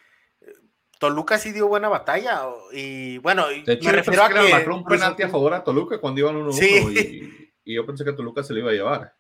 Toluca 0.99 1.39
sí 1.39 1.53
dio 1.53 1.67
buena 1.67 1.89
batalla. 1.89 2.43
Y 2.73 3.17
bueno, 3.19 3.47
De 3.49 3.73
hecho, 3.73 3.87
me 3.89 3.93
refiero 3.93 4.23
a 4.23 4.29
que 4.29 4.35
que. 4.35 4.53
marcó 4.53 4.75
un 4.75 4.85
penalti 4.85 5.23
a 5.23 5.31
favor 5.31 5.55
a 5.55 5.65
Toluca 5.65 5.99
cuando 5.99 6.21
iban 6.21 6.37
1-1 6.37 6.53
Sí. 6.53 7.51
y, 7.65 7.73
y 7.73 7.75
yo 7.77 7.87
pensé 7.87 8.05
que 8.05 8.13
Toluca 8.13 8.43
se 8.43 8.53
lo 8.53 8.59
iba 8.59 8.71
a 8.71 8.75
llevar. 8.75 9.18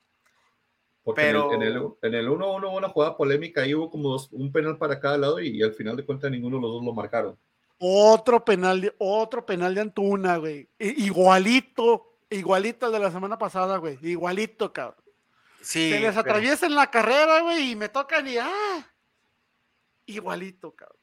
Porque 1.08 1.22
Pero- 1.22 1.52
en 1.54 1.62
el- 1.62 1.68
en 1.68 1.74
el 1.76 1.92
en 2.02 2.14
el 2.14 2.28
1-1 2.28 2.68
hubo 2.68 2.76
una 2.76 2.88
jugada 2.90 3.16
polémica 3.16 3.66
y 3.66 3.74
hubo 3.74 3.90
como 3.90 4.10
dos- 4.10 4.28
un 4.32 4.52
penal 4.52 4.76
para 4.76 5.00
cada 5.00 5.16
lado 5.16 5.40
y, 5.40 5.62
al 5.62 5.72
final 5.72 5.96
de 5.96 6.04
cuentas 6.04 6.30
ninguno 6.30 6.56
de 6.56 6.62
los 6.62 6.70
dos 6.72 6.84
lo 6.84 6.92
marcaron. 6.92 7.38
Otro 7.78 8.44
penal, 8.44 8.80
de, 8.82 8.94
otro 8.98 9.46
penal 9.46 9.74
de 9.74 9.80
Antuna, 9.80 10.36
güey. 10.36 10.68
Igualito, 10.78 12.12
igualito 12.28 12.84
al 12.86 12.92
de 12.92 12.98
la 12.98 13.10
semana 13.10 13.38
pasada, 13.38 13.78
güey. 13.78 13.98
Igualito, 14.02 14.70
cabrón. 14.72 15.02
Sí, 15.62 15.90
Se 15.90 16.00
les 16.00 16.10
pero- 16.10 16.20
atraviesa 16.20 16.66
en 16.66 16.74
la 16.74 16.90
carrera, 16.90 17.40
güey, 17.40 17.70
y 17.72 17.76
me 17.76 17.88
tocan 17.88 18.26
y 18.28 18.36
¡ah! 18.36 18.86
Igualito, 20.06 20.72
cabrón. 20.72 20.96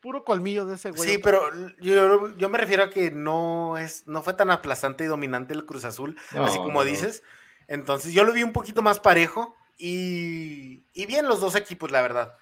Puro 0.00 0.24
colmillo 0.24 0.64
de 0.64 0.76
ese 0.76 0.90
güey. 0.92 1.08
Sí, 1.10 1.18
pero 1.18 1.42
yo, 1.78 2.34
yo 2.36 2.48
me 2.48 2.56
refiero 2.58 2.84
a 2.84 2.90
que 2.90 3.10
no 3.10 3.76
es, 3.76 4.06
no 4.06 4.22
fue 4.22 4.32
tan 4.32 4.50
aplastante 4.50 5.04
y 5.04 5.08
dominante 5.08 5.52
el 5.52 5.66
Cruz 5.66 5.84
Azul, 5.84 6.16
No, 6.34 6.44
así 6.44 6.56
como 6.56 6.80
no. 6.80 6.84
dices. 6.84 7.22
Entonces 7.70 8.12
yo 8.12 8.24
lo 8.24 8.34
vi 8.34 8.42
un 8.42 8.52
poquito 8.52 8.82
más 8.82 9.00
parejo 9.00 9.56
y, 9.78 10.84
y 10.92 11.06
bien 11.06 11.28
los 11.28 11.40
dos 11.40 11.54
equipos, 11.56 11.92
la 11.92 12.02
verdad. 12.02 12.36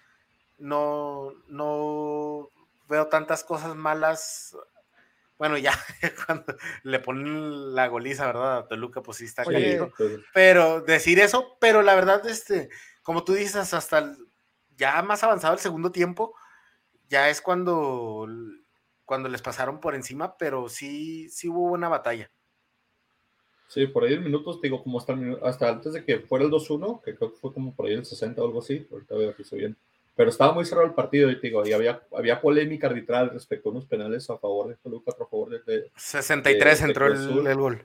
No, 0.58 1.32
no 1.48 2.50
veo 2.88 3.08
tantas 3.08 3.44
cosas 3.44 3.76
malas. 3.76 4.56
Bueno, 5.38 5.58
ya 5.58 5.72
cuando 6.26 6.56
le 6.82 7.00
ponen 7.00 7.74
la 7.74 7.88
goliza, 7.88 8.26
¿verdad? 8.26 8.58
A 8.58 8.68
Toluca, 8.68 9.02
pues 9.02 9.18
sí 9.18 9.26
está 9.26 9.44
canijo. 9.44 9.92
Pues, 9.96 10.20
Pero 10.34 10.80
decir 10.82 11.20
eso, 11.20 11.58
pero 11.60 11.82
la 11.82 11.94
verdad, 11.94 12.26
este, 12.26 12.70
como 13.02 13.24
tú 13.24 13.34
dices, 13.34 13.74
hasta 13.74 13.98
el- 13.98 14.16
ya 14.76 15.02
más 15.02 15.22
avanzado 15.24 15.54
el 15.54 15.60
segundo 15.60 15.92
tiempo, 15.92 16.34
ya 17.08 17.30
es 17.30 17.42
cuando, 17.42 18.26
cuando 19.04 19.28
les 19.28 19.42
pasaron 19.42 19.80
por 19.80 19.94
encima, 19.94 20.36
pero 20.38 20.68
sí, 20.68 21.28
sí 21.30 21.48
hubo 21.48 21.68
buena 21.70 21.88
batalla. 21.88 22.30
Sí, 23.68 23.86
por 23.86 24.04
ahí 24.04 24.14
en 24.14 24.24
minutos, 24.24 24.60
digo, 24.62 24.82
como 24.82 24.98
hasta, 24.98 25.12
el 25.12 25.38
hasta 25.42 25.68
antes 25.68 25.92
de 25.92 26.02
que 26.04 26.20
fuera 26.20 26.44
el 26.44 26.50
2-1, 26.50 27.02
que 27.02 27.14
creo 27.14 27.32
que 27.32 27.38
fue 27.38 27.52
como 27.52 27.74
por 27.74 27.86
ahí 27.86 27.92
el 27.92 28.04
60 28.04 28.40
o 28.42 28.46
algo 28.46 28.60
así, 28.60 28.86
ahorita 28.90 29.14
veo 29.14 29.36
que 29.36 29.42
estoy 29.42 29.58
bien. 29.60 29.76
Pero 30.16 30.30
estaba 30.30 30.52
muy 30.52 30.64
cerrado 30.64 30.86
el 30.88 30.94
partido 30.94 31.30
y 31.30 31.36
digo, 31.36 31.64
y 31.66 31.72
había, 31.72 32.02
había 32.16 32.40
polémica 32.40 32.86
arbitral 32.88 33.30
respecto 33.30 33.68
a 33.68 33.72
unos 33.72 33.84
penales 33.84 34.28
a 34.30 34.38
favor 34.38 34.68
de 34.68 34.76
Toluca, 34.76 35.12
a 35.12 35.26
favor 35.26 35.50
de, 35.50 35.60
de- 35.72 35.90
63 35.94 36.78
de 36.80 36.84
entró 36.86 37.06
el, 37.06 37.46
el 37.46 37.56
gol. 37.56 37.82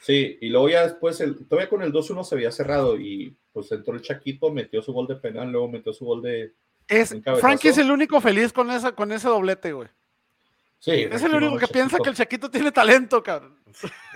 Sí, 0.00 0.38
y 0.40 0.48
luego 0.48 0.68
ya 0.68 0.84
después, 0.84 1.20
el, 1.20 1.46
todavía 1.48 1.68
con 1.68 1.82
el 1.82 1.92
2-1 1.92 2.22
se 2.22 2.34
había 2.36 2.52
cerrado 2.52 2.96
y 2.98 3.34
pues 3.52 3.70
entró 3.72 3.94
el 3.94 4.02
Chaquito, 4.02 4.50
metió 4.52 4.80
su 4.80 4.92
gol 4.92 5.08
de 5.08 5.16
penal, 5.16 5.50
luego 5.50 5.68
metió 5.68 5.92
su 5.92 6.04
gol 6.04 6.22
de... 6.22 6.52
Es. 6.86 7.12
Frankie 7.40 7.68
es 7.70 7.78
el 7.78 7.90
único 7.90 8.20
feliz 8.20 8.52
con, 8.52 8.70
esa, 8.70 8.92
con 8.92 9.10
ese 9.10 9.26
doblete, 9.28 9.72
güey. 9.72 9.88
Sí, 10.86 11.08
Es 11.10 11.20
el 11.24 11.34
único 11.34 11.58
que 11.58 11.66
piensa 11.66 11.98
que 11.98 12.10
el 12.10 12.14
Chaquito 12.14 12.48
tiene 12.48 12.70
talento, 12.70 13.20
cabrón. 13.20 13.56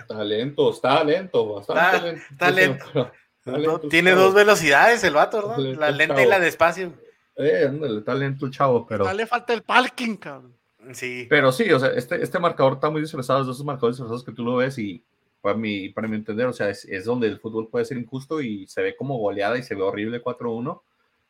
Talento, 0.07 0.71
está 0.71 1.03
lento, 1.03 1.55
bastante 1.55 1.81
Está- 1.97 2.01
lento. 2.07 2.23
está 2.31 2.51
lento. 2.51 2.85
pero- 2.93 3.11
está 3.39 3.57
lento 3.57 3.81
el 3.83 3.89
Tiene 3.89 4.11
chavo. 4.11 4.21
dos 4.21 4.33
velocidades 4.33 5.03
el 5.03 5.13
vato, 5.13 5.49
¿verdad? 5.49 5.57
La 5.77 5.91
lenta 5.91 6.23
y 6.23 6.27
la 6.27 6.39
despacio. 6.39 6.93
Eh, 7.35 7.65
ándale, 7.67 7.99
está 7.99 8.15
lento 8.15 8.45
el 8.45 8.53
chavo, 8.53 8.87
pero... 8.87 9.03
No 9.03 9.11
le 9.13 9.27
falta 9.27 9.53
el 9.53 9.63
parking, 9.63 10.15
cabrón. 10.15 10.55
Sí. 10.93 11.27
Pero 11.29 11.51
sí, 11.51 11.69
o 11.73 11.77
sea, 11.79 11.89
este, 11.89 12.23
este 12.23 12.39
marcador 12.39 12.73
está 12.75 12.89
muy 12.89 13.01
disfrazado, 13.01 13.41
es 13.41 13.47
de 13.47 13.51
esos 13.51 13.65
marcadores 13.65 13.97
disfrazados 13.97 14.23
que 14.23 14.31
tú 14.31 14.45
lo 14.45 14.55
ves 14.55 14.77
y 14.77 15.03
para 15.41 15.57
mi, 15.57 15.89
para 15.89 16.07
mi 16.07 16.15
entender, 16.15 16.45
o 16.47 16.53
sea, 16.53 16.69
es, 16.69 16.85
es 16.85 17.03
donde 17.03 17.27
el 17.27 17.37
fútbol 17.41 17.67
puede 17.67 17.83
ser 17.83 17.97
injusto 17.97 18.39
y 18.41 18.65
se 18.67 18.81
ve 18.81 18.95
como 18.95 19.17
goleada 19.17 19.57
y 19.57 19.63
se 19.63 19.75
ve 19.75 19.81
horrible 19.81 20.23
4-1. 20.23 20.81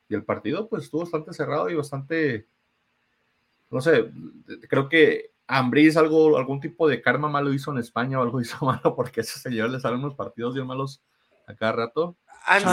Y 0.08 0.14
el 0.14 0.24
partido 0.24 0.68
pues 0.70 0.84
estuvo 0.84 1.02
bastante 1.02 1.34
cerrado 1.34 1.68
y 1.70 1.74
bastante, 1.76 2.46
no 3.72 3.82
sé, 3.82 4.12
creo 4.70 4.88
que 4.88 5.31
Ambriz 5.58 5.98
algo, 5.98 6.38
algún 6.38 6.60
tipo 6.62 6.88
de 6.88 7.02
karma 7.02 7.28
malo 7.28 7.54
hizo 7.54 7.72
en 7.72 7.78
España 7.80 8.20
o 8.20 8.24
algo 8.24 8.40
hizo 8.42 8.58
malo 8.66 8.96
porque 8.96 9.20
a 9.20 9.24
ese 9.24 9.40
señor 9.40 9.70
le 9.70 9.80
salen 9.80 10.00
unos 10.00 10.16
partidos 10.16 10.54
bien 10.56 10.66
malos 10.68 11.02
a 11.48 11.56
cada 11.56 11.74
rato. 11.74 12.16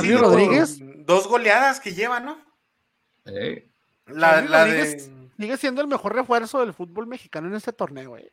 Sido 0.00 0.20
Rodríguez. 0.20 0.78
Dos 1.04 1.26
goleadas 1.28 1.80
que 1.80 1.92
lleva, 1.92 2.20
¿no? 2.20 2.38
Eh, 3.26 3.68
La, 4.06 4.40
de... 4.64 4.98
Sigue 5.38 5.56
siendo 5.56 5.80
el 5.82 5.88
mejor 5.88 6.14
refuerzo 6.14 6.60
del 6.60 6.72
fútbol 6.72 7.06
mexicano 7.06 7.48
en 7.48 7.54
este 7.54 7.72
torneo, 7.72 8.10
güey. 8.10 8.30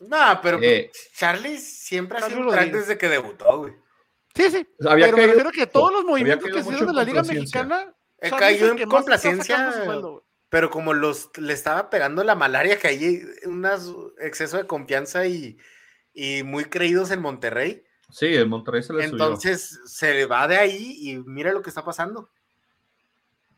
No, 0.00 0.38
pero 0.42 0.58
Eh. 0.60 0.90
Charlie 1.16 1.58
siempre 1.58 2.18
ha 2.18 2.22
sido 2.28 2.40
un 2.40 2.50
crack 2.50 2.70
desde 2.72 2.98
que 2.98 3.08
debutó, 3.08 3.58
güey. 3.58 3.72
Sí, 4.34 4.50
sí. 4.50 4.66
había 4.86 5.06
pero 5.06 5.16
me 5.16 5.22
caído- 5.22 5.26
refiero 5.34 5.50
que 5.52 5.66
todos 5.66 5.92
los 5.92 6.04
movimientos 6.04 6.50
que 6.50 6.58
hicieron 6.58 6.84
de 6.86 6.90
en 6.90 6.96
la 6.96 7.04
Liga. 7.04 7.22
Mexicana. 7.22 7.94
Eh, 8.20 8.30
cayó 8.30 8.72
en 8.72 8.88
complacencia. 8.88 9.72
sueldo. 9.72 10.24
Pero 10.54 10.70
como 10.70 10.92
los 10.92 11.36
le 11.36 11.52
estaba 11.52 11.90
pegando 11.90 12.22
la 12.22 12.36
malaria, 12.36 12.78
que 12.78 12.86
hay 12.86 13.26
un 13.44 13.66
exceso 14.20 14.56
de 14.56 14.68
confianza 14.68 15.26
y, 15.26 15.58
y 16.12 16.44
muy 16.44 16.66
creídos 16.66 17.10
en 17.10 17.20
Monterrey. 17.20 17.82
sí, 18.08 18.26
el 18.26 18.48
Monterrey 18.48 18.84
se 18.84 18.92
le 18.92 19.08
subió. 19.08 19.24
Entonces 19.24 19.80
se 19.84 20.26
va 20.26 20.46
de 20.46 20.56
ahí 20.56 20.96
y 21.00 21.16
mira 21.16 21.52
lo 21.52 21.60
que 21.60 21.70
está 21.70 21.84
pasando. 21.84 22.30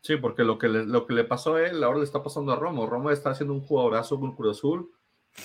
Sí, 0.01 0.15
porque 0.17 0.43
lo 0.43 0.57
que, 0.57 0.69
le, 0.69 0.87
lo 0.87 1.05
que 1.05 1.13
le 1.13 1.23
pasó 1.23 1.53
a 1.53 1.67
él 1.67 1.83
ahora 1.83 1.99
le 1.99 2.03
está 2.03 2.23
pasando 2.23 2.51
a 2.51 2.55
Romo. 2.55 2.87
Romo 2.87 3.11
está 3.11 3.29
haciendo 3.29 3.53
un 3.53 3.61
jugadorazo 3.61 4.19
con 4.19 4.35
Cruz 4.35 4.57
Azul. 4.57 4.91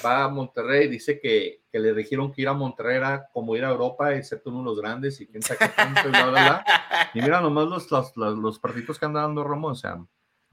Va 0.03 0.25
a 0.25 0.29
Monterrey, 0.31 0.89
dice 0.89 1.21
que, 1.21 1.65
que 1.71 1.79
le 1.79 1.93
dijeron 1.93 2.33
que 2.33 2.41
ir 2.41 2.49
a 2.49 2.55
Monterrey 2.55 2.97
era 2.97 3.29
como 3.31 3.55
ir 3.57 3.67
a 3.67 3.73
Europa, 3.73 4.15
excepto 4.15 4.49
uno 4.49 4.61
de 4.61 4.65
los 4.65 4.81
grandes 4.81 5.21
y 5.21 5.27
quién 5.27 5.43
sabe 5.43 5.59
qué 5.59 5.67
y 5.67 6.09
bla, 6.09 6.31
bla, 6.31 6.31
bla. 6.31 6.65
Y 7.13 7.21
mira 7.21 7.43
nomás 7.43 7.69
los, 7.69 7.91
los, 7.91 8.17
los, 8.17 8.39
los 8.39 8.59
partidos 8.59 8.99
que 8.99 9.05
anda 9.05 9.21
dando 9.21 9.45
Romo, 9.45 9.69
o 9.69 9.75
sea, 9.75 9.97
no, 9.97 10.09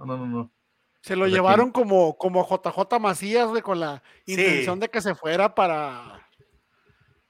no, 0.06 0.18
no. 0.18 0.26
no. 0.26 0.59
Se 1.02 1.16
lo 1.16 1.22
Pues 1.22 1.32
aquí- 1.32 1.36
llevaron 1.36 1.72
como, 1.72 2.18
como 2.18 2.46
JJ 2.46 3.00
Macías, 3.00 3.48
güey, 3.48 3.62
con 3.62 3.80
la 3.80 4.04
Sí. 4.26 4.34
intención 4.34 4.80
de 4.80 4.90
que 4.90 5.02
se 5.02 5.16
fuera 5.16 5.54
para, 5.56 6.28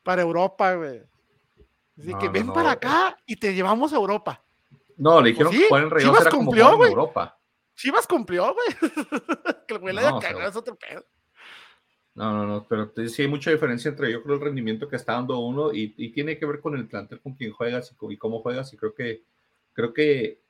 para 0.04 0.22
Europa, 0.22 0.74
güey. 0.74 1.02
Así 1.98 2.12
No, 2.12 2.20
que 2.20 2.26
no, 2.28 2.32
ven 2.32 2.48
no, 2.48 2.54
para 2.54 2.70
eh. 2.70 2.74
acá 2.74 3.18
y 3.26 3.36
te 3.36 3.54
llevamos 3.54 3.94
a 3.94 3.98
Europa. 3.98 4.44
No, 4.98 5.22
le 5.22 5.30
dijeron 5.30 5.52
Pues 5.52 5.62
sí, 5.62 5.68
que 5.70 5.76
en 5.78 5.90
Rayados 5.90 6.18
Chivas 6.18 6.22
era 6.22 6.32
cumplió, 6.38 6.76
güey. 6.78 6.90
Europa. 6.90 7.40
Chivas 7.76 8.08
cumplió, 8.08 8.54
güey. 8.54 8.68
que 9.68 9.74
el 9.76 9.80
güey 9.80 9.96
le 9.96 10.02
No, 10.02 10.08
haya 10.18 10.20
cagado 10.20 10.50
es 10.50 10.56
otro 10.56 10.76
pedo. 10.76 11.06
No, 12.16 12.34
no, 12.34 12.46
no, 12.46 12.68
pero 12.68 12.92
sí 13.08 13.22
hay 13.22 13.28
mucha 13.30 13.52
diferencia 13.52 13.90
entre 13.90 14.12
yo 14.12 14.22
creo 14.24 14.36
el 14.36 14.42
rendimiento 14.42 14.90
que 14.90 14.98
está 14.98 15.14
dando 15.14 15.40
uno 15.40 15.72
y, 15.74 15.94
y 15.96 16.10
tiene 16.12 16.38
que 16.38 16.46
ver 16.46 16.60
con 16.60 16.76
el 16.76 16.86
plantel 16.88 17.22
con 17.22 17.36
quien 17.36 17.54
juegas 17.54 17.92
y, 17.92 18.14
y 18.14 18.18
cómo 18.18 18.40
juegas 18.42 18.74
y 18.74 18.78
creo 18.78 18.94
que 18.94 19.24
creo 19.74 19.94
que 19.94 20.42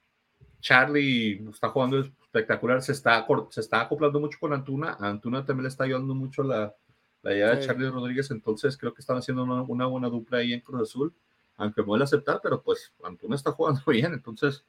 Charlie 0.59 1.43
está 1.49 1.69
jugando 1.69 1.99
espectacular, 1.99 2.81
se 2.81 2.91
está, 2.91 3.25
se 3.49 3.61
está 3.61 3.81
acoplando 3.81 4.19
mucho 4.19 4.37
con 4.39 4.53
Antuna, 4.53 4.97
a 4.99 5.09
Antuna 5.09 5.45
también 5.45 5.63
le 5.63 5.69
está 5.69 5.85
ayudando 5.85 6.13
mucho 6.13 6.43
la, 6.43 6.73
la 7.21 7.31
llegada 7.31 7.55
de. 7.55 7.65
Charlie 7.65 7.89
Rodríguez, 7.89 8.31
entonces 8.31 8.77
creo 8.77 8.93
que 8.93 9.01
están 9.01 9.17
haciendo 9.17 9.43
una, 9.43 9.61
una 9.63 9.85
buena 9.85 10.09
dupla 10.09 10.39
ahí 10.39 10.53
en 10.53 10.61
Cruz 10.61 10.89
Azul, 10.89 11.13
aunque 11.57 11.81
me 11.81 11.87
duele 11.87 12.03
aceptar, 12.03 12.39
pero 12.43 12.61
pues 12.61 12.93
Antuna 13.03 13.35
está 13.35 13.51
jugando 13.51 13.81
bien, 13.87 14.13
entonces 14.13 14.65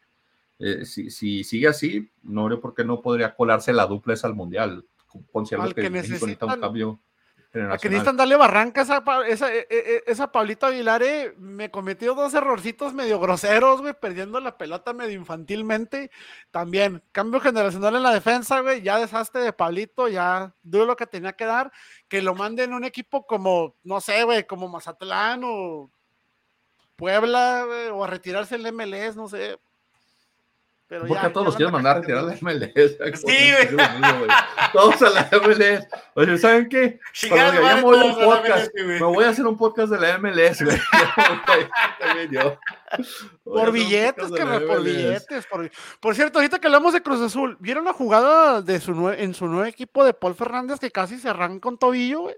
eh, 0.59 0.85
si, 0.85 1.11
si 1.11 1.45
sigue 1.45 1.69
así, 1.69 2.11
no 2.23 2.49
veo 2.49 2.61
por 2.61 2.75
qué 2.75 2.85
no 2.85 3.01
podría 3.01 3.35
colarse 3.35 3.73
la 3.73 3.87
dupla 3.87 4.15
esa 4.15 4.27
al 4.27 4.35
Mundial, 4.35 4.85
considerando 5.33 5.75
que, 5.75 5.83
que 5.83 5.91
necesita 5.91 6.47
un 6.47 6.61
cambio 6.61 7.01
A 7.73 7.79
que 7.79 7.89
necesitan 7.89 8.17
darle 8.17 8.37
barranca 8.37 8.83
esa, 8.83 9.03
esa, 9.27 9.53
e- 9.53 9.67
e- 9.71 10.05
esa 10.07 10.31
Pablito 10.31 10.67
Aguilar, 10.67 11.03
eh, 11.03 11.35
me 11.37 11.69
cometió 11.71 12.15
dos 12.15 12.33
errorcitos 12.35 12.95
medio 12.95 13.19
groseros, 13.19 13.81
güey, 13.81 13.93
perdiendo 13.93 14.39
la 14.39 14.57
pelota 14.57 14.93
medio 14.93 15.19
infantilmente. 15.19 16.13
También, 16.53 17.03
cambio 17.11 17.41
generacional 17.41 17.97
en 17.97 18.05
la 18.05 18.13
defensa, 18.15 18.61
güey, 18.61 18.83
ya 18.83 18.99
desastre 18.99 19.41
de 19.43 19.53
Pablito, 19.53 20.07
ya 20.07 20.55
dio 20.63 20.85
lo 20.87 20.95
que 20.95 21.07
tenía 21.07 21.33
que 21.33 21.45
dar, 21.45 21.73
que 22.07 22.23
lo 22.23 22.37
manden 22.37 22.73
un 22.73 22.85
equipo 22.85 23.27
como, 23.27 23.75
no 23.83 24.01
sé, 24.01 24.23
güey, 24.23 24.47
como 24.47 24.69
Mazatlán 24.69 25.43
o 25.45 25.91
Puebla, 26.97 27.65
güey, 27.67 27.89
o 27.89 28.05
a 28.05 28.07
retirarse 28.07 28.57
el 28.57 28.67
MLS, 28.73 29.17
no 29.17 29.27
sé. 29.29 29.59
Pero 30.91 31.07
Porque 31.07 31.23
ya- 31.23 31.29
a 31.29 31.33
todos 31.33 31.47
los 31.47 31.57
quieren 31.57 31.73
mandar 31.73 31.99
a 31.99 32.01
retirar 32.01 32.25
la. 32.25 32.33
MLS. 32.41 32.97
Sí, 33.21 33.53
güey. 33.53 34.29
Todos 34.73 35.01
a 35.03 35.11
la 35.11 35.29
MLS. 35.31 35.87
Oye, 36.15 36.37
¿saben 36.37 36.69
qué? 36.69 36.99
Ya 37.23 37.37
madre, 37.37 37.61
me 37.61 37.61
voy 37.61 37.71
a 37.71 38.03
un 38.05 38.11
todos 38.11 38.17
a 38.17 38.19
la 38.19 38.25
podcast, 38.25 38.75
MLS, 38.75 38.85
güey. 38.85 39.01
me 39.01 39.07
voy 39.07 39.25
a 39.25 39.29
hacer 39.29 39.47
un 39.47 39.57
podcast 39.57 39.93
de 39.93 40.01
la 40.01 40.19
MLS, 40.19 40.65
güey. 40.65 40.77
También 42.01 42.31
yo. 42.33 42.59
Por 43.45 43.71
billetes, 43.71 44.33
carnal, 44.33 44.65
por 44.65 44.83
billetes. 44.83 45.47
Por... 45.47 45.71
por 46.01 46.15
cierto, 46.17 46.39
ahorita 46.41 46.59
que 46.59 46.67
hablamos 46.67 46.93
de 46.93 47.03
Cruz 47.03 47.21
Azul, 47.21 47.57
¿vieron 47.61 47.85
la 47.85 47.93
jugada 47.93 48.61
de 48.61 48.81
su 48.81 48.93
nue- 48.93 49.15
en 49.19 49.33
su 49.33 49.47
nuevo 49.47 49.65
equipo 49.67 50.05
de 50.05 50.13
Paul 50.13 50.35
Fernández 50.35 50.81
que 50.81 50.91
casi 50.91 51.19
se 51.21 51.29
arranca 51.29 51.69
un 51.69 51.79
tobillo, 51.79 52.23
güey? 52.23 52.37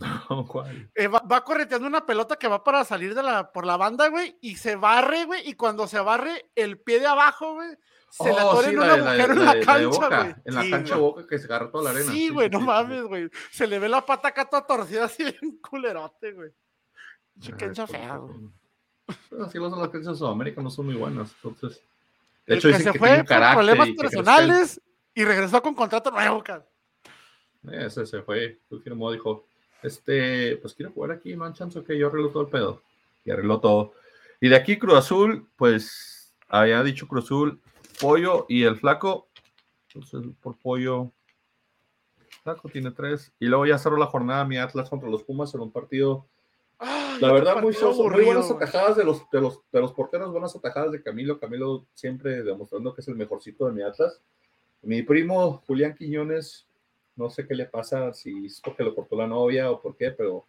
No, 0.00 0.46
¿cuál? 0.48 0.90
Eh, 0.94 1.08
va, 1.08 1.20
va 1.20 1.44
correteando 1.44 1.86
una 1.86 2.04
pelota 2.06 2.36
que 2.36 2.48
va 2.48 2.64
para 2.64 2.84
salir 2.84 3.14
de 3.14 3.22
la, 3.22 3.52
por 3.52 3.66
la 3.66 3.76
banda, 3.76 4.08
güey, 4.08 4.36
y 4.40 4.56
se 4.56 4.76
barre, 4.76 5.24
güey, 5.24 5.48
y 5.48 5.54
cuando 5.54 5.86
se 5.86 6.00
barre, 6.00 6.50
el 6.54 6.78
pie 6.78 7.00
de 7.00 7.06
abajo, 7.06 7.54
güey, 7.54 7.68
se 8.10 8.24
le 8.24 8.32
Oh, 8.32 8.50
atora 8.50 8.68
sí, 8.68 8.70
en 8.70 8.80
un 8.80 8.86
la 8.88 8.96
la 8.96 9.10
agujero 9.12 9.32
en 9.32 9.38
la 9.38 9.44
la 9.44 9.54
la 9.54 9.64
cancha, 9.64 10.08
güey. 10.08 10.34
En 10.44 10.54
la 10.54 10.62
Sí, 10.62 10.70
cancha 10.70 10.96
boca 10.96 11.26
que 11.26 11.38
se 11.38 11.44
agarra 11.44 11.70
toda 11.70 11.84
la 11.84 11.90
arena. 11.90 12.12
Sí, 12.12 12.28
güey, 12.30 12.50
no 12.50 12.58
sí, 12.58 12.64
mames, 12.64 13.02
güey. 13.04 13.30
Se 13.52 13.66
le 13.66 13.78
ve 13.78 13.88
la 13.88 14.04
pata 14.04 14.28
acá 14.28 14.46
toda 14.46 14.66
torcida 14.66 15.04
así 15.06 15.22
bien 15.22 15.58
culerote, 15.58 16.32
güey. 16.32 16.50
Chiquencha 17.38 17.86
pues, 17.86 17.98
fea, 17.98 18.16
güey. 18.16 18.36
Así 19.44 19.58
los 19.58 19.76
las 19.76 19.88
canchas 19.88 20.12
de 20.12 20.18
Sudamérica 20.18 20.62
no 20.62 20.70
son 20.70 20.86
muy 20.86 20.96
buenas, 20.96 21.32
entonces. 21.36 21.82
El 22.46 22.54
De 22.54 22.58
hecho, 22.58 22.68
que 22.68 22.78
dicen 22.78 22.86
se 22.86 22.92
que 22.92 22.98
fue 22.98 23.16
por 23.18 23.26
carácter 23.26 23.54
problemas 23.56 23.88
y 23.88 23.94
que 23.94 24.00
personales 24.00 24.80
y 25.14 25.24
regresó 25.24 25.62
con 25.62 25.74
contrato 25.74 26.10
nuevo, 26.10 26.42
cara. 26.42 26.66
Ese 27.70 28.06
se 28.06 28.22
fue, 28.22 28.58
fue, 28.68 28.80
firmó, 28.80 29.12
dijo, 29.12 29.46
este, 29.82 30.56
pues 30.58 30.74
quiero 30.74 30.92
jugar 30.92 31.12
aquí, 31.12 31.34
no 31.36 31.44
hay 31.44 31.52
chance 31.52 31.82
que 31.82 31.98
yo 31.98 32.08
arreglo 32.08 32.30
todo 32.30 32.42
el 32.42 32.48
pedo. 32.48 32.82
Y 33.24 33.30
arregló 33.30 33.60
todo. 33.60 33.94
Y 34.40 34.48
de 34.48 34.56
aquí 34.56 34.78
Cruz 34.78 34.96
Azul, 34.96 35.48
pues 35.56 36.34
había 36.48 36.82
dicho 36.82 37.06
Cruz 37.06 37.24
Azul, 37.24 37.60
Pollo 38.00 38.46
y 38.48 38.64
el 38.64 38.76
Flaco. 38.76 39.28
Entonces, 39.92 40.32
por 40.40 40.56
Pollo, 40.58 41.12
Flaco 42.42 42.68
tiene 42.68 42.90
tres. 42.90 43.32
Y 43.38 43.46
luego 43.46 43.66
ya 43.66 43.78
cerró 43.78 43.96
la 43.96 44.06
jornada 44.06 44.44
mi 44.44 44.56
Atlas 44.56 44.88
contra 44.88 45.10
los 45.10 45.22
Pumas 45.22 45.54
en 45.54 45.60
un 45.60 45.70
partido 45.72 46.26
Ay, 46.82 47.20
La 47.20 47.30
verdad, 47.30 47.60
muy, 47.60 47.74
soso, 47.74 48.08
muy 48.08 48.24
buenas 48.24 48.50
atajadas 48.50 48.96
de 48.96 49.04
los, 49.04 49.28
de, 49.30 49.38
los, 49.38 49.60
de 49.70 49.80
los 49.80 49.92
porteros, 49.92 50.32
buenas 50.32 50.56
atajadas 50.56 50.92
de 50.92 51.02
Camilo. 51.02 51.38
Camilo 51.38 51.84
siempre 51.92 52.42
demostrando 52.42 52.94
que 52.94 53.02
es 53.02 53.08
el 53.08 53.16
mejorcito 53.16 53.66
de 53.66 53.72
mi 53.72 53.82
Atlas. 53.82 54.22
Mi 54.80 55.02
primo 55.02 55.62
Julián 55.66 55.94
Quiñones, 55.94 56.66
no 57.16 57.30
sé 57.30 57.46
qué 57.46 57.54
le 57.54 57.66
pasa, 57.66 58.12
si 58.12 58.46
es 58.46 58.60
porque 58.62 58.82
lo 58.82 58.94
cortó 58.94 59.16
la 59.16 59.26
novia 59.26 59.70
o 59.70 59.80
por 59.80 59.96
qué, 59.96 60.10
pero 60.10 60.46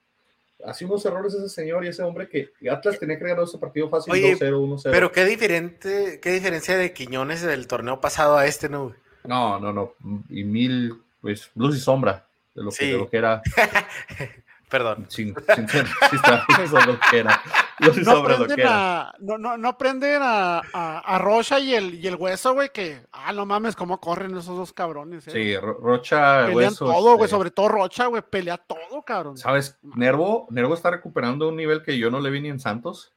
hace 0.66 0.86
unos 0.86 1.04
errores 1.06 1.34
ese 1.34 1.50
señor 1.50 1.84
y 1.84 1.88
ese 1.90 2.04
hombre 2.04 2.30
que 2.30 2.50
Atlas 2.70 3.00
tenía 3.00 3.18
que 3.18 3.26
ganar 3.26 3.44
ese 3.44 3.58
partido 3.58 3.90
fácil 3.90 4.14
Oye, 4.14 4.38
2-0, 4.38 4.84
1-0. 4.84 4.90
Pero 4.92 5.12
qué 5.12 5.26
diferente, 5.26 6.20
qué 6.22 6.32
diferencia 6.32 6.78
de 6.78 6.94
Quiñones 6.94 7.42
del 7.42 7.68
torneo 7.68 8.00
pasado 8.00 8.38
a 8.38 8.46
este, 8.46 8.70
¿no? 8.70 8.94
No, 9.24 9.60
no, 9.60 9.74
no. 9.74 9.94
Y 10.30 10.44
mil, 10.44 11.02
pues, 11.22 11.52
luz 11.56 11.76
y 11.78 11.80
sombra 11.80 12.26
de 12.56 12.64
lo 12.64 12.70
que, 12.70 12.76
Sí. 12.76 12.92
de 12.92 12.98
lo 12.98 13.10
que 13.10 13.18
era. 13.18 13.42
Perdón. 14.70 15.06
Sin, 15.10 15.36
sin 15.56 15.66
eso 16.64 16.78
es 16.78 16.86
lo 16.88 17.00
que 17.10 17.20
era. 17.20 17.42
Luz 17.42 17.44
y 17.44 17.71
No 18.06 18.14
sombra 18.14 18.34
de 18.34 18.40
lo 18.40 18.46
que 18.48 18.54
prenden, 18.54 18.60
era. 18.68 19.02
a, 19.10 19.14
no, 19.20 19.38
no, 19.38 19.58
no 19.58 19.78
prenden 19.78 20.22
a, 20.22 20.60
a, 20.74 21.00
a 21.00 21.18
Rocha 21.18 21.60
y 21.60 21.74
el, 21.74 21.96
y 21.96 22.08
el 22.08 22.16
hueso, 22.16 22.54
güey, 22.54 22.70
que, 22.74 23.02
ah, 23.12 23.34
no 23.34 23.46
mames, 23.46 23.76
cómo 23.76 24.00
corren 24.00 24.38
esos 24.38 24.56
dos 24.58 24.72
cabrones, 24.74 25.28
eh. 25.28 25.32
Sí, 25.32 25.58
Ro- 25.58 25.80
Rocha, 25.82 26.46
Pelean 26.46 26.56
Huesos, 26.56 26.80
todo, 26.80 27.16
güey, 27.18 27.26
eh, 27.28 27.30
sobre 27.30 27.52
todo 27.52 27.68
Rocha, 27.70 28.06
güey, 28.08 28.22
pelea 28.22 28.58
todo, 28.58 29.02
cabrón. 29.06 29.38
¿Sabes? 29.38 29.78
Nervo, 29.82 30.48
Nervo 30.52 30.74
está 30.74 30.92
recuperando 30.92 31.50
un 31.50 31.56
nivel 31.56 31.82
que 31.84 31.98
yo 31.98 32.10
no 32.12 32.20
le 32.20 32.30
vi 32.30 32.42
ni 32.42 32.50
en 32.50 32.60
Santos. 32.60 33.14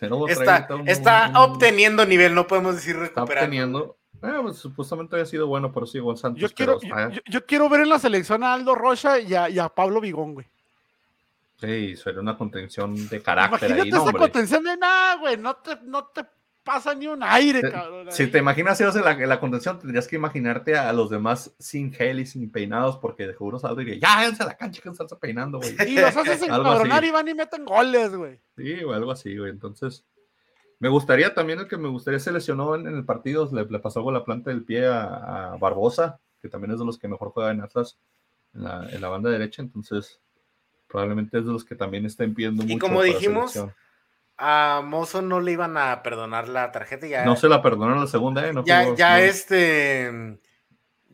Nervo 0.00 0.26
Está, 0.26 0.66
un- 0.70 0.88
está 0.88 1.28
un- 1.28 1.36
obteniendo 1.36 2.04
nivel, 2.04 2.34
no 2.34 2.48
podemos 2.48 2.74
decir 2.74 2.96
Está 2.96 3.20
recuperando. 3.20 3.44
obteniendo. 3.46 3.96
Eh, 4.24 4.40
pues, 4.42 4.56
supuestamente 4.56 5.14
había 5.16 5.26
sido 5.26 5.46
bueno, 5.46 5.72
pero 5.72 5.86
sí, 5.86 5.98
en 5.98 6.16
Santos. 6.16 6.40
Yo 6.40 6.48
pero 6.56 6.78
quiero, 6.78 6.96
está- 7.04 7.10
yo, 7.14 7.20
yo 7.26 7.46
quiero 7.46 7.68
ver 7.68 7.82
en 7.82 7.88
la 7.88 7.98
selección 8.00 8.42
a 8.42 8.52
Aldo 8.54 8.74
Rocha 8.74 9.20
y 9.20 9.32
a, 9.34 9.48
y 9.48 9.58
a 9.60 9.68
Pablo 9.68 10.00
Vigón, 10.00 10.34
güey. 10.34 10.46
Sí, 11.62 11.96
sería 11.96 12.20
una 12.20 12.36
contención 12.36 12.94
de 13.08 13.22
carácter 13.22 13.70
Imagínate 13.70 13.82
ahí, 13.82 13.90
no, 13.90 13.96
esa 13.98 14.04
hombre. 14.06 14.20
contención 14.20 14.64
de 14.64 14.76
nada, 14.76 15.16
güey, 15.16 15.36
no 15.36 15.54
te, 15.56 15.76
no 15.84 16.06
te 16.06 16.24
pasa 16.64 16.94
ni 16.94 17.06
un 17.06 17.22
aire, 17.22 17.60
Te- 17.60 17.70
cabrón. 17.70 18.06
Si 18.10 18.24
ahí. 18.24 18.30
te 18.30 18.38
imaginas 18.38 18.80
ellos 18.80 18.96
en 18.96 19.04
la, 19.04 19.12
en 19.12 19.28
la 19.28 19.38
contención, 19.40 19.78
tendrías 19.78 20.06
que 20.08 20.16
imaginarte 20.16 20.76
a 20.76 20.92
los 20.92 21.08
demás 21.10 21.54
sin 21.58 21.92
gel 21.92 22.20
y 22.20 22.26
sin 22.26 22.50
peinados, 22.50 22.98
porque 22.98 23.26
de 23.26 23.32
seguro 23.32 23.58
Saldo 23.58 23.76
diría, 23.76 23.96
ya, 23.96 24.16
váyanse 24.16 24.42
a 24.42 24.46
la 24.46 24.56
cancha 24.56 24.80
que 24.82 24.88
están 24.88 25.06
peinando, 25.20 25.58
güey. 25.58 25.74
Y 25.88 25.94
los 26.00 26.16
haces 26.16 26.42
encabronar 26.42 27.04
y 27.04 27.10
van 27.10 27.28
y 27.28 27.34
meten 27.34 27.64
goles, 27.64 28.14
güey. 28.14 28.40
Sí, 28.56 28.82
o 28.84 28.92
algo 28.92 29.10
así, 29.12 29.36
güey. 29.36 29.50
Entonces, 29.50 30.04
me 30.78 30.88
gustaría 30.88 31.32
también 31.34 31.60
el 31.60 31.68
que 31.68 31.76
me 31.76 31.88
gustaría 31.88 32.18
se 32.20 32.32
lesionó 32.32 32.74
en, 32.74 32.86
en 32.88 32.96
el 32.96 33.04
partido, 33.04 33.48
le, 33.52 33.64
le 33.66 33.78
pasó 33.78 34.08
a 34.08 34.12
la 34.12 34.24
planta 34.24 34.50
del 34.50 34.64
pie 34.64 34.86
a, 34.88 35.52
a 35.52 35.56
Barbosa, 35.58 36.18
que 36.40 36.48
también 36.48 36.72
es 36.72 36.78
de 36.80 36.84
los 36.84 36.98
que 36.98 37.06
mejor 37.08 37.30
juega 37.30 37.50
en 37.52 37.60
Atlas 37.60 37.98
en 38.54 38.64
la, 38.64 38.88
en 38.90 39.00
la 39.00 39.08
banda 39.08 39.30
derecha, 39.30 39.62
entonces 39.62 40.20
probablemente 40.92 41.38
es 41.38 41.46
de 41.46 41.52
los 41.52 41.64
que 41.64 41.74
también 41.74 42.04
estén 42.06 42.34
pidiendo 42.34 42.62
Y 42.62 42.66
mucho. 42.66 42.78
como 42.78 42.98
para 42.98 43.06
dijimos. 43.08 43.58
A 44.38 44.82
Mozo 44.84 45.22
no 45.22 45.40
le 45.40 45.52
iban 45.52 45.76
a 45.76 46.02
perdonar 46.02 46.48
la 46.48 46.70
tarjeta. 46.72 47.06
Ya, 47.06 47.24
no 47.24 47.36
se 47.36 47.48
la 47.48 47.62
perdonaron 47.62 48.00
la 48.00 48.06
segunda, 48.06 48.46
¿eh? 48.46 48.52
No 48.52 48.64
ya, 48.64 48.84
jugó, 48.84 48.96
ya 48.96 49.12
no. 49.18 49.22
este. 49.24 50.38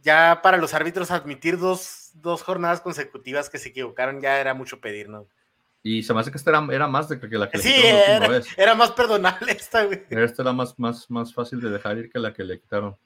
Ya 0.02 0.40
para 0.42 0.56
los 0.56 0.74
árbitros 0.74 1.10
admitir 1.10 1.58
dos, 1.58 2.10
dos 2.14 2.42
jornadas 2.42 2.80
consecutivas 2.80 3.50
que 3.50 3.58
se 3.58 3.70
equivocaron 3.70 4.20
ya 4.20 4.40
era 4.40 4.54
mucho 4.54 4.80
pedir, 4.80 5.08
¿no? 5.08 5.26
Y 5.82 6.02
se 6.02 6.14
me 6.14 6.20
hace 6.20 6.30
que 6.30 6.38
esta 6.38 6.50
era, 6.50 6.66
era 6.72 6.86
más 6.88 7.08
de 7.08 7.18
que, 7.20 7.26
la 7.28 7.50
que 7.50 7.58
Sí, 7.58 7.68
le 7.68 7.74
quitaron 7.74 7.92
la 7.92 8.00
última 8.00 8.16
era, 8.26 8.28
vez. 8.28 8.46
era 8.58 8.74
más 8.74 8.90
perdonable 8.92 9.52
esta, 9.52 9.84
güey. 9.84 10.02
Esta 10.10 10.42
era 10.42 10.52
más, 10.52 10.78
más, 10.78 11.10
más 11.10 11.34
fácil 11.34 11.60
de 11.60 11.70
dejar 11.70 11.98
ir 11.98 12.10
que 12.10 12.18
la 12.18 12.32
que 12.32 12.44
le 12.44 12.60
quitaron. 12.60 12.96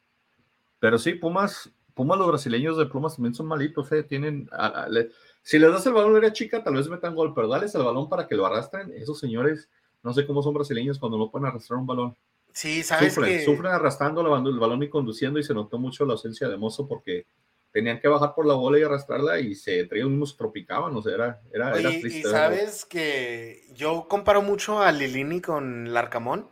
Pero 0.78 0.98
sí, 0.98 1.14
Pumas, 1.14 1.70
Pumas, 1.94 2.18
los 2.18 2.28
brasileños 2.28 2.76
de 2.76 2.86
Pumas 2.86 3.14
también 3.16 3.34
son 3.34 3.46
malitos, 3.46 3.90
¿eh? 3.92 4.02
Tienen. 4.02 4.48
a- 4.52 4.84
a- 4.84 4.88
le- 4.88 5.10
si 5.42 5.58
les 5.58 5.72
das 5.72 5.86
el 5.86 5.92
balón 5.92 6.14
a 6.14 6.18
área 6.18 6.32
chica, 6.32 6.62
tal 6.62 6.74
vez 6.74 6.88
metan 6.88 7.14
gol, 7.14 7.34
pero 7.34 7.48
dales 7.48 7.74
el 7.74 7.82
balón 7.82 8.08
para 8.08 8.26
que 8.26 8.34
lo 8.34 8.46
arrastren. 8.46 8.92
Esos 8.94 9.18
señores, 9.18 9.68
no 10.02 10.12
sé 10.12 10.26
cómo 10.26 10.42
son 10.42 10.54
brasileños 10.54 10.98
cuando 10.98 11.18
no 11.18 11.30
pueden 11.30 11.46
arrastrar 11.46 11.80
un 11.80 11.86
balón. 11.86 12.16
Sí, 12.52 12.82
sabes 12.82 13.14
Sufren, 13.14 13.38
que. 13.38 13.44
sufren 13.44 13.72
arrastrando 13.72 14.20
el 14.20 14.58
balón, 14.58 14.82
y 14.82 14.88
conduciendo, 14.88 15.38
y 15.38 15.42
se 15.42 15.54
notó 15.54 15.78
mucho 15.78 16.04
la 16.04 16.12
ausencia 16.12 16.48
de 16.48 16.56
Mozo 16.56 16.86
porque 16.86 17.26
tenían 17.72 17.98
que 17.98 18.08
bajar 18.08 18.34
por 18.34 18.46
la 18.46 18.54
bola 18.54 18.78
y 18.78 18.82
arrastrarla 18.82 19.40
y 19.40 19.54
se 19.54 19.80
entre 19.80 19.98
ellos 19.98 20.10
mismos 20.10 20.36
tropicaban, 20.36 20.94
o 20.94 21.02
sea, 21.02 21.14
era, 21.14 21.40
era, 21.52 21.72
triste. 21.72 22.18
y 22.18 22.22
sabes 22.22 22.84
que 22.84 23.64
yo 23.74 24.06
comparo 24.08 24.42
mucho 24.42 24.80
a 24.80 24.92
Lilini 24.92 25.40
con 25.40 25.94
Larcamón, 25.94 26.48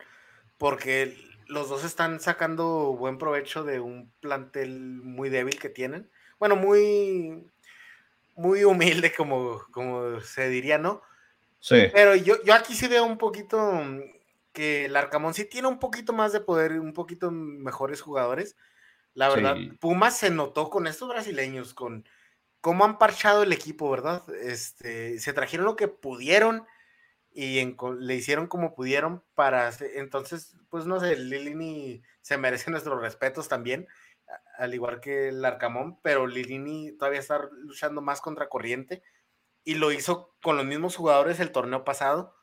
porque 0.56 1.14
los 1.46 1.68
dos 1.68 1.84
están 1.84 2.20
sacando 2.20 2.96
buen 2.96 3.18
provecho 3.18 3.64
de 3.64 3.80
un 3.80 4.10
plantel 4.20 5.02
muy 5.02 5.28
débil 5.28 5.58
que 5.58 5.68
tienen. 5.68 6.08
Bueno, 6.38 6.56
muy, 6.56 7.44
muy 8.40 8.64
humilde, 8.64 9.12
como, 9.14 9.62
como 9.70 10.20
se 10.20 10.48
diría, 10.48 10.78
¿no? 10.78 11.02
Sí, 11.58 11.88
Pero 11.92 12.14
yo, 12.14 12.42
yo 12.42 12.54
aquí 12.54 12.74
sí 12.74 12.88
veo 12.88 13.04
un 13.04 13.18
poquito 13.18 13.60
mm, 13.60 14.00
que 14.52 14.86
el 14.86 14.96
Arcamón 14.96 15.34
sí 15.34 15.44
tiene 15.44 15.68
un 15.68 15.78
poquito 15.78 16.12
más 16.12 16.32
de 16.32 16.40
poder, 16.40 16.80
un 16.80 16.94
poquito 16.94 17.30
mejores 17.30 18.00
jugadores. 18.00 18.56
La 19.12 19.28
verdad, 19.28 19.56
Sí. 19.56 19.72
Pumas 19.78 20.16
se 20.16 20.30
notó 20.30 20.70
con 20.70 20.86
estos 20.86 21.08
brasileños, 21.08 21.74
con 21.74 22.08
cómo 22.60 22.84
han 22.84 22.98
parchado 22.98 23.42
el 23.42 23.52
equipo, 23.52 23.90
¿verdad? 23.90 24.22
Este, 24.42 25.18
se 25.18 25.32
trajeron 25.32 25.66
lo 25.66 25.76
que 25.76 25.88
pudieron 25.88 26.64
y 27.32 27.58
en 27.58 27.76
le 28.00 28.14
hicieron 28.14 28.46
como 28.46 28.74
pudieron 28.74 29.22
para, 29.34 29.70
entonces, 29.94 30.56
pues 30.68 30.86
no 30.86 30.98
sé, 30.98 31.16
Lilini 31.16 32.02
se 32.22 32.38
merece 32.38 32.70
nuestros 32.70 33.00
respetos 33.00 33.48
también, 33.48 33.86
al 34.58 34.74
igual 34.74 35.00
que 35.00 35.28
el 35.28 35.44
Arcamón, 35.44 35.98
pero 36.02 36.26
Lilini 36.26 36.92
todavía 36.92 37.20
está 37.20 37.48
luchando 37.52 38.00
más 38.00 38.20
contra 38.20 38.48
corriente 38.48 39.02
y 39.64 39.74
lo 39.74 39.92
hizo 39.92 40.34
con 40.42 40.56
los 40.56 40.66
mismos 40.66 40.96
jugadores 40.96 41.40
el 41.40 41.52
torneo 41.52 41.84
pasado. 41.84 42.34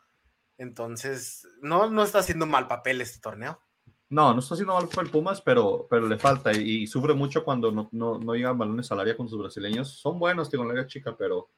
Entonces, 0.58 1.48
no, 1.62 1.90
no 1.90 2.04
está 2.04 2.20
haciendo 2.20 2.46
mal 2.46 2.68
papel 2.68 3.02
este 3.02 3.20
torneo. 3.20 3.62
No, 4.10 4.34
no 4.34 4.40
está 4.40 4.54
haciendo 4.56 4.74
mal 4.74 4.88
por 4.88 5.04
el 5.04 5.12
Pumas, 5.12 5.42
pero, 5.42 5.86
pero 5.90 6.08
le 6.08 6.18
falta 6.18 6.54
y, 6.54 6.84
y 6.84 6.88
sufre 6.88 7.14
mucho 7.14 7.44
cuando 7.44 7.72
no, 7.72 7.90
no, 7.92 8.18
no 8.18 8.34
llegan 8.34 8.58
balones 8.58 8.92
al 8.92 9.02
área 9.02 9.18
con 9.18 9.28
sus 9.28 9.38
brasileños. 9.40 10.00
Son 10.00 10.18
buenos, 10.18 10.50
digo, 10.50 10.64
en 10.64 10.70
el 10.72 10.78
área 10.78 10.88
chica, 10.88 11.16
pero 11.18 11.50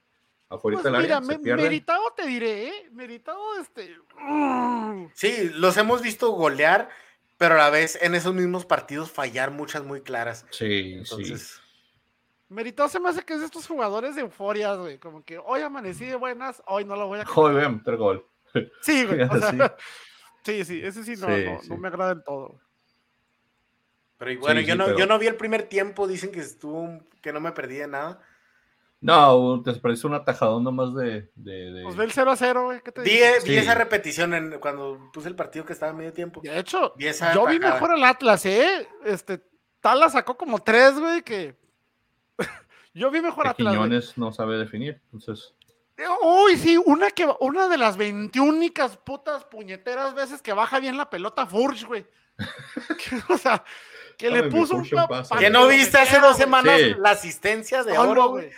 afuera 0.49 0.75
Pues 0.77 0.83
del 0.85 0.95
área 0.95 1.19
mira, 1.19 1.21
se 1.33 1.37
me- 1.37 1.43
pierden. 1.43 1.65
meritado 1.65 2.01
te 2.15 2.25
diré, 2.25 2.67
¿eh? 2.69 2.89
Meritado, 2.91 3.39
este. 3.61 3.95
Sí, 5.13 5.49
los 5.53 5.77
hemos 5.77 6.01
visto 6.01 6.31
golear, 6.31 6.89
pero 7.39 7.55
a 7.55 7.57
la 7.57 7.69
vez 7.71 7.97
en 8.03 8.13
esos 8.13 8.35
mismos 8.35 8.65
partidos 8.67 9.09
fallar 9.09 9.49
muchas 9.49 9.83
muy 9.83 10.01
claras. 10.01 10.45
Sí, 10.51 10.91
sí. 10.91 11.13
Entonces, 11.15 11.59
Meritado 12.49 12.89
se 12.89 12.99
me 12.99 13.09
hace 13.09 13.23
que 13.23 13.33
es 13.33 13.39
de 13.39 13.45
estos 13.47 13.65
jugadores 13.67 14.15
de 14.15 14.21
euforias, 14.21 14.77
güey. 14.77 14.97
Como 14.99 15.23
que 15.23 15.37
hoy 15.39 15.61
amanecí 15.61 16.05
de 16.05 16.15
buenas, 16.15 16.61
hoy 16.67 16.83
no 16.85 16.95
lo 16.95 17.07
voy 17.07 17.19
a. 17.19 17.25
Joder, 17.25 17.69
meter 17.69 17.95
gol. 17.97 18.25
Sí, 18.81 19.05
güey. 19.07 19.21
o 19.21 19.37
sea, 19.39 19.51
Sí. 19.51 19.57
sí, 20.43 20.65
sí, 20.65 20.81
ese 20.83 21.03
sí 21.03 21.11
no, 21.15 21.27
Sí, 21.27 21.45
no, 21.45 21.61
sí. 21.61 21.69
no 21.69 21.77
me 21.77 21.87
agrada 21.87 22.13
del 22.15 22.23
todo. 22.23 22.47
güey. 22.49 22.59
pero 24.17 24.31
y 24.31 24.35
bueno, 24.37 24.59
Sí, 24.61 24.65
yo, 24.67 24.73
sí, 24.73 24.77
no, 24.77 24.85
pero- 24.85 24.97
yo 24.99 25.05
no 25.07 25.17
vi 25.19 25.27
el 25.27 25.35
primer 25.35 25.63
tiempo, 25.63 26.07
dicen 26.07 26.31
que 26.31 26.39
estuvo, 26.41 26.79
un- 26.81 27.07
que 27.21 27.31
no 27.31 27.39
me 27.39 27.51
perdí 27.53 27.75
de 27.77 27.87
nada. 27.87 28.21
No, 29.01 29.61
te 29.63 29.73
parece 29.75 30.07
un 30.07 30.13
atajadón 30.13 30.63
nomás 30.63 30.93
de. 30.93 31.29
de, 31.35 31.71
de... 31.71 31.83
Pues 31.83 31.95
ve 31.95 32.03
el 32.03 32.11
0 32.11 32.31
a 32.31 32.35
0, 32.35 32.63
güey. 32.65 32.81
¿Qué 32.81 32.91
te 32.91 33.01
Vi, 33.01 33.09
digo? 33.11 33.25
vi 33.45 33.51
Sí. 33.51 33.57
esa 33.57 33.73
repetición 33.75 34.33
en, 34.33 34.59
cuando 34.59 35.09
puse 35.13 35.29
el 35.29 35.35
partido 35.35 35.65
que 35.65 35.71
estaba 35.73 35.91
a 35.91 35.95
medio 35.95 36.11
tiempo. 36.11 36.41
De 36.41 36.59
hecho, 36.59 36.93
Vi 36.97 37.07
esa 37.07 37.33
yo 37.33 37.45
vi 37.45 37.59
mejor 37.59 37.91
al 37.91 38.03
Atlas, 38.03 38.45
¿eh? 38.45 38.87
Este, 39.05 39.41
Tala 39.79 40.09
sacó 40.09 40.35
como 40.37 40.59
tres, 40.59 40.99
güey, 40.99 41.21
que. 41.21 41.55
yo 42.93 43.09
vi 43.09 43.21
mejor 43.21 43.43
que 43.45 43.49
Atlas. 43.51 43.75
güey. 43.77 43.87
Quiñones 43.89 44.17
no 44.17 44.33
sabe 44.33 44.57
definir. 44.57 45.01
Entonces, 45.13 45.53
Uy, 46.21 46.55
sí, 46.57 46.77
una 46.85 47.09
que 47.11 47.27
una 47.41 47.67
de 47.67 47.77
las 47.77 47.97
21 47.97 48.67
putas 49.05 49.43
puñeteras 49.45 50.13
veces 50.13 50.41
que 50.41 50.53
baja 50.53 50.79
bien 50.79 50.95
la 50.97 51.09
pelota 51.09 51.45
Furch, 51.45 51.85
güey. 51.85 52.05
Que, 52.97 53.33
o 53.33 53.37
sea, 53.37 53.63
que 54.17 54.29
le 54.29 54.43
puso 54.43 54.75
un 54.75 54.89
¿Que 55.37 55.49
no 55.49 55.67
viste 55.67 55.97
hace 55.97 56.19
dos 56.19 56.37
semanas 56.37 56.77
Sí. 56.79 56.95
la 56.97 57.11
asistencia 57.11 57.83
de 57.83 57.97
oro, 57.97 58.29
güey. 58.29 58.45
güey? 58.45 58.57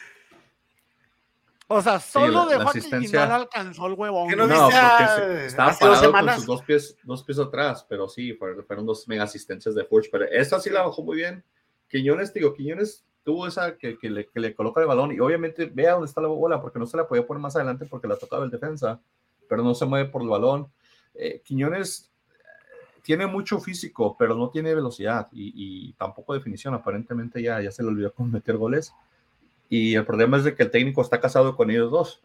O 1.74 1.82
sea, 1.82 2.00
solo 2.00 2.28
la- 2.28 2.46
dejó 2.46 2.64
la 2.74 3.00
no 3.00 3.00
le 3.10 3.20
alcanzó 3.20 3.88
el 3.88 3.94
huevón. 3.94 4.28
Que 4.30 4.36
no 4.36 4.48
no, 4.48 4.64
porque 4.64 4.76
a- 4.78 5.46
estaba 5.46 5.70
hace 5.72 5.86
dos 5.86 5.98
parado 6.08 6.28
con 6.28 6.36
sus 6.36 6.46
dos 6.46 6.62
pies, 6.64 6.98
dos 7.04 7.24
pies 7.24 7.40
atrás, 7.40 7.86
pero 7.88 8.08
sí, 8.10 8.34
fueron, 8.34 8.64
fueron 8.66 8.86
dos 8.86 9.08
mega 9.08 9.24
asistencias 9.24 9.74
de 9.76 9.86
Furch. 9.86 10.10
Pero 10.12 10.26
esta 10.26 10.60
sí 10.60 10.70
la 10.70 10.84
bajó 10.84 11.04
muy 11.04 11.18
bien. 11.18 11.44
Quiñones, 11.88 12.34
digo, 12.34 12.54
Quiñones 12.54 13.06
tuvo 13.24 13.48
esa 13.48 13.78
que, 13.78 13.98
que 13.98 14.10
le, 14.10 14.28
que 14.28 14.40
le 14.40 14.56
coloca 14.56 14.82
el 14.82 14.88
balón 14.88 15.12
y 15.12 15.20
obviamente 15.20 15.66
vea 15.66 15.94
dónde 15.94 16.08
está 16.08 16.22
la 16.22 16.28
bola, 16.28 16.62
porque 16.62 16.80
no 16.80 16.86
se 16.88 16.98
la 16.98 17.08
podía 17.08 17.26
poner 17.26 17.42
más 17.42 17.56
adelante 17.56 17.86
porque 17.86 18.08
la 18.08 18.16
tocaba 18.18 18.44
el 18.46 18.50
defensa, 18.52 19.00
pero 19.48 19.62
no 19.64 19.76
se 19.76 19.86
mueve 19.86 20.10
por 20.10 20.22
el 20.22 20.30
balón. 20.30 20.72
Eh, 21.14 21.42
Quiñones 21.44 22.12
eh, 22.30 23.00
tiene 23.04 23.28
mucho 23.28 23.60
físico, 23.60 24.16
pero 24.18 24.34
no 24.36 24.50
tiene 24.50 24.74
velocidad 24.74 25.28
y, 25.32 25.54
y 25.90 25.94
tampoco 25.94 26.34
definición. 26.34 26.74
Aparentemente 26.74 27.42
ya, 27.42 27.62
ya 27.62 27.72
se 27.72 27.84
le 27.84 27.90
olvidó 27.90 28.14
con 28.14 28.32
meter 28.32 28.58
goles. 28.58 28.94
Y 29.74 29.96
el 29.96 30.06
problema 30.06 30.36
es 30.36 30.44
de 30.44 30.54
que 30.54 30.64
el 30.64 30.70
técnico 30.70 31.02
está 31.02 31.22
casado 31.22 31.56
con 31.56 31.72
ellos 31.72 31.90
dos. 31.90 32.22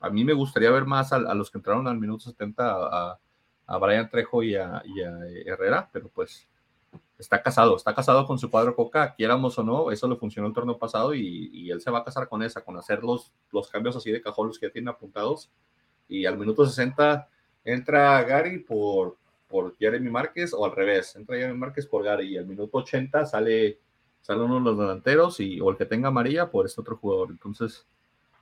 A 0.00 0.08
mí 0.08 0.24
me 0.24 0.32
gustaría 0.32 0.70
ver 0.70 0.86
más 0.86 1.12
a, 1.12 1.18
los 1.34 1.50
que 1.50 1.58
entraron 1.58 1.86
al 1.86 1.98
minuto 1.98 2.24
70, 2.24 2.64
a, 2.64 3.20
a 3.66 3.78
Brian 3.78 4.08
Trejo 4.08 4.42
y 4.42 4.54
a, 4.54 4.82
Herrera, 5.44 5.90
pero 5.92 6.08
pues 6.08 6.48
está 7.18 7.42
casado, 7.42 7.76
está 7.76 7.94
casado 7.94 8.26
con 8.26 8.38
su 8.38 8.50
cuadro 8.50 8.74
Coca, 8.74 9.14
quieramos 9.14 9.58
o 9.58 9.62
no, 9.62 9.90
eso 9.90 10.08
le 10.08 10.16
funcionó 10.16 10.48
el 10.48 10.54
torneo 10.54 10.78
pasado 10.78 11.12
y, 11.12 11.50
y 11.52 11.70
él 11.70 11.82
se 11.82 11.90
va 11.90 11.98
a 11.98 12.04
casar 12.04 12.30
con 12.30 12.42
esa, 12.42 12.64
con 12.64 12.78
hacer 12.78 13.04
los, 13.04 13.30
los 13.52 13.68
cambios 13.68 13.94
así 13.94 14.10
de 14.10 14.22
cajón, 14.22 14.46
los 14.46 14.58
que 14.58 14.68
ya 14.68 14.72
tienen 14.72 14.88
apuntados. 14.88 15.50
Y 16.08 16.24
al 16.24 16.38
minuto 16.38 16.64
60 16.64 17.28
entra 17.62 18.22
Gary 18.22 18.60
por, 18.60 19.18
por 19.48 19.76
Jeremy 19.76 20.08
Márquez 20.08 20.54
o 20.54 20.64
al 20.64 20.72
revés, 20.72 21.14
entra 21.14 21.36
Jeremy 21.36 21.58
Márquez 21.58 21.86
por 21.86 22.02
Gary 22.02 22.28
y 22.28 22.38
al 22.38 22.46
minuto 22.46 22.78
80 22.78 23.26
sale 23.26 23.80
sale 24.26 24.40
uno 24.42 24.56
de 24.56 24.60
los 24.62 24.76
delanteros 24.76 25.38
y 25.38 25.60
o 25.60 25.70
el 25.70 25.76
que 25.76 25.86
tenga 25.86 26.08
amarilla 26.08 26.50
por 26.50 26.66
este 26.66 26.80
otro 26.80 26.96
jugador. 26.96 27.28
Entonces, 27.30 27.86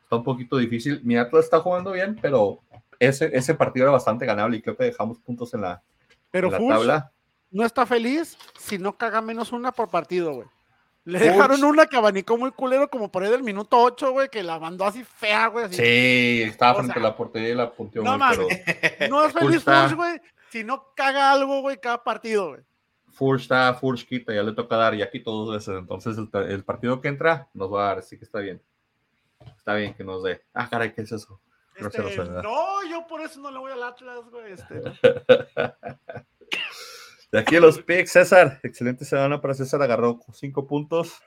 está 0.03 0.17
un 0.17 0.25
poquito 0.25 0.57
difícil. 0.57 1.03
Mi 1.05 1.19
Atlas 1.19 1.45
está 1.45 1.61
jugando 1.61 1.93
bien, 1.93 2.19
pero 2.23 2.61
ese, 2.99 3.31
ese 3.37 3.55
partido 3.55 3.85
era 3.85 3.93
bastante 3.93 4.25
ganable 4.25 4.57
y 4.57 4.63
creo 4.63 4.79
que 4.79 4.85
dejamos 4.85 5.19
puntos 5.19 5.53
en 5.53 5.61
la, 5.61 5.83
Pero 6.31 6.47
en 6.47 6.53
la 6.53 6.59
Furch 6.59 6.71
tabla. 6.73 7.13
no 7.51 7.67
está 7.67 7.85
feliz 7.85 8.39
si 8.59 8.79
no 8.79 8.97
caga 8.97 9.21
menos 9.21 9.53
una 9.53 9.73
por 9.73 9.91
partido, 9.91 10.33
güey. 10.33 10.49
Le 11.07 11.19
dejaron 11.19 11.63
una 11.65 11.85
que 11.85 11.99
abanicó 11.99 12.39
muy 12.39 12.51
culero 12.51 12.89
como 12.89 13.13
por 13.13 13.23
ahí 13.23 13.31
del 13.31 13.43
minuto 13.43 13.77
8, 13.79 14.13
güey, 14.13 14.31
que 14.31 14.43
la 14.43 14.59
mandó 14.59 14.87
así 14.87 15.05
fea, 15.05 15.49
güey. 15.49 15.67
así. 15.67 15.75
Sí, 15.77 16.43
estaba 16.45 16.73
O 16.73 16.77
frente 16.77 16.95
sea, 16.95 17.03
a 17.03 17.05
la 17.11 17.15
portería 17.15 17.51
y 17.51 17.55
la 17.55 17.71
punteó 17.71 18.03
no 18.03 18.13
muy, 18.13 18.19
mames. 18.21 18.39
pero 18.99 19.11
No 19.11 19.23
es 19.27 19.33
feliz 19.35 19.63
Furch, 19.63 19.95
güey, 19.95 20.19
si 20.49 20.65
no 20.65 20.95
caga 20.97 21.31
algo, 21.31 21.61
güey, 21.61 21.79
cada 21.79 22.03
partido, 22.03 22.49
güey. 22.53 22.63
Furch 23.15 23.43
está, 23.43 23.73
Furch 23.75 24.07
quita, 24.07 24.35
ya 24.35 24.43
le 24.43 24.53
toca 24.53 24.77
dar, 24.77 24.95
ya 24.95 25.11
quitó 25.11 25.31
dos 25.33 25.55
veces. 25.55 25.79
Entonces, 25.79 26.17
el, 26.19 26.29
el 26.51 26.65
partido 26.65 27.01
que 27.01 27.09
entra 27.09 27.49
nos 27.55 27.73
va 27.73 27.85
a 27.85 27.89
dar, 27.89 27.99
así 27.99 28.19
que 28.19 28.25
está 28.25 28.41
bien. 28.41 28.61
Está 29.57 29.75
bien 29.75 29.95
que 29.95 30.05
nos 30.05 30.23
dé. 30.23 30.43
Ah, 30.53 30.69
caray, 30.69 30.93
¿qué 30.93 31.03
es 31.03 31.13
eso? 31.13 31.41
Este, 31.77 32.03
no, 32.03 32.89
yo 32.89 33.07
por 33.07 33.21
eso 33.21 33.41
no 33.41 33.51
le 33.51 33.59
voy 33.59 33.73
al 33.73 33.83
Atlas, 33.83 34.31
güey. 34.31 34.53
Este, 34.53 34.81
De 37.33 37.39
aquí 37.41 37.57
a 37.57 37.61
los 37.61 37.81
picks, 37.81 38.13
César. 38.13 38.61
Excelente 38.63 39.05
semana 39.05 39.41
para 39.41 39.55
César. 39.55 39.83
Agarró 39.83 40.21
cinco 40.33 40.69
puntos. 40.69 41.21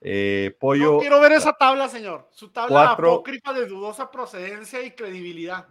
Eh, 0.00 0.56
pollo. 0.58 0.92
no 0.94 0.98
quiero 1.00 1.20
ver 1.20 1.32
esa 1.32 1.52
tabla, 1.52 1.88
señor. 1.88 2.26
Su 2.32 2.50
tabla 2.50 2.86
Cuatro. 2.86 3.12
apócrifa 3.12 3.52
de 3.52 3.66
dudosa 3.66 4.10
procedencia 4.10 4.82
y 4.82 4.92
credibilidad. 4.92 5.66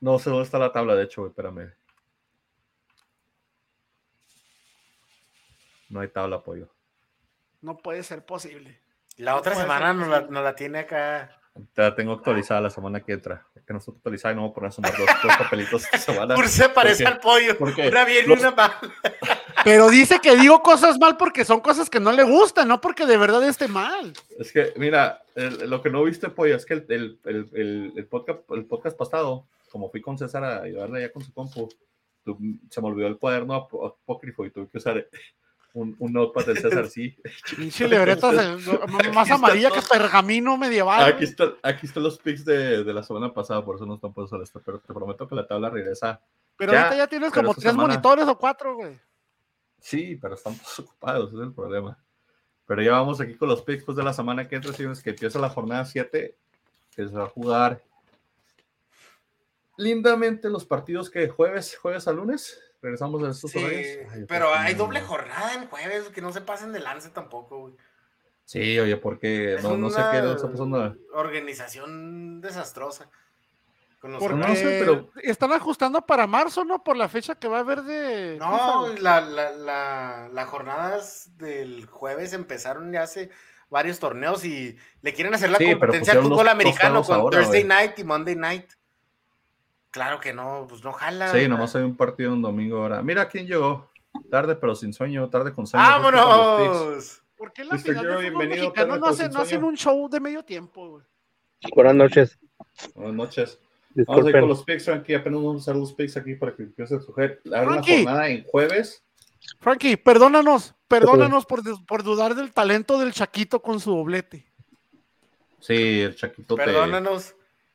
No 0.00 0.18
sé 0.18 0.30
dónde 0.30 0.44
está 0.44 0.58
la 0.58 0.72
tabla, 0.72 0.94
de 0.94 1.04
hecho, 1.04 1.20
güey, 1.20 1.30
espérame. 1.30 1.74
No 5.88 6.00
hay 6.00 6.08
tabla, 6.08 6.42
pollo. 6.42 6.68
No 7.60 7.76
puede 7.78 8.02
ser 8.02 8.24
posible. 8.24 8.80
La 9.16 9.36
otra 9.36 9.54
semana 9.54 9.92
nos 9.92 10.08
la, 10.08 10.16
posible. 10.18 10.34
nos 10.34 10.44
la 10.44 10.54
tiene 10.54 10.78
acá. 10.80 11.34
Te 11.74 11.82
la 11.82 11.94
tengo 11.94 12.12
actualizada 12.12 12.60
la 12.60 12.70
semana 12.70 13.00
que 13.00 13.12
entra. 13.14 13.44
Que 13.66 13.72
no 13.72 13.80
está 13.80 13.90
actualizada 13.90 14.32
y 14.32 14.36
no 14.36 14.42
voy 14.42 14.50
a 14.50 14.54
poner 14.54 14.68
a 14.68 14.72
sumar 14.72 14.92
dos, 14.96 15.08
dos 15.22 15.36
papelitos 15.36 15.84
esta 15.84 15.98
semana. 15.98 16.34
Por 16.36 16.46
se 16.48 16.68
parece 16.68 17.04
al 17.04 17.18
pollo. 17.18 17.56
Una 17.58 18.04
bien 18.04 18.26
y 18.26 18.28
Los- 18.28 18.38
una 18.40 18.52
mal. 18.52 18.72
Pero 19.64 19.88
dice 19.90 20.20
que 20.20 20.36
digo 20.36 20.62
cosas 20.62 20.98
mal 21.00 21.16
porque 21.16 21.44
son 21.44 21.60
cosas 21.60 21.90
que 21.90 21.98
no 21.98 22.12
le 22.12 22.22
gustan, 22.22 22.68
no 22.68 22.80
porque 22.80 23.06
de 23.06 23.16
verdad 23.16 23.42
esté 23.46 23.66
mal. 23.66 24.12
Es 24.38 24.52
que, 24.52 24.72
mira, 24.76 25.20
el- 25.34 25.68
lo 25.68 25.82
que 25.82 25.90
no 25.90 26.04
viste, 26.04 26.28
pollo, 26.28 26.54
es 26.54 26.64
que 26.64 26.74
el, 26.74 26.86
el- 26.88 27.20
el- 27.24 27.50
el- 27.52 27.92
el 27.96 28.06
podcast, 28.06 28.38
el 28.50 28.64
podcast 28.66 28.96
pasado, 28.96 29.46
como 29.72 29.90
fui 29.90 30.00
con 30.00 30.16
César 30.16 30.44
a 30.44 30.62
ayudarle 30.62 30.98
allá 31.02 31.12
con 31.12 31.22
su 31.24 31.34
compu, 31.34 31.68
tu- 32.24 32.38
se 32.70 32.80
me 32.80 32.86
olvidó 32.86 33.08
el 33.08 33.18
cuaderno 33.18 33.54
ap- 33.54 33.74
apócrifo 33.74 34.46
y 34.46 34.50
tuve 34.50 34.68
que 34.68 34.78
usar 34.78 35.04
un, 35.74 35.94
un 35.98 36.12
notepad 36.12 36.46
del 36.46 36.58
César, 36.58 36.88
sí. 36.88 37.16
Pinche 37.56 37.86
libretas 37.86 38.64
de- 38.64 39.10
más 39.14 39.30
amarilla 39.30 39.70
que 39.70 39.82
pergamino 39.82 40.56
medieval. 40.56 41.04
Aquí, 41.12 41.24
está, 41.24 41.52
aquí 41.62 41.86
están 41.86 42.02
los 42.02 42.18
pics 42.18 42.44
de, 42.44 42.82
de 42.84 42.92
la 42.94 43.02
semana 43.02 43.32
pasada, 43.32 43.64
por 43.64 43.76
eso 43.76 43.86
no 43.86 43.94
están 43.94 44.12
puestos 44.12 44.42
esto, 44.42 44.60
pero 44.64 44.78
te 44.80 44.92
prometo 44.92 45.28
que 45.28 45.34
la 45.34 45.46
tabla 45.46 45.70
regresa. 45.70 46.20
pero 46.56 46.72
ya, 46.72 46.84
ahorita 46.84 46.96
ya 46.96 47.06
tienes 47.06 47.32
como 47.32 47.52
tres 47.54 47.64
semana- 47.70 47.88
monitores 47.88 48.26
o 48.26 48.38
cuatro, 48.38 48.74
güey. 48.76 48.98
Sí, 49.80 50.16
pero 50.20 50.34
están 50.34 50.56
todos 50.58 50.78
ocupados, 50.80 51.28
ese 51.28 51.36
es 51.42 51.46
el 51.48 51.52
problema. 51.54 51.96
Pero 52.66 52.82
ya 52.82 52.92
vamos 52.92 53.20
aquí 53.20 53.34
con 53.34 53.48
los 53.48 53.62
picks 53.62 53.84
pues, 53.84 53.96
de 53.96 54.02
la 54.02 54.12
semana 54.12 54.48
que 54.48 54.56
entra, 54.56 54.72
señores, 54.72 55.02
que 55.02 55.10
empieza 55.10 55.38
la 55.38 55.48
jornada 55.50 55.84
7, 55.84 56.36
que 56.96 57.08
se 57.08 57.14
va 57.14 57.24
a 57.24 57.28
jugar 57.28 57.82
lindamente 59.76 60.48
los 60.50 60.64
partidos 60.64 61.08
que 61.10 61.28
jueves, 61.28 61.76
jueves 61.80 62.08
a 62.08 62.12
lunes. 62.12 62.60
Regresamos 62.80 63.22
a 63.24 63.30
estos 63.30 63.50
Sí, 63.50 63.58
horarios. 63.58 63.86
Ay, 64.12 64.24
pero 64.28 64.54
hay 64.54 64.74
doble 64.74 65.00
jornada 65.00 65.54
en 65.54 65.66
jueves, 65.68 66.08
que 66.10 66.20
no 66.20 66.32
se 66.32 66.40
pasen 66.40 66.72
de 66.72 66.80
lance 66.80 67.10
tampoco, 67.10 67.58
güey. 67.60 67.74
Sí, 68.44 68.78
oye, 68.78 68.96
porque 68.96 69.54
Es 69.54 69.62
no, 69.62 69.76
no 69.76 69.90
sé 69.90 70.00
qué 70.10 70.18
está 70.18 70.48
pasando. 70.50 70.96
Organización 71.12 72.40
desastrosa. 72.40 73.10
Con 74.00 74.12
los 74.12 74.22
Porque 74.22 74.36
no 74.36 74.54
sé, 74.54 74.78
pero- 74.78 75.10
están 75.22 75.52
ajustando 75.52 76.00
para 76.02 76.26
marzo, 76.28 76.64
¿no? 76.64 76.84
Por 76.84 76.96
la 76.96 77.08
fecha 77.08 77.34
que 77.34 77.48
va 77.48 77.58
a 77.58 77.60
haber 77.60 77.82
de. 77.82 78.36
No, 78.38 78.86
la, 79.00 79.20
la, 79.20 79.50
la, 79.50 80.28
las 80.32 80.46
jornadas 80.48 81.36
del 81.36 81.86
jueves 81.86 82.32
empezaron 82.32 82.92
ya 82.92 83.02
hace 83.02 83.30
varios 83.70 83.98
torneos 83.98 84.44
y 84.44 84.76
le 85.02 85.12
quieren 85.12 85.34
hacer 85.34 85.50
la 85.50 85.58
Sí, 85.58 85.70
competencia 85.72 86.12
al 86.14 86.22
fútbol 86.22 86.46
americano 86.48 87.02
con 87.02 87.16
ahora, 87.16 87.38
Thursday 87.38 87.64
night 87.64 87.98
y 87.98 88.04
Monday 88.04 88.36
night. 88.36 88.70
Claro 89.98 90.20
que 90.20 90.32
no, 90.32 90.64
pues 90.68 90.84
no 90.84 90.92
jala. 90.92 91.32
Sí, 91.32 91.48
nomás 91.48 91.74
hay 91.74 91.82
un 91.82 91.96
partido 91.96 92.32
un 92.32 92.40
domingo 92.40 92.82
ahora. 92.82 93.02
Mira 93.02 93.26
quién 93.28 93.48
llegó. 93.48 93.90
Tarde, 94.30 94.54
pero 94.54 94.76
sin 94.76 94.92
sueño, 94.92 95.28
tarde 95.28 95.52
con 95.52 95.66
sueño. 95.66 95.84
¡Vámonos! 95.84 97.20
¿Por 97.36 97.52
qué 97.52 97.64
la 97.64 97.76
final 97.78 98.06
Jerry, 98.06 98.30
de 98.30 98.46
mexicano 98.46 98.96
no, 98.96 99.06
hacen, 99.06 99.32
no 99.60 99.66
un 99.66 99.76
show 99.76 100.08
de 100.08 100.20
medio 100.20 100.44
tiempo, 100.44 100.88
güey? 100.88 101.04
Buenas 101.74 101.96
noches. 101.96 102.38
Buenas 102.94 103.14
noches. 103.14 103.58
Vamos 103.58 103.66
a 103.90 103.98
ir 103.98 104.06
Disculpen. 104.06 104.40
con 104.40 104.48
los 104.50 104.62
picks, 104.62 104.84
Frankie. 104.84 105.14
Apenas 105.16 105.40
vamos 105.42 105.56
a 105.56 105.70
hacer 105.72 105.80
los 105.80 105.92
picks 105.92 106.16
aquí 106.16 106.36
para 106.36 106.54
que 106.54 106.62
empiece 106.62 106.94
a 106.94 106.98
una 106.98 107.64
Frankie. 107.64 108.04
jornada 108.04 108.28
en 108.28 108.44
jueves. 108.44 109.02
Frankie, 109.58 109.96
perdónanos, 109.96 110.76
perdónanos 110.86 111.44
por, 111.44 111.60
por 111.86 112.04
dudar 112.04 112.36
del 112.36 112.52
talento 112.52 113.00
del 113.00 113.12
Chaquito 113.12 113.60
con 113.60 113.80
su 113.80 113.90
doblete. 113.96 114.46
Sí, 115.58 116.02
el 116.02 116.14
Chaquito 116.14 116.54
te- 116.54 116.64
Perdónanos. 116.66 117.34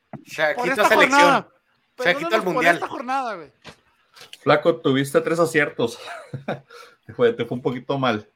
Por 0.10 0.24
Chaquito 0.24 0.68
esta 0.70 0.88
selección. 0.88 1.20
jornada. 1.20 1.50
Chaquito 2.02 2.36
al 2.36 2.42
Perdónanos 2.42 2.44
por 2.44 2.54
mundial. 2.54 2.76
esta 2.76 2.88
jornada, 2.88 3.36
güey. 3.36 3.52
Flaco, 4.42 4.76
tuviste 4.78 5.22
tres 5.22 5.40
aciertos. 5.40 6.00
te, 7.06 7.14
fue, 7.14 7.34
te 7.34 7.46
fue 7.46 7.56
un 7.58 7.62
poquito 7.62 7.98
mal. 7.98 8.30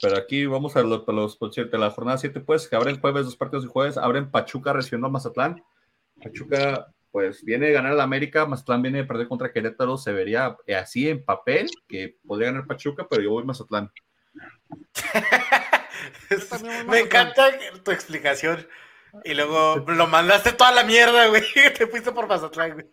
Pero 0.00 0.16
aquí 0.16 0.46
vamos 0.46 0.76
a 0.76 0.82
los, 0.82 1.06
a 1.08 1.12
los 1.12 1.36
por 1.36 1.52
cierto, 1.52 1.76
la 1.76 1.90
jornada 1.90 2.18
7, 2.18 2.40
pues, 2.40 2.68
que 2.68 2.76
abren 2.76 3.00
jueves, 3.00 3.24
dos 3.24 3.36
partidos 3.36 3.64
de 3.64 3.70
jueves. 3.70 3.96
Abren 3.96 4.30
Pachuca 4.30 4.72
recibiendo 4.72 5.08
a 5.08 5.10
Mazatlán. 5.10 5.62
Pachuca, 6.22 6.92
pues, 7.10 7.44
viene 7.44 7.66
de 7.66 7.72
ganar 7.72 7.92
al 7.92 8.00
América. 8.00 8.46
Mazatlán 8.46 8.82
viene 8.82 8.98
de 8.98 9.04
perder 9.04 9.28
contra 9.28 9.52
Querétaro. 9.52 9.96
Se 9.96 10.12
vería 10.12 10.56
eh, 10.66 10.76
así 10.76 11.08
en 11.08 11.24
papel 11.24 11.68
que 11.88 12.16
podría 12.26 12.52
ganar 12.52 12.66
Pachuca, 12.66 13.06
pero 13.08 13.22
yo 13.22 13.30
voy 13.30 13.44
Mazatlán. 13.44 13.90
Me 16.30 16.36
también 16.48 16.86
voy 16.86 17.02
Mazatlán. 17.02 17.04
encanta 17.04 17.50
tu 17.82 17.90
explicación. 17.90 18.66
Y 19.24 19.34
luego 19.34 19.84
lo 19.86 20.06
mandaste 20.06 20.52
toda 20.52 20.72
la 20.72 20.84
mierda, 20.84 21.28
güey. 21.28 21.42
Te 21.76 21.86
fuiste 21.86 22.12
por 22.12 22.26
Mazatlán, 22.26 22.72
güey. 22.72 22.86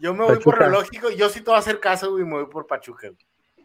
Yo 0.00 0.14
me 0.14 0.24
voy 0.24 0.38
por 0.38 0.58
lo 0.60 0.68
lógico. 0.68 1.10
Yo 1.10 1.28
sí 1.28 1.40
te 1.40 1.46
voy 1.46 1.56
a 1.56 1.58
hacer 1.58 1.80
caso, 1.80 2.10
güey. 2.12 2.24
Me 2.24 2.34
voy 2.34 2.46
por 2.46 2.66
Pachuca. 2.66 3.08
güey. 3.08 3.18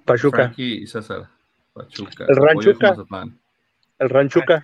Pachuca. 0.06 0.38
Frankie 0.38 0.84
y 0.84 0.88
César. 0.88 1.30
Pachuca. 1.74 2.26
El 2.28 2.36
Ranchuca. 2.36 2.96
El 4.00 4.10
Ranchuca. 4.10 4.64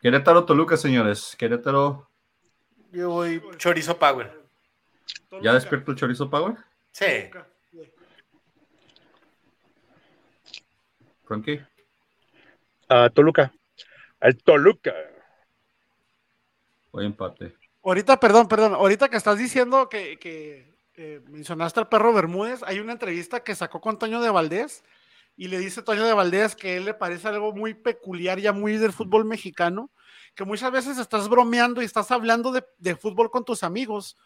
Querétaro, 0.00 0.44
Toluca, 0.44 0.76
señores. 0.76 1.36
Querétaro, 1.38 2.08
Yo 2.90 3.10
voy 3.10 3.42
chorizo 3.58 3.98
power. 3.98 4.42
¿ya 5.40 5.54
despierto 5.54 5.92
el 5.92 5.96
chorizo 5.96 6.28
power? 6.28 6.56
Sí. 6.90 7.30
Frankie. 11.24 11.64
Ah, 12.88 13.08
Toluca. 13.14 13.52
El 14.22 14.38
Toluca. 14.38 14.94
Voy 16.92 17.06
empate. 17.06 17.56
Ahorita, 17.82 18.20
perdón, 18.20 18.46
perdón, 18.46 18.74
ahorita 18.74 19.08
que 19.08 19.16
estás 19.16 19.36
diciendo 19.36 19.88
que, 19.88 20.16
que, 20.18 20.72
eh, 20.94 21.20
mencionaste 21.28 21.80
al 21.80 21.88
perro 21.88 22.12
Bermúdez, 22.12 22.62
hay 22.62 22.78
una 22.78 22.92
entrevista 22.92 23.42
que 23.42 23.56
sacó 23.56 23.80
con 23.80 23.98
Toño 23.98 24.20
de 24.20 24.30
Valdés 24.30 24.84
y 25.36 25.48
le 25.48 25.58
dice 25.58 25.82
Toño 25.82 26.06
de 26.06 26.12
Valdés 26.12 26.54
que 26.54 26.76
él 26.76 26.84
le 26.84 26.94
parece 26.94 27.26
algo 27.26 27.52
muy 27.52 27.74
peculiar, 27.74 28.38
ya 28.38 28.52
muy 28.52 28.76
del 28.76 28.92
fútbol 28.92 29.24
mexicano, 29.24 29.90
que 30.36 30.44
muchas 30.44 30.70
veces 30.70 30.98
estás 30.98 31.28
bromeando 31.28 31.82
y 31.82 31.86
estás 31.86 32.12
hablando 32.12 32.52
de, 32.52 32.64
de 32.78 32.94
fútbol 32.94 33.30
con 33.30 33.44
tus 33.44 33.64
amigos 33.64 34.16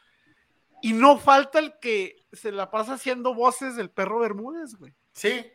y 0.83 0.93
no 0.93 1.17
falta 1.17 1.59
el 1.59 1.79
que 1.81 2.27
se 2.33 2.53
la 2.53 2.71
pasa 2.71 2.95
haciendo 2.95 3.33
voces 3.33 3.77
del 3.77 3.89
perro 3.89 4.19
Bermúdez, 4.19 4.75
güey. 4.75 4.93
Sí. 5.13 5.47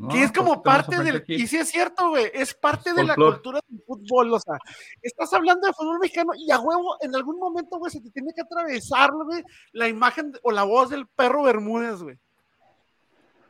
No, 0.00 0.08
que 0.08 0.22
es 0.22 0.32
como 0.32 0.62
parte 0.62 0.96
del. 1.02 1.16
Aquí. 1.16 1.34
Y 1.34 1.46
sí 1.46 1.58
es 1.58 1.68
cierto, 1.68 2.08
güey. 2.08 2.30
Es 2.32 2.54
parte 2.54 2.94
de 2.94 3.04
la 3.04 3.14
cultura 3.14 3.60
del 3.68 3.82
fútbol. 3.86 4.32
O 4.32 4.40
sea, 4.40 4.56
estás 5.02 5.30
hablando 5.34 5.66
de 5.66 5.74
fútbol 5.74 5.98
mexicano 5.98 6.32
y 6.34 6.50
a 6.50 6.58
huevo, 6.58 6.96
en 7.02 7.14
algún 7.14 7.38
momento, 7.38 7.76
güey, 7.78 7.92
se 7.92 8.00
te 8.00 8.10
tiene 8.10 8.32
que 8.34 8.40
atravesar, 8.40 9.10
güey, 9.12 9.44
la 9.72 9.88
imagen 9.88 10.32
o 10.42 10.52
la 10.52 10.62
voz 10.62 10.88
del 10.88 11.06
perro 11.06 11.42
Bermúdez, 11.42 12.00
güey. 12.02 12.18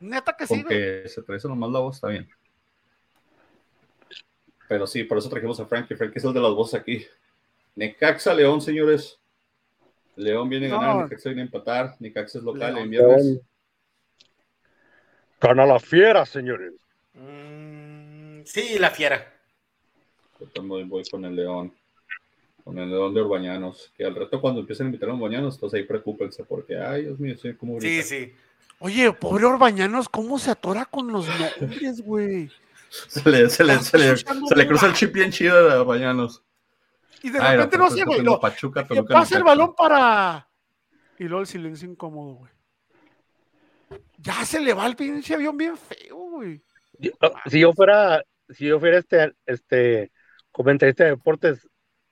Neta 0.01 0.35
que 0.35 0.45
sí, 0.45 0.61
güey. 0.61 0.67
que 1.03 1.07
se 1.07 1.21
trae 1.21 1.39
nomás 1.45 1.71
la 1.71 1.79
voz, 1.79 1.95
está 1.95 2.09
bien. 2.09 2.27
Pero 4.67 4.85
sí, 4.87 5.05
por 5.05 5.19
eso 5.19 5.29
trajimos 5.29 5.57
a 5.61 5.65
Frankie. 5.65 5.95
Frankie 5.95 6.19
es 6.19 6.25
el 6.25 6.33
de 6.33 6.41
las 6.41 6.53
voces 6.53 6.81
aquí. 6.81 7.05
Necaxa, 7.77 8.33
León, 8.33 8.59
señores. 8.59 9.19
León 10.17 10.49
viene 10.49 10.67
a 10.67 10.71
ganar, 10.71 10.95
No. 10.97 11.03
Necaxa 11.03 11.29
viene 11.29 11.43
a 11.43 11.45
empatar. 11.45 11.95
Necaxa 11.99 12.39
es 12.39 12.43
local 12.43 12.73
León. 12.73 12.83
en 12.83 12.89
viernes. 12.89 13.41
Gana 15.41 15.65
la 15.65 15.79
fiera, 15.79 16.25
señores. 16.25 16.73
Mm, 17.15 18.41
sí, 18.45 18.77
la 18.79 18.91
fiera. 18.91 19.33
Yo 20.39 20.45
también 20.47 20.87
voy 20.87 21.03
con 21.09 21.25
el 21.25 21.35
León. 21.35 21.73
Con 22.63 22.77
el 22.77 22.89
León 22.89 23.13
de 23.13 23.21
Urbañanos. 23.21 23.91
Que 23.97 24.05
al 24.05 24.15
rato 24.15 24.39
cuando 24.39 24.61
empiecen 24.61 24.85
a 24.85 24.89
invitar 24.89 25.09
a 25.09 25.13
Urbañanos, 25.15 25.55
entonces 25.55 25.79
ahí 25.79 25.85
preocúpense 25.85 26.43
porque, 26.43 26.77
ay, 26.77 27.03
Dios 27.05 27.19
mío, 27.19 27.35
sí, 27.41 27.53
como 27.55 27.81
Sí, 27.81 28.03
sí. 28.03 28.33
Oye, 28.79 29.11
pobre 29.13 29.45
Orbañanos, 29.45 30.09
¿cómo 30.09 30.37
se 30.39 30.51
atora 30.51 30.85
con 30.85 31.11
los 31.11 31.25
nombres, 31.59 32.01
güey? 32.01 32.49
Se 32.89 33.27
le, 33.29 33.49
se 33.49 33.63
le, 33.63 33.79
se 33.79 33.97
le, 33.97 34.17
se 34.17 34.67
cruza 34.67 34.87
el 34.87 34.93
chip 34.93 35.13
bien 35.13 35.31
chido 35.31 35.69
de 35.69 35.79
Urbañanos. 35.79 36.43
Y 37.23 37.29
de 37.29 37.39
Ay, 37.39 37.55
repente 37.57 37.77
no, 37.77 37.83
no 37.83 37.89
pues, 37.89 37.93
sé, 37.93 37.99
yo 38.01 38.05
güey. 38.05 38.21
lo- 38.23 38.39
Pachuca, 38.39 38.87
pasa 39.09 39.37
el 39.37 39.43
balón 39.43 39.73
para. 39.75 40.47
Y 41.19 41.23
luego 41.25 41.41
el 41.41 41.47
silencio 41.47 41.87
incómodo, 41.89 42.33
güey. 42.33 42.51
Ya 44.17 44.45
se 44.45 44.59
le 44.59 44.73
va 44.73 44.87
el 44.87 44.95
pinche 44.95 45.33
avión 45.35 45.57
bien 45.57 45.77
feo, 45.77 46.15
güey. 46.15 46.61
Yo- 46.99 47.11
Si 47.47 47.59
yo 47.59 47.73
fuera, 47.73 48.23
si 48.49 48.65
yo 48.67 48.79
fuera 48.79 48.97
este, 48.99 49.33
este 49.45 50.11
comentarista 50.51 51.03
de 51.05 51.11
deportes, 51.11 51.67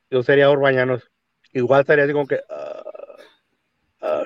yo 0.09 0.23
sería 0.23 0.49
Orbañanos. 0.49 1.09
Igual 1.53 1.81
estaría 1.81 2.03
así 2.05 2.13
como 2.13 2.27
que. 2.27 2.39
ah, 2.49 2.83
ah. 4.01 4.23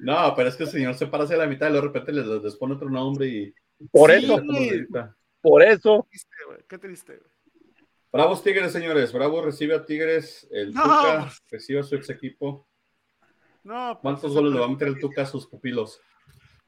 No, 0.00 0.34
pero 0.36 0.48
es 0.48 0.56
que 0.56 0.64
el 0.64 0.70
señor 0.70 0.94
se 0.94 1.06
para 1.06 1.24
hacia 1.24 1.36
la 1.36 1.46
mitad 1.46 1.70
y 1.70 1.72
de 1.74 1.80
repente 1.80 2.12
les, 2.12 2.26
les 2.26 2.56
pone 2.56 2.74
otro 2.74 2.88
nombre 2.90 3.26
y. 3.26 3.54
por 3.90 4.10
Sí, 4.12 4.24
eso, 4.24 4.42
por 5.40 5.62
eso. 5.62 6.06
Triste, 6.10 6.36
güey, 6.46 6.58
Qué 6.68 6.78
triste, 6.78 7.16
güey. 7.18 7.30
Bravos 8.12 8.42
Tigres, 8.42 8.72
señores. 8.72 9.12
Bravo 9.12 9.42
recibe 9.42 9.74
a 9.74 9.84
Tigres. 9.84 10.46
El 10.50 10.72
No, 10.72 10.82
Tuca 10.82 11.18
pues. 11.22 11.42
recibe 11.50 11.80
a 11.80 11.82
su 11.82 11.96
ex 11.96 12.08
equipo. 12.10 12.66
No, 13.64 13.90
pues, 13.94 14.02
¿Cuántos 14.02 14.32
goles 14.32 14.52
le 14.52 14.60
va 14.60 14.66
a 14.66 14.68
meter 14.68 14.88
el 14.88 14.98
Tuca 15.00 15.22
a 15.22 15.26
sus 15.26 15.46
pupilos? 15.46 16.00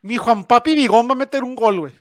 Mi 0.03 0.17
Juan 0.17 0.45
Papi 0.45 0.75
Vigón 0.75 1.09
va 1.09 1.13
a 1.13 1.17
meter 1.17 1.43
un 1.43 1.55
gol, 1.55 1.81
güey. 1.81 1.93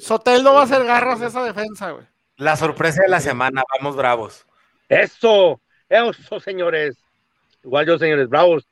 Soteldo 0.00 0.54
va 0.54 0.60
a 0.60 0.64
hacer 0.64 0.84
garras 0.84 1.20
a 1.22 1.26
esa 1.26 1.44
defensa, 1.44 1.90
güey. 1.92 2.06
La 2.36 2.56
sorpresa 2.56 3.02
de 3.02 3.08
la 3.08 3.20
semana. 3.20 3.62
Vamos, 3.78 3.96
bravos. 3.96 4.46
Eso, 4.88 5.60
eso, 5.88 6.40
señores. 6.40 6.96
Igual 7.64 7.86
yo, 7.86 7.98
señores, 7.98 8.28
bravos. 8.28 8.68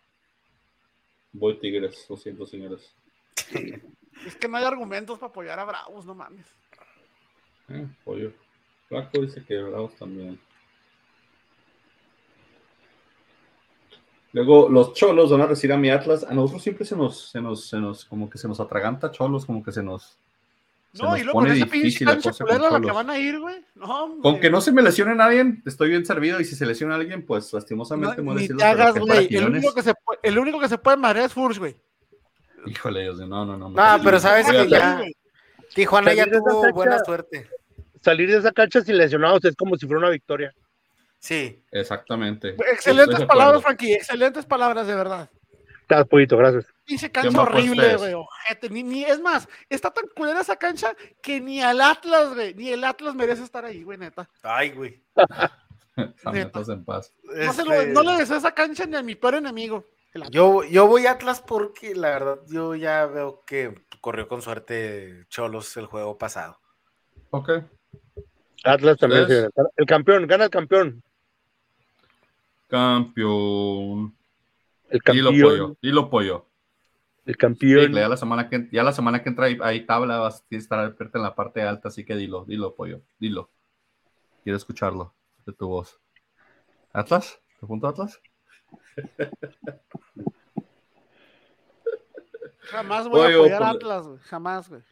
Voy 1.33 1.59
Tigres, 1.59 2.07
lo 2.09 2.17
siento, 2.17 2.47
señores. 2.47 2.95
Es 4.27 4.37
que 4.37 4.49
no 4.49 4.57
hay 4.57 4.65
argumentos 4.65 5.19
para 5.19 5.31
apoyar 5.31 5.59
a 5.59 5.65
Bravos, 5.65 6.07
no 6.07 6.15
mames. 6.15 6.47
Eh, 7.69 7.87
pollo. 8.05 8.33
Flaco 8.89 9.21
dice 9.21 9.45
que 9.45 9.59
Bravos 9.59 9.95
también. 9.97 10.39
Luego 14.35 14.69
los 14.69 14.93
cholos 14.95 15.31
van 15.31 15.43
a 15.43 15.47
recibir 15.47 15.73
a 15.73 15.79
mi 15.79 15.91
Atlas. 15.91 16.25
A 16.29 16.35
nosotros 16.35 16.61
siempre 16.63 16.85
se 16.85 16.97
nos, 16.97 17.31
se 17.31 17.41
nos, 17.41 17.69
se 17.69 17.79
nos, 17.79 18.05
como 18.05 18.29
que 18.29 18.37
se 18.37 18.49
nos 18.49 18.59
atraganta 18.59 19.13
cholos, 19.13 19.47
como 19.47 19.63
que 19.63 19.71
se 19.71 19.81
nos. 19.81 20.19
se 20.93 21.03
No, 21.03 21.11
nos 21.11 21.21
y 21.21 21.23
luego 21.23 21.39
con 21.39 21.45
pone 21.45 21.57
esa 21.57 21.67
pinche 21.67 21.79
difícil 21.85 22.07
la 22.09 22.13
cancha 22.15 22.31
cosa 22.31 22.45
con 22.45 22.53
a 22.57 22.71
la 22.71 22.81
que 22.81 22.91
van 22.93 23.11
a 23.11 23.19
ir, 23.19 23.39
güey. 23.39 23.65
No. 23.77 24.19
Con 24.21 24.41
que 24.41 24.51
no 24.51 24.61
se 24.61 24.73
me 24.73 24.83
lesione 24.83 25.15
nadie, 25.15 25.63
estoy 25.65 25.91
bien 25.91 26.05
servido. 26.05 26.41
Y 26.41 26.45
si 26.45 26.57
se 26.57 26.67
lesiona 26.67 26.97
alguien, 26.97 27.25
pues 27.25 27.53
lastimosamente 27.53 28.17
No, 28.17 28.23
me 28.25 28.33
voy 28.35 28.45
a 28.45 28.49
ni 28.49 28.57
te 28.57 28.65
hagas, 28.65 28.99
güey. 28.99 29.29
El 29.35 29.45
único, 29.47 29.73
que 29.73 29.83
se 29.83 29.95
puede, 29.95 30.19
el 30.25 30.37
único 30.39 30.59
que 30.59 30.69
se 30.69 30.79
puede 30.79 30.97
marear 30.97 31.27
es 31.27 31.33
Furch, 31.33 31.59
güey. 31.59 31.77
Híjole, 32.67 33.03
Dios 33.03 33.19
mío, 33.19 33.29
no, 33.29 33.45
no, 33.47 33.57
no. 33.57 33.71
No, 33.71 34.03
pero 34.03 34.19
sabes 34.19 34.49
a- 34.49 34.53
que 34.53 34.69
ya- 34.69 35.01
Tijuana 35.75 36.13
ya 36.13 36.25
esa 36.25 36.39
tuvo 36.41 36.73
buena 36.73 36.99
suerte. 37.05 37.49
Salir 38.01 38.31
de 38.31 38.39
esa 38.39 38.51
cancha 38.53 38.81
sin 38.83 38.99
lesionados 38.99 39.45
es 39.45 39.55
como 39.57 39.77
si 39.77 39.87
fuera 39.87 40.01
una 40.01 40.11
victoria. 40.11 40.53
Sí. 41.25 41.65
Exactamente. 41.71 42.55
Excelentes 42.71 43.25
palabras. 43.25 43.63
Frankie. 43.63 43.95
Excelentes 43.95 44.45
palabras, 44.45 44.87
de 44.87 44.95
verdad. 44.95 45.31
Gracias, 45.89 46.09
Pollito, 46.09 46.37
gracias. 46.37 46.67
Pinche 46.85 47.11
¿Quién 47.11 47.33
cancha 47.33 47.41
horrible, 47.41 47.97
güey. 47.97 48.13
ojete, 48.13 48.69
Ni, 48.69 48.83
ni, 48.83 49.05
es 49.05 49.21
más, 49.21 49.49
está 49.71 49.91
tan 49.91 50.05
culera 50.15 50.43
esa 50.43 50.57
cancha 50.57 50.95
que 51.23 51.41
ni 51.41 51.63
al 51.63 51.81
Atlas, 51.81 52.35
güey. 52.35 52.53
Ni 52.53 52.69
el 52.69 52.85
Atlas 52.85 53.15
merece 53.15 53.43
estar 53.43 53.65
ahí, 53.65 53.83
güey, 53.85 53.97
neta. 53.97 54.29
Ay, 54.43 54.73
güey. 54.73 55.03
Estamos 55.97 56.69
en 56.69 56.85
paz. 56.85 57.11
No, 57.23 57.53
se 57.55 57.65
lo- 57.65 57.73
Este, 57.73 57.93
no 57.93 58.03
le 58.03 58.19
deseo 58.19 58.37
esa 58.37 58.53
cancha 58.53 58.85
ni 58.85 58.97
a 58.97 59.03
mi 59.03 59.15
peor 59.15 59.37
enemigo. 59.37 59.87
Yo, 60.31 60.63
yo 60.65 60.87
voy 60.87 61.07
a 61.07 61.13
Atlas 61.13 61.41
porque 61.41 61.95
la 61.95 62.11
verdad 62.11 62.39
yo 62.49 62.75
ya 62.75 63.07
veo 63.07 63.43
que 63.47 63.75
corrió 64.03 64.29
con 64.29 64.43
suerte 64.43 65.25
Cholos 65.31 65.75
el 65.79 65.87
juego 65.87 66.19
pasado. 66.19 66.61
Ok. 67.31 67.51
Atlas 68.63 68.99
también. 68.99 69.27
El 69.77 69.87
campeón, 69.87 70.27
gana 70.27 70.45
el 70.45 70.51
campeón. 70.51 71.03
Campeón. 72.69 74.17
El 74.89 75.01
Dilo 75.13 75.31
campeón. 75.31 75.49
pollo. 75.51 75.77
Dilo 75.83 76.11
pollo. 76.11 76.47
El 77.27 77.37
campeón. 77.37 77.93
Ya 77.93 78.09
la 78.09 78.17
semana 78.17 78.49
que 78.49 78.69
ya 78.71 78.83
la 78.83 78.93
semana 78.93 79.23
que 79.23 79.29
entra 79.31 79.47
hay, 79.47 79.59
hay 79.63 79.87
tabla, 79.87 80.19
vas 80.19 80.45
a 80.51 80.57
estar 80.57 80.79
abierta 80.79 81.19
en 81.19 81.23
la 81.25 81.35
parte 81.35 81.63
alta, 81.63 81.89
así 81.89 82.05
que 82.05 82.17
dilo, 82.17 82.45
dilo, 82.45 82.75
pollo, 82.75 83.03
dilo. 83.19 83.51
Quiero 84.43 84.57
escucharlo 84.59 85.15
de 85.47 85.53
tu 85.53 85.69
voz. 85.69 85.99
¿Atlas? 86.93 87.41
¿Te 87.59 87.65
apunto 87.67 87.89
Atlas? 87.89 88.21
Jamás 92.61 93.09
voy 93.09 93.21
a 93.33 93.37
apoyar 93.37 93.63
a 93.63 93.67
por- 93.69 93.77
Atlas, 93.77 94.07
güey. 94.07 94.19
Jamás, 94.21 94.69
güey. 94.69 94.83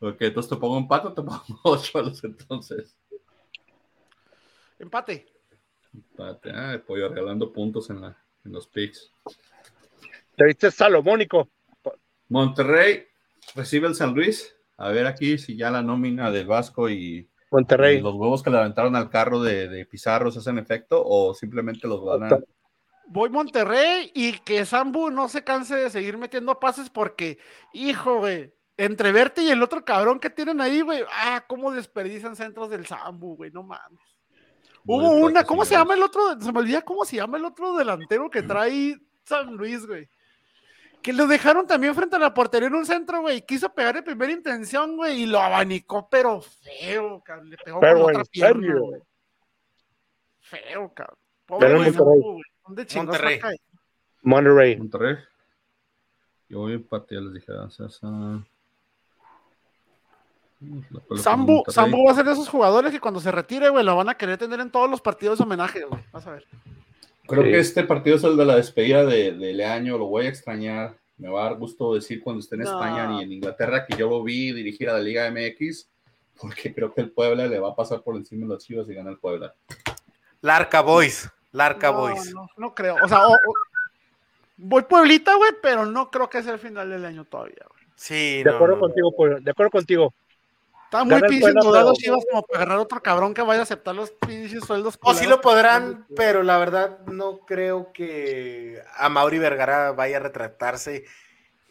Ok, 0.00 0.16
entonces 0.20 0.50
te 0.50 0.56
pongo 0.56 0.76
un 0.76 0.88
pato, 0.88 1.12
te 1.12 1.22
pongo 1.22 1.42
ocho 1.64 1.98
a 1.98 2.02
los 2.02 2.22
entonces. 2.24 2.96
Empate. 4.78 5.26
Espérate, 5.96 6.50
ah, 6.50 6.72
el 6.72 6.82
pollo 6.82 7.08
regalando 7.08 7.52
puntos 7.52 7.90
en, 7.90 8.00
la, 8.00 8.16
en 8.44 8.52
los 8.52 8.66
picks. 8.66 9.12
Te 10.36 10.44
viste 10.44 10.70
salomónico. 10.70 11.48
Monterrey 12.28 13.06
recibe 13.54 13.86
el 13.86 13.94
San 13.94 14.14
Luis. 14.14 14.54
A 14.76 14.88
ver 14.88 15.06
aquí 15.06 15.38
si 15.38 15.56
ya 15.56 15.70
la 15.70 15.82
nómina 15.82 16.30
del 16.32 16.46
Vasco 16.46 16.90
y, 16.90 17.30
Monterrey. 17.50 17.98
y 17.98 18.00
los 18.00 18.14
huevos 18.14 18.42
que 18.42 18.50
le 18.50 18.58
aventaron 18.58 18.96
al 18.96 19.08
carro 19.08 19.40
de, 19.40 19.68
de 19.68 19.86
Pizarro 19.86 20.32
se 20.32 20.40
hacen 20.40 20.58
efecto 20.58 21.02
o 21.04 21.34
simplemente 21.34 21.86
los 21.86 22.04
van 22.04 22.24
a... 22.24 22.38
Voy 23.06 23.30
Monterrey 23.30 24.10
y 24.14 24.38
que 24.40 24.64
Sambu 24.64 25.10
no 25.10 25.28
se 25.28 25.44
canse 25.44 25.76
de 25.76 25.90
seguir 25.90 26.16
metiendo 26.18 26.58
pases 26.58 26.90
porque, 26.90 27.38
hijo, 27.72 28.18
güey, 28.18 28.52
entre 28.76 29.12
Verte 29.12 29.42
y 29.42 29.50
el 29.50 29.62
otro 29.62 29.84
cabrón 29.84 30.18
que 30.18 30.30
tienen 30.30 30.60
ahí, 30.60 30.80
güey, 30.80 31.02
ah, 31.08 31.44
cómo 31.46 31.70
desperdician 31.70 32.34
centros 32.34 32.70
del 32.70 32.86
Sambu, 32.86 33.36
güey, 33.36 33.50
no 33.50 33.62
mames. 33.62 34.13
Hubo 34.86 35.10
una, 35.10 35.44
¿cómo 35.44 35.64
se 35.64 35.74
llama 35.74 35.94
el 35.94 36.02
otro? 36.02 36.38
Se 36.40 36.52
me 36.52 36.58
olvida 36.58 36.82
cómo 36.82 37.04
se 37.04 37.16
llama 37.16 37.38
el 37.38 37.44
otro 37.44 37.76
delantero 37.76 38.28
que 38.30 38.42
trae 38.42 38.96
San 39.24 39.56
Luis, 39.56 39.86
güey. 39.86 40.08
Que 41.02 41.12
lo 41.12 41.26
dejaron 41.26 41.66
también 41.66 41.94
frente 41.94 42.16
a 42.16 42.18
la 42.18 42.32
portería 42.34 42.68
en 42.68 42.74
un 42.74 42.86
centro, 42.86 43.20
güey. 43.22 43.42
Quiso 43.42 43.72
pegar 43.74 43.94
de 43.94 44.02
primera 44.02 44.32
intención, 44.32 44.96
güey, 44.96 45.22
y 45.22 45.26
lo 45.26 45.40
abanicó, 45.40 46.08
pero 46.08 46.40
feo, 46.40 47.22
cabrón. 47.22 47.50
Le 47.50 47.56
pegó 47.58 47.80
Pero 47.80 48.02
con 48.02 48.14
en 48.14 48.20
otra 48.20 48.30
pierna, 48.30 48.60
serio. 48.60 48.80
güey. 48.80 49.00
Feo, 50.40 50.92
cabrón. 50.94 51.18
Pobre 51.46 51.66
Pero 51.66 51.76
en 51.78 51.82
güey, 51.84 51.92
Monterrey. 51.96 52.20
Güey. 52.22 52.42
¿Dónde 52.66 52.86
chingados 52.86 53.20
Monterrey. 53.22 53.58
Monterrey. 54.22 54.76
Monterrey. 54.76 55.16
Yo 56.48 56.58
voy 56.60 56.86
a 56.90 57.04
les 57.20 57.34
dije. 57.34 57.52
o 57.52 57.70
sea, 57.70 57.86
esa- 57.86 58.46
Sambu, 61.16 61.64
Sambu 61.68 62.04
va 62.06 62.12
a 62.12 62.14
ser 62.14 62.24
de 62.24 62.32
esos 62.32 62.48
jugadores 62.48 62.92
que 62.92 63.00
cuando 63.00 63.20
se 63.20 63.30
retire, 63.30 63.68
güey, 63.68 63.84
lo 63.84 63.96
van 63.96 64.08
a 64.08 64.14
querer 64.16 64.38
tener 64.38 64.60
en 64.60 64.70
todos 64.70 64.88
los 64.90 65.00
partidos 65.00 65.38
de 65.38 65.44
homenaje, 65.44 65.84
güey. 65.84 66.02
Vas 66.12 66.26
a 66.26 66.32
ver. 66.32 66.44
Creo 67.26 67.42
que 67.42 67.58
este 67.58 67.84
partido 67.84 68.16
es 68.16 68.24
el 68.24 68.36
de 68.36 68.44
la 68.44 68.56
despedida 68.56 69.04
de, 69.04 69.32
de 69.32 69.52
Leaño, 69.54 69.96
lo 69.98 70.06
voy 70.06 70.26
a 70.26 70.28
extrañar. 70.28 70.96
Me 71.16 71.28
va 71.28 71.42
a 71.42 71.44
dar 71.44 71.54
gusto 71.58 71.94
decir 71.94 72.20
cuando 72.22 72.40
esté 72.40 72.56
en 72.56 72.62
No. 72.62 72.70
España 72.70 73.06
ni 73.08 73.22
en 73.22 73.32
Inglaterra 73.32 73.86
que 73.86 73.96
yo 73.96 74.08
lo 74.10 74.22
vi 74.22 74.52
dirigir 74.52 74.90
a 74.90 74.94
la 74.94 74.98
Liga 75.00 75.30
MX, 75.30 75.88
porque 76.40 76.74
creo 76.74 76.92
que 76.92 77.00
el 77.00 77.10
Puebla 77.10 77.46
le 77.46 77.58
va 77.60 77.70
a 77.70 77.74
pasar 77.76 78.02
por 78.02 78.16
encima 78.16 78.42
de 78.46 78.54
los 78.54 78.64
Chivas 78.64 78.88
y 78.90 78.94
gana 78.94 79.10
el 79.10 79.18
Puebla. 79.18 79.54
Larca 80.42 80.80
Boys. 80.82 81.30
Larca 81.52 81.92
no, 81.92 81.98
Boys. 81.98 82.34
No, 82.34 82.46
no 82.56 82.74
creo. 82.74 82.96
O 83.02 83.08
sea, 83.08 83.26
o- 83.28 83.32
o- 83.32 83.54
voy 84.56 84.82
Pueblita, 84.82 85.34
güey, 85.36 85.52
pero 85.62 85.86
no 85.86 86.10
creo 86.10 86.28
que 86.28 86.42
sea 86.42 86.52
el 86.52 86.58
final 86.58 86.90
del 86.90 87.04
año 87.04 87.24
todavía, 87.24 87.64
güey. 87.70 87.84
Sí, 87.96 88.42
De 88.42 88.50
no, 88.50 88.56
acuerdo 88.56 88.74
no. 88.74 88.80
contigo, 88.80 89.14
de 89.40 89.50
acuerdo 89.50 89.70
contigo. 89.70 90.12
Está 90.94 91.04
muy 91.04 91.28
pinche 91.28 91.52
pero- 91.52 91.92
Chivas 91.94 92.24
como 92.30 92.42
para 92.44 92.62
agarrar 92.62 92.78
otro 92.78 93.02
cabrón 93.02 93.34
que 93.34 93.42
vaya 93.42 93.60
a 93.60 93.62
aceptar 93.64 93.94
los 93.94 94.10
pinches 94.12 94.64
sueldos. 94.64 94.96
O 95.02 95.12
sí 95.14 95.26
lo 95.26 95.40
podrán, 95.40 96.06
pero 96.14 96.42
la 96.44 96.56
verdad 96.58 97.00
no 97.06 97.40
creo 97.40 97.92
que 97.92 98.80
a 98.96 99.08
Mauri 99.08 99.38
Vergara 99.38 99.90
vaya 99.92 100.18
a 100.18 100.20
retratarse 100.20 101.04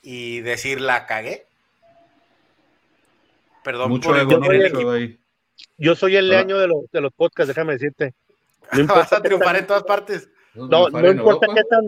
y 0.02 0.42
decir 0.42 0.82
la 0.82 1.06
cagué. 1.06 1.48
Perdón 3.64 3.90
Mucho 3.90 4.10
por 4.10 4.20
ego, 4.20 4.52
el-. 4.52 5.20
Yo 5.78 5.96
soy 5.96 6.18
el 6.18 6.26
Ah. 6.26 6.36
leaño 6.36 6.58
de 6.58 6.68
los, 6.68 6.92
de 6.92 7.00
los 7.02 7.14
podcasts, 7.14 7.48
déjame 7.48 7.74
decirte. 7.74 8.14
No 8.74 8.80
Vas 8.80 8.80
importa 8.80 9.18
a 9.18 9.22
triunfar 9.22 9.56
en 9.56 9.68
todas 9.68 9.84
partes. 9.84 10.30
¿Esos 10.54 10.70
No, 10.70 10.90
no 10.90 11.10
importa 11.10 11.46
Europa? 11.48 11.54
qué 11.56 11.64
tan, 11.70 11.84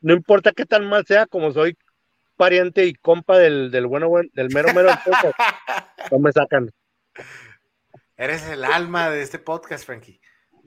no 0.00 0.12
importa 0.14 0.52
qué 0.52 0.64
tan 0.64 0.86
mal 0.88 1.04
sea, 1.06 1.26
como 1.26 1.52
soy 1.52 1.76
pariente 2.38 2.86
y 2.86 2.94
compa 2.94 3.36
del, 3.36 3.70
del 3.70 3.86
bueno, 3.86 4.08
buen- 4.08 4.30
del 4.32 4.48
mero 4.54 4.72
mero 4.74 4.88
podcast, 5.04 5.34
no 6.12 6.18
me 6.20 6.32
sacan. 6.32 6.70
Eres 8.16 8.48
el 8.48 8.64
alma 8.64 9.10
de 9.10 9.20
este 9.22 9.38
podcast, 9.38 9.84
Frankie. 9.84 10.20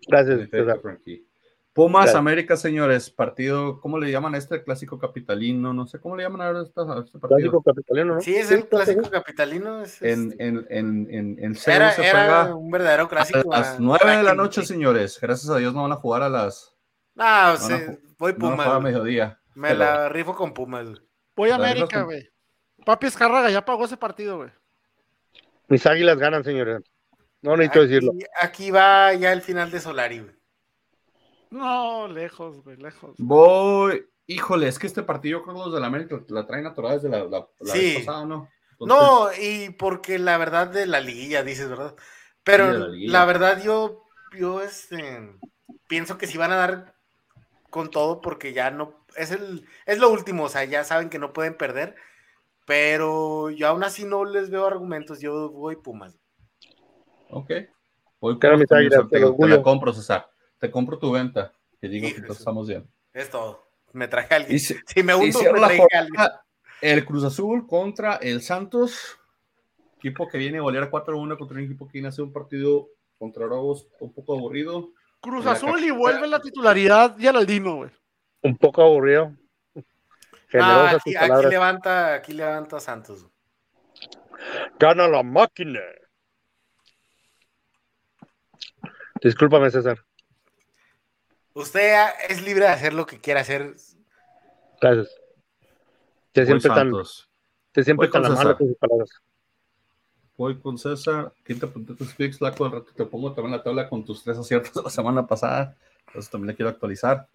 Gracias, 0.08 0.48
Perfecto. 0.50 0.82
Frankie. 0.82 1.28
Pumas 1.74 2.02
Gracias. 2.04 2.20
América, 2.20 2.58
señores, 2.58 3.10
partido, 3.10 3.80
¿cómo 3.80 3.98
le 3.98 4.12
llaman 4.12 4.36
a 4.36 4.38
este 4.38 4.62
clásico 4.62 5.00
capitalino? 5.00 5.74
No 5.74 5.88
sé 5.88 6.02
cómo 6.02 6.18
le 6.18 6.24
llaman 6.24 6.42
ahora 6.42 6.60
a 6.60 6.62
a 6.64 6.66
este 6.66 7.18
partido. 7.18 7.38
Clásico 7.38 7.64
capitalino, 7.64 8.16
¿no? 8.16 8.22
Sí, 8.22 8.36
es 8.36 8.52
el 8.52 8.68
clásico. 8.68 9.10
capitalino. 9.10 9.82
es- 9.82 10.02
En, 10.02 10.32
es- 10.34 10.40
en, 10.40 10.68
en, 10.70 11.08
en, 11.10 11.38
en 11.44 11.56
CEU 11.56 11.76
era 11.76 11.92
se 11.94 12.06
era 12.06 12.12
juega 12.26 12.56
un 12.56 12.72
verdadero 12.72 13.04
a 13.04 13.10
clásico. 13.10 13.50
las 13.50 13.68
ah, 13.68 13.78
9 13.80 14.18
de 14.18 14.24
la 14.24 14.36
noche, 14.36 14.64
señores. 14.66 15.18
Gracias 15.22 15.50
a 15.50 15.58
Dios 15.58 15.74
no 15.74 15.84
van 15.84 15.94
a 15.94 15.96
jugar 15.96 16.24
a 16.24 16.30
las 16.30 16.76
No, 17.16 17.52
No, 17.54 17.58
sí, 17.58 17.72
no, 17.74 17.98
voy 18.18 18.34
no 18.34 18.48
a 18.48 18.50
Pumas. 18.52 18.66
jugar 18.66 18.76
a 18.78 18.80
mediodía. 18.82 19.40
Me 19.56 19.70
pero- 19.70 19.80
la 19.80 20.10
rifo 20.10 20.36
con 20.36 20.54
Pumas. 20.54 20.88
Voy 21.42 21.50
a 21.50 21.56
América, 21.56 22.04
güey. 22.04 22.30
Papi 22.86 23.08
Escárraga 23.08 23.50
ya 23.50 23.66
pagó 23.66 23.86
ese 23.86 23.98
partido, 23.98 24.38
güey. 24.38 24.52
Mis 25.70 25.84
águilas 25.88 26.20
ganan, 26.20 26.44
señores. 26.44 26.84
No 27.42 27.58
necesito 27.58 27.82
decirlo. 27.82 28.12
Aquí, 28.40 28.70
va 28.70 29.12
ya 29.16 29.34
el 29.34 29.42
final 29.42 29.72
de 29.72 29.80
Solari. 29.80 30.20
güey. 30.20 30.36
No, 31.50 32.08
lejos, 32.08 32.62
güey, 32.64 32.78
lejos. 32.78 33.16
Voy. 33.18 34.06
Híjole, 34.28 34.68
es 34.68 34.78
que 34.78 34.86
este 34.86 35.02
partido 35.02 35.42
creo 35.42 35.56
que 35.56 35.62
los 35.62 35.74
de 35.74 35.80
la 35.80 35.88
América 35.88 36.22
la 36.28 36.46
traen 36.46 36.68
atorada 36.68 36.94
desde 36.96 37.10
la, 37.10 37.24
la, 37.24 37.48
la 37.60 37.74
Sí. 37.74 37.96
vez 37.96 38.06
pasada, 38.06 38.24
¿no? 38.26 38.48
Entonces, 38.80 38.88
No, 39.00 39.30
y 39.34 39.70
porque 39.72 40.20
la 40.20 40.38
verdad 40.38 40.68
de 40.68 40.86
la 40.86 41.00
liguilla, 41.00 41.42
dices, 41.42 41.70
¿verdad? 41.70 41.96
Pero 42.44 42.92
Sí, 42.94 43.08
la 43.08 43.26
verdad 43.26 43.64
yo, 43.64 44.04
yo 44.38 44.62
este, 44.62 45.32
pienso 45.88 46.20
que 46.20 46.28
sí 46.28 46.38
van 46.38 46.52
a 46.52 46.56
dar 46.58 46.96
con 47.72 47.90
todo 47.90 48.22
porque 48.22 48.54
ya 48.54 48.70
no, 48.70 49.01
es 49.16 49.32
el, 49.32 49.66
es 49.86 49.98
lo 50.00 50.10
último, 50.12 50.44
o 50.46 50.50
sea, 50.50 50.64
ya 50.66 50.84
saben 50.84 51.10
que 51.10 51.20
no 51.20 51.34
pueden 51.34 51.56
perder, 51.58 51.96
pero 52.66 53.50
yo 53.50 53.68
aún 53.68 53.84
así 53.84 54.04
no 54.06 54.26
les 54.26 54.50
veo 54.50 54.66
argumentos, 54.66 55.20
yo 55.20 55.50
voy 55.50 55.76
Pumas. 55.76 56.16
Ok. 57.30 57.52
Voy 58.20 58.38
Claro, 58.38 58.58
te, 58.58 58.64
el 58.76 58.90
te 59.10 59.48
la 59.48 59.62
compro, 59.64 59.94
César. 59.94 60.30
Te 60.60 60.70
compro 60.70 61.00
tu 61.00 61.12
venta. 61.12 61.54
Te 61.80 61.88
digo 61.88 62.08
que 62.14 62.22
todos 62.22 62.38
estamos 62.40 62.68
bien. 62.68 62.88
Es 63.14 63.30
todo. 63.32 63.68
Me 63.94 64.08
traje 64.08 64.34
a 64.34 64.38
alguien. 64.38 64.60
Si- 64.60 64.76
si 64.86 65.04
me 65.04 65.16
hundo, 65.16 65.40
me 65.42 65.50
traje 65.60 65.82
a 65.94 66.00
alguien. 66.00 66.22
el 66.82 67.04
Cruz 67.06 67.24
Azul 67.24 67.66
contra 67.66 68.16
el 68.18 68.42
Santos, 68.42 69.18
equipo 69.98 70.28
que 70.28 70.38
viene 70.38 70.60
a 70.60 70.62
golear 70.62 70.90
4-1 70.92 71.38
contra 71.38 71.58
un 71.58 71.64
equipo 71.64 71.88
que 71.88 71.94
viene 71.94 72.08
a 72.08 72.10
hacer 72.10 72.24
un 72.24 72.32
partido 72.32 72.90
contra 73.18 73.46
Bravos 73.46 73.88
un 74.00 74.14
poco 74.14 74.36
aburrido. 74.36 74.92
Cruz 75.20 75.46
Azul 75.46 75.84
y 75.84 75.92
vuelve 75.92 76.28
la 76.28 76.40
titularidad 76.40 77.18
y 77.18 77.28
Aldino, 77.28 77.76
güey. 77.78 77.92
Un 78.42 78.58
poco 78.58 78.82
aburrido. 78.82 79.36
Ah, 80.54 80.98
aquí, 80.98 81.14
tus 81.14 81.46
levanta, 81.46 82.14
aquí 82.16 82.34
levanta 82.34 82.80
Santos. 82.80 83.28
Gana 84.80 85.08
la 85.08 85.24
máquina. 85.24 85.80
Discúlpame, 89.22 89.70
César. 89.70 90.04
Usted 91.54 92.08
es 92.30 92.42
libre 92.42 92.66
de 92.66 92.72
hacer 92.72 92.94
lo 92.94 93.06
que 93.06 93.20
quiera 93.20 93.42
hacer. 93.42 93.76
Gracias. 94.82 95.16
Te 96.32 96.46
siempre 96.46 96.70
tan, 96.70 96.78
Santos. 96.78 97.30
te 97.72 97.84
siempre 97.84 98.08
tan 98.08 98.24
con 98.24 98.32
amable 98.32 98.56
sus 98.58 98.78
palabras. 98.78 99.10
Voy 100.38 100.60
con 100.60 100.78
César. 100.78 101.34
Quinta 101.46 101.68
punta 101.68 101.94
tus 101.94 102.14
picks, 102.16 102.40
Flaco. 102.40 102.66
Al 102.66 102.72
rato 102.72 102.92
te 102.96 103.06
pongo 103.06 103.34
también 103.34 103.56
la 103.56 103.64
tabla 103.64 103.88
con 103.88 104.04
tus 104.04 104.24
tres 104.24 104.38
aciertos 104.38 104.74
de 104.74 104.82
la 104.84 104.90
semana 104.90 105.28
pasada. 105.28 105.78
Entonces 106.08 106.32
también 106.32 106.48
la 106.48 106.56
quiero 106.56 106.70
actualizar. 106.70 107.28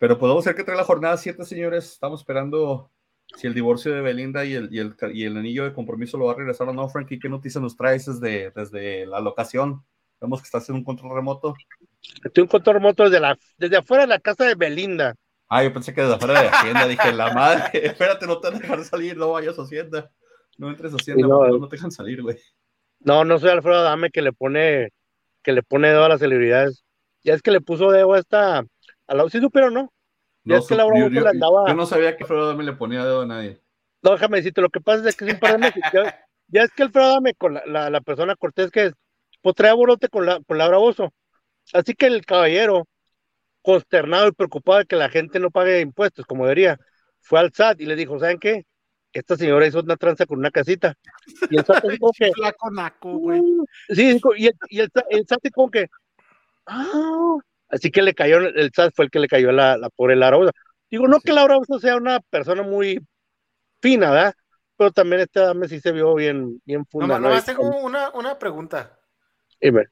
Pero 0.00 0.18
podemos 0.18 0.42
ser 0.42 0.54
que 0.54 0.64
trae 0.64 0.78
la 0.78 0.84
jornada 0.84 1.18
7, 1.18 1.44
señores. 1.44 1.92
Estamos 1.92 2.20
esperando 2.20 2.90
si 3.36 3.46
el 3.46 3.52
divorcio 3.52 3.92
de 3.92 4.00
Belinda 4.00 4.46
y 4.46 4.54
el, 4.54 4.72
y 4.72 4.78
el, 4.78 4.96
y 5.12 5.24
el 5.24 5.36
anillo 5.36 5.64
de 5.64 5.74
compromiso 5.74 6.16
lo 6.16 6.24
va 6.24 6.32
a 6.32 6.36
regresar 6.36 6.66
o 6.70 6.72
no, 6.72 6.88
Frankie. 6.88 7.18
¿Qué 7.18 7.28
noticia 7.28 7.60
nos 7.60 7.76
traes 7.76 8.06
desde, 8.06 8.50
desde 8.50 9.04
la 9.04 9.20
locación? 9.20 9.84
Vemos 10.18 10.40
que 10.40 10.46
estás 10.46 10.66
en 10.70 10.76
un 10.76 10.84
control 10.84 11.14
remoto. 11.14 11.54
Estoy 12.24 12.40
un 12.40 12.48
control 12.48 12.76
remoto 12.76 13.04
desde, 13.04 13.20
la, 13.20 13.38
desde 13.58 13.76
afuera 13.76 14.04
de 14.04 14.08
la 14.08 14.20
casa 14.20 14.46
de 14.46 14.54
Belinda. 14.54 15.14
Ah, 15.50 15.62
yo 15.62 15.70
pensé 15.70 15.92
que 15.92 16.00
desde 16.00 16.14
afuera 16.14 16.40
de 16.40 16.48
Hacienda. 16.48 16.88
Dije, 16.88 17.12
la 17.12 17.34
madre, 17.34 17.70
espérate, 17.86 18.26
no 18.26 18.40
te 18.40 18.48
van 18.48 18.56
a 18.56 18.60
dejar 18.60 18.84
salir, 18.84 19.18
no 19.18 19.32
vayas 19.32 19.58
a 19.58 19.62
Hacienda. 19.62 20.10
No 20.56 20.70
entres 20.70 20.94
a 20.94 20.96
Hacienda, 20.96 21.28
no, 21.28 21.44
eh. 21.44 21.58
no 21.60 21.68
te 21.68 21.76
dejan 21.76 21.90
salir, 21.90 22.22
güey. 22.22 22.38
No, 23.00 23.26
no 23.26 23.38
soy 23.38 23.50
Alfredo 23.50 23.80
Adame 23.80 24.08
que 24.10 24.22
le 24.22 24.32
pone 24.32 24.88
que 25.42 25.52
le 25.52 25.62
pone 25.62 25.88
dedo 25.88 26.04
a 26.04 26.08
las 26.08 26.20
celebridades. 26.20 26.84
Ya 27.22 27.34
es 27.34 27.42
que 27.42 27.50
le 27.50 27.60
puso 27.60 27.90
dedo 27.90 28.14
a 28.14 28.18
esta 28.18 28.64
a 29.10 29.14
la 29.14 29.28
sí 29.28 29.40
supieron, 29.40 29.74
¿no? 29.74 29.92
Ya 30.44 30.56
es 30.56 30.66
que 30.66 30.74
Laura 30.74 30.98
yo, 30.98 31.04
Bozo 31.04 31.14
yo- 31.16 31.20
le 31.22 31.28
andaba- 31.30 31.68
yo 31.68 31.74
no 31.74 31.84
sabía 31.86 32.16
que 32.16 32.24
Fredo 32.24 32.56
me 32.56 32.64
le 32.64 32.72
ponía 32.72 33.04
dedo 33.04 33.22
a 33.22 33.26
nadie. 33.26 33.60
No, 34.02 34.12
déjame 34.12 34.38
decirte, 34.38 34.62
lo 34.62 34.70
que 34.70 34.80
pasa 34.80 35.06
es 35.08 35.16
que 35.16 35.26
es 35.26 35.34
un 35.34 35.40
par 35.40 35.52
de 35.52 35.58
meses. 35.58 35.82
Ya, 35.92 35.92
ya 36.48 36.62
es 36.62 36.70
que 36.72 36.84
Alfredo 36.84 37.06
Adame 37.06 37.34
con 37.34 37.54
la, 37.54 37.62
la, 37.66 37.90
la 37.90 38.00
persona 38.00 38.34
cortés 38.36 38.70
que 38.70 38.86
es, 38.86 38.92
pues 39.42 39.54
trae 39.54 39.72
borote 39.74 40.08
con 40.08 40.24
la 40.26 40.40
con 40.46 40.56
Laura 40.58 40.78
Bozo. 40.78 41.12
Así 41.74 41.94
que 41.94 42.06
el 42.06 42.24
caballero, 42.24 42.86
consternado 43.62 44.28
y 44.28 44.32
preocupado 44.32 44.78
de 44.78 44.86
que 44.86 44.96
la 44.96 45.10
gente 45.10 45.38
no 45.38 45.50
pague 45.50 45.80
impuestos 45.80 46.24
como 46.24 46.44
debería, 46.44 46.78
fue 47.20 47.40
al 47.40 47.52
SAT 47.52 47.80
y 47.82 47.86
le 47.86 47.96
dijo, 47.96 48.18
¿saben 48.18 48.38
qué? 48.38 48.64
Esta 49.12 49.36
señora 49.36 49.66
hizo 49.66 49.80
una 49.80 49.96
tranza 49.96 50.24
con 50.24 50.38
una 50.38 50.50
casita. 50.50 50.94
Y 51.50 51.58
el 51.58 51.64
SAT 51.64 51.84
así 51.84 51.98
como 51.98 52.12
que, 52.16 52.32
Flaco 52.32 52.70
naco, 52.70 53.12
güey. 53.18 53.42
Sí, 53.88 54.14
dijo, 54.14 54.34
y 54.34 54.46
el, 54.46 54.54
y 54.70 54.80
el, 54.80 54.90
el 55.10 55.26
SAT 55.26 55.50
como 55.52 55.70
que, 55.70 55.88
ah, 56.66 57.36
así 57.70 57.90
que 57.90 58.02
le 58.02 58.14
cayó, 58.14 58.38
el 58.38 58.70
SAT 58.74 58.92
fue 58.94 59.06
el 59.06 59.10
que 59.10 59.18
le 59.20 59.28
cayó 59.28 59.50
a 59.50 59.52
la, 59.52 59.76
la 59.76 59.88
pobre 59.90 60.16
Laura 60.16 60.36
Bozo. 60.36 60.52
Digo, 60.90 61.06
no 61.08 61.20
que 61.20 61.32
Laura 61.32 61.56
Bozo 61.56 61.78
sea 61.78 61.96
una 61.96 62.20
persona 62.20 62.62
muy 62.62 63.00
fina, 63.80 64.10
¿verdad? 64.10 64.34
Pero 64.76 64.90
también 64.92 65.22
esta 65.22 65.42
dame 65.46 65.68
sí 65.68 65.78
se 65.80 65.92
vio 65.92 66.14
bien, 66.14 66.60
bien 66.64 66.84
funda. 66.86 67.18
¿no? 67.18 67.28
nomás 67.28 67.42
Y- 67.44 67.46
tengo 67.46 67.68
una, 67.80 68.10
una 68.10 68.38
pregunta. 68.38 68.98
Dime. 69.60 69.86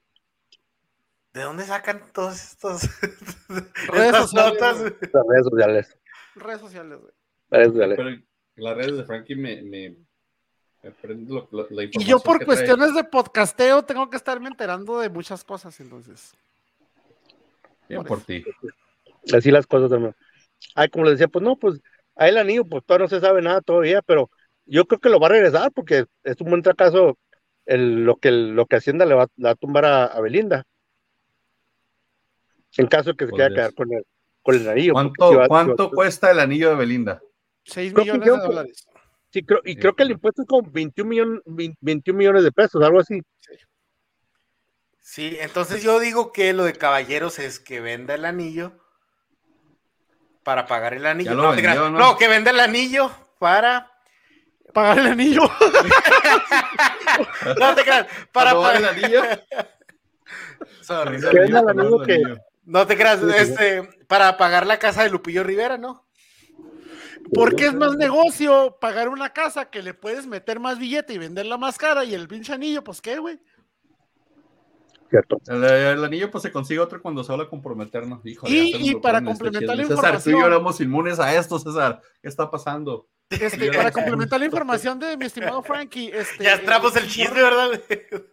¿De 1.33 1.43
dónde 1.43 1.65
sacan 1.65 2.03
todos 2.13 2.35
estos 2.43 2.83
Redes 3.49 4.07
estas 4.07 4.31
sociales, 4.31 4.95
las 5.13 5.25
redes 5.29 5.45
sociales. 5.45 5.99
Redes 6.35 6.61
sociales, 6.61 6.99
güey. 7.01 7.13
redes 7.51 7.69
sociales. 7.69 7.97
Pero 7.99 8.17
las 8.57 8.77
redes 8.77 8.97
de 8.97 9.05
Frankie 9.05 9.37
me, 9.37 9.63
me, 9.63 9.97
me 10.83 10.91
prende 10.91 11.33
lo- 11.33 11.49
lo- 11.53 11.69
la 11.71 11.85
Y 11.85 11.91
yo 12.05 12.19
por 12.21 12.39
que 12.39 12.45
trae. 12.45 12.57
cuestiones 12.57 12.95
de 12.95 13.05
podcasteo 13.05 13.85
tengo 13.85 14.09
que 14.11 14.17
estarme 14.17 14.49
enterando 14.49 14.99
de 15.01 15.11
muchas 15.11 15.45
cosas, 15.45 15.79
entonces. 15.81 16.35
Bien 17.89 18.05
por 18.05 18.21
ti. 18.23 18.45
Así 19.33 19.51
las 19.51 19.67
cosas 19.67 19.91
también. 19.91 20.15
Ay, 20.75 20.89
como 20.89 21.05
les 21.05 21.15
decía, 21.15 21.29
pues 21.29 21.43
no, 21.45 21.57
pues 21.57 21.81
a 22.17 22.29
el 22.29 22.37
anillo, 22.37 22.65
pues 22.65 22.85
todavía 22.85 23.05
no 23.05 23.09
se 23.11 23.21
sabe 23.21 23.43
nada 23.43 23.61
todavía, 23.61 24.03
pero 24.03 24.31
yo 24.67 24.87
creo 24.87 25.01
que 25.01 25.09
lo 25.09 25.21
va 25.21 25.29
a 25.29 25.31
regresar 25.31 25.71
porque 25.73 26.05
es 26.25 26.41
un 26.41 26.51
buen 26.51 26.63
fracaso 26.63 27.19
el, 27.67 28.05
lo, 28.05 28.17
que, 28.17 28.31
lo 28.31 28.67
que 28.67 28.77
Hacienda 28.77 29.05
le 29.07 29.15
va, 29.15 29.27
le 29.37 29.45
va 29.45 29.51
a 29.51 29.55
tumbar 29.55 29.85
a, 29.85 30.05
a 30.07 30.21
Belinda. 30.21 30.65
En 32.77 32.87
caso 32.87 33.11
de 33.11 33.17
que 33.17 33.27
se 33.27 33.33
quiera 33.33 33.49
Podrías. 33.49 33.69
quedar 33.69 33.75
con 33.75 33.93
el, 33.93 34.05
con 34.43 34.55
el 34.57 34.69
anillo. 34.69 34.93
¿Cuánto, 34.93 35.35
va- 35.37 35.49
cuánto 35.49 35.85
va- 35.89 35.91
cuesta 35.95 36.31
el 36.31 36.39
anillo 36.41 36.71
de 36.71 36.77
Belinda? 36.77 37.23
6 37.65 37.93
Creo 37.93 38.05
que 38.05 38.13
millones 38.13 38.41
de 38.43 38.47
dólares. 38.49 38.89
Sí, 39.31 39.43
creo, 39.43 39.61
y 39.65 39.73
Sí, 39.75 39.79
creo 39.79 39.95
que 39.95 40.03
el 40.05 40.11
impuesto 40.13 40.43
es 40.43 40.49
como 40.49 40.71
21, 40.71 41.09
millón- 41.11 41.43
20 41.45 41.77
21 41.81 42.19
millones 42.19 42.45
de 42.45 42.53
pesos, 42.53 42.83
algo 42.83 43.01
así. 43.01 43.21
Sí, 45.11 45.39
entonces 45.41 45.83
yo 45.83 45.99
digo 46.01 46.33
que 46.33 46.53
lo 46.53 46.65
de 46.65 46.75
caballeros 46.75 47.39
es 47.39 47.59
que 47.59 47.81
venda 47.81 48.15
el 48.15 48.27
anillo 48.27 48.73
para 50.43 50.67
pagar 50.67 50.93
el 50.93 51.07
anillo. 51.07 51.35
No, 51.35 51.49
te 51.55 51.63
vendió, 51.63 51.71
creas. 51.71 51.91
¿no? 51.91 51.99
no, 51.99 52.19
que 52.19 52.29
venda 52.29 52.51
el 52.51 52.61
anillo 52.61 53.11
para 53.39 53.91
Pagar 54.75 54.99
el 54.99 55.07
anillo. 55.07 55.45
no 57.59 57.75
te 57.75 57.85
creas. 57.85 58.07
Para, 58.33 58.53
Robar 58.53 58.77
el 58.77 58.83
para- 58.83 58.95
anillo. 58.95 59.23
Sorry, 60.83 61.23
sorry. 61.23 61.39
El 61.39 61.57
anillo, 61.57 62.03
que-. 62.03 62.23
No 62.67 62.87
te 62.87 62.95
creas, 62.95 63.23
este, 63.23 63.85
para 64.09 64.37
pagar 64.37 64.67
la 64.67 64.79
casa 64.79 65.05
de 65.05 65.09
Lupillo 65.09 65.43
Rivera, 65.43 65.79
¿no? 65.79 66.07
Porque 67.33 67.65
es 67.65 67.75
más 67.75 67.97
negocio 67.97 68.77
pagar 68.79 69.09
una 69.09 69.33
casa 69.33 69.71
que 69.71 69.83
le 69.83 69.95
puedes 69.95 70.27
meter 70.27 70.61
más 70.61 70.79
billete 70.79 71.15
y 71.15 71.19
venderla 71.19 71.57
más 71.57 71.79
cara 71.79 72.05
y 72.05 72.13
el 72.15 72.29
pinche 72.29 72.53
anillo, 72.53 72.85
pues 72.85 73.01
qué, 73.01 73.19
güey. 73.19 73.41
Cierto. 75.11 75.41
El, 75.49 75.65
el 75.65 76.05
anillo 76.05 76.31
pues 76.31 76.43
se 76.43 76.53
consigue 76.53 76.81
otro 76.81 77.01
cuando 77.01 77.25
se 77.25 77.33
habla 77.33 77.45
de 77.45 77.51
comprometernos. 77.51 78.25
Híjole, 78.27 78.53
Y- 78.53 78.91
y 78.91 78.95
para 78.97 79.19
este 79.19 79.27
complementar 79.31 79.77
la 79.77 79.83
chisme. 79.83 79.97
César, 79.97 80.13
tú 80.23 80.29
y 80.29 80.33
yo 80.33 80.39
información- 80.39 80.53
éramos 80.53 80.81
inmunes 80.81 81.19
a 81.19 81.35
esto, 81.35 81.59
César. 81.59 82.01
¿Qué 82.21 82.29
está 82.29 82.51
pasando? 82.51 83.09
Este, 83.31 83.71
para 83.73 83.91
complementar 83.93 84.41
la 84.41 84.47
información 84.47 84.99
de 84.99 85.17
mi 85.17 85.27
estimado 85.27 85.63
Frankie, 85.63 86.11
este, 86.15 86.45
Ya 86.45 86.61
trapos 86.63 86.97
el 86.97 87.03
señor- 87.09 87.29
chisme, 87.29 87.43
¿verdad? 87.43 87.81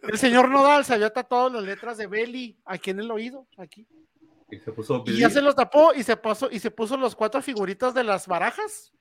El 0.08 0.18
señor 0.18 0.48
Nodal 0.48 0.84
se 0.84 0.94
había 0.94 1.10
tatuado 1.10 1.50
las 1.50 1.62
letras 1.64 1.98
de 1.98 2.06
Belly 2.06 2.58
aquí 2.64 2.90
en 2.90 3.00
el 3.00 3.10
oído, 3.10 3.46
aquí. 3.58 3.86
Y 4.50 4.58
se 4.58 4.72
puso 4.72 5.02
Y 5.06 5.18
ya 5.18 5.28
se 5.28 5.42
los 5.42 5.54
tapó 5.54 5.92
y 5.94 6.02
se 6.02 6.16
pasó 6.16 6.48
y 6.50 6.60
se 6.60 6.70
puso 6.70 6.96
los 6.96 7.14
cuatro 7.16 7.42
figuritas 7.42 7.92
de 7.94 8.04
las 8.04 8.26
barajas. 8.26 8.92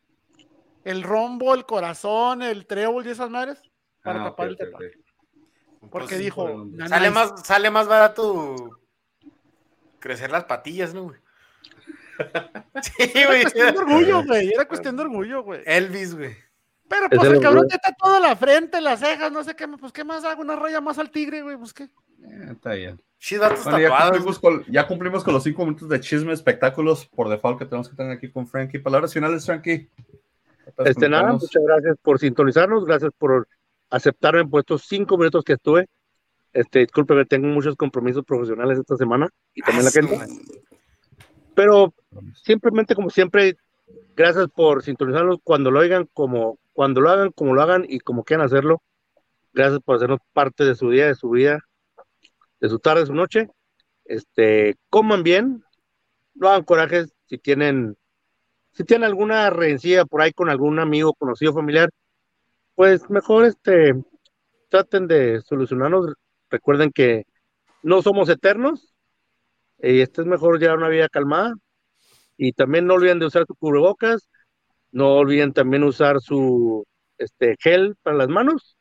El 0.83 1.01
rombo, 1.03 1.53
el 1.55 1.65
corazón, 1.65 2.41
el 2.41 2.65
trébol 2.67 3.05
y 3.07 3.11
esas 3.11 3.29
madres. 3.29 3.61
Para 4.03 4.21
Ah, 4.21 4.25
tapar 4.25 4.47
el 4.49 4.57
tatuaje. 4.57 4.91
Porque 5.89 6.15
Pues, 6.15 6.19
dijo, 6.19 6.47
por- 6.47 6.65
"Na- 6.67 6.87
Sale 6.87 7.09
nice". 7.09 7.13
más, 7.19 7.45
sale 7.45 7.69
más 7.71 7.87
barato 7.87 8.79
crecer 9.99 10.31
las 10.31 10.43
patillas, 10.45 10.93
¿no, 10.93 11.03
güey? 11.03 11.19
Sí, 12.81 13.23
güey. 13.25 13.41
Era 13.41 13.41
cuestión 13.41 13.73
de 13.73 13.79
orgullo, 13.79 14.23
güey. 14.23 14.49
Era 14.53 14.65
cuestión 14.67 14.95
de 14.95 15.01
orgullo, 15.03 15.43
güey. 15.43 15.61
Elvis, 15.65 16.15
güey. 16.15 16.35
Pero 16.87 17.07
Es 17.09 17.17
pues 17.17 17.31
el 17.31 17.39
cabrón 17.41 17.67
te 17.67 17.77
tatúa 17.79 18.19
la 18.19 18.35
frente, 18.35 18.79
las 18.79 18.99
cejas, 18.99 19.31
no 19.31 19.43
sé 19.43 19.55
qué, 19.55 19.67
pues 19.67 19.91
qué 19.91 20.03
más 20.03 20.23
hago, 20.23 20.41
una 20.41 20.55
raya 20.55 20.81
más 20.81 20.99
al 20.99 21.09
tigre, 21.09 21.41
güey, 21.41 21.57
pues 21.57 21.73
qué. 21.73 21.83
Eh, 21.85 22.49
está 22.51 22.73
bien. 22.73 23.01
Sí, 23.17 23.37
datos 23.37 23.63
Bueno, 23.63 23.79
ya 23.79 23.89
tapados. 23.89 24.11
cumplimos, 24.11 24.39
con, 24.39 24.65
ya 24.71 24.87
cumplimos 24.87 25.23
con 25.23 25.33
los 25.33 25.43
cinco 25.43 25.63
minutos 25.65 25.89
de 25.89 25.99
chisme 25.99 26.31
espectáculos 26.31 27.07
por 27.07 27.27
default 27.27 27.57
que 27.57 27.65
tenemos 27.65 27.89
que 27.89 27.95
tener 27.95 28.11
aquí 28.11 28.29
con 28.29 28.45
Frankie. 28.45 28.77
Palabras 28.77 29.13
finales, 29.13 29.43
Frankie. 29.45 29.89
Este, 30.85 31.09
nada, 31.09 31.31
muchas 31.33 31.63
gracias 31.63 31.97
por 32.03 32.19
sintonizarnos, 32.19 32.85
gracias 32.85 33.11
por 33.17 33.47
aceptarme 33.89 34.45
por 34.47 34.59
estos 34.61 34.83
cinco 34.87 35.17
minutos 35.17 35.43
que 35.43 35.53
estuve. 35.53 35.87
Este, 36.53 36.79
discúlpeme, 36.79 37.25
tengo 37.25 37.47
muchos 37.47 37.75
compromisos 37.75 38.23
profesionales 38.23 38.79
esta 38.79 38.95
semana 38.95 39.27
y 39.53 39.61
también 39.61 39.83
la 39.83 39.89
Ah, 39.89 39.91
su 39.91 39.99
gente, 39.99 40.17
madre. 40.17 40.33
pero 41.53 41.93
simplemente 42.43 42.95
como 42.95 43.09
siempre, 43.09 43.57
gracias 44.15 44.47
por 44.55 44.81
sintonizarnos 44.83 45.37
cuando 45.43 45.69
lo 45.71 45.79
oigan, 45.79 46.07
como 46.13 46.57
cuando 46.73 47.01
lo 47.01 47.09
hagan, 47.09 47.31
como 47.31 47.53
lo 47.53 47.61
hagan 47.61 47.85
y 47.87 47.99
como 47.99 48.23
quieran 48.23 48.45
hacerlo. 48.45 48.81
Gracias 49.53 49.79
por 49.81 49.95
hacernos 49.97 50.19
parte 50.33 50.63
de 50.65 50.75
su 50.75 50.89
día, 50.89 51.07
de 51.07 51.15
su 51.15 51.29
vida, 51.29 51.59
de 52.59 52.69
su 52.69 52.79
tarde, 52.79 53.01
de 53.01 53.07
su 53.07 53.13
noche. 53.13 53.49
Este, 54.05 54.75
coman 54.89 55.23
bien, 55.23 55.63
no 56.35 56.49
hagan 56.49 56.63
corajes 56.63 57.13
si 57.25 57.37
tienen, 57.37 57.97
si 58.73 58.83
tienen 58.83 59.05
alguna 59.05 59.49
rencilla 59.49 60.05
por 60.05 60.21
ahí 60.21 60.31
con 60.31 60.49
algún 60.49 60.79
amigo, 60.79 61.13
conocido, 61.13 61.53
familiar, 61.53 61.89
pues 62.75 63.09
mejor 63.09 63.45
este, 63.45 63.93
traten 64.69 65.07
de 65.07 65.41
solucionarnos. 65.41 66.13
Recuerden 66.49 66.91
que 66.91 67.25
no 67.81 68.01
somos 68.01 68.29
eternos 68.29 68.93
y 69.79 70.01
este 70.01 70.21
es 70.21 70.27
mejor 70.27 70.59
llevar 70.59 70.77
una 70.77 70.89
vida 70.89 71.09
calmada. 71.09 71.55
Y 72.37 72.51
también 72.51 72.85
no 72.85 72.95
olviden 72.95 73.19
de 73.19 73.27
usar 73.27 73.45
su 73.47 73.55
cubrebocas, 73.55 74.29
no 74.91 75.15
olviden 75.15 75.53
también 75.53 75.83
usar 75.83 76.19
su 76.19 76.85
este, 77.17 77.55
gel 77.59 77.95
para 78.03 78.17
las 78.17 78.27
manos. 78.27 78.77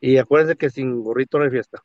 Y 0.00 0.18
acuérdense 0.18 0.56
que 0.56 0.70
sin 0.70 1.02
gorrito 1.02 1.38
no 1.38 1.44
hay 1.44 1.50
fiesta. 1.50 1.82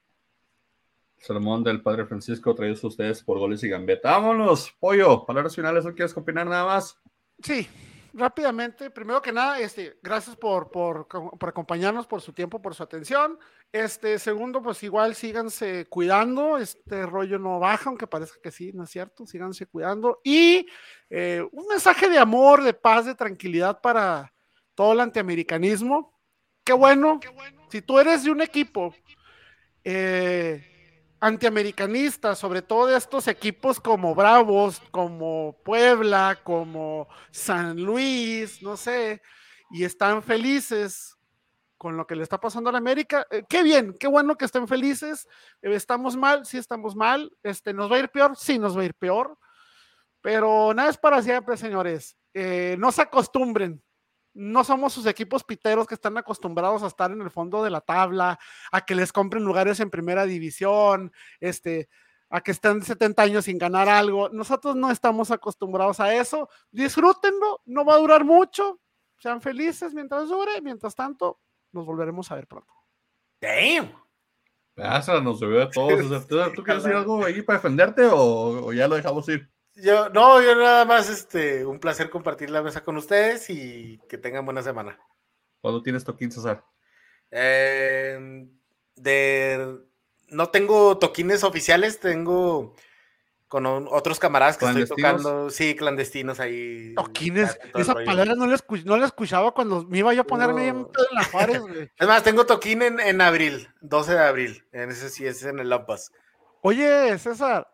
Sermón 1.18 1.64
del 1.64 1.82
Padre 1.82 2.06
Francisco 2.06 2.56
traído 2.56 2.78
a 2.82 2.88
ustedes 2.88 3.24
por 3.24 3.38
goles 3.38 3.64
y 3.64 3.70
gambeta. 3.70 4.12
Vámonos, 4.12 4.74
pollo. 4.80 5.26
Palabras 5.26 5.56
finales, 5.56 5.86
¿no 5.86 5.94
quieres 5.94 6.16
opinar 6.18 6.48
nada 6.48 6.66
más? 6.66 6.98
Sí, 7.44 7.68
rápidamente, 8.14 8.90
primero 8.90 9.22
que 9.22 9.32
nada, 9.32 9.60
este, 9.60 9.98
gracias 10.02 10.36
por, 10.36 10.72
por, 10.72 11.08
por 11.08 11.50
acompañarnos, 11.50 12.08
por 12.08 12.22
su 12.22 12.34
tiempo, 12.34 12.62
por 12.62 12.76
su 12.76 12.84
atención. 12.84 13.38
Este, 13.72 14.18
segundo, 14.18 14.62
pues 14.62 14.82
igual 14.84 15.16
síganse 15.16 15.86
cuidando, 15.88 16.58
este 16.58 17.06
rollo 17.06 17.38
no 17.38 17.60
baja, 17.60 17.90
aunque 17.90 18.08
parezca 18.08 18.40
que 18.42 18.52
sí, 18.52 18.72
no 18.74 18.84
es 18.84 18.90
cierto, 18.90 19.26
síganse 19.26 19.68
cuidando. 19.68 20.22
Y 20.24 20.68
eh, 21.10 21.44
un 21.52 21.68
mensaje 21.68 22.10
de 22.10 22.18
amor, 22.18 22.64
de 22.64 22.74
paz, 22.74 23.06
de 23.06 23.16
tranquilidad 23.16 23.80
para 23.82 24.34
todo 24.76 24.94
el 24.94 25.00
antiamericanismo. 25.00 26.20
Qué 26.64 26.74
bueno, 26.74 27.20
si 27.70 27.82
tú 27.82 28.00
eres 28.00 28.24
de 28.24 28.32
un 28.32 28.42
equipo 28.42 28.94
eh, 29.84 30.69
antiamericanista, 31.20 32.36
sobre 32.36 32.62
todo 32.62 32.88
de 32.88 32.98
estos 32.98 33.28
equipos 33.28 33.80
como 33.80 34.16
Bravos, 34.16 34.82
como 34.92 35.58
Puebla, 35.64 36.40
como 36.44 37.08
San 37.32 37.82
Luis, 37.82 38.62
no 38.62 38.78
sé, 38.78 39.22
y 39.72 39.84
están 39.84 40.24
felices 40.24 41.18
con 41.78 41.96
lo 41.96 42.06
que 42.06 42.16
le 42.16 42.24
está 42.24 42.40
pasando 42.40 42.70
a 42.70 42.74
la 42.74 42.78
América. 42.78 43.26
eh, 43.32 43.44
qué 43.48 43.64
bien, 43.64 43.96
qué 43.98 44.08
bueno 44.08 44.36
que 44.36 44.46
estén 44.46 44.68
felices. 44.68 45.28
Eh, 45.62 45.74
estamos 45.74 46.18
mal, 46.18 46.46
sí 46.46 46.58
estamos 46.58 46.96
mal. 46.96 47.32
Este, 47.42 47.74
¿Nos 47.74 47.90
va 47.90 47.96
a 47.96 48.00
ir 48.00 48.10
peor? 48.10 48.36
Sí, 48.36 48.60
nos 48.60 48.78
va 48.78 48.82
a 48.82 48.86
ir 48.86 48.94
peor. 48.96 49.38
Pero 50.22 50.74
nada 50.74 50.90
es 50.90 50.98
para 50.98 51.22
siempre, 51.22 51.56
señores. 51.56 52.18
Eh, 52.34 52.76
no 52.78 52.92
se 52.92 53.02
acostumbren. 53.02 53.82
No 54.40 54.64
somos 54.64 54.94
sus 54.94 55.06
equipos 55.06 55.44
piteros 55.44 55.86
que 55.86 55.96
están 55.96 56.18
acostumbrados 56.18 56.82
a 56.82 56.88
estar 56.88 57.12
en 57.12 57.22
el 57.22 57.30
fondo 57.30 57.62
de 57.62 57.70
la 57.70 57.82
tabla, 57.82 58.40
a 58.72 58.86
que 58.86 58.96
les 58.96 59.12
compren 59.12 59.44
lugares 59.44 59.80
en 59.82 59.90
primera 59.90 60.26
división, 60.26 61.12
este, 61.42 61.90
a 62.30 62.42
que 62.42 62.52
estén 62.52 62.82
70 62.82 63.22
años 63.22 63.46
sin 63.46 63.58
ganar 63.58 63.90
algo. 63.90 64.30
Nosotros 64.30 64.76
no 64.76 64.92
estamos 64.92 65.30
acostumbrados 65.32 66.00
a 66.00 66.14
eso. 66.14 66.48
Disfrútenlo, 66.72 67.62
no 67.66 67.84
va 67.84 67.96
a 67.96 67.98
durar 67.98 68.24
mucho. 68.24 68.80
Sean 69.18 69.42
felices 69.42 69.94
mientras 69.94 70.30
dure. 70.30 70.62
Mientras 70.62 70.96
tanto, 70.96 71.42
nos 71.74 71.86
volveremos 71.86 72.32
a 72.32 72.36
ver 72.36 72.48
pronto. 72.48 72.74
Damn. 73.42 73.92
Se 74.76 74.84
de 75.12 75.68
todos. 75.68 76.28
¿Tú, 76.28 76.38
tú 76.56 76.64
quieres 76.64 76.84
decir 76.84 76.96
algo 76.96 77.26
ahí 77.26 77.42
para 77.42 77.58
defenderte 77.60 78.06
o, 78.06 78.68
o 78.68 78.74
ya 78.74 78.88
lo 78.88 78.96
dejamos 78.96 79.28
ir? 79.28 79.52
Yo, 79.82 80.10
no, 80.10 80.42
yo 80.42 80.56
nada 80.56 80.86
más, 80.86 81.10
este, 81.10 81.66
un 81.66 81.80
placer 81.80 82.10
compartir 82.10 82.50
la 82.50 82.62
mesa 82.62 82.84
con 82.84 82.98
ustedes 82.98 83.50
y 83.50 84.00
que 84.10 84.18
tengan 84.18 84.46
buena 84.46 84.62
semana. 84.62 85.00
¿Cuándo 85.62 85.82
tienes 85.82 86.04
toquín, 86.04 86.32
César? 86.32 86.64
Eh, 87.32 88.48
de, 88.96 89.78
no 90.28 90.50
tengo 90.50 90.98
toquines 90.98 91.44
oficiales, 91.44 92.00
tengo 92.00 92.76
con 93.48 93.66
un- 93.66 93.88
otros 93.90 94.20
camaradas 94.20 94.58
que 94.58 94.66
estoy 94.66 94.86
tocando, 94.86 95.50
sí, 95.50 95.76
clandestinos 95.76 96.40
ahí. 96.40 96.94
Toquines, 96.96 97.58
esa 97.76 97.94
palabra 97.96 98.36
no 98.36 98.46
la, 98.46 98.58
no 98.86 98.98
la 98.98 99.06
escuchaba 99.08 99.52
cuando 99.54 99.84
me 99.86 100.00
iba 100.00 100.14
yo 100.14 100.22
a 100.22 100.26
ponerme 100.26 100.72
No. 100.72 100.80
en 101.10 101.16
la 101.16 101.24
Juárez, 101.24 101.60
güey. 101.62 101.92
Es 101.98 102.08
más, 102.08 102.22
tengo 102.24 102.46
toquín 102.46 102.82
en, 102.84 103.00
en 103.00 103.22
abril, 103.22 103.68
12 103.82 104.14
de 104.14 104.20
abril, 104.20 104.68
en 104.72 104.92
ese 104.92 105.10
sí 105.10 105.26
es 105.26 105.44
en 105.44 105.60
el 105.60 105.70
Lampas. 105.70 106.12
Oye, 106.62 107.18
César, 107.18 107.68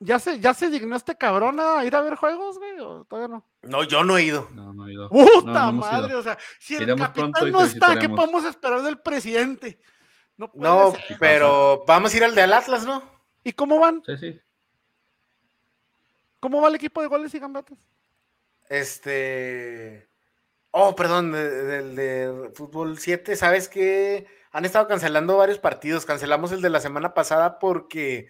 ¿ya 0.00 0.18
se, 0.18 0.40
¿ya 0.40 0.52
se 0.54 0.68
dignó 0.70 0.96
este 0.96 1.16
cabrón 1.16 1.60
a 1.60 1.84
ir 1.84 1.94
a 1.94 2.00
ver 2.00 2.16
juegos, 2.16 2.58
güey? 2.58 2.80
¿O 2.80 3.04
todavía 3.04 3.28
no? 3.36 3.44
No, 3.62 3.84
yo 3.84 4.02
no 4.02 4.18
he 4.18 4.24
ido. 4.24 4.48
No, 4.52 4.72
no 4.72 4.88
he 4.88 4.92
ido. 4.94 5.08
¡Puta 5.08 5.66
No, 5.66 5.72
madre! 5.74 6.08
ido. 6.08 6.18
O 6.18 6.22
sea, 6.22 6.36
si 6.58 6.74
el 6.76 6.82
Iremos 6.82 7.06
capitán 7.08 7.52
no 7.52 7.62
está, 7.62 7.98
¿qué 7.98 8.08
podemos 8.08 8.44
esperar 8.44 8.82
del 8.82 8.98
presidente? 8.98 9.80
No, 10.36 10.50
puede 10.50 10.64
No, 10.68 10.92
ser. 10.92 11.16
pero 11.20 11.84
vamos 11.86 12.12
a 12.12 12.16
ir 12.16 12.24
al 12.24 12.34
de 12.34 12.42
al 12.42 12.52
Atlas, 12.54 12.84
¿no? 12.86 13.02
¿Y 13.44 13.52
cómo 13.52 13.78
van? 13.78 14.02
Sí, 14.06 14.16
sí. 14.18 14.40
¿Cómo 16.40 16.60
va 16.62 16.68
el 16.68 16.74
equipo 16.76 17.02
de 17.02 17.08
goles 17.08 17.34
y 17.34 17.38
gambetas? 17.38 17.78
Este. 18.68 20.08
Oh, 20.70 20.94
perdón, 20.94 21.32
de- 21.32 21.50
del 21.64 21.96
de, 21.96 22.50
fútbol 22.54 22.98
7, 22.98 23.34
¿sabes 23.36 23.68
qué? 23.68 24.26
Han 24.52 24.64
estado 24.64 24.86
cancelando 24.88 25.36
varios 25.36 25.58
partidos. 25.58 26.06
Cancelamos 26.06 26.52
el 26.52 26.62
de 26.62 26.70
la 26.70 26.80
semana 26.80 27.12
pasada 27.12 27.58
porque 27.58 28.28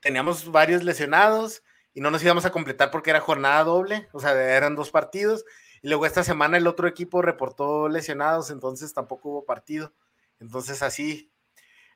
teníamos 0.00 0.50
varios 0.50 0.84
lesionados 0.84 1.62
y 1.94 2.00
no 2.00 2.10
nos 2.10 2.22
íbamos 2.22 2.44
a 2.44 2.50
completar 2.50 2.90
porque 2.90 3.10
era 3.10 3.20
jornada 3.20 3.64
doble, 3.64 4.08
o 4.12 4.20
sea, 4.20 4.32
eran 4.32 4.76
dos 4.76 4.90
partidos. 4.90 5.44
Y 5.82 5.88
luego 5.88 6.06
esta 6.06 6.24
semana 6.24 6.56
el 6.56 6.66
otro 6.66 6.88
equipo 6.88 7.22
reportó 7.22 7.88
lesionados, 7.88 8.50
entonces 8.50 8.92
tampoco 8.92 9.30
hubo 9.30 9.44
partido. 9.44 9.92
Entonces 10.40 10.82
así. 10.82 11.32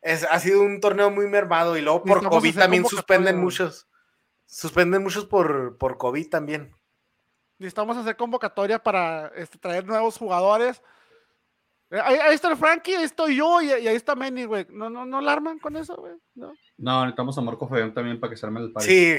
Es, 0.00 0.24
ha 0.24 0.38
sido 0.40 0.62
un 0.62 0.80
torneo 0.80 1.10
muy 1.10 1.28
mermado 1.28 1.76
y 1.76 1.80
luego 1.80 2.02
por 2.02 2.28
COVID 2.28 2.56
también 2.56 2.84
suspenden 2.84 3.40
muchos. 3.40 3.88
Suspenden 4.46 5.02
muchos 5.02 5.26
por, 5.26 5.78
por 5.78 5.96
COVID 5.96 6.28
también. 6.28 6.76
Necesitamos 7.58 7.96
hacer 7.96 8.16
convocatoria 8.16 8.82
para 8.82 9.28
este, 9.36 9.58
traer 9.58 9.86
nuevos 9.86 10.18
jugadores. 10.18 10.82
Eh, 11.92 12.00
Ahí, 12.02 12.16
ahí 12.16 12.34
está 12.34 12.48
el 12.48 12.56
Frankie, 12.56 12.94
ahí 12.94 13.04
estoy 13.04 13.36
yo 13.36 13.60
y, 13.60 13.66
y 13.66 13.70
ahí 13.86 13.94
está 13.94 14.14
Manny, 14.14 14.44
güey. 14.46 14.66
¿No, 14.70 14.88
no, 14.88 15.04
¿No 15.04 15.20
la 15.20 15.32
arman 15.32 15.58
con 15.58 15.76
eso, 15.76 15.94
güey? 15.96 16.14
¿No? 16.34 16.54
No, 16.78 17.02
necesitamos 17.02 17.36
a 17.36 17.42
Marco 17.42 17.68
Fabián 17.68 17.92
también 17.92 18.18
para 18.18 18.30
que 18.30 18.36
se 18.36 18.46
arme 18.46 18.60
el 18.60 18.72
party. 18.72 18.88
Sí. 18.88 19.18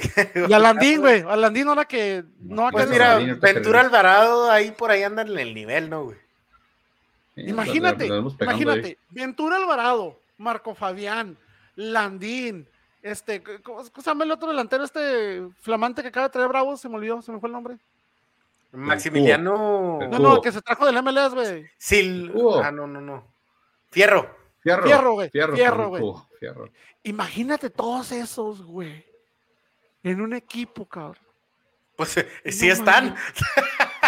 Y 0.49 0.53
a 0.53 0.59
Landín, 0.59 0.99
güey. 1.01 1.21
A 1.21 1.35
Landín 1.35 1.67
ahora 1.67 1.85
que 1.85 2.23
no 2.39 2.69
Pues 2.71 2.89
mira, 2.89 3.19
Ventura. 3.39 3.81
Alvarado 3.81 4.49
ahí 4.51 4.71
por 4.71 4.89
ahí 4.89 5.03
andan 5.03 5.29
en 5.29 5.37
el 5.39 5.53
nivel, 5.53 5.89
¿no, 5.89 6.05
güey? 6.05 6.17
Sí, 7.35 7.41
Imagínate, 7.47 8.05
ahí. 8.05 8.27
imagínate, 8.41 8.97
Ventura 9.09 9.57
Alvarado, 9.57 10.19
Marco 10.37 10.75
Fabián, 10.75 11.37
Landín, 11.75 12.67
este, 13.01 13.41
¿cómo 13.41 13.77
cómo 13.77 14.01
se 14.03 14.09
llama 14.09 14.23
el 14.23 14.31
otro 14.31 14.49
delantero, 14.49 14.83
este 14.83 15.41
flamante 15.61 16.01
que 16.01 16.09
acaba 16.09 16.27
de 16.27 16.33
traer 16.33 16.49
Bravo? 16.49 16.77
Se 16.77 16.87
me 16.89 16.95
olvidó, 16.95 17.21
se 17.21 17.31
me 17.31 17.39
fue 17.39 17.47
el 17.49 17.53
nombre. 17.53 17.77
Maximiliano. 18.73 19.99
No, 20.09 20.19
no, 20.19 20.41
que 20.41 20.51
se 20.51 20.61
trajo 20.61 20.85
del 20.85 21.01
MLS, 21.01 21.33
güey. 21.33 21.69
Sil. 21.77 22.31
Hugo. 22.33 22.61
Ah, 22.61 22.71
no, 22.71 22.87
no, 22.87 22.99
no. 22.99 23.33
Fierro. 23.91 24.35
Fierro, 24.61 24.83
Fierro, 24.83 25.13
güey, 25.13 25.29
Fierro, 25.29 25.89
güey. 25.89 26.03
Fierro. 26.39 26.69
Imagínate 27.03 27.69
todos 27.69 28.11
esos, 28.11 28.61
güey. 28.63 29.05
En 30.01 30.21
un 30.21 30.33
equipo, 30.33 30.85
cabrón. 30.85 31.23
Pues 31.95 32.17
eh, 32.17 32.27
sí 32.51 32.67
No 32.67 32.73
están. 32.73 33.05
mames. 33.09 33.21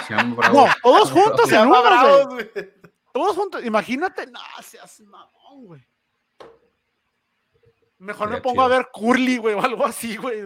Se 0.07 0.13
llama 0.15 0.35
Bravo. 0.35 0.67
No, 0.67 0.73
todos 0.81 1.11
juntos 1.11 1.49
Se 1.49 1.55
en 1.55 1.67
uno, 1.67 1.83
Bravos, 1.83 2.27
güey. 2.27 2.51
Todos 3.13 3.35
juntos. 3.35 3.63
Imagínate, 3.65 4.27
no, 4.27 4.39
seas 4.63 4.99
mamón, 5.01 5.65
güey. 5.65 5.87
Mejor 7.99 8.29
me 8.29 8.41
pongo 8.41 8.61
a 8.61 8.67
ver 8.67 8.87
Curly, 8.91 9.37
güey, 9.37 9.55
o 9.55 9.61
algo 9.61 9.85
así, 9.85 10.17
güey. 10.17 10.43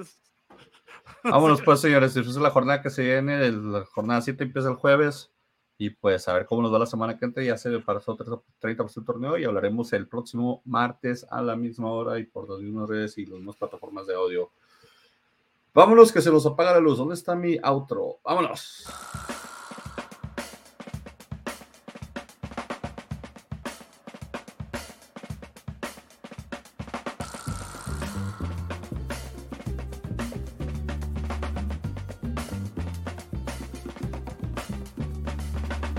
Vámonos 1.23 1.61
pues, 1.61 1.79
señores. 1.81 2.13
Disfruten 2.13 2.43
la 2.43 2.51
jornada 2.51 2.81
que 2.81 2.89
se 2.89 3.03
viene. 3.03 3.45
el- 3.45 3.71
La 3.71 3.85
jornada 3.85 4.21
7 4.21 4.43
empieza 4.43 4.69
el 4.69 4.75
jueves. 4.75 5.31
Y 5.81 5.91
pues 5.91 6.27
a 6.27 6.33
ver 6.33 6.45
cómo 6.45 6.61
nos 6.61 6.73
va 6.73 6.79
la 6.79 6.85
semana 6.85 7.17
que 7.17 7.23
entra. 7.25 7.41
Ya 7.43 7.57
se 7.57 7.69
nosotros 7.69 8.41
30% 8.59 8.95
del 9.01 9.05
torneo. 9.05 9.37
Y 9.37 9.45
hablaremos 9.45 9.93
el 9.93 10.07
próximo 10.07 10.61
martes 10.65 11.25
a 11.29 11.41
la 11.41 11.55
misma 11.55 11.91
hora 11.91 12.19
y 12.19 12.25
por 12.25 12.49
las 12.49 12.59
mismas 12.59 12.89
redes 12.89 13.17
y 13.17 13.25
las 13.25 13.35
mismas 13.37 13.55
plataformas 13.55 14.05
de 14.07 14.15
audio. 14.15 14.51
Vámonos, 15.73 16.11
que 16.11 16.21
se 16.21 16.31
nos 16.31 16.45
apaga 16.45 16.73
la 16.73 16.79
luz. 16.79 16.97
¿Dónde 16.97 17.13
está 17.15 17.35
mi 17.35 17.57
outro? 17.63 18.17
Vámonos. 18.23 18.85